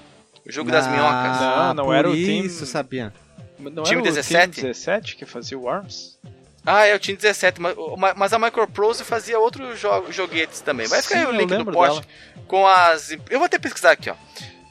O 0.47 0.51
jogo 0.51 0.69
ah, 0.69 0.73
das 0.73 0.87
minhocas. 0.87 1.41
Não, 1.41 1.73
não 1.73 1.93
era 1.93 2.09
o 2.09 2.15
isso, 2.15 2.59
Team... 2.59 2.67
sabia. 2.67 3.13
Não 3.59 3.83
Time 3.83 4.01
era 4.01 4.11
17? 4.11 4.49
o 4.49 4.53
Team 4.53 4.63
17 4.67 5.15
que 5.15 5.25
fazia 5.25 5.57
o 5.57 5.63
Worms? 5.63 6.17
Ah, 6.65 6.85
é 6.85 6.95
o 6.95 6.99
Team 6.99 7.15
17, 7.15 7.61
mas, 7.61 7.75
mas 8.15 8.33
a 8.33 8.39
Microprose 8.39 9.03
fazia 9.03 9.39
outros 9.39 9.79
jo 9.79 9.89
joguetes 10.11 10.61
também. 10.61 10.87
Vai 10.87 11.01
ficar 11.01 11.19
aí 11.19 11.25
o 11.25 11.31
link 11.31 11.49
do 11.49 11.65
post 11.71 12.07
com 12.47 12.67
as. 12.67 13.11
Eu 13.11 13.39
vou 13.39 13.45
até 13.45 13.57
pesquisar 13.57 13.91
aqui, 13.91 14.09
ó. 14.09 14.15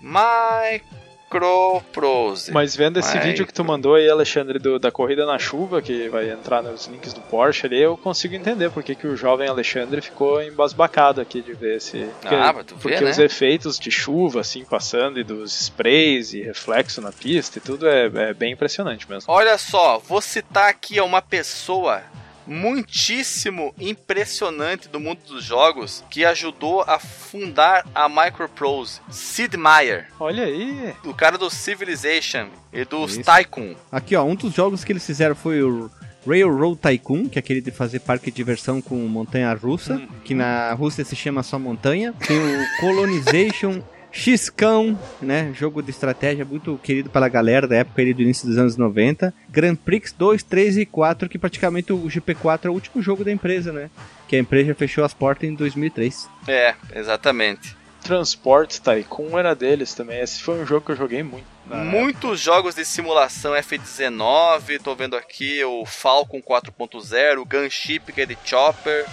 Microprose. 0.00 0.95
Microprose. 1.36 2.52
Mas 2.52 2.74
vendo 2.74 2.98
esse 2.98 3.12
Micro... 3.14 3.28
vídeo 3.28 3.46
que 3.46 3.52
tu 3.52 3.64
mandou 3.64 3.94
aí, 3.94 4.08
Alexandre, 4.08 4.58
do, 4.58 4.78
da 4.78 4.90
corrida 4.90 5.26
na 5.26 5.38
chuva, 5.38 5.82
que 5.82 6.08
vai 6.08 6.30
entrar 6.30 6.62
nos 6.62 6.86
links 6.86 7.12
do 7.12 7.20
Porsche 7.20 7.66
ali, 7.66 7.80
eu 7.80 7.96
consigo 7.96 8.34
entender 8.34 8.70
porque 8.70 8.94
que 8.94 9.06
o 9.06 9.16
jovem 9.16 9.48
Alexandre 9.48 10.00
ficou 10.00 10.42
embasbacado 10.42 11.20
aqui 11.20 11.40
de 11.40 11.52
ver 11.52 11.76
esse. 11.76 12.08
Porque, 12.20 12.34
ah, 12.34 12.52
mas 12.54 12.66
tu 12.66 12.74
vê, 12.76 12.82
porque 12.82 13.04
né? 13.04 13.10
os 13.10 13.18
efeitos 13.18 13.78
de 13.78 13.90
chuva, 13.90 14.40
assim, 14.40 14.64
passando, 14.64 15.18
e 15.18 15.24
dos 15.24 15.60
sprays 15.60 16.32
e 16.32 16.42
reflexo 16.42 17.00
na 17.00 17.12
pista 17.12 17.58
e 17.58 17.60
tudo 17.60 17.88
é, 17.88 18.06
é 18.06 18.34
bem 18.34 18.52
impressionante 18.52 19.08
mesmo. 19.08 19.32
Olha 19.32 19.58
só, 19.58 19.98
vou 19.98 20.20
citar 20.20 20.68
aqui 20.68 21.00
uma 21.00 21.22
pessoa 21.22 22.02
muitíssimo 22.46 23.74
impressionante 23.78 24.88
do 24.88 25.00
mundo 25.00 25.20
dos 25.26 25.44
jogos 25.44 26.04
que 26.10 26.24
ajudou 26.24 26.82
a 26.82 26.98
fundar 26.98 27.86
a 27.94 28.08
Microprose, 28.08 29.00
Sid 29.10 29.56
Meier. 29.56 30.08
Olha 30.18 30.44
aí. 30.44 30.94
O 31.04 31.14
cara 31.14 31.36
do 31.36 31.50
Civilization 31.50 32.48
e 32.72 32.84
dos 32.84 33.16
Tycoon. 33.16 33.74
Aqui, 33.90 34.14
ó, 34.16 34.24
um 34.24 34.34
dos 34.34 34.54
jogos 34.54 34.84
que 34.84 34.92
eles 34.92 35.04
fizeram 35.04 35.34
foi 35.34 35.62
o 35.62 35.90
Railroad 36.26 36.78
Tycoon, 36.80 37.28
que 37.28 37.38
é 37.38 37.40
aquele 37.40 37.60
de 37.60 37.70
fazer 37.70 38.00
parque 38.00 38.30
de 38.30 38.36
diversão 38.36 38.82
com 38.82 38.96
montanha 38.96 39.52
russa, 39.54 39.94
hum. 39.94 40.08
que 40.24 40.34
na 40.34 40.72
Rússia 40.72 41.04
se 41.04 41.14
chama 41.14 41.42
só 41.42 41.58
montanha. 41.58 42.12
Tem 42.26 42.38
o 42.38 42.80
Colonization 42.80 43.80
Xcão, 44.16 44.98
né? 45.20 45.52
Jogo 45.54 45.82
de 45.82 45.90
estratégia 45.90 46.44
muito 46.44 46.80
querido 46.82 47.10
pela 47.10 47.28
galera 47.28 47.66
da 47.66 47.76
época 47.76 48.00
ali 48.00 48.14
do 48.14 48.22
início 48.22 48.48
dos 48.48 48.56
anos 48.56 48.76
90. 48.76 49.32
Grand 49.48 49.76
Prix 49.76 50.12
2, 50.12 50.42
3 50.42 50.78
e 50.78 50.86
4, 50.86 51.28
que 51.28 51.38
praticamente 51.38 51.92
o 51.92 52.04
GP4 52.04 52.64
é 52.64 52.68
o 52.70 52.72
último 52.72 53.02
jogo 53.02 53.22
da 53.22 53.30
empresa, 53.30 53.72
né? 53.72 53.90
Que 54.26 54.36
a 54.36 54.38
empresa 54.38 54.74
fechou 54.74 55.04
as 55.04 55.12
portas 55.12 55.48
em 55.48 55.54
2003. 55.54 56.28
É, 56.48 56.74
exatamente. 56.94 57.76
Transport 58.02 58.78
Tycoon 58.78 59.38
era 59.38 59.54
deles 59.54 59.92
também. 59.92 60.20
Esse 60.20 60.40
foi 60.40 60.60
um 60.60 60.66
jogo 60.66 60.86
que 60.86 60.92
eu 60.92 60.96
joguei 60.96 61.22
muito. 61.22 61.44
Muitos 61.66 62.16
época. 62.22 62.36
jogos 62.36 62.74
de 62.74 62.84
simulação 62.84 63.54
F-19, 63.54 64.80
tô 64.80 64.94
vendo 64.94 65.16
aqui 65.16 65.62
o 65.64 65.84
Falcon 65.84 66.40
4.0, 66.40 67.38
o 67.38 67.44
Gunship 67.44 68.12
que 68.12 68.20
é 68.20 68.26
de 68.26 68.38
Chopper, 68.44 69.04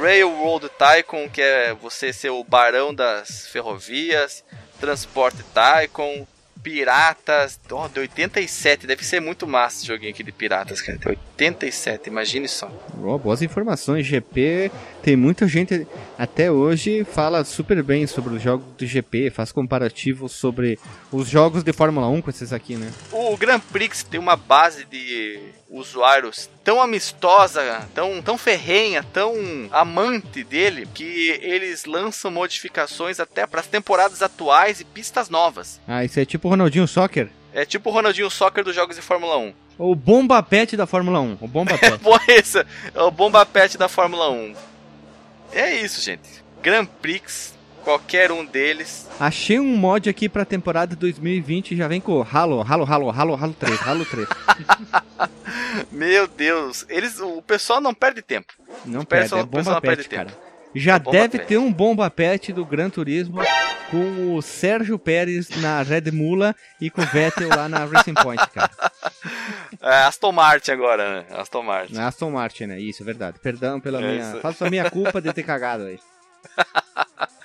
Railroad 0.00 0.68
Tycoon, 0.70 1.28
que 1.28 1.42
é 1.42 1.74
você 1.74 2.12
ser 2.12 2.30
o 2.30 2.44
barão 2.44 2.94
das 2.94 3.46
ferrovias, 3.48 4.44
Transporte 4.80 5.42
Tycoon, 5.54 6.26
Piratas, 6.62 7.58
oh, 7.70 7.88
de 7.88 8.00
87, 8.00 8.86
deve 8.86 9.04
ser 9.04 9.20
muito 9.20 9.46
massa 9.46 9.78
esse 9.78 9.86
joguinho 9.86 10.10
aqui 10.10 10.22
de 10.22 10.30
Piratas, 10.30 10.80
cara. 10.82 10.98
De 10.98 11.08
87, 11.08 12.08
imagine 12.08 12.46
só. 12.46 12.70
Oh, 13.02 13.18
boas 13.18 13.40
informações, 13.40 14.06
GP. 14.06 14.70
Tem 15.02 15.16
muita 15.16 15.48
gente 15.48 15.86
até 16.18 16.50
hoje 16.50 17.04
fala 17.04 17.44
super 17.44 17.82
bem 17.82 18.06
sobre 18.06 18.34
os 18.34 18.42
jogos 18.42 18.66
do 18.76 18.86
GP, 18.86 19.30
faz 19.30 19.52
comparativos 19.52 20.32
sobre 20.32 20.78
os 21.10 21.28
jogos 21.28 21.62
de 21.62 21.72
Fórmula 21.72 22.08
1 22.08 22.22
com 22.22 22.30
esses 22.30 22.52
aqui, 22.52 22.76
né? 22.76 22.92
O 23.10 23.36
Grand 23.36 23.60
Prix 23.60 24.02
tem 24.04 24.20
uma 24.20 24.36
base 24.36 24.84
de 24.84 25.40
usuários 25.70 26.50
tão 26.64 26.80
amistosa, 26.82 27.88
tão, 27.94 28.20
tão 28.20 28.36
ferrenha, 28.36 29.02
tão 29.12 29.34
amante 29.70 30.42
dele, 30.42 30.88
que 30.92 31.30
eles 31.42 31.84
lançam 31.84 32.30
modificações 32.30 33.20
até 33.20 33.46
para 33.46 33.60
as 33.60 33.66
temporadas 33.66 34.20
atuais 34.22 34.80
e 34.80 34.84
pistas 34.84 35.28
novas. 35.30 35.80
Ah, 35.86 36.04
isso 36.04 36.18
é 36.18 36.24
tipo 36.24 36.48
o 36.48 36.50
Ronaldinho 36.50 36.88
Soccer? 36.88 37.28
É 37.52 37.64
tipo 37.64 37.90
o 37.90 37.92
Ronaldinho 37.92 38.30
Soccer 38.30 38.64
dos 38.64 38.74
jogos 38.74 38.96
de 38.96 39.02
Fórmula 39.02 39.36
1. 39.38 39.54
O 39.78 39.94
Bomba 39.94 40.42
Pet 40.42 40.76
da 40.76 40.86
Fórmula 40.86 41.20
1. 41.20 41.38
O 41.40 41.48
Bomba 41.48 41.76
Pet. 41.78 42.00
é, 42.28 42.40
isso, 42.40 42.58
é 42.58 43.02
o 43.02 43.10
Bomba 43.10 43.46
Pet 43.46 43.78
da 43.78 43.88
Fórmula 43.88 44.30
1. 44.30 44.54
É 45.52 45.74
isso, 45.76 46.00
gente. 46.00 46.28
Grand 46.62 46.86
Prix 46.86 47.54
qualquer 47.80 48.30
um 48.30 48.44
deles. 48.44 49.08
Achei 49.18 49.58
um 49.58 49.76
mod 49.76 50.08
aqui 50.08 50.28
pra 50.28 50.44
temporada 50.44 50.94
2020 50.94 51.76
já 51.76 51.88
vem 51.88 52.00
com 52.00 52.22
Halo, 52.22 52.64
Halo, 52.66 52.84
Halo, 52.84 53.10
Halo, 53.10 53.34
Halo 53.34 53.54
3, 53.54 53.86
Halo 53.86 54.04
3. 54.04 54.28
Meu 55.90 56.26
Deus, 56.26 56.84
eles, 56.88 57.20
o 57.20 57.42
pessoal 57.42 57.80
não 57.80 57.94
perde 57.94 58.22
tempo. 58.22 58.52
Não 58.84 59.04
perde, 59.04 59.24
pessoal, 59.24 59.42
é 59.42 59.44
bomba 59.44 59.80
pet, 59.80 60.08
cara. 60.08 60.30
Já 60.74 60.96
é 60.96 60.98
deve 60.98 61.38
ter 61.40 61.58
um 61.58 61.72
bomba 61.72 62.08
pet 62.10 62.52
do 62.52 62.64
Gran 62.64 62.90
Turismo 62.90 63.40
com 63.90 64.36
o 64.36 64.40
Sérgio 64.42 64.98
Pérez 64.98 65.48
na 65.60 65.82
Red 65.82 66.12
Mula 66.12 66.54
e 66.80 66.88
com 66.88 67.02
o 67.02 67.06
Vettel 67.06 67.48
lá 67.48 67.68
na 67.68 67.84
Racing 67.84 68.14
Point, 68.14 68.46
cara. 68.50 68.70
É 69.82 70.02
Aston 70.04 70.30
Martin 70.30 70.72
agora, 70.72 71.20
né? 71.20 71.26
Aston 71.30 71.62
Martin. 71.62 71.98
Aston 71.98 72.30
Martin, 72.30 72.66
né? 72.66 72.78
Isso, 72.78 73.02
é 73.02 73.06
verdade. 73.06 73.38
Perdão 73.38 73.80
pela 73.80 73.98
é 74.02 74.12
minha. 74.12 74.40
Faço 74.42 74.66
a 74.66 74.68
minha 74.68 74.90
culpa 74.90 75.22
de 75.22 75.32
ter 75.32 75.42
cagado 75.42 75.84
aí. 75.84 75.98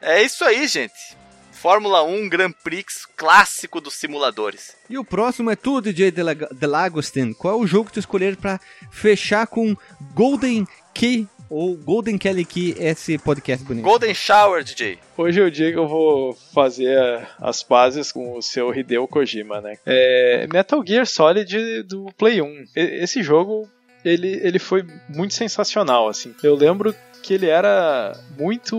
É 0.00 0.22
isso 0.22 0.44
aí, 0.44 0.66
gente. 0.66 1.16
Fórmula 1.52 2.04
1 2.04 2.28
Grand 2.28 2.52
Prix 2.52 3.04
clássico 3.16 3.80
dos 3.80 3.94
simuladores. 3.94 4.76
E 4.88 4.96
o 4.96 5.04
próximo 5.04 5.50
é 5.50 5.56
tu, 5.56 5.80
DJ 5.80 6.12
Delagostin. 6.52 7.32
Qual 7.32 7.54
é 7.54 7.56
o 7.56 7.66
jogo 7.66 7.86
que 7.86 7.94
tu 7.94 7.98
escolher 7.98 8.36
para 8.36 8.60
fechar 8.92 9.46
com 9.48 9.76
Golden 10.14 10.64
Key 10.94 11.26
ou 11.50 11.76
Golden 11.76 12.16
Kelly 12.16 12.44
Key 12.44 12.76
esse 12.78 13.18
podcast 13.18 13.66
bonito? 13.66 13.82
Golden 13.82 14.14
Shower, 14.14 14.62
DJ. 14.62 15.00
Hoje 15.16 15.40
é 15.40 15.44
o 15.44 15.50
dia 15.50 15.72
que 15.72 15.78
eu 15.78 15.88
vou 15.88 16.32
fazer 16.54 17.26
as 17.40 17.64
pazes 17.64 18.12
com 18.12 18.36
o 18.36 18.42
seu 18.42 18.72
Hideo 18.72 19.08
Kojima, 19.08 19.60
né? 19.60 19.78
É 19.84 20.46
Metal 20.52 20.80
Gear 20.86 21.06
Solid 21.06 21.82
do 21.82 22.06
Play 22.16 22.40
1. 22.40 22.66
Esse 22.76 23.20
jogo 23.20 23.68
ele, 24.04 24.40
ele 24.42 24.58
foi 24.58 24.84
muito 25.08 25.34
sensacional, 25.34 26.08
assim. 26.08 26.34
Eu 26.42 26.54
lembro 26.54 26.94
que 27.22 27.34
ele 27.34 27.46
era 27.46 28.18
muito 28.38 28.76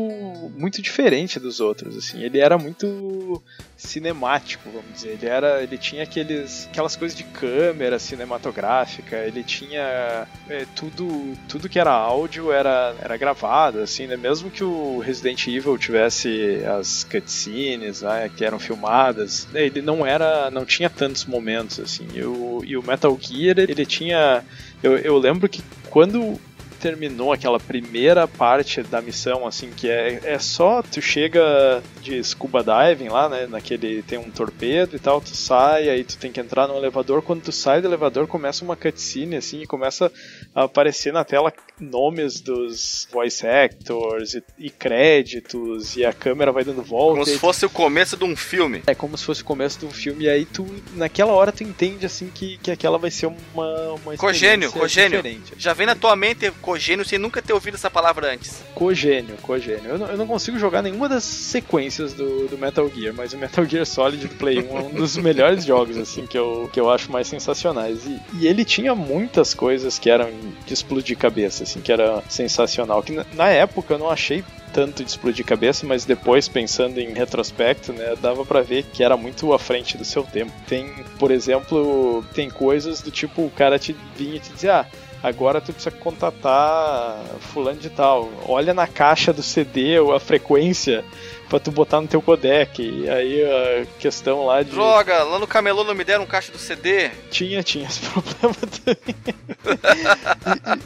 muito 0.58 0.82
diferente 0.82 1.40
dos 1.40 1.60
outros 1.60 1.98
assim. 1.98 2.22
Ele 2.24 2.40
era 2.40 2.58
muito 2.58 3.42
cinemático 3.76 4.70
vamos 4.70 4.94
dizer. 4.94 5.10
Ele 5.10 5.28
era 5.28 5.62
ele 5.62 5.78
tinha 5.78 6.04
aqueles 6.04 6.68
aquelas 6.70 6.96
coisas 6.96 7.18
de 7.18 7.24
câmera 7.24 8.00
cinematográfica 8.00 9.18
ele 9.18 9.44
tinha 9.44 10.28
é, 10.50 10.66
tudo 10.76 11.38
tudo 11.48 11.70
que 11.70 11.80
era 11.80 11.92
áudio 11.92 12.52
era 12.52 12.96
era 13.02 13.18
gravado 13.18 13.80
assim 13.80 14.08
né? 14.08 14.18
Mesmo 14.18 14.50
que 14.50 14.64
o 14.64 15.00
Resident 15.00 15.48
Evil 15.48 15.78
tivesse 15.78 16.62
as 16.66 17.04
cutscenes 17.04 18.02
né, 18.02 18.30
que 18.36 18.44
eram 18.44 18.60
filmadas 18.60 19.48
ele 19.54 19.82
não 19.82 20.06
era 20.06 20.50
não 20.50 20.66
tinha 20.66 20.90
tantos 20.90 21.26
momentos 21.26 21.80
assim. 21.80 22.08
E 22.14 22.24
o, 22.24 22.62
e 22.66 22.78
o 22.78 22.84
Metal 22.84 23.18
Gear 23.20 23.60
ele 23.60 23.86
tinha 23.86 24.44
eu, 24.82 24.98
eu 24.98 25.18
lembro 25.18 25.50
que 25.50 25.62
quando 25.90 26.40
terminou 26.80 27.34
aquela 27.34 27.60
primeira 27.60 28.28
parte 28.28 28.82
da 28.82 29.02
missão, 29.02 29.46
assim, 29.46 29.70
que 29.70 29.90
é, 29.90 30.20
é 30.24 30.40
só 30.40 30.82
tu 30.82 31.02
chega 31.02 31.84
de 32.02 32.24
scuba 32.24 32.64
diving 32.64 33.10
lá, 33.10 33.28
né? 33.28 33.48
Naquele 33.48 34.02
tem 34.04 34.18
um 34.18 34.32
torpedo 34.32 34.96
e 34.96 35.00
tal, 35.00 35.20
tu 35.22 35.36
sai, 35.36 35.90
aí 35.90 36.04
tu 36.04 36.18
tem 36.18 36.32
que 36.32 36.40
entrar 36.40 36.68
no 36.68 36.76
elevador. 36.76 37.22
Quando 37.22 37.44
tu 37.44 37.52
sai 37.52 37.82
do 37.82 37.88
elevador, 37.88 38.28
começa 38.28 38.64
uma 38.64 38.76
cutscene, 38.76 39.36
assim, 39.36 39.62
e 39.62 39.68
começa 39.68 40.12
a 40.56 40.64
aparecer 40.64 41.12
na 41.12 41.24
tela 41.24 41.54
nomes 41.80 42.42
dos 42.42 43.08
voice 43.12 43.46
actors 43.46 44.34
e, 44.34 44.44
e 44.58 44.70
créditos, 44.70 45.96
e 45.96 46.06
a 46.06 46.14
câmera 46.14 46.52
vai 46.52 46.64
dando 46.64 46.82
volta. 46.82 47.20
Como 47.20 47.26
se 47.26 47.38
fosse 47.38 47.66
o 47.66 47.70
começo 47.70 48.16
de 48.16 48.24
um 48.24 48.36
filme. 48.36 48.84
É 48.88 48.96
como 48.96 49.18
se 49.18 49.26
fosse 49.26 49.42
o 49.42 49.46
começo 49.46 49.80
de 49.80 49.86
um 49.86 49.92
filme, 49.92 50.26
e 50.26 50.30
aí 50.30 50.46
tu, 50.46 50.66
naquela 50.96 51.34
hora, 51.34 51.52
tu 51.52 51.64
entende, 51.64 52.06
assim, 52.06 52.30
que, 52.34 52.58
que 52.58 52.72
aquela 52.72 52.98
vai 52.98 53.12
ser 53.12 53.28
uma, 53.28 53.94
uma 53.94 54.18
Cogênio, 54.18 54.72
cogênio. 54.72 55.22
Diferente. 55.22 55.54
Já 55.58 55.74
vem 55.74 55.86
na 55.86 55.96
tua 55.96 56.16
mente 56.16 56.52
cogênio 56.70 57.04
sem 57.04 57.18
nunca 57.18 57.42
ter 57.42 57.52
ouvido 57.52 57.74
essa 57.74 57.90
palavra 57.90 58.32
antes. 58.32 58.62
Cogênio, 58.76 59.36
cogênio. 59.42 59.90
Eu 59.90 59.98
não, 59.98 60.08
eu 60.08 60.18
não 60.18 60.28
consigo 60.28 60.60
jogar 60.60 60.84
nenhuma 60.84 61.10
das 61.10 61.24
sequências 61.24 62.14
do, 62.14 62.48
do 62.48 62.60
Metal 62.60 62.88
Gear, 62.94 63.12
mas 63.12 63.34
o 63.34 63.40
Metal 63.40 63.66
Gear 63.66 63.88
Solid 63.88 64.28
Play 64.36 64.60
1 64.60 64.78
é 64.78 64.82
um 64.82 64.90
dos 64.92 65.18
melhores 65.18 65.66
jogos, 65.66 65.98
assim, 65.98 66.28
que 66.28 66.38
eu, 66.38 66.70
que 66.72 66.80
eu 66.80 66.88
acho 66.92 67.12
mais 67.12 67.28
sensacionais. 67.28 68.06
E, 68.06 68.22
e 68.40 68.48
ele 68.48 68.64
tinha 68.64 68.94
muitas 68.94 69.56
coisas 69.56 69.98
que 69.98 70.12
eram 70.12 70.30
de 70.64 70.72
explodir 70.72 71.18
cabeça, 71.18 71.64
assim, 71.64 71.82
que 71.82 71.92
era 71.92 72.22
sensacional. 72.30 73.02
Que 73.02 73.14
na, 73.14 73.26
na 73.34 73.50
época 73.50 73.96
eu 73.96 73.98
não 73.98 74.10
achei 74.12 74.44
tanto 74.72 75.04
de 75.04 75.10
explodir 75.10 75.44
cabeça, 75.44 75.88
mas 75.88 76.06
depois, 76.06 76.48
pensando 76.48 77.00
em 77.00 77.14
retrospecto, 77.14 77.92
né, 77.92 78.16
dava 78.22 78.46
para 78.46 78.62
ver 78.62 78.84
que 78.84 79.04
era 79.04 79.18
muito 79.18 79.52
à 79.52 79.58
frente 79.58 79.98
do 79.98 80.06
seu 80.06 80.22
tempo. 80.22 80.52
Tem, 80.68 80.88
por 81.18 81.32
exemplo, 81.32 82.24
tem 82.36 82.48
coisas 82.48 83.02
do 83.02 83.10
tipo, 83.10 83.42
o 83.42 83.50
cara 83.50 83.80
te 83.80 83.96
vinha 84.16 84.36
e 84.36 84.40
te 84.40 84.54
dizia, 84.54 84.82
ah, 84.82 84.86
agora 85.22 85.62
tu 85.62 85.74
precisa 85.74 85.92
contatar 85.92 87.24
fulano 87.40 87.80
de 87.80 87.90
tal. 87.90 88.30
Olha 88.48 88.74
na 88.74 88.88
caixa 88.88 89.34
do 89.34 89.44
CD 89.44 89.98
a 89.98 90.20
frequência 90.20 91.04
pra 91.50 91.60
tu 91.60 91.72
botar 91.72 92.00
no 92.00 92.08
teu 92.08 92.22
codec. 92.22 92.82
E 92.82 93.10
aí 93.10 93.44
a 93.44 93.86
questão 94.00 94.46
lá 94.46 94.62
de. 94.62 94.72
Droga, 94.72 95.24
lá 95.24 95.40
no 95.40 95.48
camelô 95.48 95.84
não 95.84 95.96
me 95.96 96.04
deram 96.04 96.24
um 96.24 96.28
caixa 96.28 96.52
do 96.52 96.58
CD? 96.58 97.10
Tinha, 97.32 97.64
tinha 97.64 97.88
esse 97.88 98.02
problema 98.08 98.56
também. 98.56 99.16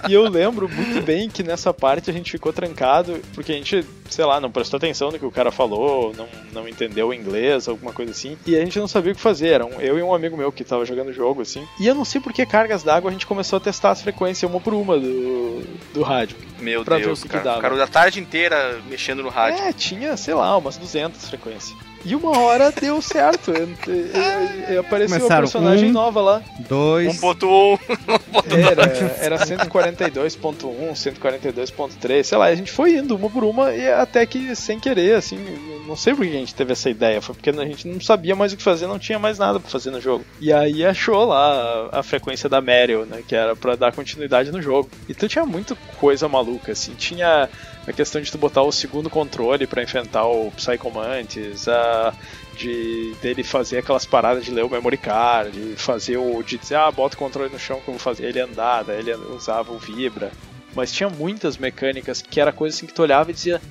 e, 0.07 0.11
e, 0.11 0.13
eu 0.13 0.23
lembro 0.23 0.69
muito 0.69 1.01
bem 1.01 1.29
que 1.29 1.43
nessa 1.43 1.73
parte 1.73 2.09
a 2.09 2.13
gente 2.13 2.31
ficou 2.31 2.53
trancado, 2.53 3.19
porque 3.33 3.51
a 3.51 3.55
gente, 3.55 3.85
sei 4.09 4.25
lá, 4.25 4.39
não 4.39 4.51
prestou 4.51 4.77
atenção 4.77 5.11
no 5.11 5.19
que 5.19 5.25
o 5.25 5.31
cara 5.31 5.51
falou, 5.51 6.13
não, 6.15 6.27
não 6.53 6.67
entendeu 6.67 7.09
o 7.09 7.13
inglês, 7.13 7.67
alguma 7.67 7.91
coisa 7.91 8.11
assim. 8.11 8.37
E 8.45 8.55
a 8.55 8.59
gente 8.59 8.79
não 8.79 8.87
sabia 8.87 9.11
o 9.11 9.15
que 9.15 9.21
fazer. 9.21 9.49
Era 9.49 9.65
um, 9.65 9.81
eu 9.81 9.99
e 9.99 10.03
um 10.03 10.13
amigo 10.13 10.37
meu 10.37 10.51
que 10.51 10.63
tava 10.63 10.85
jogando 10.85 11.09
o 11.09 11.13
jogo, 11.13 11.41
assim. 11.41 11.67
E 11.79 11.87
eu 11.87 11.93
não 11.93 12.05
sei 12.05 12.21
por 12.21 12.31
que 12.31 12.45
cargas 12.45 12.83
d'água 12.83 13.09
a 13.09 13.13
gente 13.13 13.27
começou 13.27 13.57
a 13.57 13.59
testar 13.59 13.91
as 13.91 14.01
frequências 14.01 14.49
uma 14.49 14.59
por 14.59 14.73
uma 14.73 14.97
do, 14.97 15.61
do 15.93 16.01
rádio. 16.01 16.37
Meu 16.59 16.83
Deus, 16.83 17.23
cara. 17.25 17.57
O 17.57 17.61
cara 17.61 17.75
da 17.75 17.87
tarde 17.87 18.19
inteira 18.19 18.81
mexendo 18.89 19.21
no 19.21 19.29
rádio. 19.29 19.61
É, 19.61 19.73
tinha, 19.73 20.15
sei 20.15 20.33
lá, 20.33 20.52
umas 20.57 20.77
200 20.77 21.27
frequências. 21.29 21.92
E 22.05 22.15
uma 22.15 22.37
hora 22.37 22.71
deu 22.71 23.01
certo. 23.01 23.53
apareceu 24.79 25.25
uma 25.25 25.37
personagem 25.37 25.89
um, 25.89 25.93
nova 25.93 26.21
lá. 26.21 26.43
2. 26.67 27.19
1.1. 27.19 27.79
Era, 28.63 28.83
era 29.19 29.37
142.1, 29.37 30.91
142.3, 30.91 32.23
sei 32.23 32.37
lá. 32.37 32.45
A 32.45 32.55
gente 32.55 32.71
foi 32.71 32.97
indo 32.97 33.15
uma 33.15 33.29
por 33.29 33.43
uma 33.43 33.73
e 33.73 33.89
até 33.89 34.25
que 34.25 34.55
sem 34.55 34.79
querer, 34.79 35.15
assim. 35.15 35.37
Não 35.87 35.95
sei 35.95 36.13
por 36.13 36.25
que 36.25 36.31
a 36.31 36.39
gente 36.39 36.53
teve 36.53 36.73
essa 36.73 36.89
ideia. 36.89 37.21
Foi 37.21 37.33
porque 37.33 37.49
a 37.49 37.65
gente 37.65 37.87
não 37.87 37.99
sabia 38.01 38.35
mais 38.35 38.53
o 38.53 38.57
que 38.57 38.63
fazer, 38.63 38.87
não 38.87 38.99
tinha 38.99 39.17
mais 39.17 39.39
nada 39.39 39.59
pra 39.59 39.69
fazer 39.69 39.91
no 39.91 40.01
jogo. 40.01 40.25
E 40.39 40.51
aí 40.51 40.85
achou 40.85 41.25
lá 41.25 41.89
a, 41.91 41.99
a 41.99 42.03
frequência 42.03 42.49
da 42.49 42.61
Meryl, 42.61 43.05
né? 43.05 43.23
Que 43.27 43.35
era 43.35 43.55
para 43.55 43.75
dar 43.75 43.93
continuidade 43.93 44.51
no 44.51 44.61
jogo. 44.61 44.89
Então 45.09 45.27
tinha 45.29 45.45
muita 45.45 45.75
coisa 45.99 46.27
maluca, 46.27 46.71
assim. 46.73 46.93
Tinha 46.95 47.49
a 47.85 47.91
questão 47.91 48.21
de 48.21 48.31
tu 48.31 48.37
botar 48.37 48.61
o 48.61 48.71
segundo 48.71 49.09
controle 49.09 49.67
para 49.67 49.83
enfrentar 49.83 50.25
o 50.25 50.51
Psycho 50.51 50.89
Mantis, 50.91 51.67
a 51.67 51.92
de 52.57 53.13
dele 53.21 53.43
fazer 53.43 53.79
aquelas 53.79 54.05
paradas 54.05 54.45
de 54.45 54.51
ler 54.51 54.63
o 54.63 54.69
memory 54.69 54.97
card, 54.97 55.51
de 55.51 55.75
fazer 55.75 56.17
o 56.17 56.41
de 56.43 56.57
dizer, 56.57 56.75
ah, 56.75 56.91
bota 56.91 57.15
o 57.15 57.19
controle 57.19 57.51
no 57.51 57.59
chão 57.59 57.79
que 57.81 57.87
eu 57.87 57.93
vou 57.93 57.99
fazer 57.99 58.25
ele 58.25 58.39
andar, 58.39 58.83
daí 58.83 58.99
ele 58.99 59.13
usava 59.13 59.71
o 59.71 59.77
vibra. 59.77 60.31
Mas 60.75 60.91
tinha 60.91 61.09
muitas 61.09 61.57
mecânicas 61.57 62.21
que 62.21 62.39
era 62.39 62.51
coisa 62.51 62.75
assim 62.75 62.85
que 62.85 62.93
tu 62.93 63.01
olhava 63.01 63.31
e 63.31 63.33
dizia, 63.33 63.61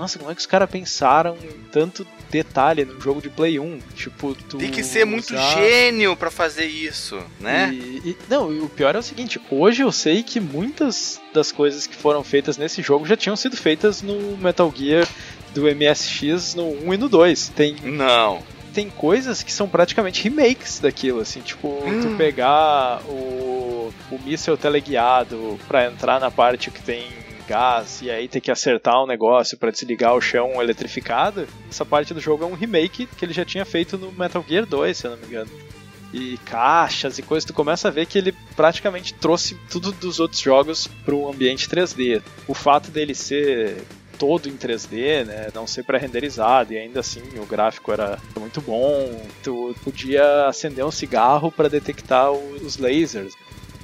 nossa, 0.00 0.18
como 0.18 0.30
é 0.30 0.34
que 0.34 0.40
os 0.40 0.46
caras 0.46 0.70
pensaram 0.70 1.36
em 1.42 1.62
tanto 1.70 2.06
detalhe 2.30 2.86
num 2.86 2.98
jogo 2.98 3.20
de 3.20 3.28
Play 3.28 3.58
1? 3.58 3.80
Tipo, 3.94 4.34
tu 4.34 4.56
Tem 4.56 4.70
que 4.70 4.82
ser 4.82 5.04
muito 5.04 5.34
usar... 5.34 5.58
gênio 5.58 6.16
para 6.16 6.30
fazer 6.30 6.64
isso, 6.64 7.22
né? 7.38 7.70
E, 7.70 8.10
e, 8.10 8.16
não, 8.26 8.48
o 8.64 8.68
pior 8.70 8.94
é 8.94 8.98
o 8.98 9.02
seguinte, 9.02 9.38
hoje 9.50 9.82
eu 9.82 9.92
sei 9.92 10.22
que 10.22 10.40
muitas 10.40 11.20
das 11.34 11.52
coisas 11.52 11.86
que 11.86 11.94
foram 11.94 12.24
feitas 12.24 12.56
nesse 12.56 12.80
jogo 12.80 13.06
já 13.06 13.14
tinham 13.14 13.36
sido 13.36 13.58
feitas 13.58 14.00
no 14.00 14.38
Metal 14.38 14.72
Gear 14.74 15.06
do 15.54 15.62
MSX 15.62 16.54
no 16.54 16.68
1 16.86 16.94
e 16.94 16.96
no 16.96 17.08
2. 17.08 17.48
Tem 17.48 17.76
Não. 17.82 18.42
Tem 18.72 18.88
coisas 18.88 19.42
que 19.42 19.52
são 19.52 19.68
praticamente 19.68 20.22
remakes 20.22 20.78
daquilo, 20.78 21.20
assim, 21.20 21.40
tipo, 21.40 21.68
hum. 21.68 22.00
tu 22.02 22.14
pegar 22.16 23.00
o, 23.08 23.92
o 24.10 24.18
míssel 24.24 24.56
teleguiado 24.56 25.58
para 25.66 25.86
entrar 25.86 26.20
na 26.20 26.30
parte 26.30 26.70
que 26.70 26.80
tem 26.80 27.04
gás 27.48 28.00
e 28.00 28.08
aí 28.08 28.28
ter 28.28 28.40
que 28.40 28.50
acertar 28.50 29.02
um 29.02 29.08
negócio 29.08 29.58
para 29.58 29.72
desligar 29.72 30.14
o 30.14 30.20
chão 30.20 30.62
eletrificado, 30.62 31.48
essa 31.68 31.84
parte 31.84 32.14
do 32.14 32.20
jogo 32.20 32.44
é 32.44 32.46
um 32.46 32.54
remake 32.54 33.06
que 33.06 33.24
ele 33.24 33.32
já 33.32 33.44
tinha 33.44 33.64
feito 33.64 33.98
no 33.98 34.12
Metal 34.12 34.44
Gear 34.48 34.64
2, 34.64 34.96
se 34.96 35.06
eu 35.08 35.10
não 35.10 35.18
me 35.18 35.26
engano. 35.26 35.50
E 36.12 36.38
caixas 36.44 37.18
e 37.18 37.22
coisas, 37.22 37.44
tu 37.44 37.52
começa 37.52 37.88
a 37.88 37.90
ver 37.90 38.06
que 38.06 38.18
ele 38.18 38.32
praticamente 38.54 39.14
trouxe 39.14 39.56
tudo 39.68 39.90
dos 39.90 40.20
outros 40.20 40.40
jogos 40.40 40.88
para 41.04 41.14
ambiente 41.28 41.68
3D. 41.68 42.22
O 42.46 42.54
fato 42.54 42.90
dele 42.90 43.14
ser 43.14 43.84
todo 44.20 44.50
em 44.50 44.56
3D, 44.56 45.24
né, 45.24 45.48
não 45.54 45.66
ser 45.66 45.82
pré-renderizado 45.82 46.74
e 46.74 46.78
ainda 46.78 47.00
assim 47.00 47.22
o 47.36 47.46
gráfico 47.46 47.90
era 47.90 48.18
muito 48.38 48.60
bom. 48.60 49.18
Tu 49.42 49.74
podia 49.82 50.46
acender 50.46 50.84
um 50.84 50.90
cigarro 50.90 51.50
para 51.50 51.70
detectar 51.70 52.30
os 52.30 52.76
lasers. 52.76 53.32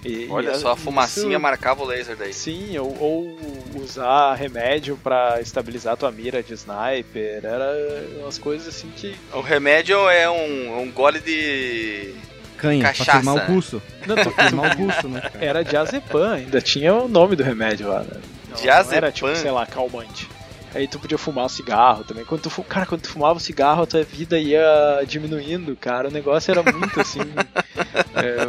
E, 0.04 0.28
Olha 0.30 0.54
só, 0.54 0.72
a 0.72 0.76
fumacinha 0.76 1.30
isso, 1.30 1.40
marcava 1.40 1.82
o 1.82 1.86
laser 1.86 2.16
daí. 2.16 2.32
Sim, 2.32 2.76
ou, 2.78 2.96
ou 3.00 3.38
usar 3.82 4.34
remédio 4.34 4.96
para 5.02 5.40
estabilizar 5.40 5.96
tua 5.96 6.12
mira 6.12 6.42
de 6.42 6.52
sniper. 6.52 7.40
Era 7.42 7.72
umas 8.20 8.38
coisas 8.38 8.68
assim 8.68 8.88
que. 8.94 9.16
O 9.32 9.40
remédio 9.40 10.08
é 10.08 10.30
um, 10.30 10.82
um 10.82 10.92
gole 10.92 11.18
de. 11.18 12.14
Canha, 12.56 12.84
Cachaça. 12.84 13.20
pra 13.20 13.32
o 13.32 13.46
pulso. 13.46 13.82
Não, 14.06 14.14
pra 14.14 14.72
o 14.72 14.76
pulso, 14.76 15.08
né? 15.08 15.20
Cara? 15.32 15.44
Era 15.44 15.64
diazepam, 15.64 16.34
ainda 16.34 16.60
tinha 16.60 16.94
o 16.94 17.08
nome 17.08 17.34
do 17.34 17.42
remédio 17.42 17.88
lá, 17.88 18.00
né? 18.00 18.20
Não, 18.56 18.62
diazepam? 18.62 18.90
Não 18.90 18.96
era 18.96 19.12
tipo, 19.12 19.36
sei 19.36 19.50
lá, 19.50 19.66
calmante. 19.66 20.28
Aí 20.76 20.86
tu 20.86 20.98
podia 20.98 21.16
fumar 21.16 21.46
um 21.46 21.48
cigarro 21.48 22.04
também. 22.04 22.22
Quando 22.22 22.42
tu, 22.42 22.62
cara, 22.62 22.84
quando 22.84 23.00
tu 23.00 23.08
fumava 23.08 23.38
o 23.38 23.40
cigarro, 23.40 23.84
a 23.84 23.86
tua 23.86 24.02
vida 24.02 24.38
ia 24.38 25.02
diminuindo, 25.06 25.74
cara. 25.74 26.08
O 26.08 26.12
negócio 26.12 26.50
era 26.50 26.62
muito 26.62 27.00
assim. 27.00 27.20
é, 28.14 28.46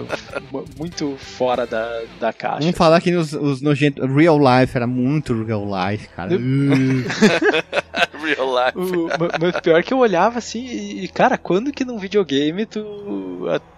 muito 0.77 1.15
fora 1.17 1.65
da, 1.65 2.01
da 2.19 2.34
caixa. 2.34 2.59
Vamos 2.59 2.75
falar 2.75 2.99
que 2.99 3.15
os, 3.15 3.31
os 3.31 3.61
nojentos. 3.61 4.03
Real 4.13 4.38
life 4.38 4.75
era 4.75 4.85
muito 4.85 5.41
real 5.41 5.65
life, 5.65 6.09
cara. 6.09 6.31
real 8.33 8.53
life. 8.53 8.77
O, 8.77 9.07
mas 9.39 9.59
pior 9.61 9.83
que 9.83 9.93
eu 9.93 9.99
olhava 9.99 10.39
assim 10.39 10.65
e, 10.65 11.07
cara, 11.07 11.37
quando 11.37 11.71
que 11.71 11.85
num 11.85 11.97
videogame 11.97 12.65
tu, 12.65 12.83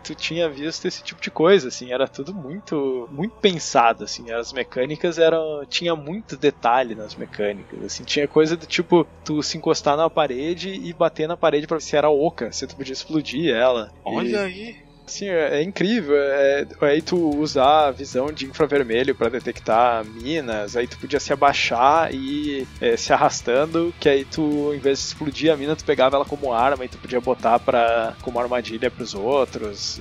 tu 0.03 0.15
tinha 0.15 0.49
visto 0.49 0.88
esse 0.88 1.03
tipo 1.03 1.21
de 1.21 1.31
coisa, 1.31 1.67
assim, 1.67 1.91
era 1.91 2.07
tudo 2.07 2.34
muito 2.34 3.07
muito 3.11 3.35
pensado, 3.38 4.03
assim, 4.03 4.31
as 4.31 4.51
mecânicas 4.53 5.17
eram, 5.17 5.65
tinha 5.67 5.95
muito 5.95 6.35
detalhe 6.38 6.95
nas 6.95 7.15
mecânicas, 7.15 7.84
assim, 7.84 8.03
tinha 8.03 8.27
coisa 8.27 8.55
do 8.55 8.65
tipo, 8.65 9.05
tu 9.23 9.41
se 9.41 9.57
encostar 9.57 9.95
na 9.95 10.09
parede 10.09 10.69
e 10.69 10.93
bater 10.93 11.27
na 11.27 11.38
parede 11.38 11.67
para 11.67 11.77
ver 11.77 11.84
se 11.84 11.95
era 11.95 12.09
oca, 12.09 12.51
se 12.51 12.67
tu 12.67 12.76
podia 12.76 12.93
explodir 12.93 13.53
ela. 13.53 13.91
Olha 14.03 14.27
e... 14.27 14.35
aí! 14.35 14.89
Assim, 15.10 15.27
é, 15.27 15.57
é 15.57 15.64
incrível. 15.64 16.15
É, 16.15 16.68
aí 16.81 17.02
tu 17.02 17.18
usar 17.36 17.88
a 17.88 17.91
visão 17.91 18.31
de 18.31 18.45
infravermelho 18.45 19.15
para 19.15 19.30
detectar 19.30 20.06
minas, 20.06 20.77
aí 20.77 20.88
tu 20.88 20.99
podia 20.99 21.19
se 21.19 21.34
abaixar 21.34 22.14
e 22.14 22.68
é, 22.80 22.95
se 22.95 23.11
arrastando, 23.11 23.94
que 23.99 24.07
aí 24.07 24.23
tu, 24.23 24.72
em 24.73 24.77
vez 24.77 24.99
de 24.99 25.06
explodir 25.06 25.52
a 25.52 25.57
mina, 25.57 25.76
tu 25.76 25.84
pegava 25.84 26.15
ela 26.15 26.26
como 26.26 26.53
arma 26.53 26.86
e 26.86 26.88
tu 26.88 26.99
podia 26.99 27.19
botar 27.19 27.60
pra, 27.60 28.14
como 28.22 28.40
armadilha 28.40 28.91
pros 28.91 29.15
outros. 29.15 29.99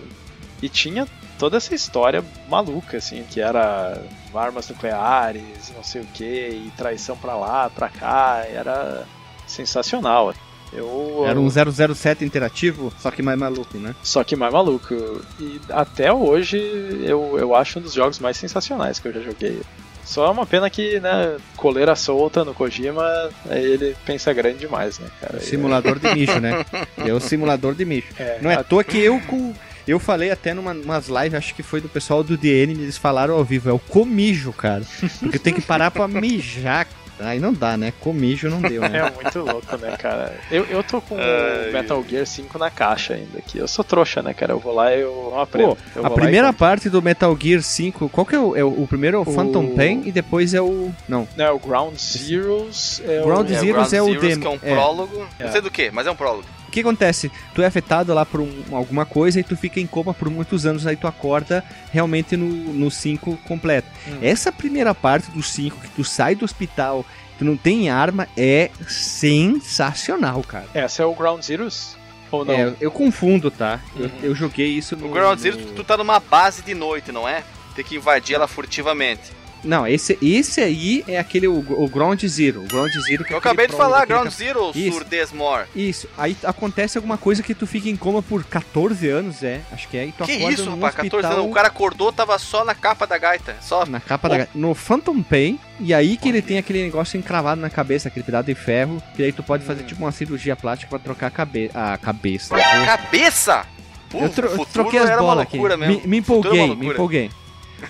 E 0.60 0.68
tinha 0.68 1.08
toda 1.38 1.56
essa 1.56 1.74
história 1.74 2.22
maluca, 2.46 2.98
assim, 2.98 3.22
que 3.22 3.40
era 3.40 3.98
armas 4.34 4.68
nucleares, 4.68 5.72
não 5.74 5.82
sei 5.82 6.02
o 6.02 6.06
que, 6.06 6.24
e 6.24 6.72
traição 6.76 7.16
pra 7.16 7.34
lá, 7.34 7.70
pra 7.70 7.88
cá, 7.88 8.44
era 8.46 9.06
sensacional. 9.46 10.34
Eu, 10.72 11.24
Era 11.26 11.40
um 11.40 11.48
007 11.48 12.24
interativo, 12.24 12.92
só 13.00 13.10
que 13.10 13.22
mais 13.22 13.38
maluco, 13.38 13.78
né? 13.78 13.94
Só 14.02 14.22
que 14.22 14.36
mais 14.36 14.52
maluco. 14.52 14.94
E 15.40 15.60
até 15.70 16.12
hoje 16.12 16.58
eu, 17.04 17.36
eu 17.38 17.54
acho 17.54 17.78
um 17.78 17.82
dos 17.82 17.94
jogos 17.94 18.18
mais 18.18 18.36
sensacionais 18.36 18.98
que 18.98 19.08
eu 19.08 19.12
já 19.12 19.20
joguei. 19.20 19.60
Só 20.04 20.26
é 20.26 20.30
uma 20.30 20.46
pena 20.46 20.70
que, 20.70 20.98
né, 21.00 21.36
coleira 21.54 21.94
solta 21.94 22.42
no 22.42 22.54
Kojima, 22.54 23.04
ele 23.50 23.94
pensa 24.06 24.32
grande 24.32 24.58
demais, 24.60 24.98
né, 24.98 25.06
cara? 25.20 25.38
Simulador 25.38 25.98
de 25.98 26.14
micho, 26.14 26.40
né? 26.40 26.64
É 26.96 27.12
o 27.12 27.20
simulador 27.20 27.74
de 27.74 27.84
micho. 27.84 28.08
É, 28.18 28.38
Não 28.40 28.50
é 28.50 28.54
à 28.54 28.64
toa 28.64 28.82
que 28.82 28.98
eu 28.98 29.20
com. 29.20 29.52
Eu 29.86 29.98
falei 29.98 30.30
até 30.30 30.52
numa 30.54 30.72
umas 30.72 31.08
lives, 31.08 31.34
acho 31.34 31.54
que 31.54 31.62
foi 31.62 31.80
do 31.80 31.88
pessoal 31.88 32.22
do 32.22 32.36
DN, 32.36 32.72
eles 32.72 32.96
falaram 32.98 33.34
ao 33.34 33.44
vivo, 33.44 33.68
é 33.70 33.72
o 33.72 33.78
comijo, 33.78 34.52
cara. 34.52 34.82
Porque 35.20 35.38
tem 35.38 35.52
que 35.54 35.62
parar 35.62 35.90
pra 35.90 36.06
mijar, 36.08 36.86
Aí 37.20 37.38
não 37.38 37.52
dá, 37.52 37.76
né? 37.76 37.92
Comijo 38.00 38.48
não 38.48 38.60
deu, 38.60 38.82
né? 38.82 38.98
É 39.08 39.10
muito 39.10 39.38
louco, 39.40 39.76
né, 39.76 39.96
cara? 39.96 40.34
Eu, 40.50 40.64
eu 40.64 40.82
tô 40.82 41.00
com 41.00 41.14
o 41.14 41.72
Metal 41.72 42.04
Gear 42.08 42.26
5 42.26 42.58
na 42.58 42.70
caixa 42.70 43.14
ainda 43.14 43.38
aqui. 43.38 43.58
Eu 43.58 43.68
sou 43.68 43.84
trouxa, 43.84 44.22
né, 44.22 44.34
cara? 44.34 44.52
Eu 44.52 44.58
vou 44.58 44.74
lá 44.74 44.94
e 44.94 45.00
eu 45.00 45.30
não 45.32 45.40
aprendo. 45.40 45.76
Pô, 45.76 45.78
eu 45.96 46.06
a 46.06 46.10
primeira 46.10 46.52
parte 46.52 46.90
do 46.90 47.00
Metal 47.00 47.36
Gear 47.40 47.62
5, 47.62 48.08
qual 48.08 48.26
que 48.26 48.34
é 48.34 48.38
o, 48.38 48.56
é 48.56 48.64
o, 48.64 48.82
o 48.82 48.86
primeiro 48.86 49.16
é 49.16 49.20
o, 49.20 49.22
o 49.22 49.32
Phantom 49.32 49.74
Pain 49.74 50.02
e 50.04 50.12
depois 50.12 50.54
é 50.54 50.60
o... 50.60 50.90
Não. 51.08 51.28
Não, 51.36 51.44
é 51.44 51.50
o 51.50 51.58
Ground 51.58 51.96
Zeroes. 51.96 53.00
É 53.04 53.22
Ground 53.22 53.50
o... 53.50 53.54
Zeroes 53.54 53.92
é, 53.92 53.96
é 53.96 54.02
o 54.02 54.20
demo. 54.20 54.40
que 54.40 54.46
é 54.46 54.50
um 54.50 54.58
prólogo. 54.58 55.28
É. 55.38 55.44
Não 55.44 55.52
sei 55.52 55.60
do 55.60 55.70
que, 55.70 55.90
mas 55.90 56.06
é 56.06 56.10
um 56.10 56.16
prólogo. 56.16 56.44
O 56.78 56.82
que 56.82 56.88
acontece? 56.88 57.30
Tu 57.54 57.62
é 57.62 57.66
afetado 57.66 58.14
lá 58.14 58.24
por 58.24 58.40
um, 58.40 58.50
alguma 58.72 59.04
coisa 59.04 59.40
e 59.40 59.42
tu 59.42 59.56
fica 59.56 59.80
em 59.80 59.86
coma 59.86 60.14
por 60.14 60.30
muitos 60.30 60.64
anos, 60.64 60.86
aí 60.86 60.96
tu 60.96 61.06
acorda 61.06 61.64
realmente 61.92 62.36
no 62.36 62.90
5 62.90 63.36
completo. 63.38 63.88
Hum. 64.06 64.18
Essa 64.22 64.52
primeira 64.52 64.94
parte 64.94 65.30
do 65.30 65.42
5, 65.42 65.80
que 65.80 65.88
tu 65.88 66.04
sai 66.04 66.34
do 66.34 66.44
hospital 66.44 67.04
tu 67.38 67.44
não 67.44 67.56
tem 67.56 67.88
arma, 67.88 68.28
é 68.36 68.70
sensacional, 68.86 70.42
cara. 70.42 70.66
Essa 70.74 71.04
é 71.04 71.06
o 71.06 71.14
Ground 71.14 71.40
Zeroes? 71.40 71.96
Ou 72.30 72.44
não? 72.44 72.52
É, 72.52 72.74
eu 72.80 72.90
confundo, 72.90 73.50
tá? 73.50 73.80
Uhum. 73.94 74.02
Eu, 74.02 74.30
eu, 74.30 74.34
joguei 74.34 74.68
isso 74.68 74.96
no. 74.96 75.06
O 75.06 75.10
Ground 75.10 75.38
Zero, 75.38 75.58
no... 75.58 75.72
tu 75.72 75.84
tá 75.84 75.96
numa 75.96 76.20
base 76.20 76.62
de 76.62 76.74
noite, 76.74 77.10
não 77.10 77.26
é? 77.26 77.42
Tem 77.74 77.84
que 77.84 77.96
invadir 77.96 78.34
ela 78.34 78.46
furtivamente. 78.46 79.37
Não, 79.64 79.86
esse, 79.86 80.18
esse 80.22 80.60
aí 80.60 81.04
é 81.08 81.18
aquele, 81.18 81.48
o, 81.48 81.58
o 81.58 81.88
Ground 81.88 82.22
Zero. 82.24 82.62
O 82.62 82.66
Ground 82.66 82.92
Zero 83.08 83.24
que 83.24 83.32
é 83.32 83.34
Eu 83.34 83.38
acabei 83.38 83.66
de 83.66 83.76
falar, 83.76 84.06
Ground. 84.06 84.30
Zero, 84.30 84.70
Isso. 84.74 84.98
Surdesmore. 84.98 85.66
Isso, 85.74 86.08
aí 86.16 86.36
acontece 86.44 86.96
alguma 86.98 87.18
coisa 87.18 87.42
que 87.42 87.54
tu 87.54 87.66
fica 87.66 87.88
em 87.88 87.96
coma 87.96 88.22
por 88.22 88.44
14 88.44 89.08
anos, 89.08 89.42
é. 89.42 89.60
Acho 89.72 89.88
que 89.88 89.96
é. 89.96 90.06
E 90.06 90.12
tu 90.12 90.24
Que 90.24 90.32
acorda 90.36 90.52
isso, 90.52 90.70
rapaz, 90.70 90.94
14 90.94 91.16
hospital, 91.16 91.32
anos. 91.38 91.50
O 91.50 91.54
cara 91.54 91.68
acordou, 91.68 92.12
tava 92.12 92.38
só 92.38 92.64
na 92.64 92.74
capa 92.74 93.06
da 93.06 93.18
gaita. 93.18 93.56
Só. 93.60 93.84
Na 93.86 94.00
capa 94.00 94.28
da 94.28 94.46
No 94.54 94.74
Phantom 94.74 95.22
Pain, 95.22 95.58
e 95.80 95.92
aí 95.92 96.16
que 96.16 96.28
ele 96.28 96.42
tem 96.42 96.58
aquele 96.58 96.82
negócio 96.82 97.18
encravado 97.18 97.60
na 97.60 97.70
cabeça, 97.70 98.08
aquele 98.08 98.24
pedaço 98.24 98.46
de 98.46 98.54
ferro, 98.54 99.02
que 99.14 99.22
aí 99.22 99.32
tu 99.32 99.42
pode 99.42 99.64
fazer 99.64 99.84
tipo 99.84 100.02
uma 100.02 100.12
cirurgia 100.12 100.56
plástica 100.56 100.88
pra 100.90 100.98
trocar 100.98 101.26
a, 101.28 101.30
cabe 101.30 101.70
a 101.74 101.96
cabeça. 101.98 102.56
Cabeça! 102.56 103.66
Pô, 104.08 104.20
Eu, 104.20 104.30
tro 104.30 104.66
troquei 104.66 104.98
as 104.98 105.18
bolas 105.18 105.42
aqui. 105.42 105.58
Me, 105.58 105.76
mesmo. 105.76 105.86
me 105.86 105.92
é 105.92 106.06
uma 106.06 106.16
empolguei, 106.16 106.52
me 106.62 106.66
loucura. 106.68 106.92
empolguei. 106.94 107.30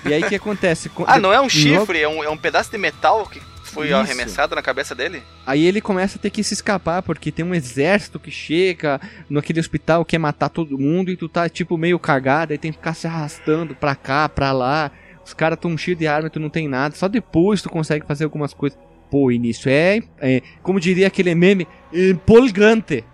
E 0.05 0.13
aí 0.13 0.23
o 0.23 0.29
que 0.29 0.35
acontece? 0.35 0.91
Ah, 1.07 1.19
não 1.19 1.33
é 1.33 1.41
um 1.41 1.49
chifre, 1.49 2.01
é 2.01 2.09
um, 2.09 2.23
é 2.23 2.29
um 2.29 2.37
pedaço 2.37 2.71
de 2.71 2.79
metal 2.79 3.27
que 3.27 3.41
foi 3.65 3.87
Isso. 3.89 3.97
arremessado 3.97 4.55
na 4.55 4.63
cabeça 4.63 4.95
dele? 4.95 5.23
Aí 5.47 5.65
ele 5.67 5.81
começa 5.81 6.19
a 6.19 6.21
ter 6.21 6.31
que 6.31 6.43
se 6.43 6.55
escapar, 6.55 7.03
porque 7.03 7.31
tem 7.31 7.45
um 7.45 7.55
exército 7.55 8.19
que 8.19 8.31
chega 8.31 9.01
naquele 9.29 9.61
hospital, 9.61 10.05
quer 10.05 10.19
matar 10.19 10.49
todo 10.49 10.79
mundo, 10.79 11.11
e 11.11 11.17
tu 11.17 11.29
tá 11.29 11.49
tipo 11.49 11.77
meio 11.77 11.99
cagado, 11.99 12.53
aí 12.53 12.59
tem 12.59 12.73
que 12.73 12.79
ficar 12.79 12.95
se 12.95 13.07
arrastando 13.07 13.75
pra 13.75 13.95
cá, 13.95 14.29
pra 14.29 14.53
lá. 14.53 14.91
Os 15.25 15.35
caras 15.35 15.59
tão 15.61 15.77
cheios 15.77 15.99
de 15.99 16.07
arma 16.07 16.29
e 16.29 16.31
tu 16.31 16.41
não 16.41 16.49
tem 16.49 16.67
nada. 16.67 16.95
Só 16.95 17.07
depois 17.07 17.61
tu 17.61 17.69
consegue 17.69 18.07
fazer 18.07 18.25
algumas 18.25 18.55
coisas. 18.55 18.79
Pô, 19.11 19.27
o 19.27 19.33
início 19.33 19.71
é, 19.71 20.01
é 20.21 20.43
como 20.63 20.81
diria 20.81 21.07
aquele 21.07 21.35
meme, 21.35 21.69
empolgante. 21.93 23.05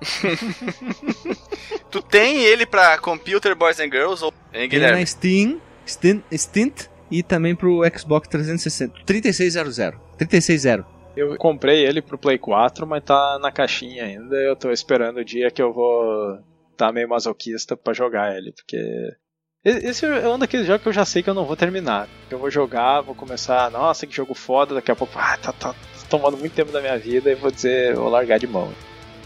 Tu 1.90 2.02
tem 2.02 2.42
ele 2.44 2.66
pra 2.66 2.98
Computer 2.98 3.54
Boys 3.56 3.80
and 3.80 3.90
Girls 3.90 4.22
ou 4.22 4.30
hein, 4.52 4.60
Tem 4.60 4.68
Guilherme? 4.68 5.00
na 5.00 5.06
Steam, 5.06 5.60
Stint 5.86 6.88
e 7.10 7.22
também 7.22 7.54
pro 7.54 7.82
Xbox 7.96 8.28
360. 8.28 9.04
3600. 9.04 9.76
360. 10.18 10.86
Eu 11.16 11.36
comprei 11.36 11.86
ele 11.86 12.02
pro 12.02 12.18
Play 12.18 12.38
4, 12.38 12.86
mas 12.86 13.02
tá 13.02 13.38
na 13.40 13.50
caixinha 13.50 14.04
ainda. 14.04 14.36
Eu 14.36 14.54
tô 14.54 14.70
esperando 14.70 15.18
o 15.18 15.24
dia 15.24 15.50
que 15.50 15.62
eu 15.62 15.72
vou 15.72 16.38
tá 16.76 16.92
meio 16.92 17.08
masoquista 17.08 17.74
pra 17.74 17.94
jogar 17.94 18.36
ele, 18.36 18.52
porque 18.52 18.76
esse 19.64 20.06
é 20.06 20.28
um 20.28 20.38
daqueles 20.38 20.66
jogos 20.66 20.82
que 20.82 20.88
eu 20.88 20.92
já 20.92 21.04
sei 21.04 21.22
que 21.22 21.30
eu 21.30 21.34
não 21.34 21.44
vou 21.44 21.56
terminar. 21.56 22.08
Eu 22.30 22.38
vou 22.38 22.50
jogar, 22.50 23.00
vou 23.00 23.14
começar, 23.14 23.68
nossa, 23.70 24.06
que 24.06 24.14
jogo 24.14 24.34
foda, 24.34 24.74
daqui 24.74 24.92
a 24.92 24.94
pouco, 24.94 25.18
ah, 25.18 25.36
tá, 25.38 25.52
tá 25.52 25.74
tomando 26.08 26.36
muito 26.36 26.52
tempo 26.52 26.70
da 26.70 26.80
minha 26.80 26.96
vida 26.96 27.32
e 27.32 27.34
vou 27.34 27.50
dizer, 27.50 27.96
vou 27.96 28.08
largar 28.08 28.38
de 28.38 28.46
mão. 28.46 28.72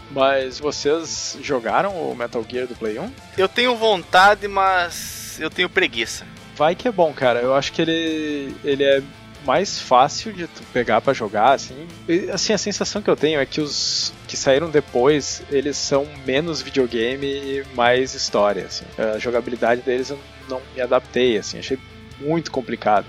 Mas 0.09 0.59
vocês 0.59 1.37
jogaram 1.41 1.95
o 1.95 2.15
Metal 2.15 2.43
Gear 2.49 2.67
do 2.67 2.75
Play 2.75 2.97
1? 2.97 3.11
Eu 3.37 3.47
tenho 3.47 3.75
vontade, 3.75 4.47
mas 4.47 5.39
eu 5.39 5.49
tenho 5.49 5.69
preguiça. 5.69 6.25
Vai 6.55 6.75
que 6.75 6.87
é 6.87 6.91
bom, 6.91 7.13
cara. 7.13 7.39
Eu 7.39 7.55
acho 7.55 7.71
que 7.71 7.81
ele, 7.81 8.55
ele 8.63 8.83
é 8.83 9.01
mais 9.45 9.79
fácil 9.79 10.31
de 10.33 10.47
tu 10.47 10.61
pegar 10.71 11.01
pra 11.01 11.13
jogar, 11.13 11.53
assim. 11.53 11.87
E, 12.07 12.29
assim, 12.29 12.53
a 12.53 12.57
sensação 12.57 13.01
que 13.01 13.09
eu 13.09 13.15
tenho 13.15 13.39
é 13.39 13.45
que 13.45 13.59
os 13.59 14.13
que 14.27 14.37
saíram 14.37 14.69
depois, 14.69 15.41
eles 15.49 15.77
são 15.77 16.07
menos 16.25 16.61
videogame 16.61 17.27
e 17.27 17.63
mais 17.73 18.13
história, 18.13 18.65
assim. 18.65 18.85
A 18.97 19.17
jogabilidade 19.17 19.81
deles 19.81 20.09
eu 20.09 20.19
não 20.49 20.61
me 20.75 20.81
adaptei, 20.81 21.37
assim. 21.37 21.59
Achei 21.59 21.77
muito 22.19 22.51
complicado. 22.51 23.07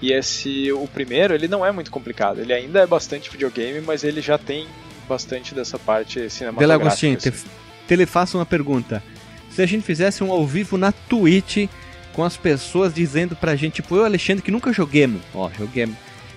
E 0.00 0.12
esse, 0.12 0.72
o 0.72 0.86
primeiro, 0.88 1.34
ele 1.34 1.48
não 1.48 1.64
é 1.64 1.70
muito 1.70 1.90
complicado. 1.90 2.40
Ele 2.40 2.52
ainda 2.52 2.80
é 2.80 2.86
bastante 2.86 3.30
videogame, 3.30 3.80
mas 3.80 4.02
ele 4.04 4.20
já 4.20 4.36
tem 4.36 4.66
bastante 5.08 5.54
dessa 5.54 5.78
parte 5.78 6.18
Bela 6.18 6.30
cinematográfica. 6.30 6.86
Agostinho, 6.86 7.16
assim. 7.16 7.30
te, 7.30 7.44
te 7.86 7.96
lhe 7.96 8.06
faço 8.06 8.38
uma 8.38 8.46
pergunta. 8.46 9.02
Se 9.50 9.62
a 9.62 9.66
gente 9.66 9.84
fizesse 9.84 10.24
um 10.24 10.32
ao 10.32 10.46
vivo 10.46 10.78
na 10.78 10.92
Twitch 10.92 11.68
com 12.12 12.24
as 12.24 12.36
pessoas 12.36 12.92
dizendo 12.94 13.34
pra 13.36 13.56
gente, 13.56 13.74
tipo, 13.74 13.96
eu, 13.96 14.04
Alexandre, 14.04 14.42
que 14.42 14.50
nunca 14.50 14.72
joguemos. 14.72 15.20
Ó, 15.34 15.50
joguemos. 15.58 15.96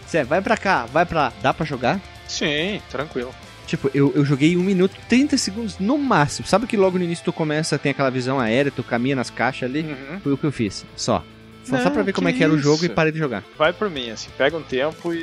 Zé, 0.10 0.24
vai 0.24 0.42
pra 0.42 0.56
cá, 0.58 0.86
vai 0.86 1.06
pra 1.06 1.20
lá. 1.26 1.34
Dá 1.42 1.54
pra 1.54 1.66
jogar? 1.66 2.00
Sim, 2.28 2.82
tranquilo. 2.90 3.34
Tipo, 3.68 3.90
eu, 3.96 4.12
eu 4.16 4.24
joguei 4.24 4.56
1 4.56 4.60
minuto 4.62 4.96
30 5.10 5.38
segundos 5.38 5.80
no 5.80 5.98
máximo. 5.98 6.48
Sabe 6.48 6.68
que 6.68 6.78
logo 6.78 6.98
no 7.00 7.04
início 7.04 7.26
tu 7.26 7.34
começa, 7.34 7.80
tem 7.80 7.92
aquela 7.92 8.12
visão 8.12 8.40
aérea, 8.40 8.72
tu 8.72 8.84
caminha 8.84 9.16
nas 9.16 9.30
caixas 9.32 9.70
ali? 9.70 9.82
Uhum. 9.82 10.20
Foi 10.22 10.34
o 10.34 10.38
que 10.38 10.44
eu 10.44 10.52
fiz. 10.52 10.86
Só. 10.96 11.24
Só, 11.64 11.78
só 11.80 11.86
Não, 11.86 11.92
pra 11.92 12.04
ver 12.04 12.14
como 12.14 12.30
é 12.30 12.34
que 12.34 12.44
era 12.44 12.54
o 12.54 12.60
jogo 12.60 12.86
e 12.86 12.90
parei 12.90 13.12
de 13.12 13.18
jogar. 13.18 13.44
vai 13.58 13.74
por 13.74 13.90
mim, 13.90 14.12
assim, 14.12 14.30
pega 14.38 14.56
um 14.56 14.62
tempo 14.62 15.12
e, 15.12 15.18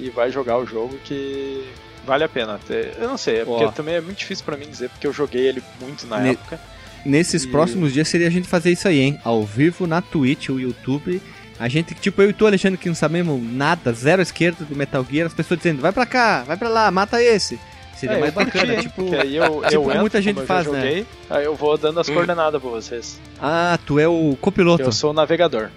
e 0.00 0.12
vai 0.12 0.28
jogar 0.32 0.58
o 0.58 0.66
jogo 0.66 0.98
que 1.04 1.64
vale 2.04 2.24
a 2.24 2.28
pena. 2.28 2.58
Eu 2.98 3.06
não 3.06 3.16
sei, 3.16 3.42
é 3.42 3.44
porque 3.44 3.64
Ó. 3.64 3.70
também 3.70 3.94
é 3.94 4.00
muito 4.00 4.18
difícil 4.18 4.44
pra 4.44 4.56
mim 4.56 4.66
dizer, 4.68 4.88
porque 4.90 5.06
eu 5.06 5.12
joguei 5.12 5.46
ele 5.46 5.62
muito 5.80 6.04
na 6.08 6.18
Ne- 6.18 6.30
época. 6.32 6.58
Nesses 7.04 7.44
E- 7.44 7.48
próximos 7.48 7.92
dias 7.92 8.08
seria 8.08 8.26
a 8.28 8.30
gente 8.30 8.48
fazer 8.48 8.70
isso 8.72 8.88
aí, 8.88 9.00
hein? 9.00 9.18
Ao 9.24 9.44
vivo 9.44 9.86
na 9.86 10.00
Twitch, 10.00 10.48
o 10.48 10.58
YouTube. 10.60 11.20
A 11.58 11.68
gente, 11.68 11.94
tipo, 11.94 12.20
eu 12.22 12.30
e 12.30 12.32
tu, 12.32 12.46
Alexandre, 12.46 12.78
que 12.78 12.88
não 12.88 12.94
sabemos 12.96 13.40
nada, 13.42 13.92
zero 13.92 14.20
esquerda 14.20 14.64
do 14.64 14.74
Metal 14.74 15.06
Gear, 15.08 15.26
as 15.26 15.34
pessoas 15.34 15.58
dizendo, 15.58 15.80
vai 15.80 15.92
pra 15.92 16.04
cá, 16.06 16.42
vai 16.42 16.56
pra 16.56 16.68
lá, 16.68 16.90
mata 16.90 17.22
esse. 17.22 17.58
Seria 17.96 18.16
É, 18.16 18.20
mais 18.20 18.34
bacana, 18.34 18.76
tipo. 18.76 19.04
Que 19.08 19.14
aí 19.14 19.36
eu, 19.36 19.44
tipo 19.62 19.74
eu 19.74 19.82
entro, 19.88 20.00
muita 20.00 20.20
gente 20.20 20.42
faz, 20.44 20.66
né? 20.66 20.80
joguei, 20.80 21.06
aí 21.30 21.44
eu 21.44 21.54
vou 21.54 21.78
dando 21.78 22.00
as 22.00 22.08
Hum. 22.08 22.14
coordenadas 22.14 22.60
pra 22.60 22.70
vocês. 22.70 23.20
Ah, 23.40 23.78
tu 23.86 24.00
é 24.00 24.08
o 24.08 24.36
copiloto. 24.40 24.82
Eu 24.82 24.90
sou 24.92 25.10
o 25.10 25.14
navegador. 25.14 25.68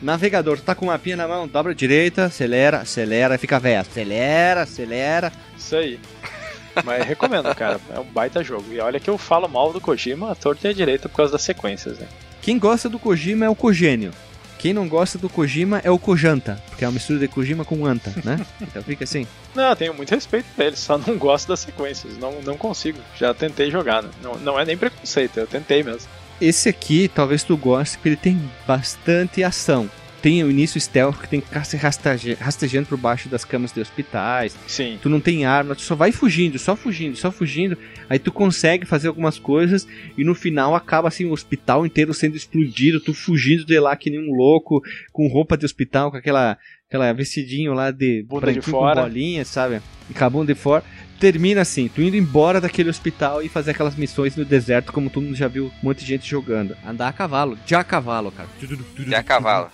Navegador, 0.00 0.58
tu 0.58 0.62
tá 0.62 0.76
com 0.76 0.84
o 0.84 0.88
mapinha 0.88 1.16
na 1.16 1.26
mão, 1.26 1.48
dobra 1.48 1.72
a 1.72 1.74
direita, 1.74 2.26
acelera, 2.26 2.78
acelera, 2.78 3.36
fica 3.36 3.58
velho. 3.58 3.80
Acelera, 3.80 4.62
acelera. 4.62 5.32
Isso 5.58 5.74
aí. 5.74 5.98
Mas 6.84 7.04
recomendo, 7.06 7.54
cara. 7.54 7.80
É 7.94 7.98
um 7.98 8.04
baita 8.04 8.42
jogo. 8.42 8.72
E 8.72 8.80
olha 8.80 9.00
que 9.00 9.10
eu 9.10 9.18
falo 9.18 9.48
mal 9.48 9.72
do 9.72 9.80
Kojima, 9.80 10.32
a 10.32 10.34
torta 10.34 10.68
e 10.68 10.70
a 10.70 10.74
direita 10.74 11.08
por 11.08 11.16
causa 11.16 11.32
das 11.32 11.42
sequências, 11.42 11.98
né? 11.98 12.06
Quem 12.40 12.58
gosta 12.58 12.88
do 12.88 12.98
Kojima 12.98 13.44
é 13.44 13.48
o 13.48 13.54
Cogênio. 13.54 14.12
Quem 14.58 14.72
não 14.72 14.88
gosta 14.88 15.16
do 15.16 15.28
Kojima 15.28 15.80
é 15.84 15.90
o 15.90 15.98
Kojanta, 15.98 16.60
porque 16.68 16.84
é 16.84 16.88
uma 16.88 16.94
mistura 16.94 17.20
de 17.20 17.28
Kojima 17.28 17.64
com 17.64 17.86
Anta, 17.86 18.12
né? 18.24 18.44
Então 18.60 18.82
fica 18.82 19.04
assim. 19.04 19.24
Não, 19.54 19.70
eu 19.70 19.76
tenho 19.76 19.94
muito 19.94 20.10
respeito 20.10 20.46
pra 20.56 20.66
ele, 20.66 20.76
só 20.76 20.98
não 20.98 21.16
gosto 21.16 21.46
das 21.46 21.60
sequências. 21.60 22.18
Não, 22.18 22.42
não 22.42 22.56
consigo. 22.56 22.98
Já 23.16 23.32
tentei 23.32 23.70
jogar, 23.70 24.02
né? 24.02 24.10
Não, 24.20 24.34
não 24.34 24.58
é 24.58 24.64
nem 24.64 24.76
preconceito, 24.76 25.38
eu 25.38 25.46
tentei 25.46 25.84
mesmo. 25.84 26.08
Esse 26.40 26.68
aqui, 26.68 27.08
talvez 27.08 27.44
tu 27.44 27.56
goste, 27.56 27.96
porque 27.96 28.08
ele 28.08 28.16
tem 28.16 28.50
bastante 28.66 29.44
ação. 29.44 29.88
Tem 30.20 30.42
o 30.42 30.50
início 30.50 30.80
stealth, 30.80 31.16
que 31.20 31.28
tem 31.28 31.40
que 31.40 31.46
ficar 31.46 31.62
se 31.64 31.76
rasteje- 31.76 32.34
rastejando 32.40 32.86
por 32.88 32.98
baixo 32.98 33.28
das 33.28 33.44
camas 33.44 33.72
de 33.72 33.80
hospitais. 33.80 34.56
Sim. 34.66 34.98
Tu 35.00 35.08
não 35.08 35.20
tem 35.20 35.44
arma, 35.44 35.76
tu 35.76 35.82
só 35.82 35.94
vai 35.94 36.10
fugindo, 36.10 36.58
só 36.58 36.74
fugindo, 36.74 37.16
só 37.16 37.30
fugindo. 37.30 37.78
Aí 38.10 38.18
tu 38.18 38.32
consegue 38.32 38.84
fazer 38.84 39.06
algumas 39.08 39.38
coisas 39.38 39.86
e 40.16 40.24
no 40.24 40.34
final 40.34 40.74
acaba 40.74 41.06
assim 41.06 41.24
o 41.24 41.32
hospital 41.32 41.86
inteiro 41.86 42.12
sendo 42.12 42.36
explodido, 42.36 43.00
tu 43.00 43.14
fugindo 43.14 43.64
de 43.64 43.78
lá 43.78 43.94
que 43.94 44.10
nem 44.10 44.18
um 44.18 44.34
louco, 44.34 44.82
com 45.12 45.28
roupa 45.28 45.56
de 45.56 45.64
hospital, 45.64 46.10
com 46.10 46.16
aquela, 46.16 46.58
aquela 46.88 47.12
vestidinho 47.12 47.72
lá 47.72 47.90
de 47.92 48.24
Bunda 48.28 48.52
de 48.52 48.60
fora. 48.60 49.02
com 49.02 49.08
bolinha, 49.08 49.44
sabe? 49.44 49.80
E 50.10 50.14
com 50.14 50.24
a 50.24 50.30
bunda 50.30 50.52
de 50.52 50.58
fora. 50.58 50.82
Termina 51.18 51.62
assim, 51.62 51.88
tu 51.88 52.00
indo 52.00 52.16
embora 52.16 52.60
daquele 52.60 52.88
hospital 52.90 53.42
e 53.42 53.48
fazer 53.48 53.72
aquelas 53.72 53.96
missões 53.96 54.36
no 54.36 54.44
deserto, 54.44 54.92
como 54.92 55.10
todo 55.10 55.24
mundo 55.24 55.34
já 55.34 55.48
viu 55.48 55.66
um 55.66 55.86
monte 55.86 56.00
de 56.00 56.06
gente 56.06 56.28
jogando. 56.28 56.76
Andar 56.86 57.08
a 57.08 57.12
cavalo, 57.12 57.58
de 57.66 57.74
a 57.74 57.82
cavalo, 57.82 58.30
cara. 58.30 58.48
De 58.60 59.14
a 59.14 59.22
cavalo. 59.22 59.68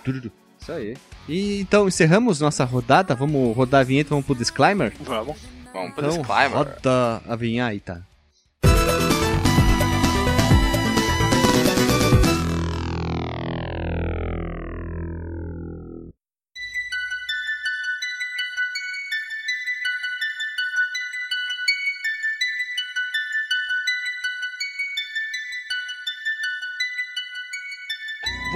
Isso 0.59 0.71
aí. 0.71 0.95
E 1.29 1.59
então 1.61 1.87
encerramos 1.87 2.39
nossa 2.39 2.63
rodada, 2.65 3.13
vamos 3.13 3.55
rodar 3.55 3.81
a 3.81 3.83
vinheta, 3.83 4.09
vamos 4.09 4.25
pro 4.25 4.33
disclaimer? 4.35 4.91
Vamos. 5.01 5.37
Vamos 5.73 5.93
pro 5.93 6.05
Então, 6.05 6.17
disclaimer. 6.17 6.57
roda 6.57 7.21
a 7.27 7.35
vinheta. 7.35 8.05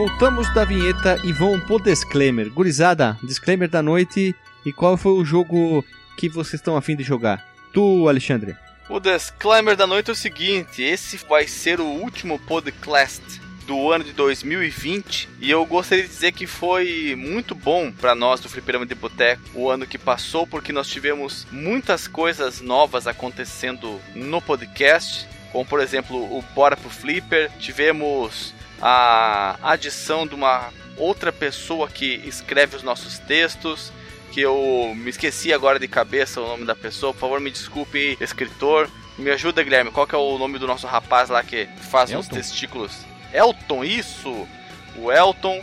Voltamos 0.10 0.53
da 0.53 0.65
vinheta 0.65 1.18
e 1.23 1.31
vamos 1.31 1.64
pro 1.64 1.80
disclaimer. 1.80 2.49
Gurizada, 2.49 3.18
disclaimer 3.23 3.69
da 3.69 3.81
noite. 3.81 4.36
E 4.65 4.73
qual 4.73 4.98
foi 4.98 5.14
o 5.14 5.23
jogo 5.23 5.86
que 6.18 6.27
vocês 6.27 6.56
estão 6.56 6.76
afim 6.76 6.95
de 6.95 7.03
jogar? 7.03 7.45
Tu, 7.72 8.10
Alexandre. 8.10 8.57
O 8.90 8.99
disclaimer 8.99 9.77
da 9.77 9.88
noite 9.88 10.10
é 10.10 10.14
o 10.14 10.15
seguinte: 10.15 10.81
esse 10.81 11.15
vai 11.30 11.48
ser 11.48 11.80
o 11.80 11.86
último 11.86 12.38
podcast 12.40 13.22
do 13.65 13.91
ano 13.91 14.03
de 14.03 14.11
2020 14.11 15.30
e 15.40 15.49
eu 15.49 15.64
gostaria 15.65 16.03
de 16.03 16.10
dizer 16.10 16.31
que 16.31 16.48
foi 16.48 17.15
muito 17.15 17.53
bom 17.53 17.91
para 17.91 18.15
nós 18.15 18.41
do 18.41 18.49
Fliperama 18.49 18.88
de 18.88 18.95
Boteco 18.95 19.44
o 19.53 19.69
ano 19.69 19.86
que 19.86 19.99
passou 19.99 20.48
porque 20.48 20.73
nós 20.73 20.88
tivemos 20.88 21.45
muitas 21.52 22.07
coisas 22.07 22.61
novas 22.61 23.06
acontecendo 23.06 24.02
no 24.15 24.41
podcast, 24.41 25.27
como 25.52 25.64
por 25.65 25.80
exemplo 25.80 26.18
o 26.18 26.44
Bora 26.56 26.76
pro 26.76 26.90
Flipper, 26.90 27.52
tivemos 27.60 28.56
a 28.81 29.57
adição 29.61 30.26
de 30.26 30.35
uma 30.35 30.69
outra 30.97 31.31
pessoa 31.31 31.88
que 31.88 32.22
escreve 32.26 32.76
os 32.76 32.84
nossos 32.84 33.18
textos, 33.19 33.91
que 34.31 34.41
eu 34.41 34.93
me 34.95 35.10
esqueci 35.10 35.51
agora 35.53 35.80
de 35.80 35.88
cabeça 35.88 36.41
o 36.41 36.47
nome 36.47 36.65
da 36.65 36.76
pessoa, 36.76 37.14
por 37.14 37.19
favor 37.19 37.39
me 37.39 37.51
desculpe, 37.51 38.18
escritor. 38.19 38.89
Me 39.18 39.31
ajuda, 39.31 39.61
Guilherme, 39.61 39.91
qual 39.91 40.07
que 40.07 40.15
é 40.15 40.18
o 40.18 40.38
nome 40.38 40.57
do 40.57 40.65
nosso 40.65 40.88
rapaz 40.88 41.30
lá 41.30 41.43
que 41.43 41.68
faz 41.89 42.10
os 42.10 42.15
Elton? 42.15 42.35
testículos? 42.35 43.06
Elton, 43.34 43.84
isso! 43.84 44.47
O 44.95 45.11
Elton. 45.11 45.61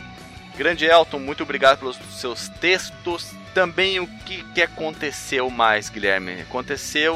Grande 0.55 0.85
Elton, 0.85 1.19
muito 1.19 1.43
obrigado 1.43 1.79
pelos 1.79 1.97
seus 2.11 2.49
textos. 2.49 3.31
Também 3.53 3.99
o 3.99 4.07
que, 4.25 4.43
que 4.53 4.61
aconteceu 4.61 5.49
mais, 5.49 5.89
Guilherme? 5.89 6.41
Aconteceu. 6.41 7.15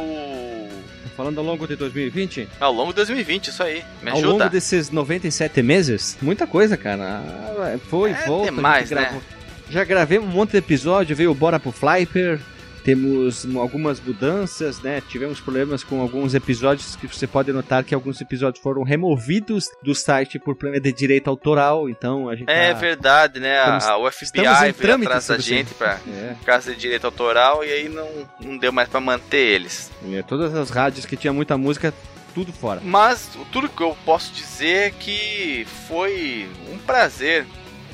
Falando 1.15 1.38
ao 1.39 1.43
longo 1.43 1.67
de 1.67 1.75
2020? 1.75 2.47
Ao 2.59 2.71
longo 2.73 2.89
de 2.91 2.95
2020, 2.97 3.47
isso 3.49 3.61
aí. 3.63 3.83
Me 4.01 4.09
ao 4.11 4.17
ajuda. 4.17 4.31
longo 4.33 4.49
desses 4.49 4.89
97 4.89 5.61
meses? 5.61 6.17
Muita 6.21 6.47
coisa, 6.47 6.77
cara. 6.77 7.21
Foi, 7.89 8.11
É 8.11 8.25
volta. 8.25 8.51
demais, 8.51 8.91
né? 8.91 9.19
Já 9.69 9.83
gravei 9.83 10.19
um 10.19 10.25
monte 10.27 10.51
de 10.51 10.57
episódio, 10.57 11.15
veio 11.15 11.31
o 11.31 11.35
Bora 11.35 11.59
pro 11.59 11.71
Flyper. 11.71 12.39
Temos 12.84 13.45
algumas 13.56 13.99
mudanças, 13.99 14.82
né? 14.82 15.02
Tivemos 15.08 15.40
problemas 15.40 15.84
com 15.84 16.02
alguns 16.02 16.34
episódios 16.34 16.95
que 16.95 17.08
você 17.08 17.28
pode 17.28 17.52
notar 17.53 17.84
que 17.84 17.94
alguns 17.94 18.20
episódios 18.20 18.62
foram 18.62 18.84
removidos 18.84 19.66
do 19.84 19.94
site 19.94 20.40
por 20.40 20.56
problema 20.56 20.82
de 20.82 20.91
direito 20.91 21.30
autoral. 21.30 21.90
Então 21.90 22.28
a 22.30 22.36
gente 22.36 22.49
É 22.49 22.74
tá- 22.74 22.80
verdade, 22.80 23.40
né? 23.40 23.60
Estamos- 23.60 23.84
a, 23.86 23.98
o 23.98 24.08
estamos 24.08 24.30
FBI 24.58 24.70
em 24.70 24.72
veio 24.72 24.95
atrás 24.95 25.28
da 25.28 25.36
sobre 25.36 25.41
gente 25.41 25.74
pra 25.76 25.99
É. 26.08 26.36
casa 26.45 26.74
de 26.74 26.80
direito 26.80 27.06
autoral 27.06 27.64
e 27.64 27.72
aí 27.72 27.88
não, 27.90 28.08
não 28.40 28.58
deu 28.58 28.72
mais 28.72 28.90
pra 28.90 28.99
manter 28.99 29.38
eles. 29.38 29.91
É, 30.12 30.22
todas 30.24 30.53
as 30.56 30.70
rádios 30.70 31.06
que 31.06 31.16
tinha 31.16 31.32
muita 31.32 31.58
música, 31.58 31.94
tudo 32.34 32.52
fora. 32.52 32.82
Mas 32.84 33.30
tudo 33.52 33.70
que 33.70 33.82
eu 33.84 33.95
posso 34.06 34.32
dizer 34.34 34.88
é 34.88 34.90
que 34.91 35.68
foi 35.88 36.48
um 36.74 36.78
prazer 36.80 37.45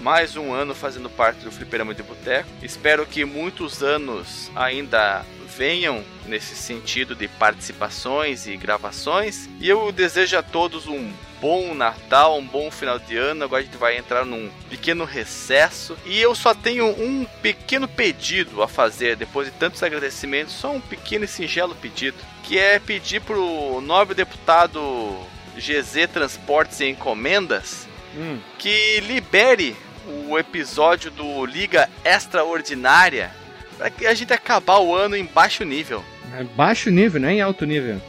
mais 0.01 0.35
um 0.35 0.53
ano 0.53 0.75
fazendo 0.75 1.09
parte 1.09 1.39
do 1.41 1.51
Fliperama 1.51 1.93
de 1.93 2.03
Boteco. 2.03 2.49
Espero 2.61 3.05
que 3.05 3.25
muitos 3.25 3.81
anos 3.81 4.51
ainda 4.55 5.25
venham 5.57 6.03
nesse 6.25 6.55
sentido 6.55 7.15
de 7.15 7.27
participações 7.27 8.45
e 8.47 8.55
gravações. 8.57 9.49
E 9.59 9.67
eu 9.67 9.91
desejo 9.91 10.37
a 10.37 10.43
todos 10.43 10.87
um 10.87 11.11
bom 11.41 11.73
Natal, 11.73 12.37
um 12.37 12.45
bom 12.45 12.69
final 12.69 12.99
de 12.99 13.17
ano. 13.17 13.43
Agora 13.43 13.61
a 13.61 13.65
gente 13.65 13.77
vai 13.77 13.97
entrar 13.97 14.25
num 14.25 14.49
pequeno 14.69 15.03
recesso. 15.05 15.97
E 16.05 16.19
eu 16.19 16.35
só 16.35 16.53
tenho 16.53 16.87
um 16.87 17.25
pequeno 17.41 17.87
pedido 17.87 18.61
a 18.61 18.67
fazer 18.67 19.15
depois 19.15 19.47
de 19.47 19.53
tantos 19.53 19.81
agradecimentos, 19.81 20.53
só 20.53 20.71
um 20.71 20.81
pequeno 20.81 21.25
e 21.25 21.27
singelo 21.27 21.75
pedido, 21.75 22.17
que 22.43 22.57
é 22.57 22.79
pedir 22.79 23.21
pro 23.21 23.81
nobre 23.81 24.13
deputado 24.13 25.17
GZ 25.55 26.07
Transportes 26.11 26.79
e 26.81 26.85
Encomendas 26.85 27.87
Hum. 28.17 28.39
que 28.57 28.99
libere 29.01 29.75
o 30.07 30.37
episódio 30.37 31.11
do 31.11 31.45
Liga 31.45 31.89
Extraordinária 32.03 33.31
para 33.77 33.89
que 33.89 34.05
a 34.07 34.13
gente 34.13 34.33
acabar 34.33 34.79
o 34.79 34.95
ano 34.95 35.15
em 35.15 35.25
baixo 35.25 35.63
nível. 35.63 36.03
É 36.37 36.43
baixo 36.43 36.89
nível, 36.89 37.21
não 37.21 37.29
é 37.29 37.33
em 37.33 37.41
alto 37.41 37.65
nível. 37.65 38.01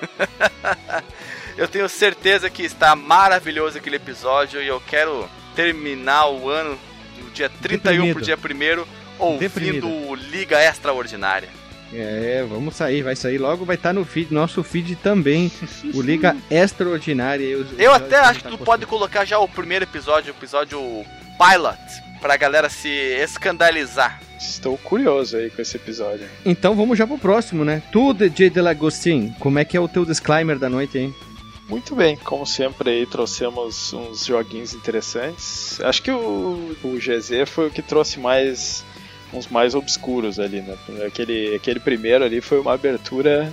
Eu 1.56 1.66
tenho 1.66 1.88
certeza 1.88 2.50
que 2.50 2.62
está 2.62 2.94
maravilhoso 2.94 3.78
aquele 3.78 3.96
episódio 3.96 4.60
e 4.60 4.66
eu 4.66 4.78
quero 4.78 5.26
terminar 5.54 6.28
o 6.28 6.50
ano 6.50 6.78
do 7.16 7.30
dia 7.30 7.48
31 7.48 8.12
pro 8.12 8.22
dia 8.22 8.36
1 8.36 8.84
ouvindo 9.18 9.40
Deprimido. 9.40 9.88
o 9.88 10.14
Liga 10.14 10.62
Extraordinária. 10.62 11.48
É, 11.94 12.44
vamos 12.46 12.76
sair, 12.76 13.02
vai 13.02 13.16
sair 13.16 13.38
logo, 13.38 13.64
vai 13.64 13.76
estar 13.76 13.94
no 13.94 14.04
feed, 14.04 14.34
nosso 14.34 14.62
feed 14.62 14.96
também, 14.96 15.50
o 15.94 16.02
Liga 16.02 16.36
Extraordinária. 16.50 17.46
Eu 17.78 17.94
até 17.94 18.18
acho 18.18 18.40
que 18.40 18.44
tá 18.44 18.50
tu 18.50 18.58
pode 18.58 18.84
colocar 18.84 19.24
já 19.24 19.38
o 19.38 19.48
primeiro 19.48 19.86
episódio, 19.86 20.34
o 20.34 20.36
episódio 20.36 21.06
Pilot, 21.38 21.78
pra 22.20 22.36
galera 22.36 22.68
se 22.68 22.88
escandalizar. 22.88 24.20
Estou 24.38 24.76
curioso 24.78 25.36
aí 25.36 25.50
com 25.50 25.62
esse 25.62 25.76
episódio. 25.76 26.26
Então 26.44 26.74
vamos 26.74 26.98
já 26.98 27.06
pro 27.06 27.18
próximo, 27.18 27.64
né? 27.64 27.82
Tu, 27.92 28.14
DJ 28.14 28.50
Delagostin, 28.50 29.34
como 29.38 29.58
é 29.58 29.64
que 29.64 29.76
é 29.76 29.80
o 29.80 29.88
teu 29.88 30.04
disclaimer 30.04 30.58
da 30.58 30.68
noite, 30.68 30.98
hein? 30.98 31.14
Muito 31.68 31.96
bem, 31.96 32.16
como 32.16 32.46
sempre 32.46 32.90
aí 32.90 33.06
trouxemos 33.06 33.92
uns 33.92 34.24
joguinhos 34.24 34.72
interessantes. 34.72 35.80
Acho 35.80 36.02
que 36.02 36.10
o, 36.10 36.76
o 36.84 36.96
GZ 36.96 37.48
foi 37.48 37.66
o 37.66 37.70
que 37.70 37.82
trouxe 37.82 38.20
mais 38.20 38.84
uns 39.32 39.48
mais 39.48 39.74
obscuros 39.74 40.38
ali, 40.38 40.60
né? 40.60 40.76
Aquele, 41.06 41.54
aquele 41.54 41.80
primeiro 41.80 42.24
ali 42.24 42.40
foi 42.40 42.60
uma 42.60 42.72
abertura 42.72 43.52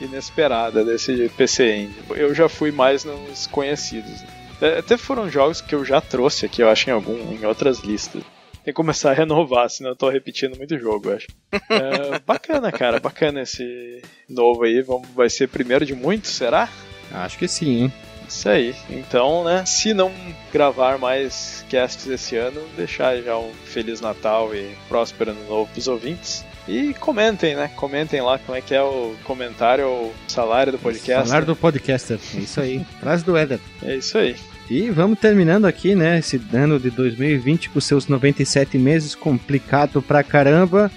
inesperada 0.00 0.84
desse 0.84 1.30
PC 1.36 1.74
Engine. 1.74 1.94
Eu 2.10 2.34
já 2.34 2.48
fui 2.48 2.70
mais 2.70 3.04
nos 3.04 3.46
conhecidos. 3.46 4.22
É, 4.22 4.37
Até 4.78 4.96
foram 4.96 5.30
jogos 5.30 5.60
que 5.60 5.74
eu 5.74 5.84
já 5.84 6.00
trouxe 6.00 6.46
aqui, 6.46 6.62
eu 6.62 6.68
acho, 6.68 6.90
em 6.90 6.92
algum, 6.92 7.32
em 7.32 7.44
outras 7.44 7.80
listas. 7.80 8.22
Tem 8.64 8.72
que 8.72 8.76
começar 8.76 9.12
a 9.12 9.14
renovar, 9.14 9.70
senão 9.70 9.90
eu 9.90 9.96
tô 9.96 10.08
repetindo 10.10 10.56
muito 10.56 10.78
jogo, 10.78 11.10
eu 11.10 11.16
acho. 11.16 11.28
É, 11.52 12.18
bacana, 12.26 12.70
cara, 12.70 13.00
bacana 13.00 13.42
esse 13.42 14.02
novo 14.28 14.64
aí. 14.64 14.82
Vamos, 14.82 15.08
vai 15.10 15.30
ser 15.30 15.48
primeiro 15.48 15.86
de 15.86 15.94
muitos, 15.94 16.32
será? 16.32 16.68
Acho 17.10 17.38
que 17.38 17.48
sim, 17.48 17.84
hein? 17.84 17.92
Isso 18.28 18.46
aí. 18.48 18.74
Então, 18.90 19.42
né, 19.42 19.64
se 19.64 19.94
não 19.94 20.12
gravar 20.52 20.98
mais 20.98 21.64
casts 21.70 22.06
esse 22.06 22.36
ano, 22.36 22.60
deixar 22.76 23.16
já 23.22 23.38
um 23.38 23.50
Feliz 23.64 24.02
Natal 24.02 24.54
e 24.54 24.70
próspero 24.86 25.30
ano 25.30 25.48
novo 25.48 25.70
pros 25.72 25.88
ouvintes. 25.88 26.44
E 26.68 26.92
comentem, 27.00 27.56
né? 27.56 27.70
Comentem 27.74 28.20
lá 28.20 28.38
como 28.38 28.56
é 28.56 28.60
que 28.60 28.74
é 28.74 28.82
o 28.82 29.14
comentário 29.24 29.88
ou 29.88 30.14
salário 30.28 30.70
do 30.70 30.78
podcast. 30.78 31.26
Salário 31.26 31.46
do 31.46 31.56
podcaster, 31.56 32.18
é 32.34 32.38
isso 32.38 32.60
aí. 32.60 32.84
Frase 33.00 33.24
do 33.24 33.34
Éder. 33.36 33.58
É 33.82 33.96
isso 33.96 34.18
aí. 34.18 34.36
E 34.68 34.90
vamos 34.90 35.18
terminando 35.18 35.64
aqui, 35.64 35.94
né, 35.94 36.18
esse 36.18 36.38
ano 36.52 36.78
de 36.78 36.90
2020 36.90 37.70
com 37.70 37.80
seus 37.80 38.06
97 38.06 38.76
meses, 38.76 39.14
complicado 39.14 40.02
pra 40.02 40.22
caramba. 40.22 40.90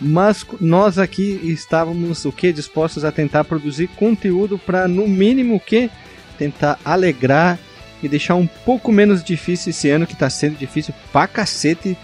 Mas 0.00 0.46
nós 0.58 0.98
aqui 0.98 1.38
estávamos 1.44 2.24
o 2.24 2.32
que 2.32 2.50
dispostos 2.50 3.04
a 3.04 3.12
tentar 3.12 3.44
produzir 3.44 3.88
conteúdo 3.88 4.58
para 4.58 4.88
no 4.88 5.06
mínimo 5.06 5.56
o 5.56 5.60
que 5.60 5.90
tentar 6.38 6.78
alegrar 6.82 7.58
e 8.02 8.08
deixar 8.08 8.36
um 8.36 8.46
pouco 8.46 8.90
menos 8.90 9.22
difícil 9.22 9.68
esse 9.68 9.90
ano 9.90 10.06
que 10.06 10.16
tá 10.16 10.30
sendo 10.30 10.56
difícil 10.56 10.94
pra 11.12 11.26
cacete 11.26 11.94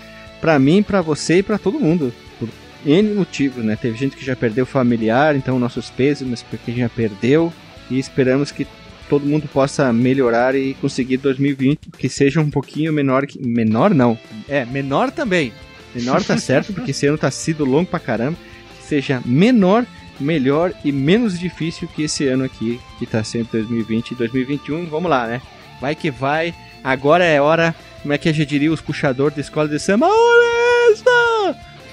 pra 0.43 0.59
mim, 0.59 0.83
pra 0.83 1.01
você 1.01 1.39
e 1.39 1.43
pra 1.43 1.57
todo 1.57 1.81
mundo. 1.81 2.13
N 2.85 3.15
motivos, 3.15 3.65
né? 3.65 3.77
Teve 3.77 3.97
gente 3.97 4.16
que 4.16 4.24
já 4.24 4.36
perdeu 4.36 4.66
familiar, 4.66 5.35
então 5.35 5.59
nossos 5.59 5.90
pêsames 5.90 6.43
porque 6.43 6.73
já 6.73 6.89
perdeu 6.89 7.53
e 7.90 7.98
esperamos 7.98 8.51
que 8.51 8.66
todo 9.09 9.27
mundo 9.27 9.48
possa 9.48 9.93
melhorar 9.93 10.55
e 10.55 10.74
conseguir 10.74 11.16
2020 11.19 11.90
que 11.97 12.09
seja 12.09 12.40
um 12.40 12.51
pouquinho 12.51 12.93
menor 12.93 13.27
que 13.27 13.40
menor 13.44 13.94
não. 13.94 14.19
É, 14.48 14.65
menor 14.65 15.11
também. 15.11 15.53
Menor 15.94 16.23
tá 16.23 16.36
certo, 16.39 16.73
porque 16.73 16.90
esse 16.90 17.07
ano 17.07 17.19
tá 17.19 17.31
sido 17.31 17.65
longo 17.65 17.89
pra 17.89 17.98
caramba. 17.98 18.36
Que 18.78 18.86
seja 18.86 19.23
menor, 19.24 19.86
melhor 20.20 20.73
e 20.85 20.93
menos 20.93 21.39
difícil 21.39 21.89
que 21.89 22.03
esse 22.03 22.27
ano 22.27 22.44
aqui, 22.44 22.81
que 22.98 23.07
tá 23.07 23.23
sendo 23.24 23.48
2020 23.53 24.11
e 24.11 24.15
2021. 24.15 24.86
Vamos 24.86 25.11
lá, 25.11 25.27
né? 25.27 25.40
Vai 25.81 25.94
que 25.94 26.11
vai. 26.11 26.55
Agora 26.82 27.24
é 27.24 27.40
hora, 27.40 27.74
como 28.03 28.12
é 28.12 28.19
que 28.19 28.28
a 28.28 28.32
gente 28.32 28.48
diria, 28.48 28.73
os 28.73 28.81
puxadores 28.81 29.35
da 29.35 29.40
escola 29.40 29.69
de 29.69 29.78
samba. 29.78 30.07
Honesta! 30.07 31.36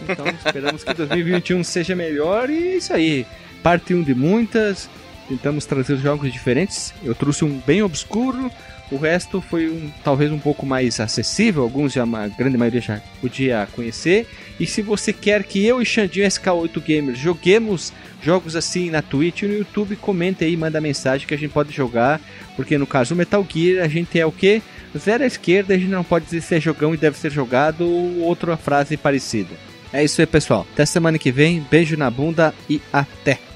Então 0.07 0.25
esperamos 0.27 0.83
que 0.83 0.93
2021 0.93 1.63
seja 1.63 1.95
melhor 1.95 2.49
e 2.49 2.73
é 2.73 2.75
isso 2.77 2.93
aí. 2.93 3.25
Parte 3.61 3.93
1 3.93 4.03
de 4.03 4.13
muitas. 4.13 4.89
Tentamos 5.27 5.65
trazer 5.65 5.97
jogos 5.97 6.31
diferentes. 6.31 6.93
Eu 7.03 7.15
trouxe 7.15 7.45
um 7.45 7.59
bem 7.65 7.81
obscuro. 7.81 8.51
O 8.91 8.97
resto 8.97 9.41
foi 9.41 9.69
um, 9.69 9.89
talvez 10.03 10.31
um 10.31 10.37
pouco 10.37 10.65
mais 10.65 10.99
acessível. 10.99 11.63
Alguns 11.63 11.93
já, 11.93 12.03
a 12.03 12.27
grande 12.27 12.57
maioria 12.57 12.81
já 12.81 13.01
podia 13.21 13.67
conhecer. 13.73 14.27
E 14.59 14.67
se 14.67 14.81
você 14.81 15.13
quer 15.13 15.43
que 15.43 15.65
eu 15.65 15.81
e 15.81 15.85
Xandinho 15.85 16.27
SK8 16.27 16.81
Gamers 16.83 17.17
joguemos 17.17 17.93
jogos 18.21 18.55
assim 18.55 18.89
na 18.89 19.01
Twitch 19.01 19.43
e 19.43 19.47
no 19.47 19.57
YouTube, 19.57 19.95
comente 19.95 20.43
aí, 20.43 20.55
manda 20.55 20.79
mensagem 20.79 21.25
que 21.25 21.33
a 21.33 21.37
gente 21.37 21.51
pode 21.51 21.73
jogar. 21.73 22.21
Porque 22.55 22.77
no 22.77 22.85
caso 22.85 23.15
Metal 23.15 23.45
Gear, 23.49 23.83
a 23.83 23.87
gente 23.87 24.19
é 24.19 24.25
o 24.25 24.31
que? 24.31 24.61
Zero 24.95 25.23
à 25.23 25.27
esquerda, 25.27 25.73
a 25.73 25.77
gente 25.77 25.89
não 25.89 26.03
pode 26.03 26.25
dizer 26.25 26.41
se 26.41 26.55
é 26.55 26.59
jogão 26.59 26.93
e 26.93 26.97
deve 26.97 27.17
ser 27.17 27.31
jogado 27.31 27.81
ou 27.81 28.19
outra 28.19 28.55
frase 28.55 28.95
parecida. 28.95 29.72
É 29.93 30.03
isso 30.03 30.19
aí, 30.19 30.27
pessoal. 30.27 30.65
Até 30.73 30.85
semana 30.85 31.19
que 31.19 31.31
vem. 31.31 31.65
Beijo 31.69 31.95
na 31.95 32.09
bunda 32.09 32.53
e 32.67 32.81
até! 32.91 33.52